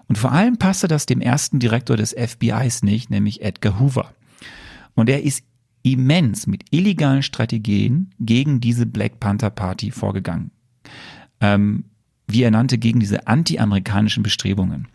Und 0.08 0.18
vor 0.18 0.32
allem 0.32 0.58
passte 0.58 0.88
das 0.88 1.06
dem 1.06 1.22
ersten 1.22 1.60
Direktor 1.60 1.98
des 1.98 2.14
FBIs 2.14 2.84
nicht, 2.84 3.10
nämlich 3.10 3.42
Edgar 3.42 3.80
Hoover. 3.80 4.14
Und 4.96 5.10
er 5.10 5.24
ist 5.24 5.44
immens 5.84 6.46
mit 6.48 6.66
illegalen 6.72 7.24
Strategien 7.24 8.12
gegen 8.20 8.60
diese 8.60 8.86
Black 8.86 9.20
Panther 9.20 9.50
Party 9.50 9.92
vorgegangen. 9.92 10.52
Ähm, 11.40 11.86
wie 12.32 12.44
er 12.44 12.52
nannte, 12.52 12.78
gegen 12.78 13.00
diese 13.00 13.28
anti-amerikanischen 13.28 14.24
Bestrebungen. 14.24 14.88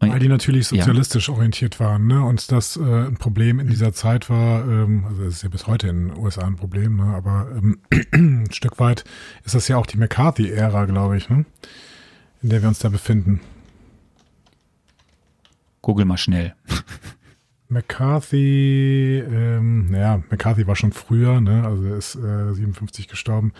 Und, 0.00 0.12
Weil 0.12 0.18
die 0.18 0.28
natürlich 0.28 0.68
sozialistisch 0.68 1.28
ja. 1.28 1.34
orientiert 1.34 1.78
waren, 1.78 2.06
ne? 2.06 2.24
Und 2.24 2.50
das 2.50 2.78
äh, 2.78 2.80
ein 2.80 3.16
Problem 3.18 3.60
in 3.60 3.68
dieser 3.68 3.92
Zeit 3.92 4.30
war, 4.30 4.66
ähm, 4.66 5.04
also 5.06 5.24
es 5.24 5.36
ist 5.36 5.42
ja 5.42 5.50
bis 5.50 5.66
heute 5.66 5.88
in 5.88 6.08
den 6.08 6.16
USA 6.16 6.46
ein 6.46 6.56
Problem, 6.56 6.96
ne? 6.96 7.14
Aber 7.14 7.48
ähm, 7.54 7.80
ein 8.12 8.50
Stück 8.50 8.80
weit 8.80 9.04
ist 9.44 9.54
das 9.54 9.68
ja 9.68 9.76
auch 9.76 9.84
die 9.84 9.98
McCarthy-Ära, 9.98 10.86
glaube 10.86 11.18
ich, 11.18 11.28
ne? 11.28 11.44
In 12.42 12.48
der 12.48 12.62
wir 12.62 12.68
uns 12.70 12.78
da 12.78 12.88
befinden. 12.88 13.40
Google 15.82 16.06
mal 16.06 16.16
schnell. 16.16 16.54
McCarthy, 17.68 19.18
ähm, 19.18 19.90
naja, 19.90 20.22
McCarthy 20.30 20.66
war 20.66 20.76
schon 20.76 20.92
früher, 20.92 21.42
ne? 21.42 21.62
Also 21.64 21.84
er 21.84 21.96
ist 21.96 22.14
äh, 22.16 22.54
57 22.54 23.06
gestorben. 23.06 23.52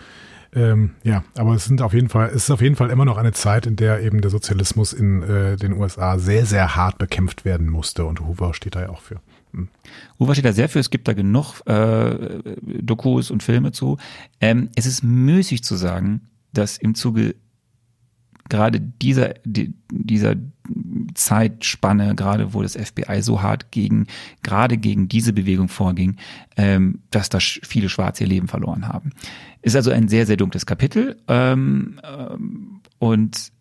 Ähm, 0.53 0.91
ja, 1.03 1.23
aber 1.37 1.55
es 1.55 1.65
sind 1.65 1.81
auf 1.81 1.93
jeden 1.93 2.09
Fall, 2.09 2.27
es 2.27 2.43
ist 2.43 2.51
auf 2.51 2.61
jeden 2.61 2.75
Fall 2.75 2.89
immer 2.89 3.05
noch 3.05 3.17
eine 3.17 3.31
Zeit, 3.31 3.65
in 3.65 3.77
der 3.77 4.01
eben 4.01 4.19
der 4.21 4.29
Sozialismus 4.29 4.91
in 4.91 5.23
äh, 5.23 5.55
den 5.55 5.73
USA 5.73 6.19
sehr, 6.19 6.45
sehr 6.45 6.75
hart 6.75 6.97
bekämpft 6.97 7.45
werden 7.45 7.69
musste 7.69 8.05
und 8.05 8.19
Hoover 8.19 8.53
steht 8.53 8.75
da 8.75 8.81
ja 8.81 8.89
auch 8.89 9.01
für. 9.01 9.21
Hm. 9.53 9.69
Hoover 10.19 10.33
steht 10.33 10.45
da 10.45 10.53
sehr 10.53 10.67
für, 10.67 10.79
es 10.79 10.89
gibt 10.89 11.07
da 11.07 11.13
genug 11.13 11.61
äh, 11.67 12.39
Dokus 12.81 13.31
und 13.31 13.43
Filme 13.43 13.71
zu. 13.71 13.97
Ähm, 14.41 14.69
es 14.75 14.85
ist 14.85 15.03
müßig 15.03 15.63
zu 15.63 15.75
sagen, 15.75 16.21
dass 16.51 16.77
im 16.77 16.95
Zuge 16.95 17.35
gerade 18.49 18.81
dieser, 18.81 19.35
die, 19.45 19.73
dieser 19.89 20.35
Zeitspanne, 21.13 22.15
gerade 22.15 22.53
wo 22.53 22.61
das 22.61 22.75
FBI 22.75 23.21
so 23.21 23.41
hart 23.41 23.71
gegen, 23.71 24.07
gerade 24.43 24.77
gegen 24.77 25.07
diese 25.07 25.31
Bewegung 25.31 25.69
vorging, 25.69 26.17
ähm, 26.57 26.99
dass 27.11 27.29
da 27.29 27.39
viele 27.39 27.87
Schwarze 27.87 28.25
ihr 28.25 28.29
Leben 28.29 28.49
verloren 28.49 28.89
haben. 28.89 29.11
Ist 29.61 29.75
also 29.75 29.91
ein 29.91 30.07
sehr, 30.07 30.25
sehr 30.25 30.37
dunkles 30.37 30.65
Kapitel. 30.65 31.17
Ähm, 31.27 31.99
ähm, 32.03 32.81
und 32.99 33.51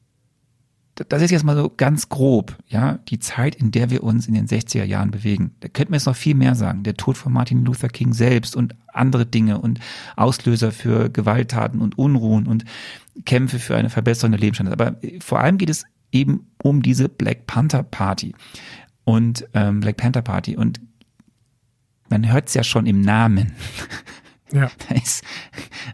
das 1.08 1.22
ist 1.22 1.30
jetzt 1.30 1.44
mal 1.44 1.56
so 1.56 1.72
ganz 1.74 2.08
grob, 2.08 2.56
ja, 2.68 2.98
die 3.08 3.18
Zeit, 3.18 3.54
in 3.54 3.70
der 3.70 3.90
wir 3.90 4.02
uns 4.02 4.26
in 4.26 4.34
den 4.34 4.46
60er 4.46 4.84
Jahren 4.84 5.10
bewegen. 5.10 5.52
Da 5.60 5.68
könnten 5.68 5.92
wir 5.92 5.96
jetzt 5.96 6.06
noch 6.06 6.16
viel 6.16 6.34
mehr 6.34 6.54
sagen. 6.54 6.82
Der 6.82 6.94
Tod 6.94 7.16
von 7.16 7.32
Martin 7.32 7.64
Luther 7.64 7.88
King 7.88 8.12
selbst 8.12 8.54
und 8.54 8.74
andere 8.92 9.24
Dinge 9.24 9.58
und 9.58 9.80
Auslöser 10.16 10.72
für 10.72 11.08
Gewalttaten 11.08 11.80
und 11.80 11.96
Unruhen 11.96 12.46
und 12.46 12.64
Kämpfe 13.24 13.58
für 13.58 13.76
eine 13.76 13.88
Verbesserung 13.88 14.32
der 14.32 14.40
Lebensstandards. 14.40 14.80
Aber 14.80 15.00
vor 15.20 15.40
allem 15.40 15.58
geht 15.58 15.70
es 15.70 15.84
eben 16.12 16.48
um 16.62 16.82
diese 16.82 17.08
Black 17.08 17.46
Panther 17.46 17.82
Party 17.82 18.34
und 19.04 19.48
ähm, 19.54 19.80
Black 19.80 19.96
Panther 19.96 20.22
Party 20.22 20.56
und 20.56 20.80
man 22.08 22.30
hört 22.30 22.48
es 22.48 22.54
ja 22.54 22.64
schon 22.64 22.86
im 22.86 23.00
Namen. 23.00 23.52
Ja. 24.52 24.70
Da 24.88 24.94
ist 24.94 25.24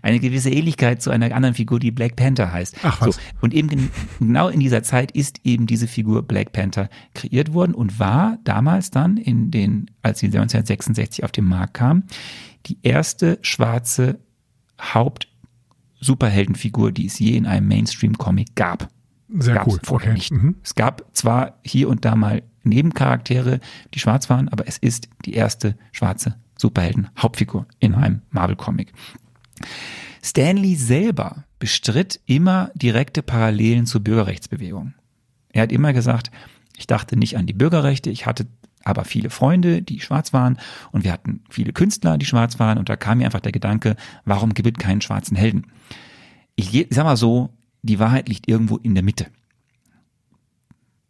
eine 0.03 0.21
gewisse 0.21 0.51
Ähnlichkeit 0.51 1.03
zu 1.03 1.11
einer 1.11 1.35
anderen 1.35 1.55
Figur, 1.55 1.79
die 1.79 1.91
Black 1.91 2.17
Panther 2.17 2.53
heißt. 2.53 2.77
Ach 2.83 3.01
was. 3.01 3.17
So, 3.17 3.21
und 3.41 3.55
eben 3.55 3.91
genau 4.19 4.49
in 4.49 4.61
dieser 4.61 4.83
Zeit 4.83 5.13
ist 5.13 5.41
eben 5.45 5.67
diese 5.67 5.89
Figur 5.89 6.23
Black 6.23 6.53
Panther 6.53 6.89
kreiert 7.15 7.53
worden 7.53 7.75
und 7.75 7.99
war 7.99 8.39
damals 8.45 8.91
dann 8.91 9.17
in 9.17 9.51
den, 9.51 9.91
als 10.03 10.21
sie 10.21 10.27
1966 10.27 11.25
auf 11.25 11.33
den 11.33 11.45
Markt 11.45 11.75
kam, 11.75 12.05
die 12.67 12.79
erste 12.83 13.39
schwarze 13.43 14.19
Haupt-Superheldenfigur, 14.81 16.93
die 16.93 17.07
es 17.07 17.19
je 17.19 17.37
in 17.37 17.47
einem 17.47 17.69
Mainstream-Comic 17.69 18.55
gab. 18.55 18.89
Sehr 19.39 19.55
Gab's 19.55 19.75
cool. 19.75 19.81
Vorher 19.83 20.11
okay. 20.11 20.19
nicht. 20.19 20.33
Mhm. 20.33 20.57
Es 20.63 20.75
gab 20.75 21.05
zwar 21.13 21.59
hier 21.65 21.89
und 21.89 22.05
da 22.05 22.15
mal 22.15 22.43
Nebencharaktere, 22.63 23.61
die 23.95 23.99
schwarz 23.99 24.31
waren, 24.31 24.49
aber 24.49 24.67
es 24.67 24.79
ist 24.79 25.09
die 25.25 25.35
erste 25.35 25.77
schwarze 25.93 26.37
Superhelden-Hauptfigur 26.57 27.67
in 27.79 27.95
einem 27.95 28.23
Marvel-Comic. 28.31 28.93
Stanley 30.23 30.75
selber 30.75 31.45
bestritt 31.59 32.21
immer 32.27 32.71
direkte 32.75 33.23
Parallelen 33.23 33.87
zur 33.87 34.03
Bürgerrechtsbewegung. 34.03 34.95
Er 35.53 35.63
hat 35.63 35.73
immer 35.73 35.93
gesagt, 35.93 36.31
ich 36.77 36.87
dachte 36.87 37.17
nicht 37.17 37.37
an 37.37 37.47
die 37.47 37.53
Bürgerrechte, 37.53 38.11
ich 38.11 38.27
hatte 38.27 38.47
aber 38.85 39.05
viele 39.05 39.31
Freunde, 39.31 39.83
die 39.83 40.01
schwarz 40.01 40.33
waren 40.33 40.59
und 40.93 41.05
wir 41.05 41.13
hatten 41.13 41.43
viele 41.49 41.73
Künstler, 41.73 42.19
die 42.19 42.27
schwarz 42.27 42.59
waren 42.59 42.79
und 42.79 42.89
da 42.89 42.97
kam 42.97 43.19
mir 43.19 43.25
einfach 43.25 43.41
der 43.41 43.53
Gedanke, 43.53 43.97
warum 44.25 44.55
gibt 44.55 44.79
es 44.79 44.85
keinen 44.85 45.01
schwarzen 45.01 45.37
Helden? 45.37 45.67
Ich 46.55 46.87
sag 46.91 47.05
mal 47.05 47.17
so, 47.17 47.51
die 47.83 47.99
Wahrheit 47.99 48.29
liegt 48.29 48.49
irgendwo 48.49 48.77
in 48.77 48.95
der 48.95 49.03
Mitte. 49.03 49.27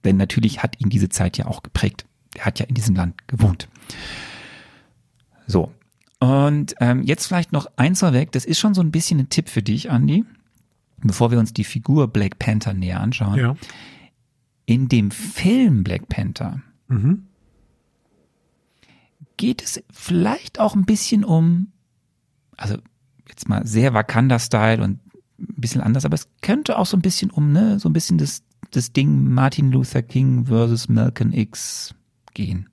Denn 0.05 0.16
natürlich 0.16 0.62
hat 0.62 0.80
ihn 0.80 0.88
diese 0.88 1.09
Zeit 1.09 1.36
ja 1.36 1.47
auch 1.47 1.62
geprägt. 1.62 2.07
Er 2.34 2.47
hat 2.47 2.59
ja 2.59 2.66
in 2.66 2.74
diesem 2.74 2.94
Land 2.94 3.26
gewohnt. 3.28 3.68
So. 5.47 5.72
Und 6.18 6.74
ähm, 6.80 7.03
jetzt 7.03 7.26
vielleicht 7.26 7.53
noch 7.53 7.66
eins 7.76 8.01
vorweg, 8.01 8.32
das 8.32 8.44
ist 8.44 8.59
schon 8.59 8.74
so 8.74 8.80
ein 8.80 8.90
bisschen 8.90 9.18
ein 9.20 9.28
Tipp 9.28 9.49
für 9.49 9.62
dich, 9.62 9.90
Andy, 9.90 10.24
bevor 11.03 11.30
wir 11.30 11.38
uns 11.38 11.53
die 11.53 11.64
Figur 11.64 12.09
Black 12.09 12.38
Panther 12.38 12.72
näher 12.72 13.01
anschauen. 13.01 13.38
Ja. 13.38 13.57
In 14.64 14.88
dem 14.88 15.11
Film 15.11 15.84
Black 15.84 16.09
Panther 16.09 16.62
mhm. 16.88 17.26
geht 19.36 19.62
es 19.62 19.82
vielleicht 19.90 20.59
auch 20.59 20.74
ein 20.74 20.86
bisschen 20.86 21.22
um, 21.24 21.72
also 22.57 22.78
jetzt 23.28 23.49
mal 23.49 23.66
sehr 23.66 23.92
Wakanda-Style 23.92 24.82
und 24.82 25.01
ein 25.38 25.61
bisschen 25.61 25.82
anders, 25.82 26.07
aber 26.07 26.14
es 26.14 26.28
könnte 26.40 26.78
auch 26.78 26.86
so 26.86 26.97
ein 26.97 27.03
bisschen 27.03 27.30
um, 27.30 27.53
ne, 27.53 27.78
so 27.78 27.90
ein 27.90 27.92
bisschen 27.92 28.16
das, 28.16 28.42
das 28.70 28.92
Ding 28.92 29.28
Martin 29.28 29.70
Luther 29.70 30.03
King 30.03 30.47
versus 30.47 30.88
Malcolm 30.88 31.32
X 31.32 31.94
gehen. 32.32 32.70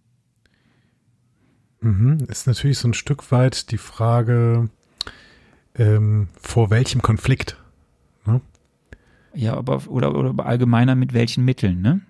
Mhm. 1.83 2.17
Ist 2.29 2.47
natürlich 2.47 2.79
so 2.79 2.87
ein 2.87 2.93
Stück 2.93 3.31
weit 3.31 3.71
die 3.71 3.77
Frage, 3.77 4.69
ähm, 5.75 6.29
vor 6.41 6.69
welchem 6.69 7.01
Konflikt? 7.01 7.57
Ne? 8.25 8.41
Ja, 9.33 9.55
aber 9.55 9.87
oder, 9.87 10.15
oder 10.15 10.45
allgemeiner 10.45 10.95
mit 10.95 11.13
welchen 11.13 11.45
Mitteln, 11.45 11.81
ne? 11.81 12.01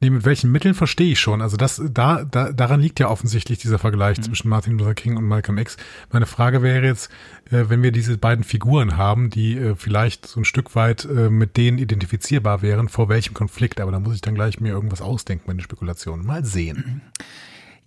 Nee, 0.00 0.10
mit 0.10 0.26
welchen 0.26 0.52
Mitteln 0.52 0.74
verstehe 0.74 1.12
ich 1.12 1.20
schon. 1.20 1.40
Also 1.40 1.56
das, 1.56 1.80
da, 1.90 2.24
da, 2.24 2.52
daran 2.52 2.80
liegt 2.80 3.00
ja 3.00 3.08
offensichtlich 3.08 3.58
dieser 3.58 3.78
Vergleich 3.78 4.18
mhm. 4.18 4.22
zwischen 4.24 4.50
Martin 4.50 4.76
Luther 4.76 4.94
King 4.94 5.16
und 5.16 5.24
Malcolm 5.24 5.56
X. 5.56 5.78
Meine 6.12 6.26
Frage 6.26 6.62
wäre 6.62 6.84
jetzt, 6.84 7.10
äh, 7.50 7.64
wenn 7.68 7.82
wir 7.82 7.90
diese 7.90 8.18
beiden 8.18 8.44
Figuren 8.44 8.98
haben, 8.98 9.30
die 9.30 9.56
äh, 9.56 9.74
vielleicht 9.76 10.26
so 10.26 10.40
ein 10.40 10.44
Stück 10.44 10.74
weit 10.74 11.06
äh, 11.06 11.30
mit 11.30 11.56
denen 11.56 11.78
identifizierbar 11.78 12.60
wären, 12.60 12.90
vor 12.90 13.08
welchem 13.08 13.32
Konflikt? 13.32 13.80
Aber 13.80 13.92
da 13.92 14.00
muss 14.00 14.14
ich 14.14 14.20
dann 14.20 14.34
gleich 14.34 14.60
mir 14.60 14.70
irgendwas 14.70 15.00
ausdenken, 15.00 15.44
meine 15.46 15.62
Spekulationen. 15.62 16.26
Mal 16.26 16.44
sehen. 16.44 16.84
Mhm. 16.86 17.00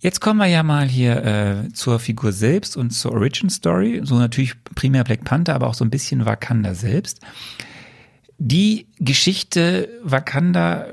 Jetzt 0.00 0.20
kommen 0.20 0.38
wir 0.38 0.46
ja 0.46 0.62
mal 0.62 0.86
hier 0.86 1.24
äh, 1.24 1.72
zur 1.72 1.98
Figur 1.98 2.32
selbst 2.32 2.76
und 2.76 2.90
zur 2.90 3.12
Origin 3.12 3.50
Story. 3.50 4.00
So 4.04 4.16
natürlich 4.16 4.54
primär 4.74 5.02
Black 5.02 5.24
Panther, 5.24 5.54
aber 5.54 5.66
auch 5.66 5.74
so 5.74 5.84
ein 5.84 5.90
bisschen 5.90 6.24
Wakanda 6.24 6.74
selbst. 6.74 7.20
Die 8.38 8.86
Geschichte 9.00 9.88
Wakanda 10.04 10.86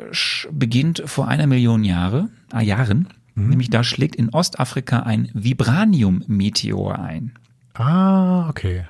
beginnt 0.52 1.04
vor 1.06 1.28
einer 1.28 1.46
Million 1.46 1.84
Jahre, 1.84 2.30
äh, 2.52 2.64
Jahren. 2.64 3.10
Mhm. 3.36 3.50
Nämlich 3.50 3.70
da 3.70 3.84
schlägt 3.84 4.16
in 4.16 4.30
Ostafrika 4.30 5.02
ein 5.02 5.30
Vibranium-Meteor 5.34 6.98
ein. 6.98 7.34
Ah, 7.76 8.50
okay. 8.50 8.86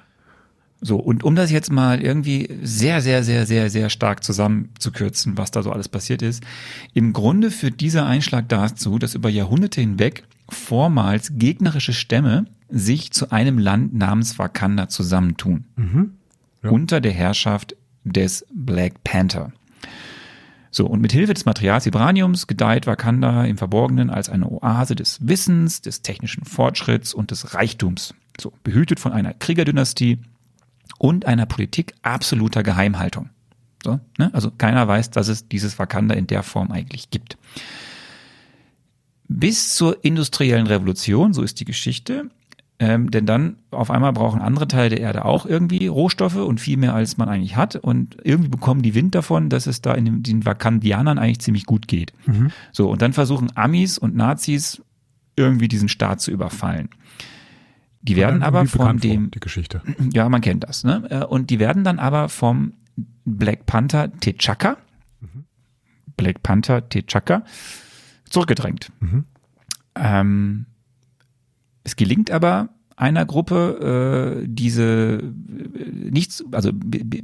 So, 0.85 0.97
und 0.97 1.23
um 1.23 1.33
das 1.33 1.49
jetzt 1.49 1.71
mal 1.71 1.99
irgendwie 1.99 2.47
sehr, 2.61 3.01
sehr, 3.01 3.23
sehr, 3.23 3.47
sehr, 3.47 3.71
sehr 3.71 3.89
stark 3.89 4.23
zusammenzukürzen, 4.23 5.35
was 5.35 5.49
da 5.49 5.63
so 5.63 5.71
alles 5.71 5.89
passiert 5.89 6.21
ist, 6.21 6.43
im 6.93 7.11
Grunde 7.11 7.49
führt 7.49 7.81
dieser 7.81 8.05
Einschlag 8.05 8.47
dazu, 8.49 8.99
dass 8.99 9.15
über 9.15 9.29
Jahrhunderte 9.29 9.81
hinweg 9.81 10.25
vormals 10.47 11.31
gegnerische 11.39 11.91
Stämme 11.91 12.45
sich 12.69 13.09
zu 13.09 13.31
einem 13.31 13.57
Land 13.57 13.95
namens 13.95 14.37
Wakanda 14.37 14.87
zusammentun. 14.87 15.63
Mhm. 15.75 16.11
Ja. 16.61 16.69
Unter 16.69 17.01
der 17.01 17.13
Herrschaft 17.13 17.75
des 18.03 18.45
Black 18.53 19.03
Panther. 19.03 19.53
So, 20.69 20.85
und 20.85 21.01
mit 21.01 21.13
Hilfe 21.13 21.33
des 21.33 21.45
Materials 21.45 21.87
Vibraniums 21.87 22.45
gedeiht 22.45 22.85
Wakanda 22.85 23.45
im 23.45 23.57
Verborgenen 23.57 24.11
als 24.11 24.29
eine 24.29 24.51
Oase 24.51 24.93
des 24.93 25.27
Wissens, 25.27 25.81
des 25.81 26.03
technischen 26.03 26.45
Fortschritts 26.45 27.15
und 27.15 27.31
des 27.31 27.55
Reichtums. 27.55 28.13
So, 28.39 28.53
behütet 28.63 28.99
von 28.99 29.13
einer 29.13 29.33
Kriegerdynastie, 29.33 30.19
und 30.97 31.25
einer 31.25 31.45
Politik 31.45 31.93
absoluter 32.01 32.63
Geheimhaltung. 32.63 33.29
So, 33.83 33.99
ne? 34.17 34.33
Also 34.33 34.51
keiner 34.51 34.87
weiß, 34.87 35.11
dass 35.11 35.27
es 35.27 35.47
dieses 35.47 35.77
Wakanda 35.77 36.15
in 36.15 36.27
der 36.27 36.43
Form 36.43 36.71
eigentlich 36.71 37.09
gibt. 37.11 37.37
Bis 39.27 39.75
zur 39.75 40.03
industriellen 40.03 40.67
Revolution, 40.67 41.33
so 41.33 41.41
ist 41.41 41.59
die 41.59 41.65
Geschichte, 41.65 42.29
ähm, 42.77 43.09
denn 43.09 43.25
dann 43.25 43.57
auf 43.71 43.89
einmal 43.89 44.11
brauchen 44.11 44.41
andere 44.41 44.67
Teile 44.67 44.89
der 44.89 44.99
Erde 44.99 45.23
auch 45.23 45.45
irgendwie 45.45 45.87
Rohstoffe 45.87 46.35
und 46.35 46.59
viel 46.59 46.77
mehr 46.77 46.93
als 46.93 47.17
man 47.17 47.29
eigentlich 47.29 47.55
hat 47.55 47.77
und 47.77 48.17
irgendwie 48.23 48.49
bekommen 48.49 48.81
die 48.81 48.95
Wind 48.95 49.15
davon, 49.15 49.49
dass 49.49 49.65
es 49.65 49.81
da 49.81 49.93
in 49.93 50.05
den, 50.05 50.23
den 50.23 50.45
Wakandianern 50.45 51.17
eigentlich 51.17 51.39
ziemlich 51.39 51.65
gut 51.65 51.87
geht. 51.87 52.11
Mhm. 52.25 52.51
So 52.73 52.89
und 52.89 53.01
dann 53.01 53.13
versuchen 53.13 53.55
Amis 53.55 53.97
und 53.97 54.15
Nazis 54.15 54.81
irgendwie 55.37 55.69
diesen 55.69 55.89
Staat 55.89 56.19
zu 56.19 56.31
überfallen. 56.31 56.89
Die 58.07 58.15
werden 58.15 58.43
aber 58.43 58.65
von 58.65 58.97
dem, 58.97 59.31
vor, 59.31 59.39
Geschichte. 59.39 59.81
ja, 60.13 60.29
man 60.29 60.41
kennt 60.41 60.63
das, 60.63 60.83
ne? 60.83 61.07
Äh, 61.09 61.25
und 61.25 61.49
die 61.49 61.59
werden 61.59 61.83
dann 61.83 61.99
aber 61.99 62.29
vom 62.29 62.73
Black 63.25 63.65
Panther 63.65 64.05
T'Chaka, 64.05 64.77
mhm. 65.21 65.45
Black 66.15 66.43
Panther 66.43 66.77
T'Chaka, 66.79 67.43
zurückgedrängt. 68.29 68.91
Mhm. 68.99 69.25
Ähm, 69.95 70.65
es 71.83 71.95
gelingt 71.95 72.29
aber 72.29 72.69
einer 72.95 73.25
Gruppe 73.25 74.43
äh, 74.43 74.47
diese 74.47 75.21
äh, 75.21 76.09
nichts, 76.09 76.43
also 76.51 76.71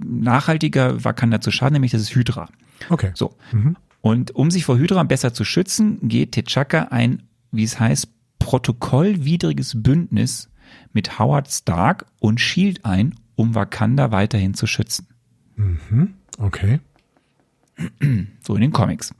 nachhaltiger 0.04 1.04
Wakanda 1.04 1.42
zu 1.42 1.52
schaden, 1.52 1.74
nämlich 1.74 1.92
das 1.92 2.02
ist 2.02 2.16
Hydra. 2.16 2.50
Okay. 2.90 3.12
So. 3.14 3.36
Mhm. 3.52 3.78
Und 4.02 4.36
um 4.36 4.50
sich 4.50 4.66
vor 4.66 4.78
Hydra 4.78 5.04
besser 5.04 5.34
zu 5.34 5.46
schützen, 5.46 6.00
geht 6.02 6.36
T'Chaka 6.36 6.90
ein, 6.90 7.24
wie 7.52 7.64
es 7.64 7.80
heißt, 7.80 8.10
protokollwidriges 8.40 9.82
Bündnis 9.84 10.50
mit 10.94 11.20
Howard 11.20 11.50
Stark 11.50 12.06
und 12.20 12.40
Shield 12.40 12.86
ein, 12.86 13.16
um 13.36 13.56
Wakanda 13.56 14.12
weiterhin 14.12 14.54
zu 14.54 14.68
schützen. 14.68 15.08
Mhm. 15.56 16.14
Okay. 16.38 16.80
So 18.44 18.56
in 18.56 18.62
den 18.62 18.72
Comics. 18.72 19.14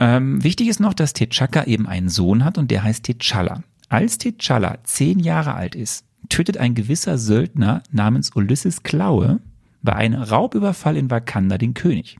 Ähm, 0.00 0.42
wichtig 0.42 0.68
ist 0.68 0.80
noch, 0.80 0.94
dass 0.94 1.14
T'Chaka 1.14 1.66
eben 1.66 1.86
einen 1.86 2.08
Sohn 2.08 2.44
hat 2.44 2.58
und 2.58 2.70
der 2.70 2.82
heißt 2.82 3.06
T'Challa. 3.06 3.62
Als 3.88 4.18
T'Challa 4.18 4.78
zehn 4.84 5.18
Jahre 5.18 5.54
alt 5.54 5.74
ist, 5.74 6.04
tötet 6.28 6.58
ein 6.58 6.74
gewisser 6.74 7.18
Söldner 7.18 7.82
namens 7.90 8.34
Ulysses 8.34 8.82
Klaue 8.82 9.40
bei 9.82 9.94
einem 9.94 10.22
Raubüberfall 10.22 10.96
in 10.96 11.10
Wakanda 11.10 11.58
den 11.58 11.74
König 11.74 12.18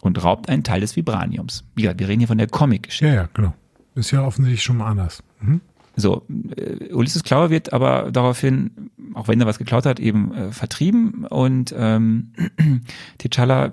und 0.00 0.22
raubt 0.22 0.48
einen 0.48 0.64
Teil 0.64 0.80
des 0.80 0.96
Vibraniums. 0.96 1.64
Ja, 1.76 1.98
wir 1.98 2.08
reden 2.08 2.20
hier 2.20 2.28
von 2.28 2.38
der 2.38 2.48
Comic-Geschichte. 2.48 3.06
Ja, 3.06 3.14
ja, 3.22 3.28
genau. 3.34 3.54
Ist 3.94 4.10
ja 4.10 4.22
offensichtlich 4.24 4.62
schon 4.62 4.76
mal 4.76 4.88
anders. 4.88 5.22
Mhm. 5.40 5.60
So, 5.98 6.24
äh, 6.56 6.92
Ulysses 6.92 7.24
Klaue 7.24 7.50
wird 7.50 7.72
aber 7.72 8.12
daraufhin, 8.12 8.90
auch 9.14 9.26
wenn 9.26 9.40
er 9.40 9.48
was 9.48 9.58
geklaut 9.58 9.84
hat, 9.84 9.98
eben 9.98 10.32
äh, 10.32 10.52
vertrieben 10.52 11.24
und 11.24 11.74
ähm, 11.76 12.32
T'Challa 13.20 13.72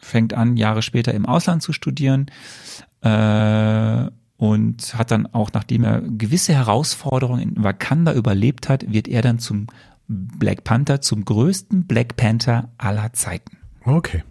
fängt 0.00 0.32
an, 0.32 0.56
Jahre 0.56 0.82
später 0.82 1.12
im 1.12 1.26
Ausland 1.26 1.60
zu 1.62 1.72
studieren 1.72 2.26
äh, 3.00 4.08
und 4.36 4.94
hat 4.96 5.10
dann 5.10 5.26
auch, 5.26 5.50
nachdem 5.52 5.82
er 5.82 6.02
gewisse 6.02 6.54
Herausforderungen 6.54 7.40
in 7.40 7.64
Wakanda 7.64 8.12
überlebt 8.12 8.68
hat, 8.68 8.92
wird 8.92 9.08
er 9.08 9.22
dann 9.22 9.40
zum 9.40 9.66
Black 10.06 10.62
Panther, 10.62 11.00
zum 11.00 11.24
größten 11.24 11.88
Black 11.88 12.16
Panther 12.16 12.68
aller 12.78 13.12
Zeiten. 13.12 13.56
Okay. 13.84 14.22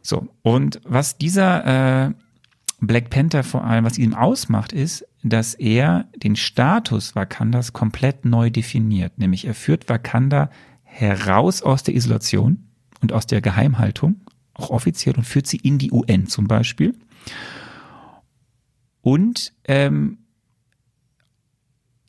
So, 0.00 0.28
und 0.40 0.80
was 0.84 1.18
dieser 1.18 2.06
äh, 2.06 2.14
Black 2.86 3.10
Panther 3.10 3.42
vor 3.42 3.64
allem, 3.64 3.84
was 3.84 3.98
ihn 3.98 4.14
ausmacht, 4.14 4.72
ist, 4.72 5.06
dass 5.22 5.54
er 5.54 6.06
den 6.16 6.36
Status 6.36 7.14
Wakandas 7.14 7.72
komplett 7.72 8.24
neu 8.24 8.50
definiert. 8.50 9.18
Nämlich 9.18 9.46
er 9.46 9.54
führt 9.54 9.88
Wakanda 9.88 10.50
heraus 10.82 11.62
aus 11.62 11.82
der 11.82 11.94
Isolation 11.94 12.68
und 13.00 13.12
aus 13.12 13.26
der 13.26 13.40
Geheimhaltung, 13.40 14.20
auch 14.54 14.70
offiziell, 14.70 15.16
und 15.16 15.24
führt 15.24 15.46
sie 15.46 15.56
in 15.56 15.78
die 15.78 15.92
UN 15.92 16.26
zum 16.26 16.46
Beispiel. 16.46 16.94
Und 19.02 19.52
ähm, 19.64 20.18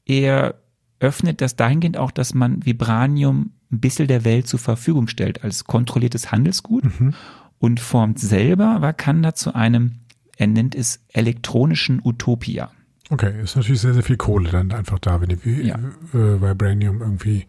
er 0.06 0.56
öffnet 1.00 1.42
das 1.42 1.56
dahingehend 1.56 1.98
auch, 1.98 2.12
dass 2.12 2.34
man 2.34 2.66
Vibranium 2.66 3.52
ein 3.72 3.80
bisschen 3.80 4.08
der 4.08 4.24
Welt 4.24 4.48
zur 4.48 4.60
Verfügung 4.60 5.08
stellt 5.08 5.44
als 5.44 5.66
kontrolliertes 5.66 6.32
Handelsgut 6.32 6.86
mhm. 7.00 7.14
und 7.60 7.80
formt 7.80 8.20
selber 8.20 8.82
Wakanda 8.82 9.36
zu 9.36 9.54
einem, 9.54 10.00
er 10.36 10.48
nennt 10.48 10.76
es 10.76 11.00
elektronischen 11.14 12.02
Utopia. 12.04 12.72
Okay, 13.10 13.42
ist 13.42 13.56
natürlich 13.56 13.82
sehr, 13.82 13.94
sehr 13.94 14.04
viel 14.04 14.18
Kohle 14.18 14.50
dann 14.50 14.72
einfach 14.72 15.00
da, 15.00 15.22
wenn 15.22 15.30
die 15.30 15.68
ja. 15.68 15.76
äh, 15.76 16.42
Vibranium 16.42 17.02
irgendwie 17.02 17.46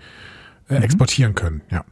äh, 0.68 0.76
mhm. 0.76 0.82
exportieren 0.82 1.34
können, 1.34 1.62
ja. 1.70 1.84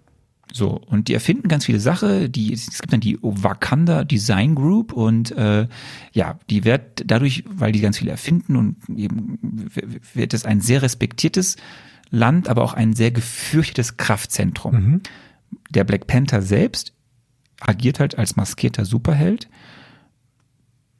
So, 0.53 0.70
und 0.70 1.09
die 1.09 1.14
erfinden 1.14 1.49
ganz 1.49 1.64
viele 1.64 1.80
Sachen. 1.80 2.30
Die, 2.30 2.53
es 2.53 2.78
gibt 2.78 2.92
dann 2.92 3.01
die 3.01 3.18
Wakanda 3.22 4.05
Design 4.05 4.55
Group 4.55 4.92
und 4.92 5.32
äh, 5.32 5.66
ja, 6.12 6.38
die 6.49 6.64
wird 6.64 7.03
dadurch, 7.07 7.42
weil 7.49 7.72
die 7.72 7.80
ganz 7.80 7.99
viel 7.99 8.09
erfinden 8.09 8.55
und 8.55 8.76
eben 8.88 9.38
wird 10.12 10.32
es 10.32 10.45
ein 10.45 10.61
sehr 10.61 10.82
respektiertes 10.82 11.57
Land, 12.11 12.49
aber 12.49 12.62
auch 12.62 12.74
ein 12.74 12.92
sehr 12.92 13.11
gefürchtetes 13.11 13.97
Kraftzentrum. 13.97 14.74
Mhm. 14.74 15.01
Der 15.70 15.82
Black 15.82 16.07
Panther 16.07 16.40
selbst 16.40 16.92
agiert 17.61 17.99
halt 17.99 18.16
als 18.16 18.36
maskierter 18.36 18.84
Superheld, 18.84 19.49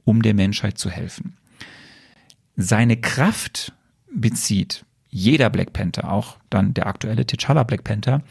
um 0.05 0.23
der 0.23 0.35
Menschheit 0.35 0.79
zu 0.79 0.91
helfen. 0.91 1.37
Seine 2.57 2.97
Kraft 2.97 3.73
bezieht 4.13 4.85
jeder 5.09 5.51
Black 5.51 5.73
Panther, 5.73 6.11
auch 6.11 6.39
dann 6.51 6.75
der 6.75 6.87
aktuelle 6.87 7.23
T'Challa 7.23 7.65
Black 7.65 7.85
Panther, 7.85 8.23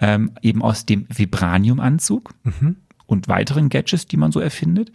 ähm, 0.00 0.32
eben 0.42 0.62
aus 0.62 0.86
dem 0.86 1.06
Vibranium-Anzug 1.08 2.34
mhm. 2.44 2.76
und 3.06 3.28
weiteren 3.28 3.68
Gadgets, 3.68 4.06
die 4.06 4.16
man 4.16 4.32
so 4.32 4.40
erfindet, 4.40 4.92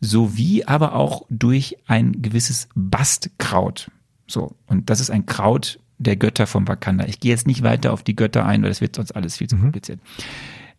sowie 0.00 0.64
aber 0.64 0.94
auch 0.94 1.26
durch 1.28 1.76
ein 1.86 2.22
gewisses 2.22 2.68
Bastkraut. 2.74 3.90
So, 4.26 4.54
und 4.66 4.90
das 4.90 5.00
ist 5.00 5.10
ein 5.10 5.26
Kraut 5.26 5.78
der 5.98 6.16
Götter 6.16 6.46
vom 6.46 6.66
Wakanda. 6.66 7.04
Ich 7.06 7.20
gehe 7.20 7.30
jetzt 7.30 7.46
nicht 7.46 7.62
weiter 7.62 7.92
auf 7.92 8.02
die 8.02 8.16
Götter 8.16 8.46
ein, 8.46 8.62
weil 8.62 8.70
das 8.70 8.80
wird 8.80 8.96
sonst 8.96 9.12
alles 9.12 9.36
viel 9.36 9.48
zu 9.48 9.56
mhm. 9.56 9.72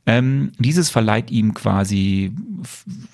Ähm, 0.07 0.51
dieses 0.57 0.89
verleiht 0.89 1.29
ihm 1.29 1.53
quasi 1.53 2.33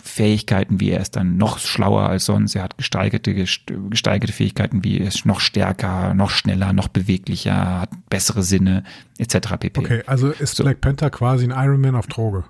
Fähigkeiten, 0.01 0.79
wie 0.79 0.91
er 0.91 1.01
ist 1.01 1.17
dann 1.17 1.35
noch 1.35 1.59
schlauer 1.59 2.09
als 2.09 2.25
sonst. 2.25 2.55
Er 2.55 2.63
hat 2.63 2.77
gesteigerte, 2.77 3.33
gesteigerte 3.33 4.33
Fähigkeiten, 4.33 4.85
wie 4.85 4.99
er 4.99 5.07
ist 5.07 5.25
noch 5.25 5.41
stärker, 5.41 6.13
noch 6.13 6.29
schneller, 6.29 6.71
noch 6.71 6.87
beweglicher, 6.87 7.81
hat 7.81 7.89
bessere 8.09 8.41
Sinne, 8.41 8.83
etc. 9.17 9.57
pp. 9.59 9.79
Okay, 9.79 10.03
also 10.05 10.29
ist 10.29 10.55
so. 10.55 10.63
Black 10.63 10.79
Panther 10.79 11.09
quasi 11.09 11.45
ein 11.45 11.51
Iron 11.51 11.81
Man 11.81 11.95
auf 11.95 12.07
Droge. 12.07 12.45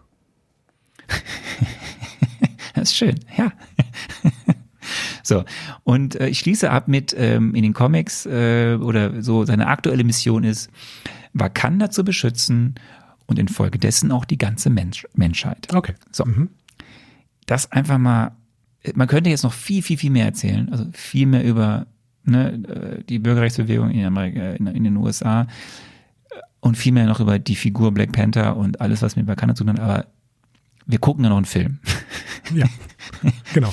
das 2.75 2.89
ist 2.89 2.95
schön, 2.95 3.15
ja. 3.37 3.51
So, 5.23 5.43
und 5.83 6.15
äh, 6.15 6.29
ich 6.29 6.39
schließe 6.39 6.71
ab 6.71 6.87
mit 6.87 7.13
ähm, 7.17 7.53
in 7.53 7.63
den 7.63 7.73
Comics 7.73 8.25
äh, 8.25 8.77
oder 8.79 9.21
so 9.21 9.43
seine 9.43 9.67
aktuelle 9.67 10.05
Mission 10.05 10.45
ist, 10.45 10.69
Wakanda 11.33 11.91
zu 11.91 12.05
beschützen 12.05 12.75
und 13.27 13.37
infolgedessen 13.37 14.11
auch 14.11 14.25
die 14.25 14.37
ganze 14.37 14.69
Mensch 14.69 15.05
Menschheit. 15.13 15.73
Okay. 15.73 15.93
So. 16.11 16.25
Mhm. 16.25 16.49
Das 17.45 17.71
einfach 17.71 17.97
mal, 17.97 18.31
man 18.95 19.07
könnte 19.07 19.29
jetzt 19.29 19.43
noch 19.43 19.53
viel, 19.53 19.81
viel, 19.81 19.97
viel 19.97 20.09
mehr 20.09 20.25
erzählen, 20.25 20.69
also 20.71 20.85
viel 20.93 21.27
mehr 21.27 21.43
über 21.43 21.87
ne, 22.23 23.03
die 23.07 23.19
Bürgerrechtsbewegung 23.19 23.91
in, 23.91 24.05
Amerika, 24.05 24.51
in, 24.51 24.83
den 24.83 24.97
USA 24.97 25.47
und 26.59 26.77
viel 26.77 26.91
mehr 26.91 27.05
noch 27.05 27.19
über 27.19 27.39
die 27.39 27.55
Figur 27.55 27.93
Black 27.93 28.11
Panther 28.11 28.57
und 28.57 28.81
alles, 28.81 29.01
was 29.01 29.15
mit 29.15 29.27
Wakanda 29.27 29.55
zu 29.55 29.63
tun 29.63 29.73
hat, 29.73 29.79
aber 29.79 30.05
wir 30.85 30.99
gucken 30.99 31.23
ja 31.23 31.29
noch 31.29 31.37
einen 31.37 31.45
Film. 31.45 31.79
Ja, 32.53 32.65
genau. 33.53 33.71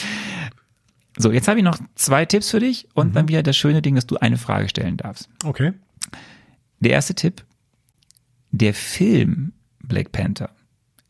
So, 1.17 1.31
jetzt 1.31 1.47
habe 1.47 1.59
ich 1.59 1.65
noch 1.65 1.79
zwei 1.95 2.25
Tipps 2.25 2.51
für 2.51 2.59
dich 2.59 2.89
und 2.95 3.09
mhm. 3.09 3.13
dann 3.13 3.29
wieder 3.29 3.43
das 3.43 3.57
schöne 3.57 3.83
Ding, 3.83 3.95
dass 3.95 4.07
du 4.07 4.17
eine 4.17 4.37
Frage 4.37 4.69
stellen 4.69 4.97
darfst. 4.97 5.29
Okay. 5.45 5.73
Der 6.81 6.91
erste 6.91 7.15
Tipp, 7.15 7.45
der 8.55 8.73
Film 8.73 9.53
Black 9.83 10.13
Panther, 10.13 10.51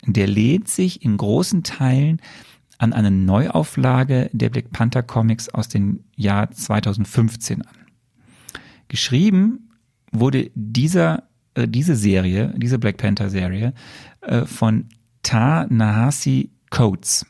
der 0.06 0.26
lehnt 0.26 0.68
sich 0.68 1.04
in 1.04 1.16
großen 1.16 1.62
Teilen 1.62 2.20
an 2.78 2.92
eine 2.92 3.10
Neuauflage 3.10 4.30
der 4.32 4.48
Black 4.48 4.72
Panther 4.72 5.02
Comics 5.02 5.50
aus 5.50 5.68
dem 5.68 6.00
Jahr 6.16 6.50
2015 6.50 7.62
an. 7.62 7.76
Geschrieben 8.88 9.70
wurde 10.10 10.50
dieser, 10.54 11.24
äh, 11.54 11.68
diese 11.68 11.96
Serie, 11.96 12.54
diese 12.56 12.78
Black 12.78 12.96
Panther 12.96 13.28
Serie, 13.28 13.74
äh, 14.22 14.46
von 14.46 14.88
Ta 15.22 15.66
Nahasi 15.68 16.50
Coates. 16.70 17.26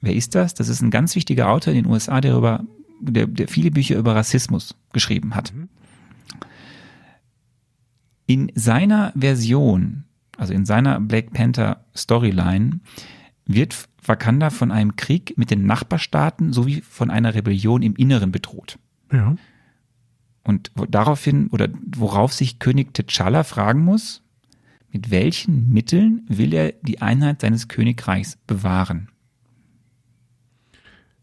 Wer 0.00 0.14
ist 0.14 0.34
das? 0.34 0.54
Das 0.54 0.68
ist 0.68 0.80
ein 0.80 0.90
ganz 0.90 1.14
wichtiger 1.14 1.50
Autor 1.50 1.74
in 1.74 1.84
den 1.84 1.92
USA, 1.92 2.20
der 2.20 2.36
über, 2.36 2.64
der, 3.00 3.26
der 3.26 3.48
viele 3.48 3.70
Bücher 3.70 3.96
über 3.96 4.14
Rassismus 4.14 4.74
geschrieben 4.92 5.34
hat. 5.34 5.52
Mhm. 5.54 5.68
In 8.28 8.52
seiner 8.54 9.14
Version, 9.16 10.04
also 10.36 10.52
in 10.52 10.66
seiner 10.66 11.00
Black 11.00 11.32
Panther 11.32 11.86
Storyline, 11.96 12.80
wird 13.46 13.88
Wakanda 14.04 14.50
von 14.50 14.70
einem 14.70 14.96
Krieg 14.96 15.38
mit 15.38 15.50
den 15.50 15.64
Nachbarstaaten 15.64 16.52
sowie 16.52 16.82
von 16.82 17.10
einer 17.10 17.34
Rebellion 17.34 17.80
im 17.80 17.96
Inneren 17.96 18.30
bedroht. 18.30 18.78
Ja. 19.10 19.34
Und 20.44 20.70
daraufhin 20.90 21.46
oder 21.46 21.68
worauf 21.96 22.34
sich 22.34 22.58
König 22.58 22.94
T'Challa 22.94 23.44
fragen 23.44 23.82
muss, 23.82 24.22
mit 24.92 25.10
welchen 25.10 25.70
Mitteln 25.70 26.26
will 26.28 26.52
er 26.52 26.72
die 26.82 27.00
Einheit 27.00 27.40
seines 27.40 27.66
Königreichs 27.66 28.36
bewahren? 28.46 29.08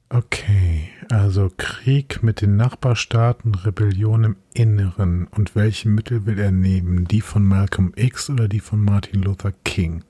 Okay, 0.10 0.90
also 1.10 1.52
Krieg 1.58 2.22
mit 2.22 2.42
den 2.42 2.56
Nachbarstaaten, 2.58 3.56
Rebellion 3.56 4.24
im 4.24 4.36
Inneren. 4.54 5.28
Und 5.28 5.56
welche 5.56 5.90
Mittel 5.90 6.26
will 6.26 6.40
er 6.40 6.52
nehmen? 6.52 7.06
Die 7.06 7.22
von 7.22 7.44
Malcolm 7.44 7.92
X 7.96 8.30
oder 8.30 8.48
die 8.48 8.60
von 8.60 8.84
Martin 8.84 9.24
Luther 9.24 9.52
King? 9.64 10.04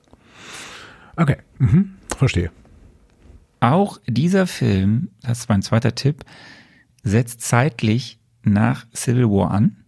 Okay, 1.16 1.38
mhm. 1.58 1.94
verstehe. 2.16 2.50
Auch 3.60 3.98
dieser 4.06 4.46
Film, 4.46 5.08
das 5.22 5.40
ist 5.40 5.48
mein 5.48 5.62
zweiter 5.62 5.94
Tipp, 5.94 6.24
setzt 7.02 7.40
zeitlich 7.40 8.20
nach 8.42 8.86
Civil 8.94 9.24
War 9.30 9.50
an. 9.50 9.84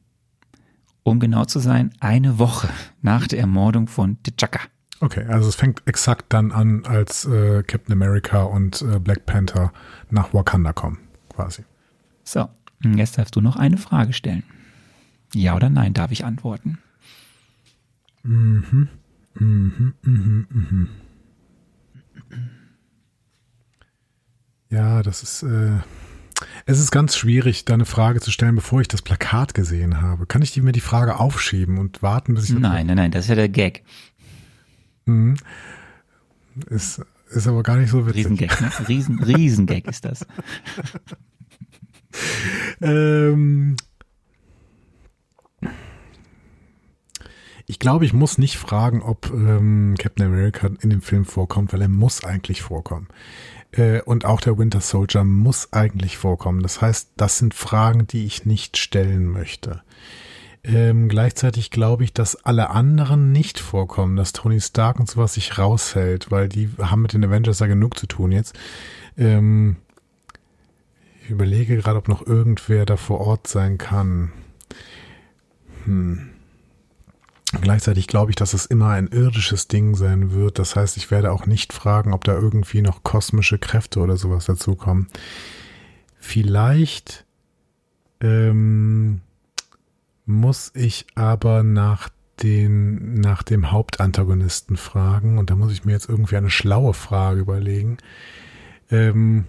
Um 1.02 1.20
genau 1.20 1.44
zu 1.44 1.58
sein, 1.58 1.92
eine 2.00 2.38
Woche 2.38 2.68
nach 3.02 3.26
der 3.28 3.40
Ermordung 3.40 3.88
von 3.88 4.18
T'Chaka. 4.22 4.68
Okay, 5.00 5.24
also 5.26 5.48
es 5.48 5.54
fängt 5.54 5.82
exakt 5.86 6.26
dann 6.30 6.50
an, 6.50 6.84
als 6.84 7.24
äh, 7.24 7.62
Captain 7.62 7.92
America 7.92 8.42
und 8.42 8.82
äh, 8.82 8.98
Black 8.98 9.26
Panther 9.26 9.72
nach 10.10 10.34
Wakanda 10.34 10.72
kommen, 10.72 10.98
quasi. 11.34 11.64
So, 12.24 12.48
jetzt 12.82 13.16
darfst 13.16 13.36
du 13.36 13.40
noch 13.40 13.56
eine 13.56 13.76
Frage 13.76 14.12
stellen. 14.12 14.42
Ja 15.34 15.54
oder 15.54 15.68
nein, 15.68 15.94
darf 15.94 16.10
ich 16.10 16.24
antworten? 16.24 16.78
Mhm. 18.24 18.88
Mhm, 19.34 19.94
mhm, 20.02 20.46
mhm. 20.50 20.88
Ja, 24.70 25.02
das 25.02 25.22
ist, 25.22 25.42
äh, 25.44 25.78
es 26.66 26.78
ist 26.78 26.90
ganz 26.90 27.16
schwierig, 27.16 27.64
da 27.64 27.74
eine 27.74 27.84
Frage 27.84 28.20
zu 28.20 28.30
stellen, 28.30 28.54
bevor 28.54 28.80
ich 28.80 28.88
das 28.88 29.02
Plakat 29.02 29.54
gesehen 29.54 30.00
habe. 30.00 30.26
Kann 30.26 30.42
ich 30.42 30.52
die, 30.52 30.60
mir 30.60 30.72
die 30.72 30.80
Frage 30.80 31.18
aufschieben 31.18 31.78
und 31.78 32.02
warten, 32.02 32.34
bis 32.34 32.50
ich. 32.50 32.58
Nein, 32.58 32.86
nein, 32.86 32.96
nein, 32.96 33.10
das 33.10 33.24
ist 33.24 33.28
ja 33.28 33.34
der 33.34 33.48
Gag. 33.48 33.84
Mhm. 35.08 35.36
Ist, 36.68 37.00
ist 37.30 37.46
aber 37.46 37.62
gar 37.62 37.76
nicht 37.76 37.90
so 37.90 38.06
witzig. 38.06 38.26
Riesengag, 38.26 38.60
ne? 38.60 38.88
Riesen, 38.88 39.22
Riesengag 39.22 39.86
ist 39.86 40.04
das. 40.04 40.26
ähm, 42.80 43.76
ich 47.66 47.78
glaube, 47.78 48.04
ich 48.04 48.12
muss 48.12 48.38
nicht 48.38 48.58
fragen, 48.58 49.02
ob 49.02 49.30
ähm, 49.32 49.94
Captain 49.98 50.26
America 50.26 50.70
in 50.80 50.90
dem 50.90 51.02
Film 51.02 51.24
vorkommt, 51.24 51.72
weil 51.72 51.82
er 51.82 51.88
muss 51.88 52.24
eigentlich 52.24 52.62
vorkommen. 52.62 53.08
Äh, 53.72 54.02
und 54.02 54.24
auch 54.24 54.40
der 54.40 54.58
Winter 54.58 54.80
Soldier 54.80 55.24
muss 55.24 55.72
eigentlich 55.72 56.16
vorkommen. 56.16 56.62
Das 56.62 56.80
heißt, 56.80 57.12
das 57.16 57.38
sind 57.38 57.54
Fragen, 57.54 58.06
die 58.06 58.24
ich 58.24 58.46
nicht 58.46 58.76
stellen 58.76 59.26
möchte. 59.26 59.82
Ähm, 60.64 61.08
gleichzeitig 61.08 61.70
glaube 61.70 62.04
ich, 62.04 62.12
dass 62.12 62.44
alle 62.44 62.70
anderen 62.70 63.32
nicht 63.32 63.60
vorkommen, 63.60 64.16
dass 64.16 64.32
Tony 64.32 64.60
Stark 64.60 64.98
und 64.98 65.08
sowas 65.08 65.34
sich 65.34 65.56
raushält, 65.56 66.30
weil 66.30 66.48
die 66.48 66.68
haben 66.78 67.02
mit 67.02 67.12
den 67.12 67.24
Avengers 67.24 67.60
ja 67.60 67.66
genug 67.66 67.98
zu 67.98 68.06
tun 68.06 68.32
jetzt. 68.32 68.58
Ähm, 69.16 69.76
ich 71.22 71.30
überlege 71.30 71.76
gerade, 71.76 71.98
ob 71.98 72.08
noch 72.08 72.26
irgendwer 72.26 72.86
da 72.86 72.96
vor 72.96 73.20
Ort 73.20 73.46
sein 73.46 73.78
kann. 73.78 74.32
Hm. 75.84 76.30
Gleichzeitig 77.60 78.08
glaube 78.08 78.30
ich, 78.30 78.36
dass 78.36 78.52
es 78.52 78.66
immer 78.66 78.90
ein 78.90 79.08
irdisches 79.08 79.68
Ding 79.68 79.94
sein 79.94 80.32
wird. 80.32 80.58
Das 80.58 80.76
heißt, 80.76 80.98
ich 80.98 81.10
werde 81.10 81.32
auch 81.32 81.46
nicht 81.46 81.72
fragen, 81.72 82.12
ob 82.12 82.24
da 82.24 82.34
irgendwie 82.34 82.82
noch 82.82 83.04
kosmische 83.04 83.58
Kräfte 83.58 84.00
oder 84.00 84.16
sowas 84.16 84.44
dazukommen. 84.44 85.08
Vielleicht 86.18 87.24
ähm, 88.20 89.22
muss 90.28 90.70
ich 90.74 91.06
aber 91.14 91.62
nach 91.62 92.08
den, 92.42 93.14
nach 93.14 93.42
dem 93.42 93.72
Hauptantagonisten 93.72 94.76
fragen. 94.76 95.38
Und 95.38 95.50
da 95.50 95.56
muss 95.56 95.72
ich 95.72 95.84
mir 95.84 95.92
jetzt 95.92 96.08
irgendwie 96.08 96.36
eine 96.36 96.50
schlaue 96.50 96.94
Frage 96.94 97.40
überlegen. 97.40 97.98
Ähm, 98.90 99.46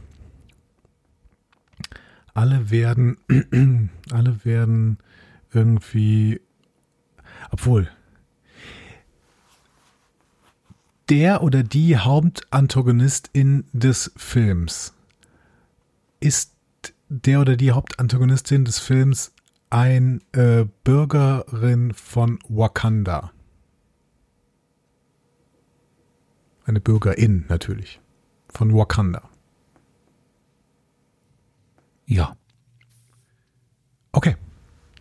alle 2.33 2.71
werden, 2.71 3.17
alle 4.11 4.43
werden 4.43 4.97
irgendwie 5.51 6.41
obwohl, 7.51 7.89
der 11.09 11.41
oder 11.41 11.63
die 11.63 11.97
Hauptantagonistin 11.97 13.65
des 13.73 14.11
Films 14.15 14.93
ist 16.19 16.53
der 17.07 17.41
oder 17.41 17.55
die 17.55 17.71
Hauptantagonistin 17.71 18.65
des 18.65 18.79
Films 18.79 19.31
ein 19.69 20.21
äh, 20.31 20.65
Bürgerin 20.83 21.93
von 21.93 22.39
Wakanda. 22.47 23.31
Eine 26.65 26.79
Bürgerin 26.79 27.45
natürlich. 27.49 27.99
Von 28.49 28.73
Wakanda. 28.75 29.29
Ja. 32.05 32.35
Okay. 34.11 34.35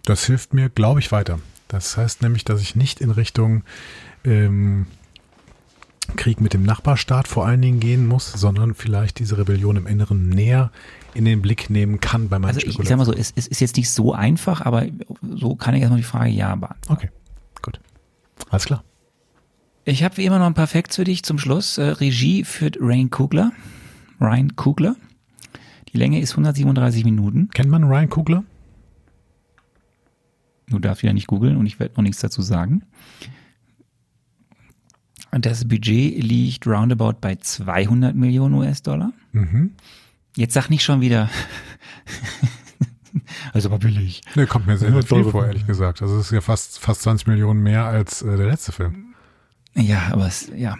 Das 0.04 0.24
hilft 0.24 0.54
mir, 0.54 0.70
glaube 0.70 1.00
ich, 1.00 1.12
weiter. 1.12 1.38
Das 1.68 1.96
heißt 1.96 2.22
nämlich, 2.22 2.44
dass 2.44 2.62
ich 2.62 2.74
nicht 2.74 3.00
in 3.00 3.10
Richtung 3.10 3.62
ähm, 4.24 4.86
Krieg 6.16 6.40
mit 6.40 6.54
dem 6.54 6.62
Nachbarstaat 6.62 7.28
vor 7.28 7.46
allen 7.46 7.60
Dingen 7.60 7.80
gehen 7.80 8.06
muss, 8.06 8.32
sondern 8.32 8.74
vielleicht 8.74 9.18
diese 9.18 9.36
Rebellion 9.36 9.76
im 9.76 9.86
Inneren 9.86 10.30
näher 10.30 10.70
in 11.14 11.24
den 11.24 11.42
Blick 11.42 11.70
nehmen 11.70 12.00
kann 12.00 12.28
bei 12.28 12.38
meinen 12.38 12.54
Also 12.54 12.66
ich, 12.66 12.78
ich 12.78 12.88
sag 12.88 12.96
mal 12.96 13.04
so, 13.04 13.12
es, 13.12 13.32
es 13.34 13.46
ist 13.46 13.60
jetzt 13.60 13.76
nicht 13.76 13.90
so 13.90 14.12
einfach, 14.12 14.60
aber 14.60 14.86
so 15.22 15.56
kann 15.56 15.74
ich 15.74 15.80
erstmal 15.80 16.00
die 16.00 16.04
Frage 16.04 16.30
ja 16.30 16.54
beantworten. 16.54 16.92
Okay, 16.92 17.10
gut. 17.62 17.80
Alles 18.50 18.66
klar. 18.66 18.84
Ich 19.84 20.04
habe 20.04 20.16
wie 20.18 20.26
immer 20.26 20.38
noch 20.38 20.46
ein 20.46 20.54
paar 20.54 20.66
Facts 20.66 20.96
für 20.96 21.04
dich 21.04 21.22
zum 21.22 21.38
Schluss. 21.38 21.78
Äh, 21.78 21.84
Regie 21.84 22.44
führt 22.44 22.78
Ryan 22.78 23.10
Kugler. 23.10 23.52
Ryan 24.20 24.54
Kugler. 24.54 24.96
Die 25.92 25.96
Länge 25.96 26.20
ist 26.20 26.32
137 26.32 27.04
Minuten. 27.04 27.48
Kennt 27.54 27.70
man 27.70 27.84
Ryan 27.84 28.10
Kugler? 28.10 28.44
Du 30.68 30.78
darfst 30.78 31.02
wieder 31.02 31.14
nicht 31.14 31.26
googeln 31.26 31.56
und 31.56 31.66
ich 31.66 31.80
werde 31.80 31.94
noch 31.96 32.02
nichts 32.02 32.20
dazu 32.20 32.42
sagen. 32.42 32.82
Das 35.30 35.66
Budget 35.66 36.22
liegt 36.22 36.66
roundabout 36.66 37.14
bei 37.20 37.36
200 37.36 38.14
Millionen 38.14 38.54
US-Dollar. 38.54 39.12
Mhm. 39.32 39.72
Jetzt 40.36 40.54
sag 40.54 40.68
nicht 40.68 40.84
schon 40.84 41.00
wieder. 41.00 41.28
also 43.52 43.68
aber 43.68 43.78
billig. 43.78 44.22
Ne, 44.34 44.46
kommt 44.46 44.66
mir 44.66 44.76
sehr, 44.76 44.92
sehr 44.92 45.02
viel 45.02 45.24
vor, 45.24 45.46
ehrlich 45.46 45.66
gesagt. 45.66 46.02
Also 46.02 46.16
es 46.18 46.26
ist 46.26 46.32
ja 46.32 46.40
fast, 46.40 46.78
fast 46.78 47.02
20 47.02 47.26
Millionen 47.26 47.62
mehr 47.62 47.84
als 47.84 48.22
äh, 48.22 48.36
der 48.36 48.46
letzte 48.46 48.72
Film. 48.72 49.14
Ja, 49.74 50.08
aber 50.12 50.26
es, 50.26 50.50
ja. 50.54 50.76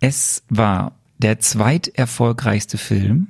Es 0.00 0.42
war 0.48 0.98
der 1.18 1.38
zweiterfolgreichste 1.38 2.78
Film 2.78 3.28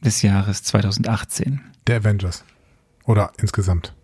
des 0.00 0.22
Jahres 0.22 0.62
2018. 0.62 1.60
Der 1.86 1.96
Avengers. 1.96 2.44
Oder 3.04 3.32
insgesamt. 3.38 3.94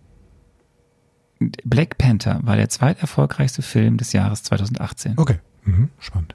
Black 1.38 1.96
Panther 1.96 2.40
war 2.42 2.56
der 2.56 2.68
zweiterfolgreichste 2.68 3.62
Film 3.62 3.96
des 3.96 4.12
Jahres 4.12 4.42
2018. 4.42 5.14
Okay, 5.16 5.38
mhm. 5.64 5.88
spannend, 5.98 6.34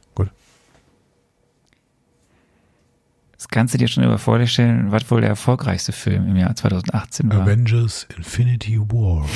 Das 3.45 3.51
kannst 3.51 3.75
du 3.75 3.77
dir 3.77 3.87
schon 3.87 4.03
über 4.03 4.17
vorstellen, 4.17 4.91
was 4.91 5.11
wohl 5.11 5.21
der 5.21 5.29
erfolgreichste 5.29 5.91
Film 5.91 6.27
im 6.27 6.35
Jahr 6.35 6.55
2018 6.55 7.29
war. 7.29 7.43
Avengers 7.43 8.07
Infinity 8.17 8.79
War. 8.79 9.29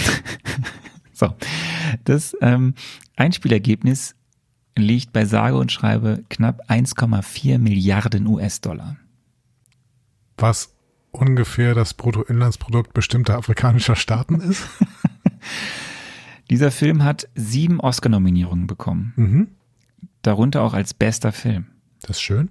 so, 1.14 1.36
das 2.06 2.36
ähm, 2.41 2.73
Einspielergebnis 3.18 4.15
liegt 4.76 5.14
bei 5.14 5.26
sage 5.26 5.57
und 5.57 5.72
schreibe 5.72 6.23
knapp 6.27 6.68
1,4 6.72 7.60
Milliarden 7.60 8.26
US-Dollar. 8.26 8.98
Was 10.38 10.73
ungefähr 11.11 11.76
das 11.76 11.94
Bruttoinlandsprodukt 11.94 12.94
bestimmter 12.94 13.38
afrikanischer 13.38 13.95
Staaten 13.95 14.41
ist? 14.41 14.68
Dieser 16.49 16.72
Film 16.72 17.03
hat 17.03 17.30
sieben 17.36 17.80
Oscar-Nominierungen 17.80 18.65
bekommen. 18.65 19.14
Mhm. 19.18 19.48
Darunter 20.23 20.64
auch 20.64 20.73
als 20.73 20.95
bester 20.95 21.31
Film. 21.31 21.68
Das 22.02 22.18
ist 22.18 22.22
schön, 22.22 22.49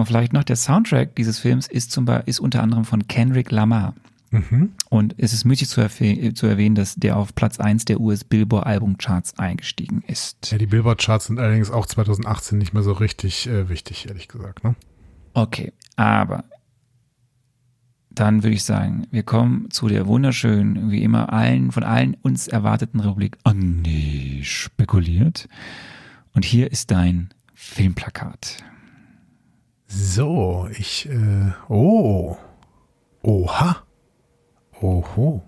Und 0.00 0.06
vielleicht 0.06 0.32
noch 0.32 0.44
der 0.44 0.56
Soundtrack 0.56 1.14
dieses 1.14 1.38
Films 1.38 1.66
ist, 1.66 1.90
zum 1.90 2.06
Beispiel, 2.06 2.30
ist 2.30 2.40
unter 2.40 2.62
anderem 2.62 2.84
von 2.86 3.06
Kendrick 3.06 3.50
Lamar. 3.50 3.94
Mhm. 4.30 4.72
Und 4.88 5.14
es 5.18 5.34
ist 5.34 5.44
müßig 5.44 5.68
zu, 5.68 5.86
zu, 6.34 6.46
erwähnen, 6.46 6.74
dass 6.74 6.94
der 6.94 7.18
auf 7.18 7.34
Platz 7.34 7.60
1 7.60 7.84
der 7.84 8.00
US 8.00 8.24
Billboard 8.24 8.64
Albumcharts 8.64 9.38
eingestiegen 9.38 10.02
ist. 10.06 10.50
Ja, 10.52 10.56
die 10.56 10.66
Billboard 10.66 11.02
Charts 11.02 11.26
sind 11.26 11.38
allerdings 11.38 11.70
auch 11.70 11.84
2018 11.84 12.56
nicht 12.56 12.72
mehr 12.72 12.82
so 12.82 12.92
richtig 12.92 13.46
äh, 13.46 13.68
wichtig, 13.68 14.08
ehrlich 14.08 14.28
gesagt. 14.28 14.64
Ne? 14.64 14.74
Okay, 15.34 15.74
aber 15.96 16.44
dann 18.10 18.42
würde 18.42 18.54
ich 18.54 18.64
sagen, 18.64 19.06
wir 19.10 19.22
kommen 19.22 19.70
zu 19.70 19.88
der 19.88 20.06
wunderschönen, 20.06 20.90
wie 20.90 21.02
immer 21.02 21.30
allen, 21.32 21.72
von 21.72 21.82
allen 21.82 22.14
uns 22.22 22.48
erwarteten 22.48 23.00
Rubrik 23.00 23.36
Andi 23.44 24.40
spekuliert. 24.44 25.46
Und 26.32 26.46
hier 26.46 26.72
ist 26.72 26.90
dein 26.90 27.30
Filmplakat. 27.54 28.64
So, 29.92 30.68
ich, 30.78 31.08
äh, 31.08 31.50
oh, 31.68 32.36
oha, 33.22 33.82
oho. 34.80 35.42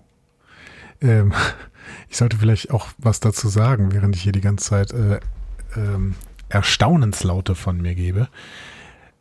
Ähm, 0.99 1.33
ich 2.09 2.17
sollte 2.17 2.37
vielleicht 2.37 2.71
auch 2.71 2.87
was 2.97 3.21
dazu 3.21 3.47
sagen, 3.47 3.93
während 3.93 4.17
ich 4.17 4.23
hier 4.23 4.33
die 4.33 4.41
ganze 4.41 4.65
Zeit 4.65 4.91
äh, 4.91 5.21
ähm, 5.77 6.15
Erstaunenslaute 6.49 7.55
von 7.55 7.81
mir 7.81 7.95
gebe. 7.95 8.27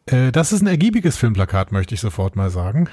Äh, 0.06 0.32
das 0.32 0.52
ist 0.52 0.60
ein 0.60 0.66
ergiebiges 0.66 1.16
Filmplakat, 1.16 1.70
möchte 1.70 1.94
ich 1.94 2.00
sofort 2.00 2.34
mal 2.34 2.50
sagen. 2.50 2.88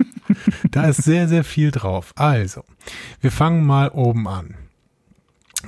da 0.70 0.84
ist 0.84 1.02
sehr, 1.02 1.28
sehr 1.28 1.44
viel 1.44 1.72
drauf. 1.72 2.14
Also, 2.16 2.64
wir 3.20 3.30
fangen 3.30 3.66
mal 3.66 3.90
oben 3.90 4.26
an. 4.26 4.54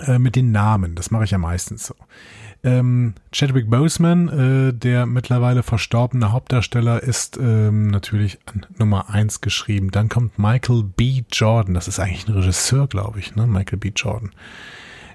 Äh, 0.01 0.19
mit 0.19 0.37
den 0.37 0.53
Namen. 0.53 0.95
Das 0.95 1.11
mache 1.11 1.25
ich 1.25 1.33
ja 1.33 1.39
meistens 1.39 1.87
so. 1.87 1.95
Ähm, 2.65 3.15
Chadwick 3.33 3.69
Boseman, 3.69 4.29
äh, 4.29 4.73
der 4.73 5.07
mittlerweile 5.07 5.65
verstorbene 5.65 6.31
Hauptdarsteller, 6.31 7.03
ist 7.03 7.37
ähm, 7.37 7.89
natürlich 7.89 8.39
an 8.47 8.67
Nummer 8.79 9.11
eins 9.11 9.41
geschrieben. 9.41 9.91
Dann 9.91 10.09
kommt 10.09 10.39
Michael 10.39 10.85
B. 10.85 11.25
Jordan. 11.33 11.75
Das 11.75 11.89
ist 11.89 11.99
eigentlich 11.99 12.29
ein 12.29 12.35
Regisseur, 12.35 12.87
glaube 12.87 13.19
ich, 13.19 13.35
ne? 13.35 13.49
Michael 13.49 13.79
B. 13.79 13.91
Jordan. 13.95 14.31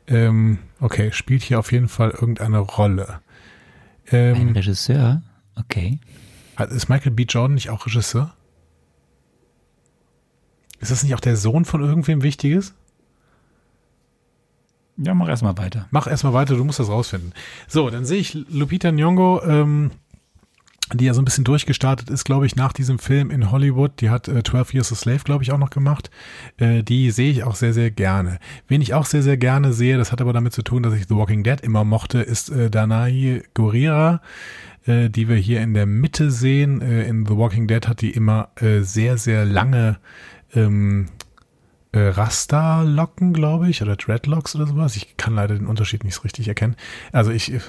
Ähm, 0.07 0.59
okay, 0.81 1.11
spielt 1.13 1.41
hier 1.41 1.59
auf 1.59 1.71
jeden 1.71 1.87
Fall 1.87 2.09
irgendeine 2.09 2.59
Rolle. 2.59 3.21
Ähm, 4.11 4.35
ein 4.35 4.49
Regisseur? 4.49 5.21
Okay. 5.55 5.99
Ist 6.69 6.89
Michael 6.89 7.11
B. 7.11 7.23
Jordan 7.23 7.53
nicht 7.53 7.69
auch 7.69 7.85
Regisseur? 7.85 8.33
Ist 10.79 10.91
das 10.91 11.03
nicht 11.03 11.15
auch 11.15 11.19
der 11.19 11.37
Sohn 11.37 11.65
von 11.65 11.81
irgendwem 11.81 12.23
Wichtiges? 12.23 12.73
Ja, 14.97 15.13
mach 15.13 15.29
erstmal 15.29 15.57
weiter. 15.57 15.87
Mach 15.91 16.07
erstmal 16.07 16.33
weiter, 16.33 16.55
du 16.55 16.63
musst 16.63 16.79
das 16.79 16.89
rausfinden. 16.89 17.33
So, 17.67 17.89
dann 17.89 18.03
sehe 18.05 18.19
ich 18.19 18.33
Lupita 18.33 18.89
Nyong'o, 18.89 19.47
ähm, 19.47 19.91
die 20.93 21.05
ja 21.05 21.13
so 21.13 21.21
ein 21.21 21.25
bisschen 21.25 21.43
durchgestartet 21.43 22.09
ist, 22.09 22.23
glaube 22.23 22.45
ich, 22.45 22.55
nach 22.55 22.73
diesem 22.73 22.97
Film 22.97 23.29
in 23.29 23.51
Hollywood. 23.51 23.99
Die 23.99 24.09
hat 24.09 24.27
äh, 24.27 24.41
12 24.41 24.73
Years 24.73 24.91
a 24.91 24.95
Slave, 24.95 25.19
glaube 25.23 25.43
ich, 25.43 25.51
auch 25.51 25.57
noch 25.57 25.69
gemacht. 25.69 26.09
Äh, 26.57 26.81
die 26.81 27.11
sehe 27.11 27.29
ich 27.29 27.43
auch 27.43 27.55
sehr, 27.55 27.73
sehr 27.73 27.91
gerne. 27.91 28.39
Wen 28.67 28.81
ich 28.81 28.93
auch 28.93 29.05
sehr, 29.05 29.21
sehr 29.21 29.37
gerne 29.37 29.73
sehe, 29.73 29.97
das 29.97 30.11
hat 30.11 30.21
aber 30.21 30.33
damit 30.33 30.53
zu 30.53 30.63
tun, 30.63 30.81
dass 30.81 30.93
ich 30.93 31.07
The 31.07 31.15
Walking 31.15 31.43
Dead 31.43 31.61
immer 31.61 31.83
mochte, 31.83 32.19
ist 32.19 32.49
äh, 32.49 32.71
Danai 32.71 33.43
Gurira, 33.53 34.21
äh, 34.85 35.09
die 35.09 35.27
wir 35.27 35.35
hier 35.35 35.61
in 35.61 35.73
der 35.73 35.85
Mitte 35.85 36.31
sehen. 36.31 36.81
Äh, 36.81 37.03
in 37.07 37.25
The 37.25 37.35
Walking 37.35 37.67
Dead 37.67 37.87
hat 37.87 38.01
die 38.01 38.11
immer 38.11 38.49
äh, 38.55 38.79
sehr, 38.79 39.17
sehr 39.17 39.45
lange 39.45 39.99
ähm, 40.55 41.07
äh, 41.97 42.09
Rasta-Locken, 42.09 43.33
glaube 43.33 43.69
ich, 43.69 43.81
oder 43.81 43.95
Dreadlocks 43.95 44.55
oder 44.55 44.67
sowas. 44.67 44.95
Ich 44.95 45.17
kann 45.17 45.35
leider 45.35 45.55
den 45.55 45.65
Unterschied 45.65 46.03
nicht 46.03 46.15
so 46.15 46.21
richtig 46.21 46.47
erkennen. 46.47 46.75
Also 47.11 47.31
ich, 47.31 47.51
ich 47.51 47.61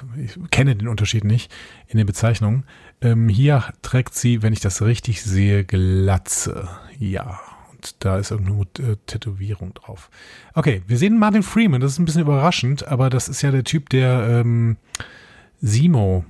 kenne 0.51 0.75
den 0.75 0.87
Unterschied 0.87 1.23
nicht 1.23 1.51
in 1.87 1.97
den 1.97 2.05
Bezeichnungen. 2.05 2.63
Ähm, 3.01 3.27
hier 3.27 3.63
trägt 3.81 4.13
sie, 4.13 4.43
wenn 4.43 4.53
ich 4.53 4.59
das 4.59 4.81
richtig 4.81 5.23
sehe, 5.23 5.63
Glatze. 5.63 6.69
Ja, 6.99 7.39
und 7.71 7.95
da 7.99 8.17
ist 8.17 8.31
irgendeine 8.31 8.91
äh, 8.91 8.97
Tätowierung 9.07 9.73
drauf. 9.73 10.09
Okay, 10.53 10.83
wir 10.85 10.97
sehen 10.97 11.17
Martin 11.17 11.43
Freeman. 11.43 11.81
Das 11.81 11.93
ist 11.93 11.99
ein 11.99 12.05
bisschen 12.05 12.21
überraschend, 12.21 12.87
aber 12.87 13.09
das 13.09 13.29
ist 13.29 13.41
ja 13.41 13.51
der 13.51 13.63
Typ, 13.63 13.89
der 13.89 14.27
ähm, 14.27 14.77
Simo 15.59 16.23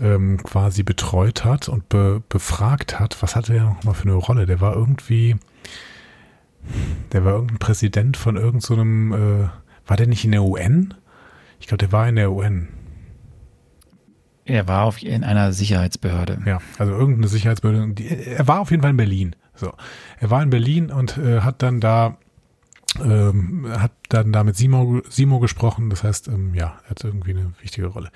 ähm, 0.00 0.42
quasi 0.42 0.82
betreut 0.82 1.44
hat 1.44 1.68
und 1.68 1.88
be 1.88 2.22
befragt 2.28 2.98
hat. 2.98 3.22
Was 3.22 3.36
hatte 3.36 3.54
er 3.54 3.64
nochmal 3.64 3.94
für 3.94 4.08
eine 4.08 4.14
Rolle? 4.14 4.46
Der 4.46 4.60
war 4.60 4.74
irgendwie 4.74 5.36
der 7.12 7.24
war 7.24 7.32
irgendein 7.32 7.58
Präsident 7.58 8.16
von 8.16 8.36
irgendeinem, 8.36 9.12
so 9.12 9.16
äh, 9.16 9.48
war 9.86 9.96
der 9.96 10.06
nicht 10.06 10.24
in 10.24 10.32
der 10.32 10.42
UN? 10.42 10.94
Ich 11.60 11.66
glaube, 11.66 11.78
der 11.78 11.92
war 11.92 12.08
in 12.08 12.16
der 12.16 12.32
UN. 12.32 12.68
Er 14.44 14.66
war 14.66 14.84
auf, 14.84 15.02
in 15.02 15.24
einer 15.24 15.52
Sicherheitsbehörde. 15.52 16.40
Ja, 16.46 16.60
also 16.78 16.92
irgendeine 16.92 17.28
Sicherheitsbehörde. 17.28 17.92
Die, 17.94 18.08
er 18.08 18.48
war 18.48 18.60
auf 18.60 18.70
jeden 18.70 18.82
Fall 18.82 18.92
in 18.92 18.96
Berlin. 18.96 19.36
So, 19.54 19.72
er 20.18 20.30
war 20.30 20.42
in 20.42 20.50
Berlin 20.50 20.90
und 20.90 21.18
äh, 21.18 21.40
hat 21.40 21.62
dann 21.62 21.80
da 21.80 22.16
ähm, 23.02 23.66
hat 23.68 23.92
dann 24.08 24.32
da 24.32 24.44
mit 24.44 24.56
Simo, 24.56 25.02
Simo 25.08 25.40
gesprochen. 25.40 25.90
Das 25.90 26.04
heißt, 26.04 26.28
ähm, 26.28 26.54
ja, 26.54 26.78
er 26.84 26.90
hat 26.90 27.04
irgendwie 27.04 27.32
eine 27.32 27.52
wichtige 27.60 27.88
Rolle. 27.88 28.10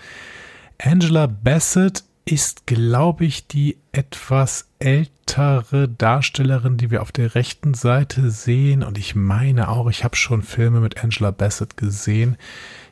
Angela 0.78 1.26
Bassett 1.26 2.04
ist, 2.24 2.66
glaube 2.66 3.24
ich, 3.24 3.46
die 3.46 3.78
etwas 3.90 4.68
ältere 4.78 5.88
Darstellerin, 5.88 6.76
die 6.76 6.90
wir 6.90 7.02
auf 7.02 7.12
der 7.12 7.34
rechten 7.34 7.74
Seite 7.74 8.30
sehen. 8.30 8.82
Und 8.82 8.98
ich 8.98 9.14
meine 9.14 9.68
auch, 9.68 9.88
ich 9.88 10.04
habe 10.04 10.16
schon 10.16 10.42
Filme 10.42 10.80
mit 10.80 11.02
Angela 11.02 11.30
Bassett 11.30 11.76
gesehen. 11.76 12.36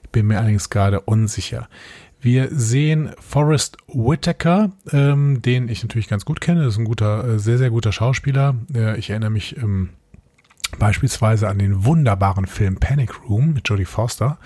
Ich 0.02 0.11
bin 0.11 0.27
mir 0.27 0.39
allerdings 0.39 0.70
gerade 0.70 1.01
unsicher. 1.01 1.69
Wir 2.20 2.48
sehen 2.51 3.11
Forrest 3.19 3.78
Whitaker, 3.86 4.73
ähm, 4.93 5.40
den 5.40 5.69
ich 5.69 5.82
natürlich 5.82 6.09
ganz 6.09 6.24
gut 6.24 6.40
kenne. 6.40 6.65
Das 6.65 6.74
ist 6.74 6.78
ein 6.78 6.85
guter, 6.85 7.24
äh, 7.24 7.39
sehr, 7.39 7.57
sehr 7.57 7.70
guter 7.70 7.93
Schauspieler. 7.93 8.57
Äh, 8.74 8.98
ich 8.98 9.11
erinnere 9.11 9.31
mich 9.31 9.57
ähm, 9.57 9.90
beispielsweise 10.78 11.48
an 11.48 11.59
den 11.59 11.85
wunderbaren 11.85 12.47
Film 12.47 12.77
Panic 12.77 13.28
Room 13.28 13.55
mit 13.55 13.69
Jodie 13.69 13.86
Foster 13.86 14.39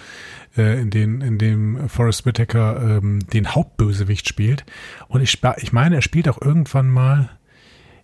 äh, 0.57 0.81
in, 0.81 0.91
den, 0.91 1.21
in 1.21 1.39
dem 1.39 1.89
Forrest 1.89 2.27
Whitaker 2.27 2.99
ähm, 2.99 3.21
den 3.33 3.55
Hauptbösewicht 3.55 4.29
spielt. 4.29 4.65
Und 5.09 5.21
ich, 5.21 5.41
ich 5.59 5.73
meine, 5.73 5.97
er 5.97 6.03
spielt 6.03 6.29
auch 6.29 6.41
irgendwann 6.41 6.89
mal, 6.89 7.31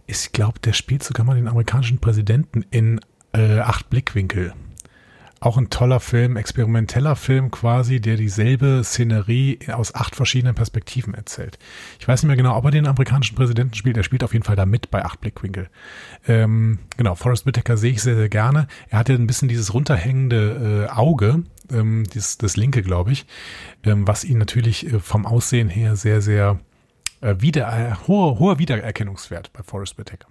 ich 0.07 0.33
glaube, 0.33 0.59
der 0.61 0.73
spielt 0.73 1.03
sogar 1.03 1.25
mal 1.25 1.37
den 1.37 1.49
amerikanischen 1.49 1.99
Präsidenten 1.99 2.65
in 2.71 3.01
äh, 3.33 3.61
Acht 3.61 3.91
Blickwinkel. 3.91 4.53
Auch 5.43 5.57
ein 5.57 5.71
toller 5.71 6.01
Film, 6.01 6.37
experimenteller 6.37 7.17
Film 7.17 7.51
quasi, 7.51 7.99
der 7.99 8.19
dieselbe 8.19 8.83
Szenerie 8.85 9.59
aus 9.73 9.95
acht 9.95 10.15
verschiedenen 10.15 10.55
Perspektiven 10.55 11.15
erzählt. 11.15 11.59
Ich 11.99 12.07
weiß 12.07 12.23
nicht 12.23 12.27
mehr 12.27 12.37
genau, 12.37 12.59
ob 12.59 12.67
er 12.67 12.71
den 12.71 12.87
amerikanischen 12.87 13.37
Präsidenten 13.37 13.73
spielt. 13.73 13.97
Er 13.97 14.03
spielt 14.03 14.23
auf 14.23 14.35
jeden 14.35 14.45
Fall 14.45 14.57
da 14.57 14.67
mit 14.67 14.91
bei 14.91 15.03
acht 15.03 15.23
Blickwinkel. 15.23 15.71
Ähm, 16.29 16.81
genau, 16.99 17.15
Forrest 17.15 17.47
Whitaker 17.47 17.79
sehe 17.79 17.93
ich 17.93 18.03
sehr, 18.03 18.17
sehr 18.17 18.29
gerne. 18.29 18.69
Er 18.91 18.99
hat 18.99 19.09
ja 19.09 19.15
ein 19.15 19.27
bisschen 19.27 19.49
dieses 19.49 19.73
runterhängende 19.73 20.89
äh, 20.91 20.93
Auge, 20.93 21.43
ähm, 21.73 22.05
das, 22.15 22.39
das 22.39 22.57
linke, 22.57 22.83
glaube 22.83 23.13
ich, 23.13 23.27
ähm, 23.85 24.07
was 24.07 24.25
ihn 24.25 24.39
natürlich 24.39 24.87
äh, 24.87 25.01
vom 25.01 25.27
Aussehen 25.27 25.69
her 25.69 25.97
sehr, 25.97 26.21
sehr 26.21 26.61
äh, 27.21 27.37
wieder, 27.39 27.69
äh, 27.69 27.95
hoher, 28.07 28.39
hoher 28.39 28.59
Wiedererkennungswert 28.59 29.53
bei 29.53 29.63
Forrest 29.63 29.99
Whitaker. 29.99 30.29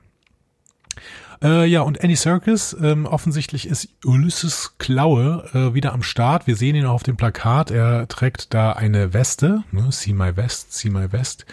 Äh, 1.41 1.65
ja, 1.67 1.81
und 1.81 2.03
Andy 2.03 2.15
Serkis, 2.15 2.75
ähm, 2.81 3.05
offensichtlich 3.05 3.67
ist 3.67 3.89
Ulysses 4.03 4.75
Klaue 4.77 5.49
äh, 5.53 5.73
wieder 5.73 5.93
am 5.93 6.03
Start. 6.03 6.47
Wir 6.47 6.57
sehen 6.57 6.75
ihn 6.75 6.85
auf 6.85 7.03
dem 7.03 7.15
Plakat. 7.15 7.71
Er 7.71 8.07
trägt 8.09 8.53
da 8.53 8.73
eine 8.73 9.13
Weste, 9.13 9.63
ne? 9.71 9.89
See 9.91 10.11
My 10.11 10.35
West, 10.35 10.73
See 10.73 10.89
My 10.89 11.11
West. 11.13 11.45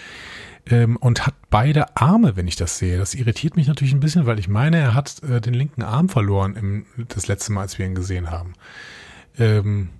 Ähm, 0.69 0.97
und 0.97 1.25
hat 1.25 1.35
beide 1.51 1.97
Arme, 1.97 2.35
wenn 2.35 2.49
ich 2.49 2.57
das 2.57 2.79
sehe. 2.79 2.99
Das 2.99 3.15
irritiert 3.15 3.55
mich 3.55 3.69
natürlich 3.69 3.95
ein 3.95 4.01
bisschen, 4.01 4.27
weil 4.27 4.41
ich 4.41 4.49
meine, 4.49 4.79
er 4.79 4.95
hat 4.95 5.23
äh, 5.23 5.41
den 5.41 5.55
linken 5.55 5.83
Arm 5.83 6.09
verloren 6.09 6.57
im, 6.57 6.87
das 7.07 7.29
letzte 7.29 7.53
Mal, 7.53 7.63
als 7.63 7.79
wir 7.79 7.87
ihn 7.87 7.95
gesehen 7.95 8.33
haben. 8.33 8.55
Ähm, 9.39 9.91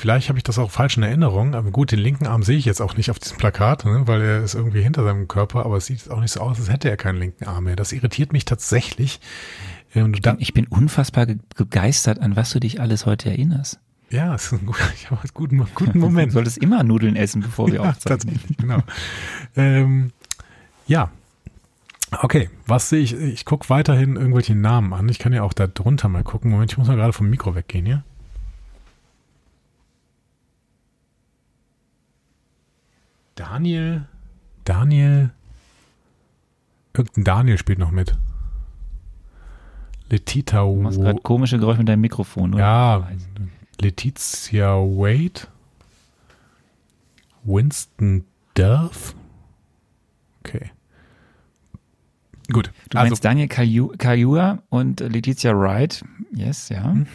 Vielleicht 0.00 0.30
habe 0.30 0.38
ich 0.38 0.44
das 0.44 0.58
auch 0.58 0.70
falsch 0.70 0.96
in 0.96 1.02
Erinnerung, 1.02 1.54
aber 1.54 1.70
gut, 1.70 1.92
den 1.92 1.98
linken 1.98 2.26
Arm 2.26 2.42
sehe 2.42 2.56
ich 2.56 2.64
jetzt 2.64 2.80
auch 2.80 2.96
nicht 2.96 3.10
auf 3.10 3.18
diesem 3.18 3.36
Plakat, 3.36 3.84
ne, 3.84 4.04
weil 4.06 4.22
er 4.22 4.42
ist 4.42 4.54
irgendwie 4.54 4.80
hinter 4.80 5.04
seinem 5.04 5.28
Körper, 5.28 5.66
aber 5.66 5.76
es 5.76 5.84
sieht 5.84 6.10
auch 6.10 6.20
nicht 6.22 6.30
so 6.30 6.40
aus, 6.40 6.58
als 6.58 6.70
hätte 6.70 6.88
er 6.88 6.96
keinen 6.96 7.18
linken 7.18 7.44
Arm 7.44 7.64
mehr. 7.64 7.76
Das 7.76 7.92
irritiert 7.92 8.32
mich 8.32 8.46
tatsächlich. 8.46 9.20
Ähm, 9.94 10.14
ich, 10.14 10.22
bin, 10.22 10.36
ich 10.38 10.54
bin 10.54 10.66
unfassbar 10.68 11.26
begeistert, 11.54 12.18
an 12.20 12.34
was 12.34 12.50
du 12.50 12.60
dich 12.60 12.80
alles 12.80 13.04
heute 13.04 13.28
erinnerst. 13.28 13.78
Ja, 14.08 14.34
es 14.34 14.46
ist 14.46 14.52
ein 14.52 14.64
guter, 14.64 14.90
ich 14.94 15.10
habe 15.10 15.20
einen 15.20 15.30
guten, 15.34 15.66
guten 15.74 15.98
Moment. 15.98 16.30
Du 16.30 16.34
solltest 16.34 16.56
immer 16.56 16.82
Nudeln 16.82 17.14
essen, 17.14 17.42
bevor 17.42 17.66
wir 17.66 17.74
ja, 17.82 17.90
aufzeichnen. 17.90 18.20
Tatsächlich, 18.20 18.56
genau. 18.56 18.82
ähm, 19.54 20.12
ja, 20.86 21.10
Okay, 22.12 22.50
was 22.66 22.88
sehe 22.88 23.00
ich? 23.00 23.12
Ich 23.14 23.44
gucke 23.44 23.70
weiterhin 23.70 24.16
irgendwelche 24.16 24.54
Namen 24.54 24.92
an. 24.92 25.08
Ich 25.08 25.18
kann 25.18 25.32
ja 25.32 25.42
auch 25.42 25.52
da 25.52 25.66
drunter 25.66 26.08
mal 26.08 26.24
gucken. 26.24 26.50
Moment, 26.50 26.72
ich 26.72 26.78
muss 26.78 26.88
mal 26.88 26.96
gerade 26.96 27.12
vom 27.12 27.30
Mikro 27.30 27.54
weggehen 27.54 27.86
hier. 27.86 28.04
Daniel, 33.36 34.06
Daniel, 34.64 35.30
irgendein 36.92 37.24
Daniel 37.24 37.58
spielt 37.58 37.78
noch 37.78 37.90
mit. 37.90 38.16
Letita 40.10 40.64
Du 40.64 40.76
machst 40.76 41.00
gerade 41.00 41.20
komische 41.20 41.58
Geräusche 41.58 41.78
mit 41.78 41.88
deinem 41.88 42.00
Mikrofon, 42.02 42.54
oder? 42.54 42.62
Ja, 42.62 43.08
Letizia 43.80 44.74
Wade, 44.74 45.46
Winston 47.44 48.24
Duff. 48.54 49.14
Okay. 50.44 50.70
Gut. 52.52 52.72
Du 52.88 52.98
meinst 52.98 53.12
also, 53.12 53.22
Daniel 53.22 53.48
Kayua 53.48 54.62
und 54.68 55.00
Letizia 55.00 55.52
Wright. 55.52 56.04
Yes, 56.34 56.68
ja. 56.68 56.84
Hm. 56.84 57.06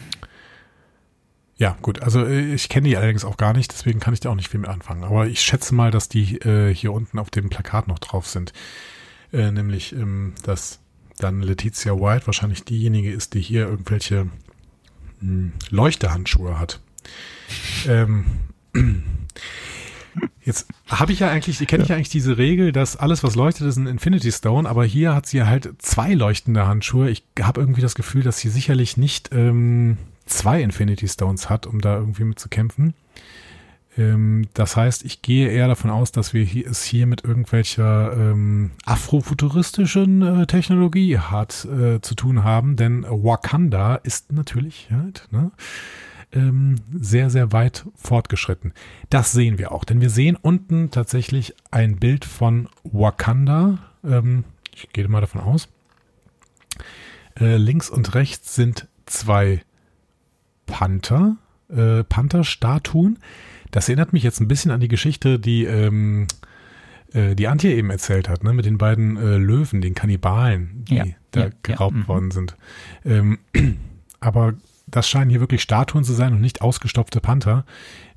Ja, 1.58 1.76
gut. 1.80 2.02
Also 2.02 2.24
äh, 2.24 2.54
ich 2.54 2.68
kenne 2.68 2.88
die 2.88 2.96
allerdings 2.96 3.24
auch 3.24 3.36
gar 3.36 3.52
nicht, 3.54 3.72
deswegen 3.72 3.98
kann 3.98 4.12
ich 4.14 4.20
da 4.20 4.30
auch 4.30 4.34
nicht 4.34 4.48
viel 4.48 4.60
mit 4.60 4.68
anfangen. 4.68 5.04
Aber 5.04 5.26
ich 5.26 5.40
schätze 5.40 5.74
mal, 5.74 5.90
dass 5.90 6.08
die 6.08 6.36
äh, 6.38 6.74
hier 6.74 6.92
unten 6.92 7.18
auf 7.18 7.30
dem 7.30 7.48
Plakat 7.48 7.88
noch 7.88 7.98
drauf 7.98 8.26
sind. 8.26 8.52
Äh, 9.32 9.50
nämlich, 9.50 9.92
ähm, 9.92 10.34
dass 10.42 10.80
dann 11.18 11.40
Letizia 11.42 11.94
White 11.94 12.26
wahrscheinlich 12.26 12.64
diejenige 12.64 13.10
ist, 13.10 13.34
die 13.34 13.40
hier 13.40 13.66
irgendwelche 13.66 14.24
mh, 14.24 14.30
hm, 15.20 15.52
Leuchtehandschuhe 15.70 16.58
hat. 16.58 16.80
ähm, 17.88 18.26
Jetzt 20.46 20.68
habe 20.86 21.10
ich 21.10 21.18
ja 21.18 21.28
eigentlich, 21.28 21.58
kenne 21.66 21.82
ich 21.82 21.88
ja 21.88 21.96
eigentlich 21.96 22.08
diese 22.08 22.38
Regel, 22.38 22.70
dass 22.70 22.96
alles, 22.96 23.24
was 23.24 23.34
leuchtet, 23.34 23.66
ist 23.66 23.76
ein 23.76 23.88
Infinity 23.88 24.30
Stone, 24.30 24.68
aber 24.68 24.84
hier 24.84 25.12
hat 25.12 25.26
sie 25.26 25.42
halt 25.42 25.74
zwei 25.78 26.14
leuchtende 26.14 26.68
Handschuhe. 26.68 27.10
Ich 27.10 27.24
habe 27.40 27.60
irgendwie 27.60 27.80
das 27.80 27.96
Gefühl, 27.96 28.22
dass 28.22 28.38
sie 28.38 28.48
sicherlich 28.48 28.96
nicht 28.96 29.30
ähm, 29.32 29.98
zwei 30.24 30.62
Infinity 30.62 31.08
Stones 31.08 31.50
hat, 31.50 31.66
um 31.66 31.80
da 31.80 31.96
irgendwie 31.96 32.22
mit 32.22 32.38
zu 32.38 32.48
kämpfen. 32.48 32.94
Ähm, 33.98 34.46
das 34.54 34.76
heißt, 34.76 35.04
ich 35.04 35.20
gehe 35.20 35.48
eher 35.48 35.66
davon 35.66 35.90
aus, 35.90 36.12
dass 36.12 36.32
wir 36.32 36.44
hier, 36.44 36.70
es 36.70 36.84
hier 36.84 37.08
mit 37.08 37.24
irgendwelcher 37.24 38.12
ähm, 38.16 38.70
afrofuturistischen 38.84 40.22
äh, 40.22 40.46
Technologie 40.46 41.18
hat 41.18 41.64
äh, 41.64 42.00
zu 42.00 42.14
tun 42.14 42.44
haben, 42.44 42.76
denn 42.76 43.04
Wakanda 43.08 43.96
ist 43.96 44.32
natürlich 44.32 44.90
halt, 44.92 45.26
ne? 45.32 45.50
Ähm, 46.36 46.76
sehr, 46.92 47.30
sehr 47.30 47.52
weit 47.52 47.86
fortgeschritten. 47.94 48.72
Das 49.10 49.32
sehen 49.32 49.58
wir 49.58 49.72
auch, 49.72 49.84
denn 49.84 50.00
wir 50.00 50.10
sehen 50.10 50.36
unten 50.40 50.90
tatsächlich 50.90 51.54
ein 51.70 51.96
Bild 51.96 52.24
von 52.24 52.68
Wakanda. 52.84 53.78
Ähm, 54.04 54.44
ich 54.74 54.92
gehe 54.92 55.08
mal 55.08 55.20
davon 55.20 55.40
aus. 55.40 55.68
Äh, 57.38 57.56
links 57.56 57.90
und 57.90 58.14
rechts 58.14 58.54
sind 58.54 58.88
zwei 59.06 59.62
Panther, 60.66 61.36
äh, 61.68 62.04
Panther-Statuen. 62.04 63.18
Das 63.70 63.88
erinnert 63.88 64.12
mich 64.12 64.22
jetzt 64.22 64.40
ein 64.40 64.48
bisschen 64.48 64.70
an 64.70 64.80
die 64.80 64.88
Geschichte, 64.88 65.38
die 65.38 65.64
ähm, 65.64 66.26
äh, 67.12 67.34
die 67.34 67.48
Antje 67.48 67.72
eben 67.74 67.90
erzählt 67.90 68.28
hat, 68.28 68.44
ne, 68.44 68.52
mit 68.52 68.66
den 68.66 68.78
beiden 68.78 69.16
äh, 69.16 69.36
Löwen, 69.36 69.80
den 69.80 69.94
Kannibalen, 69.94 70.84
die 70.84 70.96
Ja, 70.96 71.04
da 71.30 71.40
ja, 71.44 71.50
geraubt 71.62 71.96
ja, 71.96 72.02
mhm. 72.02 72.08
worden 72.08 72.30
sind. 72.30 72.56
Ähm, 73.04 73.38
aber 74.20 74.54
das 74.86 75.08
scheinen 75.08 75.30
hier 75.30 75.40
wirklich 75.40 75.62
Statuen 75.62 76.04
zu 76.04 76.12
sein 76.12 76.32
und 76.32 76.40
nicht 76.40 76.62
ausgestopfte 76.62 77.20
Panther. 77.20 77.64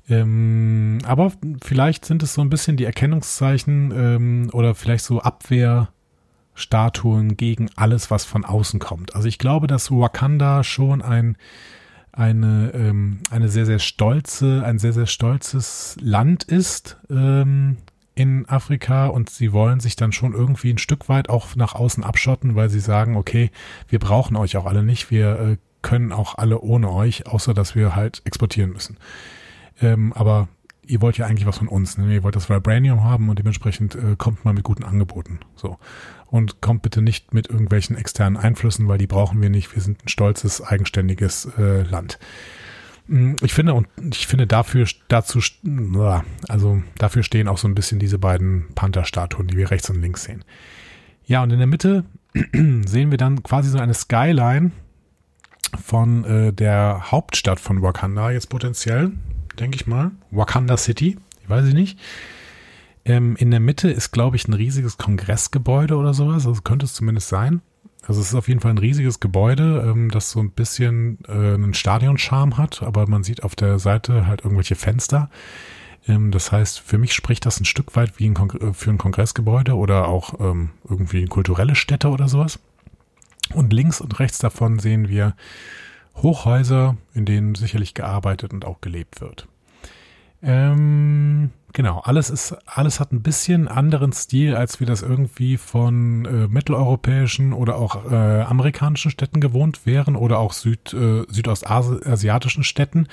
Ähm, 0.08 0.98
aber 1.04 1.32
vielleicht 1.62 2.04
sind 2.04 2.22
es 2.22 2.34
so 2.34 2.40
ein 2.40 2.50
bisschen 2.50 2.76
die 2.76 2.84
Erkennungszeichen 2.84 3.92
ähm, 3.94 4.50
oder 4.52 4.74
vielleicht 4.74 5.04
so 5.04 5.20
Abwehrstatuen 5.20 7.36
gegen 7.36 7.70
alles, 7.76 8.10
was 8.10 8.24
von 8.24 8.44
außen 8.44 8.80
kommt. 8.80 9.14
Also 9.14 9.28
ich 9.28 9.38
glaube, 9.38 9.66
dass 9.66 9.90
Wakanda 9.90 10.64
schon 10.64 11.02
ein 11.02 11.36
eine, 12.12 12.72
ähm, 12.74 13.20
eine 13.30 13.48
sehr, 13.48 13.66
sehr 13.66 13.78
stolze, 13.78 14.62
ein 14.64 14.78
sehr, 14.78 14.92
sehr 14.92 15.06
stolzes 15.06 15.96
Land 16.00 16.44
ist 16.44 16.98
ähm, 17.08 17.78
in 18.14 18.48
Afrika 18.48 19.06
und 19.06 19.30
sie 19.30 19.52
wollen 19.52 19.80
sich 19.80 19.96
dann 19.96 20.12
schon 20.12 20.34
irgendwie 20.34 20.72
ein 20.72 20.78
Stück 20.78 21.08
weit 21.08 21.30
auch 21.30 21.54
nach 21.54 21.74
außen 21.74 22.02
abschotten, 22.02 22.56
weil 22.56 22.68
sie 22.68 22.80
sagen, 22.80 23.16
okay, 23.16 23.50
wir 23.88 24.00
brauchen 24.00 24.36
euch 24.36 24.56
auch 24.56 24.66
alle 24.66 24.82
nicht, 24.82 25.10
wir 25.10 25.38
äh, 25.38 25.56
können 25.82 26.12
auch 26.12 26.36
alle 26.36 26.60
ohne 26.60 26.90
euch, 26.90 27.26
außer 27.26 27.54
dass 27.54 27.74
wir 27.74 27.94
halt 27.94 28.22
exportieren 28.24 28.72
müssen. 28.72 28.98
Ähm, 29.80 30.12
aber 30.12 30.48
ihr 30.90 31.00
wollt 31.00 31.18
ja 31.18 31.26
eigentlich 31.26 31.46
was 31.46 31.58
von 31.58 31.68
uns, 31.68 31.96
ne? 31.96 32.14
ihr 32.14 32.22
wollt 32.22 32.36
das 32.36 32.50
Vibranium 32.50 33.04
haben 33.04 33.28
und 33.28 33.38
dementsprechend 33.38 33.94
äh, 33.94 34.16
kommt 34.18 34.44
mal 34.44 34.52
mit 34.52 34.64
guten 34.64 34.84
Angeboten. 34.84 35.38
So. 35.54 35.78
Und 36.26 36.60
kommt 36.60 36.82
bitte 36.82 37.00
nicht 37.02 37.32
mit 37.32 37.48
irgendwelchen 37.48 37.96
externen 37.96 38.36
Einflüssen, 38.36 38.88
weil 38.88 38.98
die 38.98 39.06
brauchen 39.06 39.40
wir 39.40 39.50
nicht. 39.50 39.74
Wir 39.74 39.82
sind 39.82 40.04
ein 40.04 40.08
stolzes, 40.08 40.60
eigenständiges 40.60 41.48
äh, 41.58 41.82
Land. 41.82 42.18
Mm, 43.06 43.34
Ich 43.42 43.54
finde, 43.54 43.74
und 43.74 43.88
ich 44.12 44.26
finde 44.26 44.46
dafür, 44.46 44.86
dazu, 45.08 45.40
also 46.48 46.82
dafür 46.98 47.22
stehen 47.22 47.48
auch 47.48 47.58
so 47.58 47.68
ein 47.68 47.74
bisschen 47.74 47.98
diese 47.98 48.18
beiden 48.18 48.66
Panther-Statuen, 48.74 49.48
die 49.48 49.56
wir 49.56 49.70
rechts 49.70 49.90
und 49.90 50.00
links 50.00 50.24
sehen. 50.24 50.44
Ja, 51.24 51.42
und 51.42 51.52
in 51.52 51.58
der 51.58 51.68
Mitte 51.68 52.04
sehen 52.52 53.10
wir 53.10 53.18
dann 53.18 53.42
quasi 53.42 53.70
so 53.70 53.78
eine 53.78 53.94
Skyline 53.94 54.72
von 55.82 56.24
äh, 56.24 56.52
der 56.52 57.10
Hauptstadt 57.10 57.60
von 57.60 57.82
Wakanda, 57.82 58.30
jetzt 58.30 58.48
potenziell, 58.48 59.12
denke 59.58 59.76
ich 59.76 59.86
mal. 59.86 60.12
Wakanda 60.30 60.76
City, 60.76 61.18
ich 61.42 61.48
weiß 61.50 61.66
ich 61.66 61.74
nicht. 61.74 61.98
Ähm, 63.04 63.36
in 63.36 63.50
der 63.50 63.60
Mitte 63.60 63.90
ist, 63.90 64.10
glaube 64.10 64.36
ich, 64.36 64.46
ein 64.46 64.52
riesiges 64.52 64.98
Kongressgebäude 64.98 65.96
oder 65.96 66.14
sowas. 66.14 66.46
Also 66.46 66.60
könnte 66.62 66.86
es 66.86 66.94
zumindest 66.94 67.28
sein. 67.28 67.62
Also 68.06 68.20
es 68.20 68.28
ist 68.28 68.34
auf 68.34 68.48
jeden 68.48 68.60
Fall 68.60 68.72
ein 68.72 68.78
riesiges 68.78 69.20
Gebäude, 69.20 69.84
ähm, 69.86 70.10
das 70.10 70.30
so 70.30 70.40
ein 70.40 70.50
bisschen 70.50 71.18
äh, 71.28 71.32
einen 71.32 71.74
Stadionscharme 71.74 72.56
hat, 72.56 72.82
aber 72.82 73.06
man 73.06 73.22
sieht 73.22 73.42
auf 73.42 73.54
der 73.54 73.78
Seite 73.78 74.26
halt 74.26 74.42
irgendwelche 74.42 74.74
Fenster. 74.74 75.30
Ähm, 76.08 76.30
das 76.30 76.50
heißt, 76.50 76.80
für 76.80 76.98
mich 76.98 77.12
spricht 77.12 77.46
das 77.46 77.60
ein 77.60 77.66
Stück 77.66 77.94
weit 77.96 78.18
wie 78.18 78.28
ein 78.28 78.36
äh, 78.36 78.72
für 78.72 78.90
ein 78.90 78.98
Kongressgebäude 78.98 79.76
oder 79.76 80.08
auch 80.08 80.40
ähm, 80.40 80.70
irgendwie 80.88 81.26
kulturelle 81.26 81.74
Städte 81.74 82.08
oder 82.08 82.28
sowas. 82.28 82.58
Und 83.54 83.72
links 83.72 84.00
und 84.00 84.18
rechts 84.18 84.38
davon 84.38 84.78
sehen 84.78 85.08
wir 85.08 85.34
Hochhäuser, 86.16 86.96
in 87.14 87.24
denen 87.24 87.54
sicherlich 87.54 87.94
gearbeitet 87.94 88.52
und 88.52 88.64
auch 88.64 88.80
gelebt 88.80 89.20
wird. 89.20 89.48
Ähm, 90.42 91.50
genau, 91.74 91.98
alles 92.00 92.30
ist, 92.30 92.56
alles 92.66 92.98
hat 92.98 93.12
ein 93.12 93.22
bisschen 93.22 93.68
anderen 93.68 94.12
Stil, 94.12 94.56
als 94.56 94.80
wir 94.80 94.86
das 94.86 95.02
irgendwie 95.02 95.58
von 95.58 96.24
äh, 96.24 96.48
mitteleuropäischen 96.48 97.52
oder 97.52 97.76
auch 97.76 98.10
äh, 98.10 98.42
amerikanischen 98.42 99.10
Städten 99.10 99.40
gewohnt 99.40 99.84
wären 99.84 100.16
oder 100.16 100.38
auch 100.38 100.54
Süd, 100.54 100.94
äh, 100.94 101.24
südostasiatischen 101.28 102.64
Städten. 102.64 103.06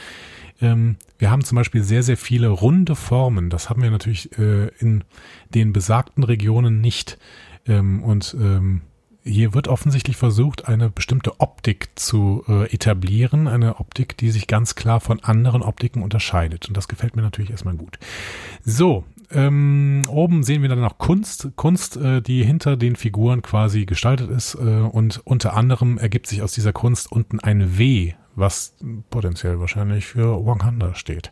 Ähm, 0.62 0.96
wir 1.20 1.30
haben 1.30 1.44
zum 1.44 1.58
Beispiel 1.58 1.84
sehr, 1.84 2.04
sehr 2.04 2.18
viele 2.18 2.48
runde 2.48 2.96
Formen. 2.96 3.50
Das 3.50 3.70
haben 3.70 3.82
wir 3.82 3.92
natürlich 3.92 4.38
äh, 4.40 4.68
in 4.80 5.04
den 5.54 5.74
besagten 5.74 6.24
Regionen 6.24 6.80
nicht. 6.80 7.18
Ähm, 7.68 8.02
und 8.04 8.36
ähm, 8.40 8.82
hier 9.28 9.54
wird 9.54 9.68
offensichtlich 9.68 10.18
versucht, 10.18 10.68
eine 10.68 10.90
bestimmte 10.90 11.40
Optik 11.40 11.90
zu 11.96 12.44
äh, 12.48 12.74
etablieren, 12.74 13.48
eine 13.48 13.80
Optik, 13.80 14.18
die 14.18 14.32
sich 14.32 14.48
ganz 14.48 14.76
klar 14.76 15.00
von 15.00 15.20
anderen 15.22 15.62
Optiken 15.62 16.02
unterscheidet. 16.02 16.68
Und 16.68 16.78
das 16.78 16.88
gefällt 16.88 17.16
mir 17.16 17.22
natürlich 17.22 17.52
erstmal 17.52 17.76
gut. 17.76 18.00
So, 18.64 19.04
ähm, 19.32 20.04
oben 20.08 20.44
sehen 20.44 20.62
wir 20.62 20.70
dann 20.70 20.80
noch 20.80 20.98
Kunst, 20.98 21.50
Kunst, 21.56 21.98
äh, 21.98 22.22
die 22.22 22.44
hinter 22.44 22.78
den 22.78 22.96
Figuren 22.96 23.42
quasi 23.42 23.86
gestaltet 23.86 24.30
ist. 24.30 24.56
Äh, 24.56 24.60
und 24.60 25.22
unter 25.26 25.56
anderem 25.56 25.98
ergibt 25.98 26.28
sich 26.28 26.42
aus 26.42 26.54
dieser 26.54 26.74
Kunst 26.74 27.12
unten 27.12 27.40
ein 27.40 27.78
W, 27.78 28.14
was 28.36 28.76
potenziell 29.10 29.60
wahrscheinlich 29.60 30.06
für 30.06 30.46
Wakanda 30.46 30.96
steht. 30.96 31.32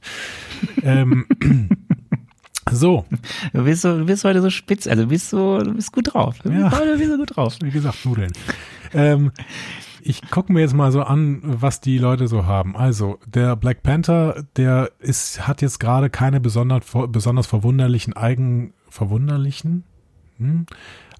ähm, 0.83 1.25
so, 2.71 3.05
Du 3.53 3.63
bist, 3.63 3.81
so, 3.83 3.97
du 3.97 4.05
bist 4.05 4.23
heute 4.23 4.41
so 4.41 4.49
spitz, 4.49 4.87
also 4.87 5.03
du 5.03 5.09
bist 5.09 5.29
so, 5.29 5.59
du 5.59 5.73
bist 5.73 5.91
gut 5.91 6.13
drauf. 6.13 6.37
Du 6.43 6.49
bist 6.49 6.61
Ja. 6.61 6.71
heute 6.71 6.97
bist 6.97 7.11
du 7.11 7.17
gut 7.17 7.35
drauf. 7.35 7.55
wie 7.61 7.71
gesagt, 7.71 8.05
Nudeln. 8.05 8.31
ähm, 8.93 9.31
ich 10.01 10.21
gucke 10.29 10.53
mir 10.53 10.61
jetzt 10.61 10.73
mal 10.75 10.91
so 10.91 11.01
an, 11.01 11.39
was 11.43 11.81
die 11.81 11.97
Leute 11.97 12.27
so 12.27 12.45
haben. 12.45 12.75
Also, 12.77 13.19
der 13.25 13.55
Black 13.55 13.81
Panther, 13.81 14.43
der 14.55 14.91
ist, 14.99 15.47
hat 15.47 15.61
jetzt 15.63 15.79
gerade 15.79 16.09
keine 16.11 16.39
besonders, 16.39 16.83
besonders 17.09 17.47
verwunderlichen 17.47 18.13
Eigen, 18.13 18.73
verwunderlichen? 18.89 19.83
Hm? 20.37 20.65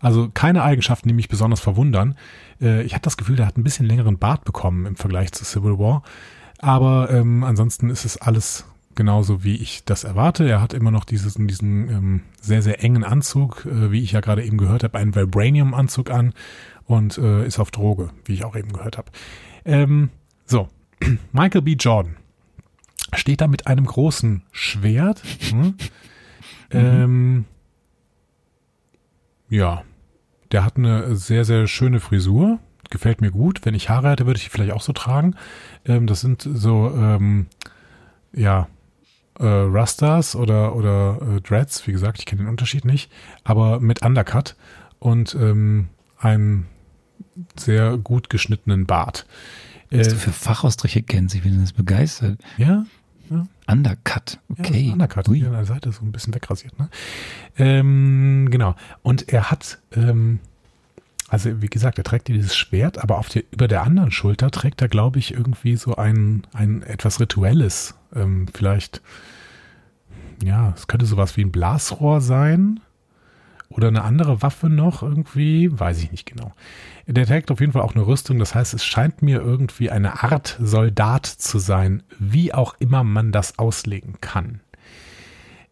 Also 0.02 0.30
keine 0.32 0.62
Eigenschaften, 0.62 1.08
die 1.08 1.16
mich 1.16 1.30
besonders 1.30 1.62
verwundern. 1.62 2.16
Äh, 2.62 2.84
ich 2.84 2.94
habe 2.94 3.02
das 3.02 3.18
Gefühl, 3.18 3.38
der 3.38 3.48
hat 3.48 3.58
ein 3.58 3.64
bisschen 3.64 3.88
längeren 3.88 4.20
Bart 4.20 4.46
bekommen 4.46 4.86
im 4.86 4.96
Vergleich 4.98 5.32
zu 5.32 5.46
Civil 5.46 5.80
War. 5.80 6.04
Aber 6.60 7.10
ähm, 7.12 7.44
ansonsten 7.44 7.90
ist 7.90 8.06
es 8.06 8.18
alles 8.18 8.66
genauso, 8.96 9.44
wie 9.44 9.56
ich 9.56 9.84
das 9.86 10.04
erwarte. 10.04 10.48
Er 10.48 10.62
hat 10.62 10.74
immer 10.74 10.92
noch 10.92 11.06
dieses, 11.06 11.36
diesen 11.36 11.90
ähm, 11.90 12.22
sehr, 12.42 12.62
sehr 12.62 12.84
engen 12.84 13.04
Anzug, 13.04 13.66
äh, 13.66 13.92
wie 13.92 14.02
ich 14.02 14.14
ja 14.14 14.22
gerade 14.22 14.44
eben 14.44 14.58
gehört 14.58 14.84
habe, 14.84 14.98
einen 14.98 15.16
Vibranium-Anzug 15.16 16.10
an 16.10 16.34
und 16.86 17.18
äh, 17.18 17.46
ist 17.46 17.60
auf 17.60 17.72
Droge, 17.72 18.10
wie 18.26 18.34
ich 18.34 18.46
auch 18.46 18.56
eben 18.56 18.74
gehört 18.74 18.98
habe. 18.98 19.12
Ähm, 19.66 20.10
so, 20.46 20.70
Michael 21.32 21.62
B. 21.62 21.74
Jordan 21.74 22.16
steht 23.14 23.42
da 23.42 23.48
mit 23.48 23.68
einem 23.68 23.86
großen 23.86 24.44
Schwert. 24.52 25.22
Hm? 25.50 25.76
Ähm, 26.72 27.46
ja, 29.50 29.84
der 30.52 30.66
hat 30.66 30.78
eine 30.78 31.16
sehr, 31.16 31.46
sehr 31.46 31.68
schöne 31.68 32.00
Frisur. 32.00 32.60
Gefällt 32.90 33.22
mir 33.22 33.32
gut. 33.32 33.62
Wenn 33.64 33.76
ich 33.76 33.90
Haare 33.90 34.10
hätte, 34.10 34.26
würde 34.26 34.38
ich 34.38 34.46
die 34.46 34.50
vielleicht 34.50 34.74
auch 34.74 34.82
so 34.82 34.92
tragen. 34.92 35.36
Ähm, 35.86 36.08
das 36.08 36.22
sind 36.22 36.42
so, 36.42 36.92
ähm, 36.96 37.48
ja, 38.34 38.68
äh, 39.40 39.46
Rastas 39.46 40.36
oder, 40.36 40.76
oder 40.76 41.20
äh, 41.38 41.42
Dreads. 41.42 41.86
Wie 41.88 41.92
gesagt, 41.92 42.20
ich 42.20 42.26
kenne 42.26 42.44
den 42.44 42.50
Unterschied 42.50 42.86
nicht. 42.86 43.12
Aber 43.44 43.80
mit 43.80 44.02
Undercut 44.04 44.56
und 45.00 45.36
ähm, 45.36 45.88
einem 46.20 46.66
sehr 47.58 47.98
gut 47.98 48.30
geschnittenen 48.30 48.86
Bart. 48.86 49.26
Was 49.92 50.08
Äh, 50.08 50.12
du 50.12 50.16
für 50.18 50.32
Fachausdrücke 50.32 51.04
kennst, 51.04 51.36
ich 51.36 51.44
bin 51.44 51.60
das 51.60 51.74
begeistert. 51.74 52.40
ja, 52.58 52.86
Undercut, 53.68 54.40
okay. 54.50 54.82
Ja, 54.88 54.94
Undercut, 54.94 55.28
Ui. 55.30 55.38
hier 55.40 55.48
an 55.48 55.54
der 55.54 55.66
Seite 55.66 55.92
so 55.92 56.04
ein 56.06 56.12
bisschen 56.12 56.36
wegrasiert, 56.36 56.78
ne? 56.78 56.90
Ähm, 57.58 58.48
genau. 58.52 58.76
Und 59.02 59.30
er 59.34 59.50
hat, 59.50 59.80
ähm, 59.96 60.40
also 61.36 61.62
wie 61.62 61.68
gesagt, 61.68 61.98
er 61.98 62.06
trägt 62.06 62.30
dieses 62.30 62.56
Schwert, 62.56 62.98
aber 62.98 63.18
auf 63.18 63.28
der, 63.28 63.44
über 63.52 63.68
der 63.68 63.84
anderen 63.84 64.10
Schulter 64.10 64.52
trägt 64.52 64.82
er, 64.82 64.88
glaube 64.88 65.20
ich, 65.20 65.34
irgendwie 65.34 65.76
so 65.76 65.98
ein, 65.98 66.48
ein 66.54 66.82
etwas 66.82 67.20
Rituelles. 67.20 67.96
Ähm, 68.16 68.48
vielleicht, 68.54 69.02
ja, 70.42 70.72
es 70.78 70.88
könnte 70.88 71.06
sowas 71.06 71.36
wie 71.36 71.42
ein 71.42 71.52
Blasrohr 71.52 72.22
sein. 72.22 72.80
Oder 73.68 73.90
eine 73.90 74.04
andere 74.04 74.42
Waffe 74.42 74.70
noch 74.70 75.04
irgendwie, 75.04 75.78
weiß 75.78 76.02
ich 76.04 76.12
nicht 76.12 76.26
genau. 76.26 76.54
Der 77.06 77.26
trägt 77.26 77.52
auf 77.52 77.60
jeden 77.60 77.74
Fall 77.74 77.82
auch 77.82 77.96
eine 77.96 78.08
Rüstung, 78.08 78.40
das 78.40 78.56
heißt, 78.56 78.74
es 78.74 78.86
scheint 78.86 79.22
mir 79.22 79.42
irgendwie 79.42 79.90
eine 79.90 80.24
Art 80.24 80.58
Soldat 80.62 81.26
zu 81.26 81.60
sein, 81.60 82.02
wie 82.18 82.54
auch 82.54 82.76
immer 82.80 83.04
man 83.04 83.34
das 83.34 83.60
auslegen 83.60 84.22
kann. 84.22 84.62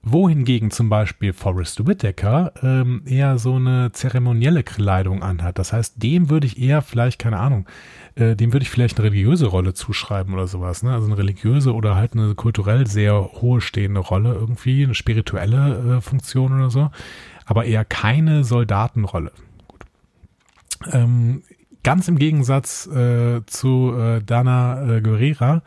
Wohingegen 0.05 0.69
zum 0.69 0.89
Beispiel 0.89 1.31
Forrest 1.31 1.87
Whitaker 1.87 2.51
ähm, 2.61 3.03
eher 3.05 3.37
so 3.37 3.55
eine 3.55 3.93
zeremonielle 3.93 4.61
Kleidung 4.61 5.23
anhat. 5.23 5.57
Das 5.57 5.71
heißt, 5.71 6.03
dem 6.03 6.29
würde 6.29 6.45
ich 6.45 6.59
eher 6.59 6.81
vielleicht, 6.81 7.19
keine 7.19 7.39
Ahnung, 7.39 7.65
äh, 8.15 8.35
dem 8.35 8.51
würde 8.51 8.63
ich 8.63 8.69
vielleicht 8.69 8.97
eine 8.97 9.07
religiöse 9.07 9.45
Rolle 9.45 9.73
zuschreiben 9.73 10.33
oder 10.33 10.45
sowas. 10.45 10.83
Ne? 10.83 10.91
Also 10.91 11.07
eine 11.07 11.17
religiöse 11.17 11.73
oder 11.73 11.95
halt 11.95 12.13
eine 12.13 12.35
kulturell 12.35 12.85
sehr 12.85 13.13
hohe 13.41 13.61
stehende 13.61 14.01
Rolle 14.01 14.33
irgendwie, 14.33 14.83
eine 14.83 14.93
spirituelle 14.93 15.97
äh, 15.97 16.01
Funktion 16.01 16.53
oder 16.53 16.69
so. 16.69 16.91
Aber 17.45 17.63
eher 17.63 17.85
keine 17.85 18.43
Soldatenrolle. 18.43 19.31
Gut. 19.69 19.85
Ähm, 20.91 21.43
ganz 21.83 22.09
im 22.09 22.17
Gegensatz 22.17 22.87
äh, 22.87 23.45
zu 23.45 23.93
äh, 23.97 24.21
Dana 24.21 24.97
äh, 24.97 25.01
Guerrera, 25.01 25.61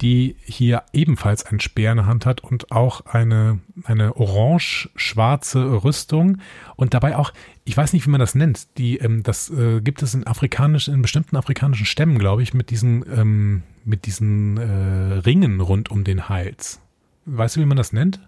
die 0.00 0.36
hier 0.42 0.82
ebenfalls 0.92 1.46
ein 1.46 1.60
Speer 1.60 1.92
in 1.92 1.98
der 1.98 2.06
Hand 2.06 2.26
hat 2.26 2.42
und 2.42 2.72
auch 2.72 3.06
eine, 3.06 3.60
eine 3.84 4.16
orange-schwarze 4.16 5.84
Rüstung 5.84 6.38
und 6.76 6.94
dabei 6.94 7.16
auch, 7.16 7.32
ich 7.64 7.76
weiß 7.76 7.92
nicht, 7.92 8.06
wie 8.06 8.10
man 8.10 8.20
das 8.20 8.34
nennt, 8.34 8.78
die, 8.78 8.98
ähm, 8.98 9.22
das 9.22 9.50
äh, 9.50 9.80
gibt 9.80 10.02
es 10.02 10.14
in 10.14 10.26
afrikanischen, 10.26 10.94
in 10.94 11.02
bestimmten 11.02 11.36
afrikanischen 11.36 11.86
Stämmen, 11.86 12.18
glaube 12.18 12.42
ich, 12.42 12.54
mit 12.54 12.70
diesen, 12.70 13.04
ähm, 13.16 13.62
mit 13.84 14.06
diesen 14.06 14.56
äh, 14.56 15.18
Ringen 15.18 15.60
rund 15.60 15.90
um 15.90 16.04
den 16.04 16.28
Hals. 16.28 16.80
Weißt 17.26 17.56
du, 17.56 17.60
wie 17.60 17.66
man 17.66 17.76
das 17.76 17.92
nennt? 17.92 18.20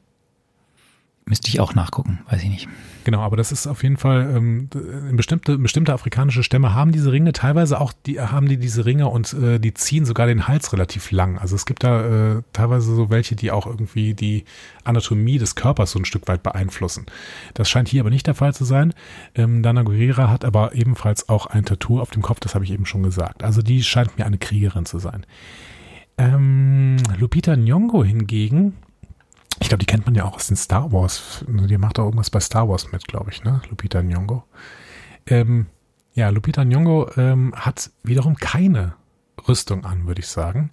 Müsste 1.28 1.48
ich 1.48 1.58
auch 1.58 1.74
nachgucken, 1.74 2.20
weiß 2.30 2.40
ich 2.44 2.48
nicht. 2.48 2.68
Genau, 3.02 3.20
aber 3.20 3.36
das 3.36 3.50
ist 3.50 3.66
auf 3.66 3.82
jeden 3.82 3.96
Fall, 3.96 4.32
ähm, 4.36 4.68
bestimmte, 5.12 5.58
bestimmte 5.58 5.92
afrikanische 5.92 6.44
Stämme 6.44 6.72
haben 6.72 6.92
diese 6.92 7.10
Ringe, 7.10 7.32
teilweise 7.32 7.80
auch 7.80 7.92
die 7.92 8.20
haben 8.20 8.48
die 8.48 8.58
diese 8.58 8.86
Ringe 8.86 9.08
und 9.08 9.32
äh, 9.32 9.58
die 9.58 9.74
ziehen 9.74 10.04
sogar 10.04 10.28
den 10.28 10.46
Hals 10.46 10.72
relativ 10.72 11.10
lang. 11.10 11.36
Also 11.38 11.56
es 11.56 11.66
gibt 11.66 11.82
da 11.82 12.36
äh, 12.36 12.42
teilweise 12.52 12.94
so 12.94 13.10
welche, 13.10 13.34
die 13.34 13.50
auch 13.50 13.66
irgendwie 13.66 14.14
die 14.14 14.44
Anatomie 14.84 15.38
des 15.38 15.56
Körpers 15.56 15.90
so 15.90 15.98
ein 15.98 16.04
Stück 16.04 16.28
weit 16.28 16.44
beeinflussen. 16.44 17.06
Das 17.54 17.68
scheint 17.68 17.88
hier 17.88 18.02
aber 18.02 18.10
nicht 18.10 18.28
der 18.28 18.36
Fall 18.36 18.54
zu 18.54 18.64
sein. 18.64 18.94
Ähm, 19.34 19.64
Dana 19.64 19.82
Guerrera 19.82 20.30
hat 20.30 20.44
aber 20.44 20.76
ebenfalls 20.76 21.28
auch 21.28 21.46
ein 21.46 21.64
Tattoo 21.64 22.00
auf 22.00 22.10
dem 22.10 22.22
Kopf, 22.22 22.38
das 22.38 22.54
habe 22.54 22.64
ich 22.64 22.70
eben 22.70 22.86
schon 22.86 23.02
gesagt. 23.02 23.42
Also 23.42 23.62
die 23.62 23.82
scheint 23.82 24.16
mir 24.16 24.26
eine 24.26 24.38
Kriegerin 24.38 24.86
zu 24.86 25.00
sein. 25.00 25.26
Ähm, 26.18 26.98
Lupita 27.18 27.54
Nyong'o 27.54 28.04
hingegen 28.04 28.74
ich 29.60 29.68
glaube, 29.68 29.78
die 29.78 29.86
kennt 29.86 30.06
man 30.06 30.14
ja 30.14 30.24
auch 30.24 30.34
aus 30.34 30.48
den 30.48 30.56
Star 30.56 30.92
Wars. 30.92 31.44
Die 31.48 31.78
macht 31.78 31.98
auch 31.98 32.04
irgendwas 32.04 32.30
bei 32.30 32.40
Star 32.40 32.68
Wars 32.68 32.92
mit, 32.92 33.06
glaube 33.08 33.30
ich, 33.30 33.42
ne? 33.42 33.62
Lupita 33.70 34.00
Nyong'o. 34.00 34.42
Ähm, 35.26 35.66
ja, 36.14 36.28
Lupita 36.28 36.62
Nyong'o 36.62 37.16
ähm, 37.18 37.54
hat 37.54 37.90
wiederum 38.02 38.36
keine 38.36 38.94
Rüstung 39.48 39.84
an, 39.84 40.06
würde 40.06 40.20
ich 40.20 40.28
sagen. 40.28 40.70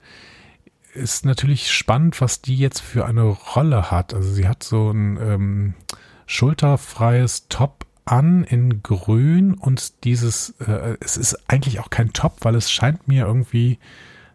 Ist 0.94 1.26
natürlich 1.26 1.72
spannend, 1.72 2.22
was 2.22 2.42
die 2.42 2.56
jetzt 2.56 2.82
für 2.82 3.06
eine 3.06 3.24
Rolle 3.24 3.90
hat. 3.90 4.14
Also 4.14 4.32
sie 4.32 4.48
hat 4.48 4.64
so 4.64 4.92
ein 4.92 5.18
ähm, 5.18 5.74
schulterfreies 6.26 7.48
Top 7.50 7.86
an 8.06 8.44
in 8.44 8.84
grün 8.84 9.54
und 9.54 10.04
dieses, 10.04 10.52
äh, 10.60 10.98
es 11.00 11.18
ist 11.18 11.50
eigentlich 11.50 11.80
auch 11.80 11.90
kein 11.90 12.12
Top, 12.14 12.38
weil 12.42 12.56
es 12.56 12.70
scheint 12.72 13.08
mir 13.08 13.26
irgendwie 13.26 13.80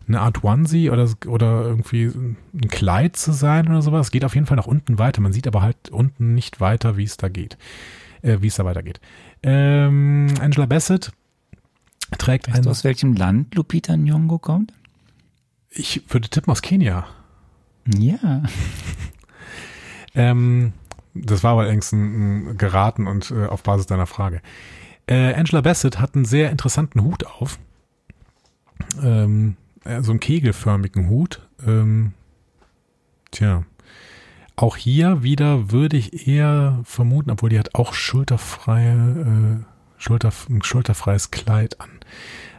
eine 0.09 0.21
Art 0.21 0.43
Onesie 0.43 0.91
oder, 0.91 1.09
oder 1.27 1.63
irgendwie 1.63 2.07
ein 2.07 2.69
Kleid 2.69 3.17
zu 3.17 3.33
sein 3.33 3.69
oder 3.69 3.83
sowas. 3.83 4.11
Geht 4.11 4.25
auf 4.25 4.35
jeden 4.35 4.47
Fall 4.47 4.57
nach 4.57 4.67
unten 4.67 4.99
weiter. 4.99 5.21
Man 5.21 5.33
sieht 5.33 5.47
aber 5.47 5.63
halt 5.63 5.91
unten 5.91 6.35
nicht 6.35 6.61
weiter, 6.61 6.97
wie 6.97 7.05
es 7.05 7.17
da 7.17 7.29
geht, 7.29 7.59
äh, 8.23 8.39
wie 8.41 8.49
es 8.49 8.57
da 8.57 8.65
weitergeht. 8.65 9.01
Ähm, 9.43 10.29
Angela 10.41 10.67
Bassett 10.67 11.13
trägt 12.17 12.49
weißt 12.49 12.59
ein. 12.59 12.63
Du, 12.65 12.71
aus 12.71 12.85
welchem 12.85 13.15
Land 13.15 13.55
Lupita 13.55 13.95
Nyong'o 13.95 14.39
kommt? 14.39 14.73
Ich 15.71 16.03
würde 16.09 16.29
tippen 16.29 16.51
aus 16.51 16.63
Kenia. 16.63 17.07
Ja. 17.87 18.43
ähm, 20.15 20.73
das 21.15 21.43
war 21.45 21.53
aber 21.53 21.63
allerdings 21.63 21.93
ein, 21.93 22.51
ein 22.51 22.59
geraten 22.59 23.07
und 23.07 23.31
äh, 23.31 23.47
auf 23.47 23.63
Basis 23.63 23.87
deiner 23.87 24.07
Frage. 24.07 24.41
Äh, 25.07 25.35
Angela 25.35 25.61
Bassett 25.61 26.01
hat 26.01 26.15
einen 26.15 26.25
sehr 26.25 26.51
interessanten 26.51 27.03
Hut 27.03 27.27
auf. 27.27 27.59
Ähm, 29.03 29.57
äh, 29.89 30.03
so 30.03 30.13
einen 30.13 30.21
kegelförmigen 30.21 31.09
Hut. 31.09 31.47
Ähm, 31.67 32.13
tja. 33.31 33.65
Auch 34.57 34.77
hier 34.77 35.23
wieder 35.23 35.71
würde 35.71 35.97
ich 35.97 36.27
eher 36.27 36.81
vermuten, 36.83 37.31
obwohl 37.31 37.51
die 37.51 37.59
hat 37.59 37.75
auch 37.75 37.95
schulterfreie, 37.95 39.63
äh, 39.63 39.65
Schulter, 39.99 40.33
ein 40.49 40.63
schulterfreies 40.63 41.31
Kleid 41.31 41.81
an. 41.81 41.91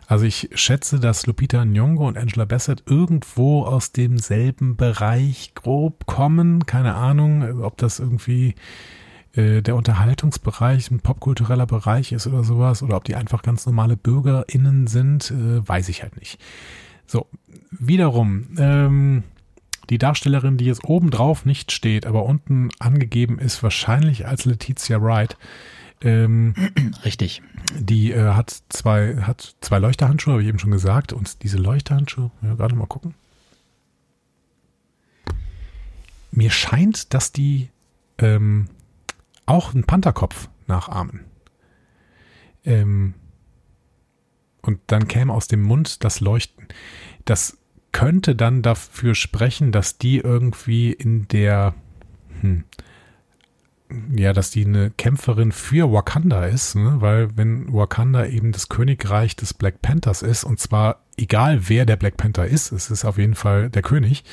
Also 0.07 0.25
ich 0.25 0.49
schätze, 0.55 0.99
dass 0.99 1.27
Lupita 1.27 1.61
Nyong'o 1.61 2.07
und 2.07 2.17
Angela 2.17 2.45
Bassett 2.45 2.83
irgendwo 2.87 3.63
aus 3.63 3.91
demselben 3.91 4.75
Bereich 4.75 5.53
grob 5.55 6.05
kommen. 6.07 6.65
Keine 6.65 6.95
Ahnung, 6.95 7.61
ob 7.61 7.77
das 7.77 7.99
irgendwie 7.99 8.55
äh, 9.33 9.61
der 9.61 9.75
Unterhaltungsbereich 9.75 10.89
ein 10.89 11.01
popkultureller 11.01 11.67
Bereich 11.67 12.11
ist 12.11 12.25
oder 12.25 12.43
sowas, 12.43 12.81
oder 12.81 12.97
ob 12.97 13.03
die 13.03 13.15
einfach 13.15 13.43
ganz 13.43 13.65
normale 13.65 13.95
BürgerInnen 13.95 14.87
sind, 14.87 15.31
äh, 15.31 15.67
weiß 15.67 15.89
ich 15.89 16.01
halt 16.01 16.17
nicht. 16.17 16.39
So, 17.09 17.25
wiederum, 17.71 18.49
ähm, 18.59 19.23
die 19.89 19.97
Darstellerin, 19.97 20.57
die 20.57 20.65
jetzt 20.65 20.83
oben 20.83 21.09
drauf 21.09 21.43
nicht 21.43 21.71
steht, 21.71 22.05
aber 22.05 22.23
unten 22.25 22.69
angegeben 22.77 23.39
ist, 23.39 23.63
wahrscheinlich 23.63 24.27
als 24.27 24.45
Letizia 24.45 25.01
Wright. 25.01 25.35
Ähm, 26.01 26.53
Richtig. 27.05 27.41
Die 27.79 28.11
äh, 28.11 28.33
hat 28.33 28.61
zwei, 28.69 29.15
hat 29.23 29.55
zwei 29.59 29.79
Leuchterhandschuhe, 29.79 30.33
habe 30.33 30.43
ich 30.43 30.49
eben 30.49 30.59
schon 30.59 30.69
gesagt. 30.69 31.11
Und 31.11 31.41
diese 31.41 31.57
Leuchterhandschuhe, 31.57 32.29
ja, 32.43 32.53
gerade 32.53 32.75
mal 32.75 32.85
gucken. 32.85 33.15
Mir 36.29 36.51
scheint, 36.51 37.15
dass 37.15 37.31
die 37.31 37.69
ähm, 38.19 38.67
auch 39.47 39.73
einen 39.73 39.83
Pantherkopf 39.83 40.47
nachahmen. 40.67 41.21
Ähm, 42.65 43.15
und 44.61 44.79
dann 44.85 45.07
käme 45.07 45.33
aus 45.33 45.47
dem 45.47 45.63
Mund 45.63 46.03
das 46.03 46.19
Leuchten. 46.19 46.58
Das 47.25 47.57
könnte 47.91 48.35
dann 48.35 48.61
dafür 48.61 49.15
sprechen, 49.15 49.71
dass 49.71 49.97
die 49.97 50.19
irgendwie 50.19 50.91
in 50.91 51.27
der, 51.27 51.73
hm, 52.41 52.63
ja, 54.15 54.33
dass 54.33 54.51
die 54.51 54.65
eine 54.65 54.91
Kämpferin 54.91 55.51
für 55.51 55.91
Wakanda 55.91 56.45
ist, 56.45 56.75
ne? 56.75 56.97
weil 56.99 57.35
wenn 57.35 57.73
Wakanda 57.73 58.25
eben 58.25 58.51
das 58.51 58.69
Königreich 58.69 59.35
des 59.35 59.53
Black 59.53 59.81
Panthers 59.81 60.21
ist, 60.21 60.43
und 60.43 60.59
zwar 60.59 61.03
egal 61.17 61.67
wer 61.67 61.85
der 61.85 61.95
Black 61.95 62.17
Panther 62.17 62.45
ist, 62.45 62.71
es 62.71 62.91
ist 62.91 63.05
auf 63.05 63.17
jeden 63.17 63.35
Fall 63.35 63.69
der 63.69 63.81
König, 63.81 64.23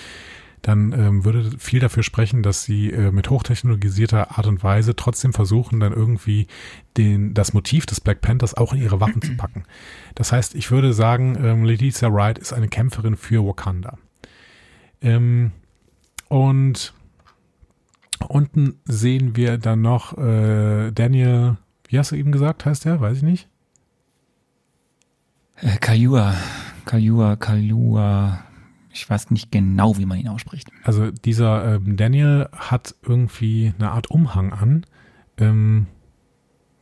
dann 0.67 0.91
ähm, 0.91 1.25
würde 1.25 1.53
viel 1.59 1.79
dafür 1.79 2.03
sprechen, 2.03 2.43
dass 2.43 2.65
sie 2.65 2.91
äh, 2.91 3.13
mit 3.13 3.31
hochtechnologisierter 3.31 4.37
Art 4.37 4.49
und 4.49 4.65
Weise 4.65 4.97
trotzdem 4.97 5.33
versuchen, 5.33 5.79
dann 5.79 5.93
irgendwie 5.93 6.49
den, 6.97 7.35
das 7.35 7.53
Motiv 7.53 7.87
des 7.87 8.01
Black 8.01 8.21
Panthers 8.21 8.55
auch 8.55 8.73
in 8.73 8.83
ihre 8.83 9.01
Waffen 9.01 9.23
zu 9.23 9.37
packen. 9.37 9.63
Das 10.17 10.33
heißt, 10.33 10.57
ich 10.57 10.73
würde 10.73 10.93
sagen, 10.93 11.39
ähm, 11.41 11.65
Letizia 11.65 12.13
Wright 12.13 12.37
ist 12.37 12.53
eine 12.53 12.67
Kämpferin 12.67 13.17
für 13.17 13.47
Wakanda. 13.47 13.97
Ähm, 15.01 15.53
und 16.29 16.93
unten 18.27 18.81
sehen 18.87 19.37
wir 19.37 19.59
dann 19.59 19.83
noch 19.83 20.19
äh, 20.19 20.91
Daniel, 20.91 21.59
wie 21.87 21.97
hast 22.01 22.11
du 22.11 22.17
eben 22.17 22.33
gesagt, 22.33 22.67
heißt 22.67 22.87
der? 22.87 23.01
Weiß 23.01 23.19
ich 23.19 23.23
nicht. 23.23 23.49
Äh, 25.59 25.77
Kayua, 25.77 26.35
Kayua, 26.87 27.37
Kayua, 27.37 28.46
ich 28.97 29.09
weiß 29.09 29.31
nicht 29.31 29.53
genau, 29.53 29.97
wie 29.99 30.07
man 30.07 30.19
ihn 30.19 30.29
ausspricht. 30.29 30.69
Also 30.83 31.11
dieser 31.11 31.77
ähm, 31.77 31.97
Daniel 31.97 32.49
hat 32.53 32.95
irgendwie 33.03 33.73
eine 33.79 33.91
Art 33.91 34.11
Umhang 34.11 34.53
an. 34.53 34.87
Ähm, 35.39 35.87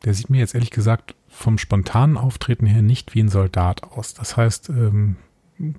der 0.05 0.15
sieht 0.15 0.31
mir 0.31 0.39
jetzt 0.39 0.55
ehrlich 0.55 0.71
gesagt 0.71 1.15
vom 1.29 1.59
spontanen 1.59 2.17
Auftreten 2.17 2.67
her 2.67 2.83
nicht 2.83 3.15
wie 3.15 3.21
ein 3.21 3.29
Soldat 3.29 3.83
aus. 3.83 4.15
Das 4.15 4.37
heißt, 4.37 4.69
ähm, 4.69 5.17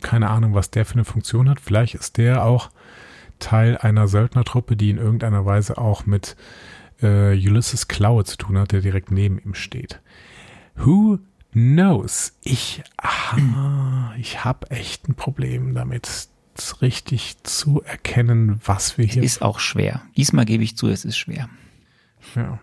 keine 0.01 0.29
Ahnung, 0.29 0.53
was 0.53 0.71
der 0.71 0.85
für 0.85 0.95
eine 0.95 1.05
Funktion 1.05 1.49
hat. 1.49 1.59
Vielleicht 1.59 1.95
ist 1.95 2.17
der 2.17 2.43
auch 2.43 2.69
Teil 3.39 3.77
einer 3.77 4.07
Söldnertruppe, 4.07 4.75
die 4.75 4.89
in 4.89 4.97
irgendeiner 4.97 5.45
Weise 5.45 5.77
auch 5.77 6.05
mit 6.05 6.35
äh, 7.01 7.33
Ulysses 7.35 7.87
Klaue 7.87 8.23
zu 8.23 8.37
tun 8.37 8.57
hat, 8.57 8.71
der 8.71 8.81
direkt 8.81 9.11
neben 9.11 9.39
ihm 9.39 9.53
steht. 9.53 10.01
Who 10.75 11.19
knows? 11.55 12.33
Ich, 12.43 12.83
ah, 12.97 14.13
ich 14.17 14.43
habe 14.43 14.69
echt 14.69 15.09
ein 15.09 15.15
Problem 15.15 15.73
damit, 15.73 16.29
richtig 16.81 17.37
zu 17.43 17.81
erkennen, 17.83 18.61
was 18.63 18.97
wir 18.97 19.05
hier. 19.05 19.23
Es 19.23 19.37
ist 19.37 19.41
auch 19.41 19.59
schwer. 19.59 20.01
Diesmal 20.15 20.45
gebe 20.45 20.63
ich 20.63 20.77
zu, 20.77 20.87
es 20.87 21.05
ist 21.05 21.17
schwer. 21.17 21.49
Ja. 22.35 22.59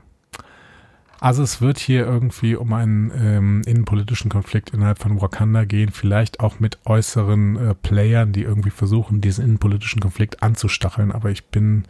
Also 1.20 1.44
es 1.44 1.60
wird 1.60 1.78
hier 1.78 2.04
irgendwie 2.04 2.56
um 2.56 2.72
einen 2.72 3.12
ähm, 3.14 3.62
innenpolitischen 3.64 4.28
Konflikt 4.28 4.70
innerhalb 4.70 4.98
von 4.98 5.20
Wakanda 5.20 5.64
gehen, 5.64 5.90
vielleicht 5.92 6.40
auch 6.40 6.58
mit 6.58 6.80
äußeren 6.84 7.56
äh, 7.56 7.74
Playern, 7.74 8.32
die 8.32 8.42
irgendwie 8.42 8.70
versuchen, 8.70 9.20
diesen 9.20 9.44
innenpolitischen 9.44 10.00
Konflikt 10.00 10.42
anzustacheln. 10.42 11.12
Aber 11.12 11.30
ich 11.30 11.44
bin, 11.46 11.84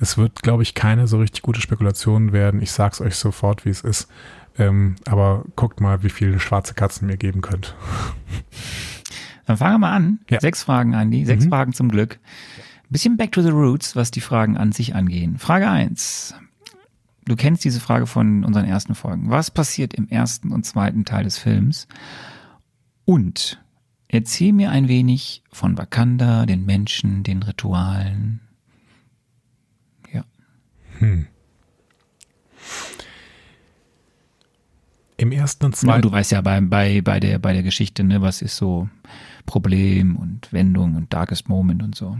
es 0.00 0.16
wird, 0.16 0.42
glaube 0.42 0.62
ich, 0.62 0.74
keine 0.74 1.06
so 1.06 1.18
richtig 1.18 1.42
gute 1.42 1.60
Spekulation 1.60 2.32
werden. 2.32 2.62
Ich 2.62 2.72
sag's 2.72 3.02
euch 3.02 3.16
sofort, 3.16 3.66
wie 3.66 3.70
es 3.70 3.82
ist. 3.82 4.08
Ähm, 4.58 4.96
aber 5.04 5.44
guckt 5.54 5.80
mal, 5.80 6.02
wie 6.02 6.10
viele 6.10 6.40
schwarze 6.40 6.74
Katzen 6.74 7.06
mir 7.06 7.16
geben 7.16 7.42
könnt. 7.42 7.74
Dann 9.46 9.56
fangen 9.56 9.74
wir 9.74 9.78
mal 9.78 9.96
an. 9.96 10.20
Ja. 10.28 10.40
Sechs 10.40 10.64
Fragen, 10.64 10.94
Andi. 10.94 11.24
Sechs 11.24 11.44
mhm. 11.44 11.50
Fragen 11.50 11.72
zum 11.72 11.88
Glück. 11.88 12.18
Ein 12.56 12.90
bisschen 12.90 13.16
back 13.16 13.32
to 13.32 13.42
the 13.42 13.50
roots, 13.50 13.96
was 13.96 14.10
die 14.10 14.20
Fragen 14.20 14.56
an 14.56 14.72
sich 14.72 14.94
angehen. 14.94 15.38
Frage 15.38 15.68
eins. 15.68 16.34
Du 17.24 17.34
kennst 17.34 17.64
diese 17.64 17.80
Frage 17.80 18.06
von 18.06 18.44
unseren 18.44 18.64
ersten 18.64 18.94
Folgen. 18.94 19.30
Was 19.30 19.50
passiert 19.50 19.94
im 19.94 20.08
ersten 20.08 20.52
und 20.52 20.64
zweiten 20.64 21.04
Teil 21.04 21.24
des 21.24 21.38
Films? 21.38 21.88
Und 23.04 23.62
erzähl 24.08 24.52
mir 24.52 24.70
ein 24.70 24.88
wenig 24.88 25.42
von 25.52 25.76
Wakanda, 25.76 26.46
den 26.46 26.64
Menschen, 26.64 27.24
den 27.24 27.42
Ritualen. 27.42 28.40
Ja. 30.12 30.24
Hm. 30.98 31.26
Im 35.16 35.32
ersten 35.32 35.66
und 35.66 35.76
zweiten. 35.76 35.98
Ja, 35.98 36.00
du 36.02 36.12
weißt 36.12 36.32
ja 36.32 36.40
bei, 36.42 36.60
bei, 36.60 37.00
bei, 37.00 37.20
der, 37.20 37.38
bei 37.38 37.52
der 37.52 37.62
Geschichte, 37.62 38.04
ne, 38.04 38.20
was 38.20 38.42
ist 38.42 38.56
so 38.56 38.88
Problem 39.46 40.16
und 40.16 40.52
Wendung 40.52 40.94
und 40.94 41.12
Darkest 41.12 41.48
Moment 41.48 41.82
und 41.82 41.94
so. 41.94 42.18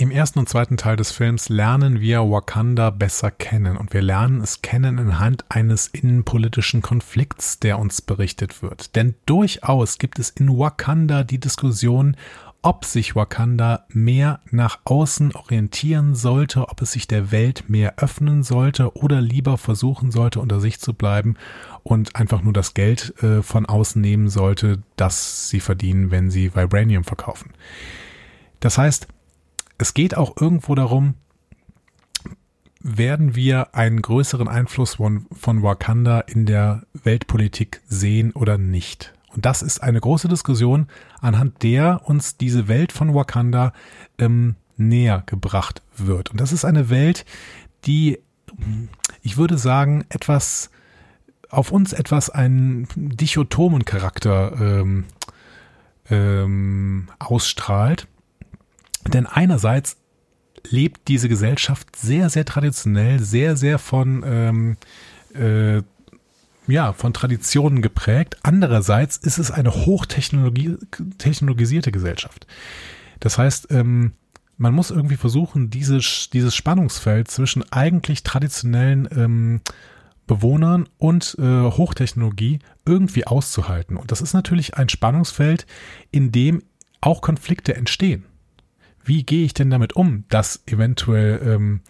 Im 0.00 0.12
ersten 0.12 0.38
und 0.38 0.48
zweiten 0.48 0.76
Teil 0.76 0.94
des 0.94 1.10
Films 1.10 1.48
lernen 1.48 1.98
wir 1.98 2.20
Wakanda 2.20 2.90
besser 2.90 3.32
kennen 3.32 3.76
und 3.76 3.92
wir 3.92 4.00
lernen 4.00 4.40
es 4.40 4.62
kennen 4.62 4.96
anhand 5.00 5.44
eines 5.48 5.88
innenpolitischen 5.88 6.82
Konflikts, 6.82 7.58
der 7.58 7.80
uns 7.80 8.00
berichtet 8.00 8.62
wird. 8.62 8.94
Denn 8.94 9.16
durchaus 9.26 9.98
gibt 9.98 10.20
es 10.20 10.30
in 10.30 10.56
Wakanda 10.56 11.24
die 11.24 11.40
Diskussion, 11.40 12.16
ob 12.62 12.84
sich 12.84 13.14
Wakanda 13.14 13.84
mehr 13.88 14.40
nach 14.50 14.80
außen 14.84 15.34
orientieren 15.34 16.14
sollte, 16.14 16.68
ob 16.68 16.82
es 16.82 16.92
sich 16.92 17.06
der 17.06 17.30
Welt 17.30 17.68
mehr 17.68 17.94
öffnen 17.98 18.42
sollte 18.42 18.96
oder 18.96 19.20
lieber 19.20 19.58
versuchen 19.58 20.10
sollte, 20.10 20.40
unter 20.40 20.60
sich 20.60 20.80
zu 20.80 20.92
bleiben 20.92 21.36
und 21.84 22.16
einfach 22.16 22.42
nur 22.42 22.52
das 22.52 22.74
Geld 22.74 23.14
äh, 23.22 23.42
von 23.42 23.66
außen 23.66 24.02
nehmen 24.02 24.28
sollte, 24.28 24.82
das 24.96 25.48
sie 25.48 25.60
verdienen, 25.60 26.10
wenn 26.10 26.30
sie 26.30 26.54
Vibranium 26.54 27.04
verkaufen. 27.04 27.52
Das 28.60 28.76
heißt, 28.76 29.06
es 29.78 29.94
geht 29.94 30.16
auch 30.16 30.36
irgendwo 30.40 30.74
darum, 30.74 31.14
werden 32.80 33.34
wir 33.36 33.74
einen 33.74 34.02
größeren 34.02 34.48
Einfluss 34.48 34.96
von, 34.96 35.26
von 35.32 35.62
Wakanda 35.62 36.20
in 36.20 36.46
der 36.46 36.82
Weltpolitik 36.92 37.82
sehen 37.86 38.32
oder 38.32 38.58
nicht? 38.58 39.14
Und 39.34 39.44
das 39.46 39.62
ist 39.62 39.82
eine 39.82 40.00
große 40.00 40.28
Diskussion, 40.28 40.88
anhand 41.20 41.62
der 41.62 42.02
uns 42.04 42.36
diese 42.36 42.68
Welt 42.68 42.92
von 42.92 43.14
Wakanda 43.14 43.72
ähm, 44.18 44.56
näher 44.76 45.22
gebracht 45.26 45.82
wird. 45.96 46.30
Und 46.30 46.40
das 46.40 46.52
ist 46.52 46.64
eine 46.64 46.90
Welt, 46.90 47.24
die, 47.84 48.18
ich 49.22 49.36
würde 49.36 49.58
sagen, 49.58 50.04
etwas 50.08 50.70
auf 51.50 51.72
uns 51.72 51.92
etwas 51.92 52.30
einen 52.30 52.86
dichotomen 52.94 53.84
Charakter 53.84 54.52
ähm, 54.60 55.04
ähm, 56.10 57.08
ausstrahlt. 57.18 58.06
Denn 59.06 59.26
einerseits 59.26 59.96
lebt 60.68 61.08
diese 61.08 61.28
Gesellschaft 61.28 61.96
sehr, 61.96 62.28
sehr 62.30 62.44
traditionell, 62.44 63.20
sehr, 63.20 63.56
sehr 63.56 63.78
von, 63.78 64.22
ähm, 64.26 64.76
äh, 65.34 65.82
ja, 66.68 66.92
von 66.92 67.12
Traditionen 67.12 67.82
geprägt. 67.82 68.36
Andererseits 68.42 69.16
ist 69.16 69.38
es 69.38 69.50
eine 69.50 69.74
hochtechnologisierte 69.74 71.90
Gesellschaft. 71.90 72.46
Das 73.20 73.38
heißt, 73.38 73.68
ähm, 73.70 74.12
man 74.56 74.74
muss 74.74 74.90
irgendwie 74.90 75.16
versuchen, 75.16 75.70
dieses, 75.70 76.30
dieses 76.30 76.54
Spannungsfeld 76.54 77.28
zwischen 77.28 77.64
eigentlich 77.72 78.22
traditionellen 78.22 79.08
ähm, 79.16 79.60
Bewohnern 80.26 80.88
und 80.98 81.36
äh, 81.38 81.62
Hochtechnologie 81.62 82.58
irgendwie 82.84 83.26
auszuhalten. 83.26 83.96
Und 83.96 84.12
das 84.12 84.20
ist 84.20 84.34
natürlich 84.34 84.76
ein 84.76 84.88
Spannungsfeld, 84.88 85.66
in 86.10 86.32
dem 86.32 86.62
auch 87.00 87.22
Konflikte 87.22 87.74
entstehen 87.74 88.24
wie 89.08 89.24
gehe 89.24 89.44
ich 89.44 89.54
denn 89.54 89.70
damit 89.70 89.94
um, 89.94 90.24
dass 90.28 90.62
eventuell 90.66 91.40
ähm, 91.42 91.80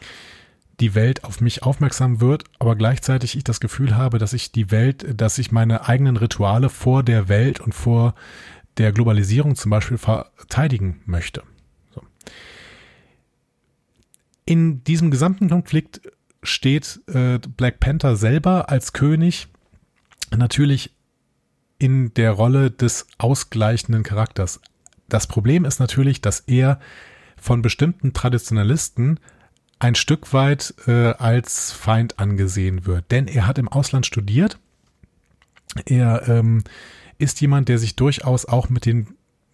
die 0.81 0.95
Welt 0.95 1.25
auf 1.25 1.41
mich 1.41 1.63
aufmerksam 1.63 2.21
wird, 2.21 2.45
aber 2.59 2.77
gleichzeitig 2.77 3.37
ich 3.37 3.45
das 3.45 3.61
Gefühl 3.61 3.97
habe, 3.97 4.19
dass 4.19 4.33
ich 4.33 4.53
die 4.53 4.71
Welt, 4.71 5.07
dass 5.21 5.39
ich 5.39 5.51
meine 5.51 5.89
eigenen 5.89 6.17
Rituale 6.17 6.69
vor 6.69 7.03
der 7.03 7.29
Welt 7.29 7.61
und 7.61 7.75
vor 7.75 8.15
der 8.77 8.93
Globalisierung 8.93 9.57
zum 9.57 9.71
Beispiel 9.71 9.99
verteidigen 9.99 11.01
möchte. 11.05 11.43
So. 11.95 12.03
In 14.45 14.85
diesem 14.85 15.11
gesamten 15.11 15.49
Konflikt 15.49 16.01
steht 16.43 17.01
äh, 17.09 17.39
Black 17.39 17.81
Panther 17.81 18.17
selber 18.17 18.71
als 18.71 18.93
König 18.93 19.49
natürlich 20.37 20.95
in 21.79 22.15
der 22.15 22.33
Rolle 22.33 22.71
des 22.71 23.07
ausgleichenden 23.19 24.05
Charakters. 24.05 24.61
Das 25.09 25.27
Problem 25.27 25.65
ist 25.65 25.81
natürlich, 25.81 26.21
dass 26.21 26.41
er 26.41 26.79
von 27.37 27.63
bestimmten 27.63 28.13
Traditionalisten 28.13 29.21
ein 29.79 29.95
Stück 29.95 30.33
weit 30.33 30.75
äh, 30.87 31.13
als 31.13 31.73
Feind 31.73 32.19
angesehen 32.19 32.87
wird. 32.87 33.11
Denn 33.11 33.27
er 33.27 33.47
hat 33.47 33.59
im 33.59 33.69
Ausland 33.69 34.07
studiert. 34.07 34.59
Er 35.87 36.29
ähm, 36.29 36.65
ist 37.19 37.41
jemand, 37.41 37.69
der 37.69 37.79
sich 37.79 37.97
durchaus 37.97 38.45
auch 38.45 38.69
mit 38.69 38.87
den 38.87 39.09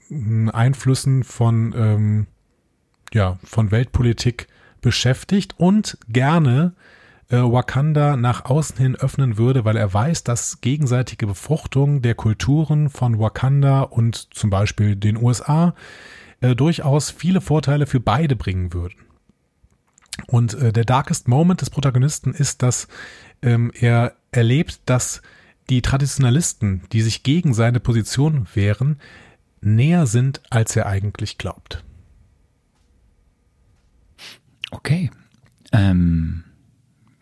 hm, 0.08 0.50
Einflüssen 0.50 1.24
von, 1.24 1.74
ähm, 1.76 2.26
ja, 3.12 3.38
von 3.44 3.70
Weltpolitik 3.70 4.48
beschäftigt 4.80 5.54
und 5.58 5.98
gerne 6.08 6.74
äh, 7.30 7.36
Wakanda 7.36 8.16
nach 8.16 8.44
außen 8.44 8.76
hin 8.76 8.96
öffnen 8.96 9.38
würde, 9.38 9.64
weil 9.64 9.76
er 9.76 9.92
weiß, 9.92 10.24
dass 10.24 10.60
gegenseitige 10.60 11.26
Befruchtung 11.26 12.02
der 12.02 12.14
Kulturen 12.14 12.90
von 12.90 13.18
Wakanda 13.18 13.82
und 13.82 14.34
zum 14.34 14.50
Beispiel 14.50 14.96
den 14.96 15.16
USA 15.16 15.74
äh, 16.40 16.54
durchaus 16.54 17.10
viele 17.10 17.40
Vorteile 17.40 17.86
für 17.86 18.00
beide 18.00 18.36
bringen 18.36 18.72
würden. 18.72 19.03
Und 20.26 20.54
äh, 20.54 20.72
der 20.72 20.84
darkest 20.84 21.28
Moment 21.28 21.60
des 21.60 21.70
Protagonisten 21.70 22.32
ist, 22.32 22.62
dass 22.62 22.88
ähm, 23.42 23.72
er 23.74 24.14
erlebt, 24.32 24.80
dass 24.86 25.22
die 25.70 25.82
Traditionalisten, 25.82 26.82
die 26.92 27.02
sich 27.02 27.22
gegen 27.22 27.54
seine 27.54 27.80
Position 27.80 28.46
wehren, 28.54 28.98
näher 29.60 30.06
sind, 30.06 30.42
als 30.50 30.76
er 30.76 30.86
eigentlich 30.86 31.38
glaubt. 31.38 31.84
Okay. 34.70 35.10
Ähm, 35.72 36.44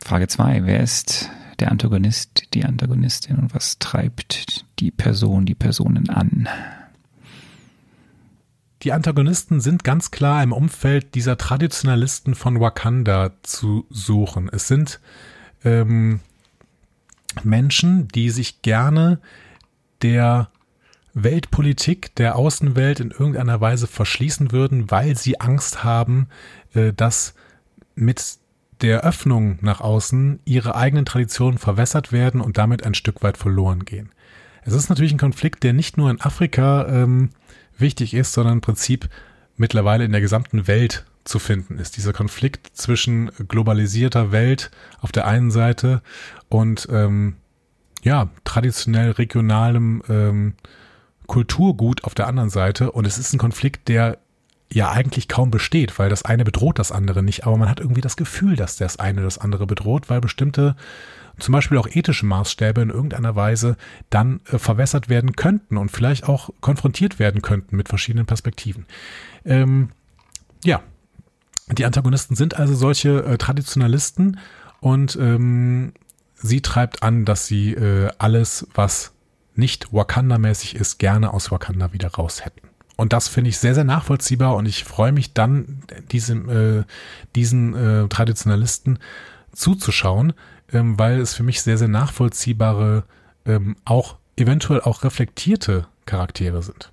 Frage 0.02 0.26
2. 0.26 0.64
Wer 0.64 0.80
ist 0.80 1.30
der 1.60 1.70
Antagonist, 1.70 2.54
die 2.54 2.64
Antagonistin 2.64 3.36
und 3.36 3.54
was 3.54 3.78
treibt 3.78 4.64
die 4.80 4.90
Person, 4.90 5.46
die 5.46 5.54
Personen 5.54 6.10
an? 6.10 6.48
Die 8.82 8.92
Antagonisten 8.92 9.60
sind 9.60 9.84
ganz 9.84 10.10
klar 10.10 10.42
im 10.42 10.52
Umfeld 10.52 11.14
dieser 11.14 11.38
Traditionalisten 11.38 12.34
von 12.34 12.58
Wakanda 12.58 13.30
zu 13.42 13.86
suchen. 13.90 14.50
Es 14.52 14.66
sind 14.66 15.00
ähm, 15.64 16.18
Menschen, 17.44 18.08
die 18.08 18.30
sich 18.30 18.62
gerne 18.62 19.20
der 20.02 20.50
Weltpolitik, 21.14 22.14
der 22.16 22.34
Außenwelt 22.34 22.98
in 22.98 23.12
irgendeiner 23.12 23.60
Weise 23.60 23.86
verschließen 23.86 24.50
würden, 24.50 24.90
weil 24.90 25.16
sie 25.16 25.40
Angst 25.40 25.84
haben, 25.84 26.28
äh, 26.74 26.92
dass 26.92 27.34
mit 27.94 28.38
der 28.80 29.02
Öffnung 29.02 29.58
nach 29.60 29.80
außen 29.80 30.40
ihre 30.44 30.74
eigenen 30.74 31.04
Traditionen 31.04 31.58
verwässert 31.58 32.10
werden 32.10 32.40
und 32.40 32.58
damit 32.58 32.84
ein 32.84 32.94
Stück 32.94 33.22
weit 33.22 33.36
verloren 33.36 33.84
gehen. 33.84 34.10
Es 34.64 34.72
ist 34.72 34.88
natürlich 34.88 35.12
ein 35.12 35.18
Konflikt, 35.18 35.62
der 35.62 35.72
nicht 35.72 35.96
nur 35.96 36.10
in 36.10 36.20
Afrika 36.20 36.86
ähm, 36.88 37.30
wichtig 37.82 38.14
ist, 38.14 38.32
sondern 38.32 38.54
im 38.54 38.60
Prinzip 38.62 39.10
mittlerweile 39.56 40.04
in 40.04 40.12
der 40.12 40.22
gesamten 40.22 40.66
Welt 40.66 41.04
zu 41.24 41.38
finden 41.38 41.78
ist. 41.78 41.96
Dieser 41.96 42.12
Konflikt 42.12 42.70
zwischen 42.74 43.30
globalisierter 43.48 44.32
Welt 44.32 44.70
auf 45.00 45.12
der 45.12 45.26
einen 45.26 45.50
Seite 45.50 46.02
und 46.48 46.88
ähm, 46.90 47.36
ja, 48.02 48.30
traditionell 48.44 49.12
regionalem 49.12 50.02
ähm, 50.08 50.54
Kulturgut 51.26 52.04
auf 52.04 52.14
der 52.14 52.26
anderen 52.26 52.50
Seite. 52.50 52.90
Und 52.90 53.06
es 53.06 53.18
ist 53.18 53.32
ein 53.32 53.38
Konflikt, 53.38 53.88
der 53.88 54.18
ja 54.72 54.90
eigentlich 54.90 55.28
kaum 55.28 55.50
besteht, 55.50 55.98
weil 55.98 56.08
das 56.08 56.24
eine 56.24 56.44
bedroht 56.44 56.78
das 56.78 56.92
andere 56.92 57.22
nicht, 57.22 57.46
aber 57.46 57.56
man 57.56 57.68
hat 57.68 57.80
irgendwie 57.80 58.00
das 58.00 58.16
Gefühl, 58.16 58.56
dass 58.56 58.76
das 58.76 58.98
eine 58.98 59.22
das 59.22 59.38
andere 59.38 59.66
bedroht, 59.66 60.08
weil 60.08 60.20
bestimmte 60.20 60.76
zum 61.38 61.52
Beispiel 61.52 61.78
auch 61.78 61.88
ethische 61.88 62.26
Maßstäbe 62.26 62.80
in 62.80 62.90
irgendeiner 62.90 63.36
Weise 63.36 63.76
dann 64.10 64.40
äh, 64.50 64.58
verwässert 64.58 65.08
werden 65.08 65.34
könnten 65.34 65.76
und 65.76 65.90
vielleicht 65.90 66.28
auch 66.28 66.50
konfrontiert 66.60 67.18
werden 67.18 67.42
könnten 67.42 67.76
mit 67.76 67.88
verschiedenen 67.88 68.26
Perspektiven. 68.26 68.86
Ähm, 69.44 69.90
ja, 70.64 70.82
die 71.68 71.84
Antagonisten 71.84 72.36
sind 72.36 72.56
also 72.56 72.74
solche 72.74 73.24
äh, 73.24 73.38
Traditionalisten 73.38 74.38
und 74.80 75.16
ähm, 75.16 75.92
sie 76.34 76.60
treibt 76.60 77.02
an, 77.02 77.24
dass 77.24 77.46
sie 77.46 77.72
äh, 77.72 78.10
alles, 78.18 78.66
was 78.74 79.12
nicht 79.54 79.92
Wakanda-mäßig 79.92 80.76
ist, 80.76 80.98
gerne 80.98 81.32
aus 81.32 81.50
Wakanda 81.50 81.92
wieder 81.92 82.08
raus 82.08 82.44
hätten. 82.44 82.68
Und 82.96 83.12
das 83.12 83.28
finde 83.28 83.50
ich 83.50 83.58
sehr, 83.58 83.74
sehr 83.74 83.84
nachvollziehbar 83.84 84.54
und 84.56 84.66
ich 84.66 84.84
freue 84.84 85.12
mich 85.12 85.32
dann, 85.32 85.82
diesem, 86.10 86.48
äh, 86.48 86.84
diesen 87.34 87.74
äh, 87.74 88.08
Traditionalisten 88.08 88.98
zuzuschauen, 89.52 90.34
ähm, 90.72 90.98
weil 90.98 91.20
es 91.20 91.34
für 91.34 91.42
mich 91.42 91.62
sehr, 91.62 91.78
sehr 91.78 91.88
nachvollziehbare, 91.88 93.04
ähm, 93.44 93.76
auch 93.84 94.18
eventuell 94.36 94.80
auch 94.80 95.04
reflektierte 95.04 95.86
Charaktere 96.06 96.62
sind. 96.62 96.92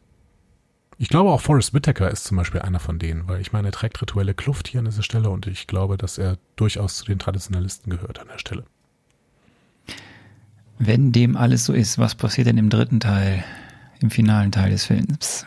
Ich 0.98 1.08
glaube 1.08 1.30
auch 1.30 1.40
Forrest 1.40 1.74
Whitaker 1.74 2.12
ist 2.12 2.26
zum 2.26 2.36
Beispiel 2.36 2.62
einer 2.62 2.80
von 2.80 3.00
denen, 3.00 3.28
weil 3.30 3.40
ich 3.40 3.54
meine, 3.54 3.70
er 3.70 3.72
trägt 3.72 4.02
rituelle 4.02 4.34
Kluft 4.34 4.68
hier 4.68 4.80
an 4.80 4.86
dieser 4.86 5.04
Stelle 5.04 5.30
und 5.30 5.48
ich 5.48 5.66
glaube, 5.66 5.98
dass 5.98 6.18
er 6.18 6.38
durchaus 6.58 6.98
zu 6.98 7.06
den 7.06 7.20
Traditionalisten 7.20 7.90
gehört 7.90 8.20
an 8.20 8.28
der 8.28 8.38
Stelle. 8.38 8.66
Wenn 10.78 11.14
dem 11.14 11.38
alles 11.38 11.66
so 11.66 11.74
ist, 11.74 12.00
was 12.00 12.16
passiert 12.16 12.48
denn 12.48 12.58
im 12.58 12.70
dritten 12.70 13.00
Teil, 13.00 13.44
im 14.02 14.12
finalen 14.12 14.52
Teil 14.52 14.72
des 14.72 14.86
Films? 14.86 15.46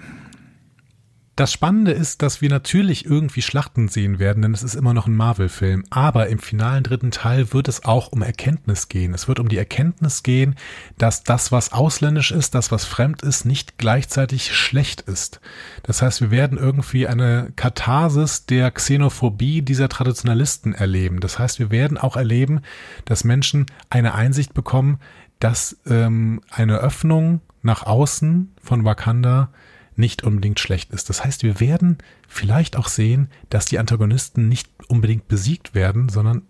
Das 1.42 1.52
Spannende 1.52 1.90
ist, 1.90 2.22
dass 2.22 2.40
wir 2.40 2.48
natürlich 2.48 3.04
irgendwie 3.04 3.42
Schlachten 3.42 3.88
sehen 3.88 4.20
werden, 4.20 4.42
denn 4.42 4.54
es 4.54 4.62
ist 4.62 4.76
immer 4.76 4.94
noch 4.94 5.08
ein 5.08 5.16
Marvel-Film. 5.16 5.82
Aber 5.90 6.28
im 6.28 6.38
finalen 6.38 6.84
dritten 6.84 7.10
Teil 7.10 7.52
wird 7.52 7.66
es 7.66 7.84
auch 7.84 8.12
um 8.12 8.22
Erkenntnis 8.22 8.86
gehen. 8.86 9.12
Es 9.12 9.26
wird 9.26 9.40
um 9.40 9.48
die 9.48 9.58
Erkenntnis 9.58 10.22
gehen, 10.22 10.54
dass 10.98 11.24
das, 11.24 11.50
was 11.50 11.72
ausländisch 11.72 12.30
ist, 12.30 12.54
das, 12.54 12.70
was 12.70 12.84
fremd 12.84 13.22
ist, 13.22 13.44
nicht 13.44 13.76
gleichzeitig 13.76 14.54
schlecht 14.54 15.00
ist. 15.00 15.40
Das 15.82 16.00
heißt, 16.00 16.20
wir 16.20 16.30
werden 16.30 16.58
irgendwie 16.58 17.08
eine 17.08 17.52
Katharsis 17.56 18.46
der 18.46 18.70
Xenophobie 18.70 19.62
dieser 19.62 19.88
Traditionalisten 19.88 20.74
erleben. 20.74 21.18
Das 21.18 21.40
heißt, 21.40 21.58
wir 21.58 21.72
werden 21.72 21.98
auch 21.98 22.16
erleben, 22.16 22.60
dass 23.04 23.24
Menschen 23.24 23.66
eine 23.90 24.14
Einsicht 24.14 24.54
bekommen, 24.54 25.00
dass 25.40 25.76
ähm, 25.86 26.40
eine 26.50 26.78
Öffnung 26.78 27.40
nach 27.62 27.82
außen 27.82 28.54
von 28.62 28.84
Wakanda 28.84 29.50
nicht 29.96 30.22
unbedingt 30.22 30.60
schlecht 30.60 30.92
ist. 30.92 31.08
Das 31.08 31.24
heißt, 31.24 31.42
wir 31.42 31.60
werden 31.60 31.98
vielleicht 32.28 32.76
auch 32.76 32.88
sehen, 32.88 33.28
dass 33.50 33.66
die 33.66 33.78
Antagonisten 33.78 34.48
nicht 34.48 34.68
unbedingt 34.88 35.28
besiegt 35.28 35.74
werden, 35.74 36.08
sondern 36.08 36.42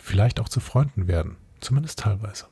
vielleicht 0.00 0.40
auch 0.40 0.48
zu 0.48 0.60
Freunden 0.60 1.08
werden. 1.08 1.36
Zumindest 1.60 1.98
teilweise. 2.00 2.46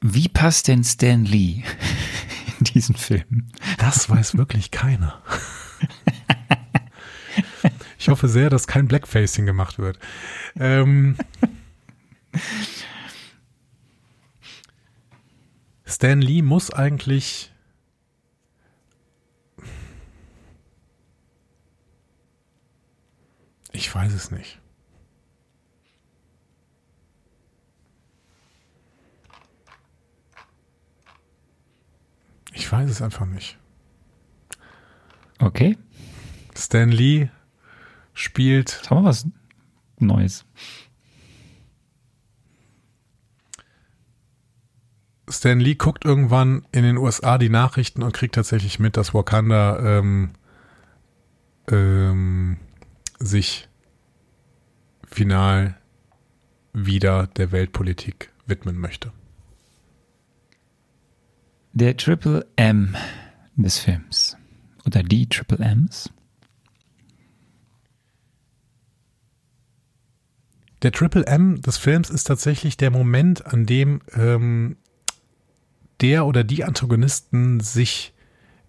Wie 0.00 0.28
passt 0.28 0.68
denn 0.68 0.84
Stan 0.84 1.24
Lee 1.24 1.62
in 2.58 2.64
diesen 2.64 2.94
Film? 2.94 3.48
Das 3.78 4.08
weiß 4.08 4.36
wirklich 4.36 4.70
keiner. 4.70 5.22
Ich 8.04 8.10
hoffe 8.10 8.28
sehr, 8.28 8.50
dass 8.50 8.66
kein 8.66 8.86
Blackfacing 8.86 9.46
gemacht 9.46 9.78
wird. 9.78 9.98
Ähm, 10.56 11.16
Stan 15.84 16.20
Lee 16.20 16.42
muss 16.42 16.70
eigentlich 16.70 17.52
Ich 23.74 23.92
weiß 23.92 24.12
es 24.12 24.30
nicht. 24.30 24.60
Ich 32.52 32.70
weiß 32.70 32.88
es 32.88 33.02
einfach 33.02 33.26
nicht. 33.26 33.58
Okay. 35.40 35.76
Stan 36.56 36.88
Lee 36.88 37.30
spielt. 38.12 38.88
Haben 38.88 39.02
wir 39.02 39.08
was 39.08 39.26
Neues. 39.98 40.44
Stan 45.34 45.58
Lee 45.60 45.74
guckt 45.74 46.04
irgendwann 46.04 46.66
in 46.72 46.82
den 46.82 46.96
USA 46.96 47.38
die 47.38 47.48
Nachrichten 47.48 48.02
und 48.02 48.12
kriegt 48.12 48.34
tatsächlich 48.34 48.78
mit, 48.78 48.96
dass 48.96 49.14
Wakanda 49.14 49.98
ähm, 49.98 50.30
ähm, 51.70 52.58
sich 53.18 53.68
final 55.06 55.76
wieder 56.72 57.26
der 57.28 57.52
Weltpolitik 57.52 58.30
widmen 58.46 58.78
möchte. 58.78 59.12
Der 61.72 61.96
Triple 61.96 62.46
M 62.56 62.96
des 63.56 63.78
Films 63.78 64.36
oder 64.84 65.02
die 65.02 65.28
Triple 65.28 65.58
Ms. 65.58 66.10
Der 70.82 70.92
Triple 70.92 71.26
M 71.26 71.60
des 71.62 71.78
Films 71.78 72.10
ist 72.10 72.24
tatsächlich 72.24 72.76
der 72.76 72.90
Moment, 72.90 73.46
an 73.46 73.64
dem 73.64 74.02
ähm, 74.12 74.76
der 76.00 76.26
oder 76.26 76.44
die 76.44 76.64
Antagonisten 76.64 77.60
sich, 77.60 78.12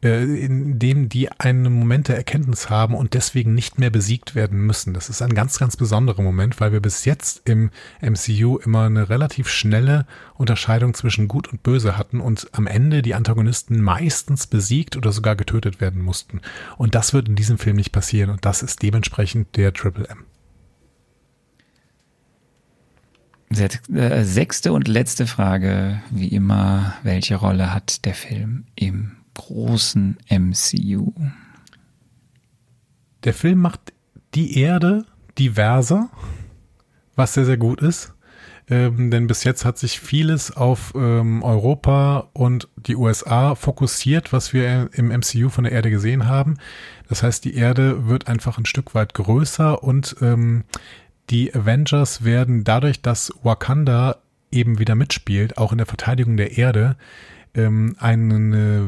äh, 0.04 0.24
in 0.24 0.80
dem 0.80 1.10
die 1.10 1.32
einen 1.32 1.72
Moment 1.74 2.08
der 2.08 2.18
Erkenntnis 2.18 2.70
haben 2.70 2.96
und 2.96 3.14
deswegen 3.14 3.54
nicht 3.54 3.80
mehr 3.80 3.90
besiegt 3.90 4.36
werden 4.36 4.60
müssen. 4.60 4.94
Das 4.94 5.10
ist 5.10 5.22
ein 5.22 5.34
ganz, 5.34 5.58
ganz 5.60 5.78
besonderer 5.78 6.22
Moment, 6.22 6.60
weil 6.60 6.72
wir 6.72 6.82
bis 6.82 7.06
jetzt 7.06 7.42
im 7.46 7.72
MCU 8.02 8.58
immer 8.58 8.84
eine 8.84 9.10
relativ 9.10 9.50
schnelle 9.50 10.06
Unterscheidung 10.36 10.94
zwischen 10.94 11.28
Gut 11.28 11.48
und 11.48 11.64
Böse 11.64 11.98
hatten 11.98 12.20
und 12.20 12.48
am 12.52 12.68
Ende 12.68 13.02
die 13.02 13.16
Antagonisten 13.16 13.82
meistens 13.82 14.48
besiegt 14.48 14.98
oder 14.98 15.12
sogar 15.12 15.36
getötet 15.36 15.82
werden 15.82 16.02
mussten. 16.02 16.42
Und 16.78 16.96
das 16.96 17.14
wird 17.14 17.28
in 17.28 17.36
diesem 17.36 17.58
Film 17.58 17.76
nicht 17.78 17.92
passieren 17.92 18.30
und 18.30 18.46
das 18.46 18.62
ist 18.62 18.82
dementsprechend 18.84 19.56
der 19.56 19.74
Triple 19.74 20.08
M. 20.08 20.20
Äh, 20.20 20.24
sechste 23.50 24.74
und 24.74 24.88
letzte 24.88 25.28
Frage, 25.28 26.02
wie 26.12 26.30
immer, 26.30 26.96
welche 27.04 27.36
Rolle 27.36 27.74
hat 27.74 28.06
der 28.06 28.16
Film 28.16 28.66
im 28.76 29.18
großen 29.36 30.18
MCU? 30.30 31.14
Der 33.24 33.34
Film 33.34 33.60
macht 33.60 33.94
die 34.34 34.60
Erde 34.60 35.06
diverser, 35.38 36.10
was 37.16 37.34
sehr, 37.34 37.46
sehr 37.46 37.58
gut 37.58 37.82
ist. 37.82 38.14
Ähm, 38.68 39.12
denn 39.12 39.28
bis 39.28 39.44
jetzt 39.44 39.64
hat 39.64 39.78
sich 39.78 40.00
vieles 40.00 40.56
auf 40.56 40.94
ähm, 40.96 41.44
Europa 41.44 42.30
und 42.34 42.68
die 42.78 42.96
USA 42.96 43.54
fokussiert, 43.54 44.34
was 44.34 44.54
wir 44.54 44.90
im 44.94 45.10
MCU 45.10 45.50
von 45.50 45.66
der 45.66 45.74
Erde 45.74 45.92
gesehen 45.92 46.28
haben. 46.28 46.58
Das 47.08 47.22
heißt, 47.22 47.46
die 47.46 47.56
Erde 47.56 48.08
wird 48.08 48.28
einfach 48.28 48.58
ein 48.58 48.66
Stück 48.66 48.96
weit 48.96 49.14
größer 49.14 49.84
und 49.84 50.16
ähm, 50.22 50.64
die 51.30 51.54
Avengers 51.54 52.24
werden 52.24 52.64
dadurch, 52.64 53.02
dass 53.02 53.34
Wakanda 53.44 54.18
eben 54.52 54.80
wieder 54.80 54.96
mitspielt, 54.96 55.58
auch 55.58 55.72
in 55.72 55.78
der 55.78 55.88
Verteidigung 55.88 56.38
der 56.38 56.58
Erde, 56.58 56.96
ähm, 57.54 57.96
eine, 58.00 58.88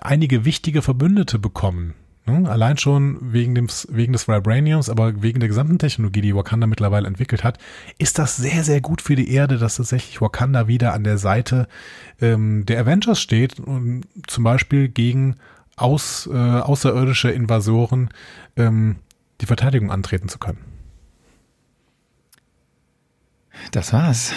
einige 0.00 0.44
wichtige 0.44 0.82
Verbündete 0.82 1.38
bekommen. 1.38 1.94
Ne? 2.26 2.48
Allein 2.48 2.78
schon 2.78 3.32
wegen, 3.32 3.54
dem, 3.54 3.68
wegen 3.88 4.12
des 4.12 4.28
Vibraniums, 4.28 4.88
aber 4.88 5.22
wegen 5.22 5.40
der 5.40 5.48
gesamten 5.48 5.78
Technologie, 5.78 6.20
die 6.20 6.36
Wakanda 6.36 6.66
mittlerweile 6.66 7.08
entwickelt 7.08 7.42
hat, 7.42 7.58
ist 7.98 8.18
das 8.18 8.36
sehr, 8.36 8.62
sehr 8.62 8.80
gut 8.80 9.02
für 9.02 9.16
die 9.16 9.32
Erde, 9.32 9.58
dass 9.58 9.76
tatsächlich 9.76 10.20
Wakanda 10.20 10.68
wieder 10.68 10.92
an 10.94 11.04
der 11.04 11.18
Seite 11.18 11.66
ähm, 12.20 12.64
der 12.66 12.80
Avengers 12.80 13.20
steht 13.20 13.58
und 13.58 14.04
zum 14.28 14.44
Beispiel 14.44 14.88
gegen 14.88 15.36
aus, 15.76 16.28
äh, 16.32 16.36
außerirdische 16.36 17.30
Invasoren 17.30 18.10
ähm, 18.56 18.96
die 19.40 19.46
Verteidigung 19.46 19.90
antreten 19.90 20.28
zu 20.28 20.38
können. 20.38 20.71
Das 23.70 23.92
war's. 23.92 24.32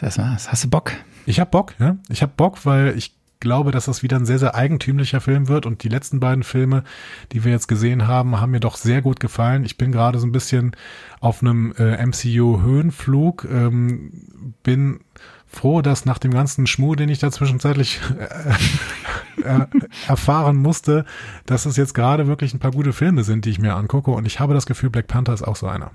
Das 0.00 0.18
war's. 0.18 0.50
Hast 0.50 0.64
du 0.64 0.70
Bock? 0.70 0.92
Ich 1.26 1.40
hab 1.40 1.50
Bock, 1.50 1.74
ja. 1.78 1.96
Ich 2.08 2.22
hab 2.22 2.36
Bock, 2.36 2.64
weil 2.64 2.96
ich 2.96 3.14
glaube, 3.40 3.70
dass 3.72 3.86
das 3.86 4.02
wieder 4.02 4.16
ein 4.16 4.26
sehr, 4.26 4.38
sehr 4.38 4.54
eigentümlicher 4.54 5.20
Film 5.20 5.48
wird 5.48 5.66
und 5.66 5.82
die 5.82 5.88
letzten 5.88 6.20
beiden 6.20 6.44
Filme, 6.44 6.84
die 7.32 7.42
wir 7.44 7.52
jetzt 7.52 7.68
gesehen 7.68 8.06
haben, 8.06 8.40
haben 8.40 8.52
mir 8.52 8.60
doch 8.60 8.76
sehr 8.76 9.02
gut 9.02 9.18
gefallen. 9.18 9.64
Ich 9.64 9.78
bin 9.78 9.92
gerade 9.92 10.18
so 10.18 10.26
ein 10.26 10.32
bisschen 10.32 10.76
auf 11.20 11.42
einem 11.42 11.72
äh, 11.78 12.04
MCU-Höhenflug, 12.04 13.46
ähm, 13.50 14.52
bin 14.62 15.00
froh, 15.46 15.82
dass 15.82 16.04
nach 16.04 16.18
dem 16.18 16.32
ganzen 16.32 16.66
Schmuh, 16.66 16.94
den 16.94 17.08
ich 17.08 17.18
da 17.18 17.30
zwischenzeitlich 17.30 17.98
äh, 18.18 19.62
äh, 19.62 19.66
erfahren 20.06 20.56
musste, 20.56 21.04
dass 21.46 21.66
es 21.66 21.76
jetzt 21.76 21.94
gerade 21.94 22.26
wirklich 22.26 22.54
ein 22.54 22.60
paar 22.60 22.72
gute 22.72 22.92
Filme 22.92 23.24
sind, 23.24 23.46
die 23.46 23.50
ich 23.50 23.58
mir 23.58 23.74
angucke 23.74 24.10
und 24.10 24.26
ich 24.26 24.38
habe 24.38 24.54
das 24.54 24.66
Gefühl, 24.66 24.90
Black 24.90 25.06
Panther 25.06 25.32
ist 25.32 25.42
auch 25.42 25.56
so 25.56 25.66
einer. 25.66 25.90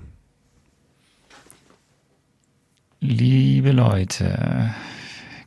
Liebe 3.00 3.72
Leute, 3.72 4.74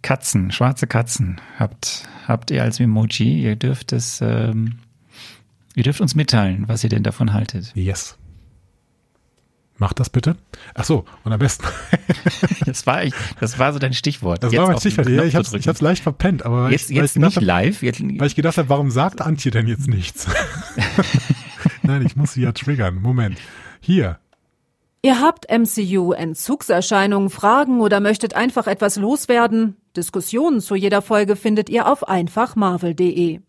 Katzen, 0.02 0.52
schwarze 0.52 0.88
Katzen, 0.88 1.42
habt, 1.58 2.08
habt 2.28 2.52
ihr 2.52 2.64
als 2.64 2.80
Emoji, 2.80 3.44
ihr 3.44 3.56
dürft 3.56 3.92
es, 3.92 4.22
ähm, 4.22 4.80
ihr 5.76 5.84
dürft 5.84 6.00
uns 6.02 6.16
mitteilen, 6.16 6.68
was 6.68 6.84
ihr 6.84 6.90
denn 6.90 7.04
davon 7.04 7.34
haltet. 7.34 7.72
Yes. 7.76 8.18
Macht 9.80 10.00
das 10.00 10.10
bitte. 10.10 10.36
Ach 10.76 10.84
so, 10.84 11.06
und 11.24 11.32
am 11.32 11.40
besten. 11.40 11.66
das 12.66 12.86
war 12.86 13.04
ich, 13.04 13.14
das 13.40 13.58
war 13.60 13.72
so 13.72 13.80
dein 13.80 13.94
Stichwort. 13.94 14.44
Das 14.44 14.52
jetzt 14.52 14.62
war 14.62 14.68
mein 14.68 14.80
Stichwort. 14.80 15.08
Ja, 15.08 15.24
ich 15.24 15.36
hab's, 15.36 15.54
ich 15.54 15.68
hab's 15.70 15.80
leicht 15.80 16.04
verpennt, 16.04 16.46
aber 16.46 16.70
jetzt, 16.70 16.92
ich, 16.92 16.98
jetzt 16.98 17.16
ich 17.16 17.22
nicht 17.22 17.38
hab, 17.38 17.44
live. 17.44 17.82
Jetzt, 17.82 18.02
weil 18.02 18.28
ich 18.28 18.36
gedacht 18.36 18.58
habe, 18.58 18.68
warum 18.68 18.92
sagt 18.92 19.22
Antje 19.22 19.52
denn 19.52 19.68
jetzt 19.68 19.88
nichts? 19.88 20.28
Nein, 21.84 22.06
ich 22.06 22.18
muss 22.18 22.34
sie 22.34 22.42
ja 22.42 22.52
triggern. 22.52 22.96
Moment. 23.02 23.40
Hier. 23.80 24.20
Ihr 25.02 25.22
habt 25.22 25.50
MCU-Entzugserscheinungen, 25.50 27.30
Fragen 27.30 27.80
oder 27.80 28.02
möchtet 28.02 28.36
einfach 28.36 28.68
etwas 28.68 28.98
loswerden? 28.98 29.78
Diskussionen 29.96 30.60
zu 30.60 30.76
jeder 30.76 31.02
Folge 31.02 31.38
findet 31.38 31.70
ihr 31.70 31.88
auf 31.88 32.08
einfachmarvel.de. 32.08 33.40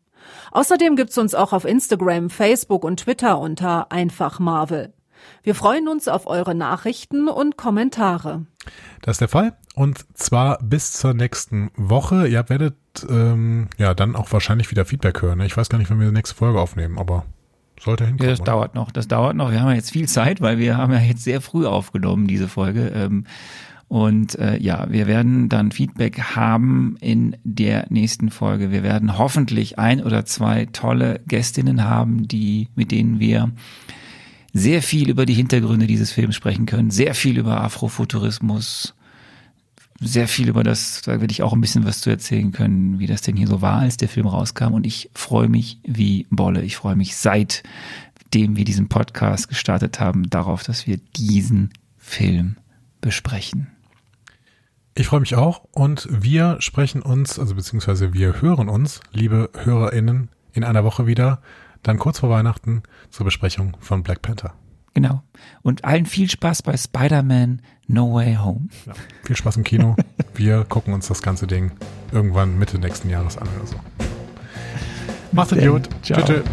Außerdem 0.52 0.94
gibt's 0.94 1.18
uns 1.18 1.34
auch 1.34 1.52
auf 1.52 1.64
Instagram, 1.64 2.30
Facebook 2.30 2.84
und 2.84 3.00
Twitter 3.00 3.40
unter 3.40 3.90
einfachmarvel. 3.90 4.92
Wir 5.42 5.54
freuen 5.56 5.88
uns 5.88 6.06
auf 6.06 6.28
eure 6.28 6.54
Nachrichten 6.54 7.28
und 7.28 7.56
Kommentare. 7.56 8.46
Das 9.02 9.14
ist 9.14 9.20
der 9.20 9.28
Fall. 9.28 9.56
Und 9.74 10.06
zwar 10.16 10.58
bis 10.62 10.92
zur 10.92 11.14
nächsten 11.14 11.72
Woche. 11.76 12.28
Ihr 12.28 12.48
werdet 12.48 12.76
ähm, 13.08 13.68
ja 13.76 13.94
dann 13.94 14.14
auch 14.14 14.32
wahrscheinlich 14.32 14.70
wieder 14.70 14.84
Feedback 14.84 15.20
hören. 15.20 15.40
Ich 15.40 15.56
weiß 15.56 15.68
gar 15.68 15.78
nicht, 15.78 15.90
wann 15.90 15.98
wir 15.98 16.06
die 16.06 16.14
nächste 16.14 16.36
Folge 16.36 16.60
aufnehmen, 16.60 16.96
aber 16.96 17.24
sollte 17.80 18.06
hinkommen. 18.06 18.24
Ja, 18.28 18.30
das 18.30 18.40
oder? 18.40 18.52
dauert 18.52 18.74
noch. 18.74 18.90
Das 18.92 19.08
dauert 19.08 19.36
noch. 19.36 19.50
Wir 19.50 19.60
haben 19.60 19.68
ja 19.68 19.74
jetzt 19.74 19.90
viel 19.90 20.08
Zeit, 20.08 20.40
weil 20.40 20.58
wir 20.58 20.76
haben 20.76 20.92
ja 20.92 21.00
jetzt 21.00 21.24
sehr 21.24 21.40
früh 21.40 21.66
aufgenommen, 21.66 22.26
diese 22.26 22.48
Folge. 22.48 22.92
Ähm, 22.94 23.24
Und 23.88 24.38
äh, 24.38 24.56
ja, 24.58 24.86
wir 24.88 25.08
werden 25.08 25.48
dann 25.48 25.72
Feedback 25.72 26.20
haben 26.36 26.96
in 27.00 27.36
der 27.42 27.86
nächsten 27.90 28.30
Folge. 28.30 28.70
Wir 28.70 28.84
werden 28.84 29.18
hoffentlich 29.18 29.80
ein 29.80 30.00
oder 30.00 30.24
zwei 30.24 30.66
tolle 30.66 31.20
Gästinnen 31.26 31.84
haben, 31.84 32.28
die 32.28 32.68
mit 32.76 32.92
denen 32.92 33.18
wir 33.18 33.50
sehr 34.52 34.82
viel 34.82 35.10
über 35.10 35.26
die 35.26 35.34
Hintergründe 35.34 35.88
dieses 35.88 36.12
Films 36.12 36.36
sprechen 36.36 36.66
können, 36.66 36.90
sehr 36.90 37.14
viel 37.14 37.36
über 37.36 37.62
Afrofuturismus, 37.62 38.94
sehr 40.00 40.28
viel 40.28 40.48
über 40.48 40.64
das, 40.64 41.02
da 41.02 41.20
werde 41.20 41.30
ich 41.30 41.42
auch 41.42 41.52
ein 41.52 41.60
bisschen 41.60 41.84
was 41.84 42.00
zu 42.00 42.08
erzählen 42.10 42.52
können, 42.52 42.98
wie 42.98 43.06
das 43.06 43.20
denn 43.20 43.36
hier 43.36 43.46
so 43.46 43.60
war, 43.60 43.80
als 43.80 43.98
der 43.98 44.08
Film 44.08 44.26
rauskam. 44.26 44.72
Und 44.72 44.86
ich 44.86 45.10
freue 45.14 45.48
mich 45.48 45.78
wie 45.84 46.26
Bolle. 46.30 46.62
Ich 46.62 46.76
freue 46.76 46.96
mich 46.96 47.16
seitdem 47.16 48.56
wir 48.56 48.64
diesen 48.64 48.88
Podcast 48.88 49.48
gestartet 49.48 50.00
haben, 50.00 50.30
darauf, 50.30 50.62
dass 50.62 50.86
wir 50.86 50.96
diesen 51.16 51.70
Film 51.98 52.56
besprechen. 53.02 53.68
Ich 54.94 55.06
freue 55.06 55.20
mich 55.20 55.36
auch 55.36 55.64
und 55.70 56.08
wir 56.10 56.56
sprechen 56.60 57.02
uns, 57.02 57.38
also 57.38 57.54
beziehungsweise 57.54 58.12
wir 58.12 58.40
hören 58.42 58.68
uns, 58.68 59.00
liebe 59.12 59.50
HörerInnen, 59.54 60.30
in 60.52 60.64
einer 60.64 60.82
Woche 60.84 61.06
wieder, 61.06 61.40
dann 61.82 61.98
kurz 61.98 62.18
vor 62.18 62.30
Weihnachten 62.30 62.82
zur 63.10 63.24
Besprechung 63.24 63.76
von 63.80 64.02
Black 64.02 64.20
Panther. 64.22 64.54
Genau. 64.94 65.22
Und 65.62 65.84
allen 65.84 66.06
viel 66.06 66.28
Spaß 66.28 66.62
bei 66.62 66.76
Spider-Man 66.76 67.62
No 67.92 68.14
Way 68.14 68.36
Home. 68.36 68.68
Ja, 68.86 68.92
viel 69.24 69.34
Spaß 69.34 69.56
im 69.56 69.64
Kino. 69.64 69.96
Wir 70.34 70.62
gucken 70.62 70.94
uns 70.94 71.08
das 71.08 71.22
ganze 71.22 71.48
Ding 71.48 71.72
irgendwann 72.12 72.56
Mitte 72.56 72.78
nächsten 72.78 73.10
Jahres 73.10 73.36
an 73.36 73.48
oder 73.56 73.66
so. 73.66 73.76
Macht's 75.32 75.56
gut. 75.56 75.88
Ciao. 76.00 76.24
Tschüss. 76.24 76.44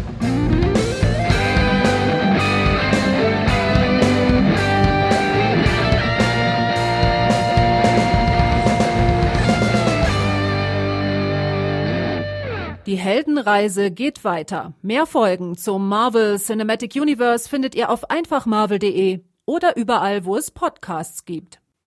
Die 12.86 12.96
Heldenreise 12.96 13.92
geht 13.92 14.24
weiter. 14.24 14.72
Mehr 14.82 15.06
Folgen 15.06 15.56
zum 15.56 15.88
Marvel 15.88 16.38
Cinematic 16.40 16.96
Universe 16.96 17.48
findet 17.48 17.76
ihr 17.76 17.90
auf 17.90 18.10
einfachmarvel.de 18.10 19.20
oder 19.48 19.76
überall, 19.78 20.26
wo 20.26 20.36
es 20.36 20.50
Podcasts 20.50 21.24
gibt. 21.24 21.62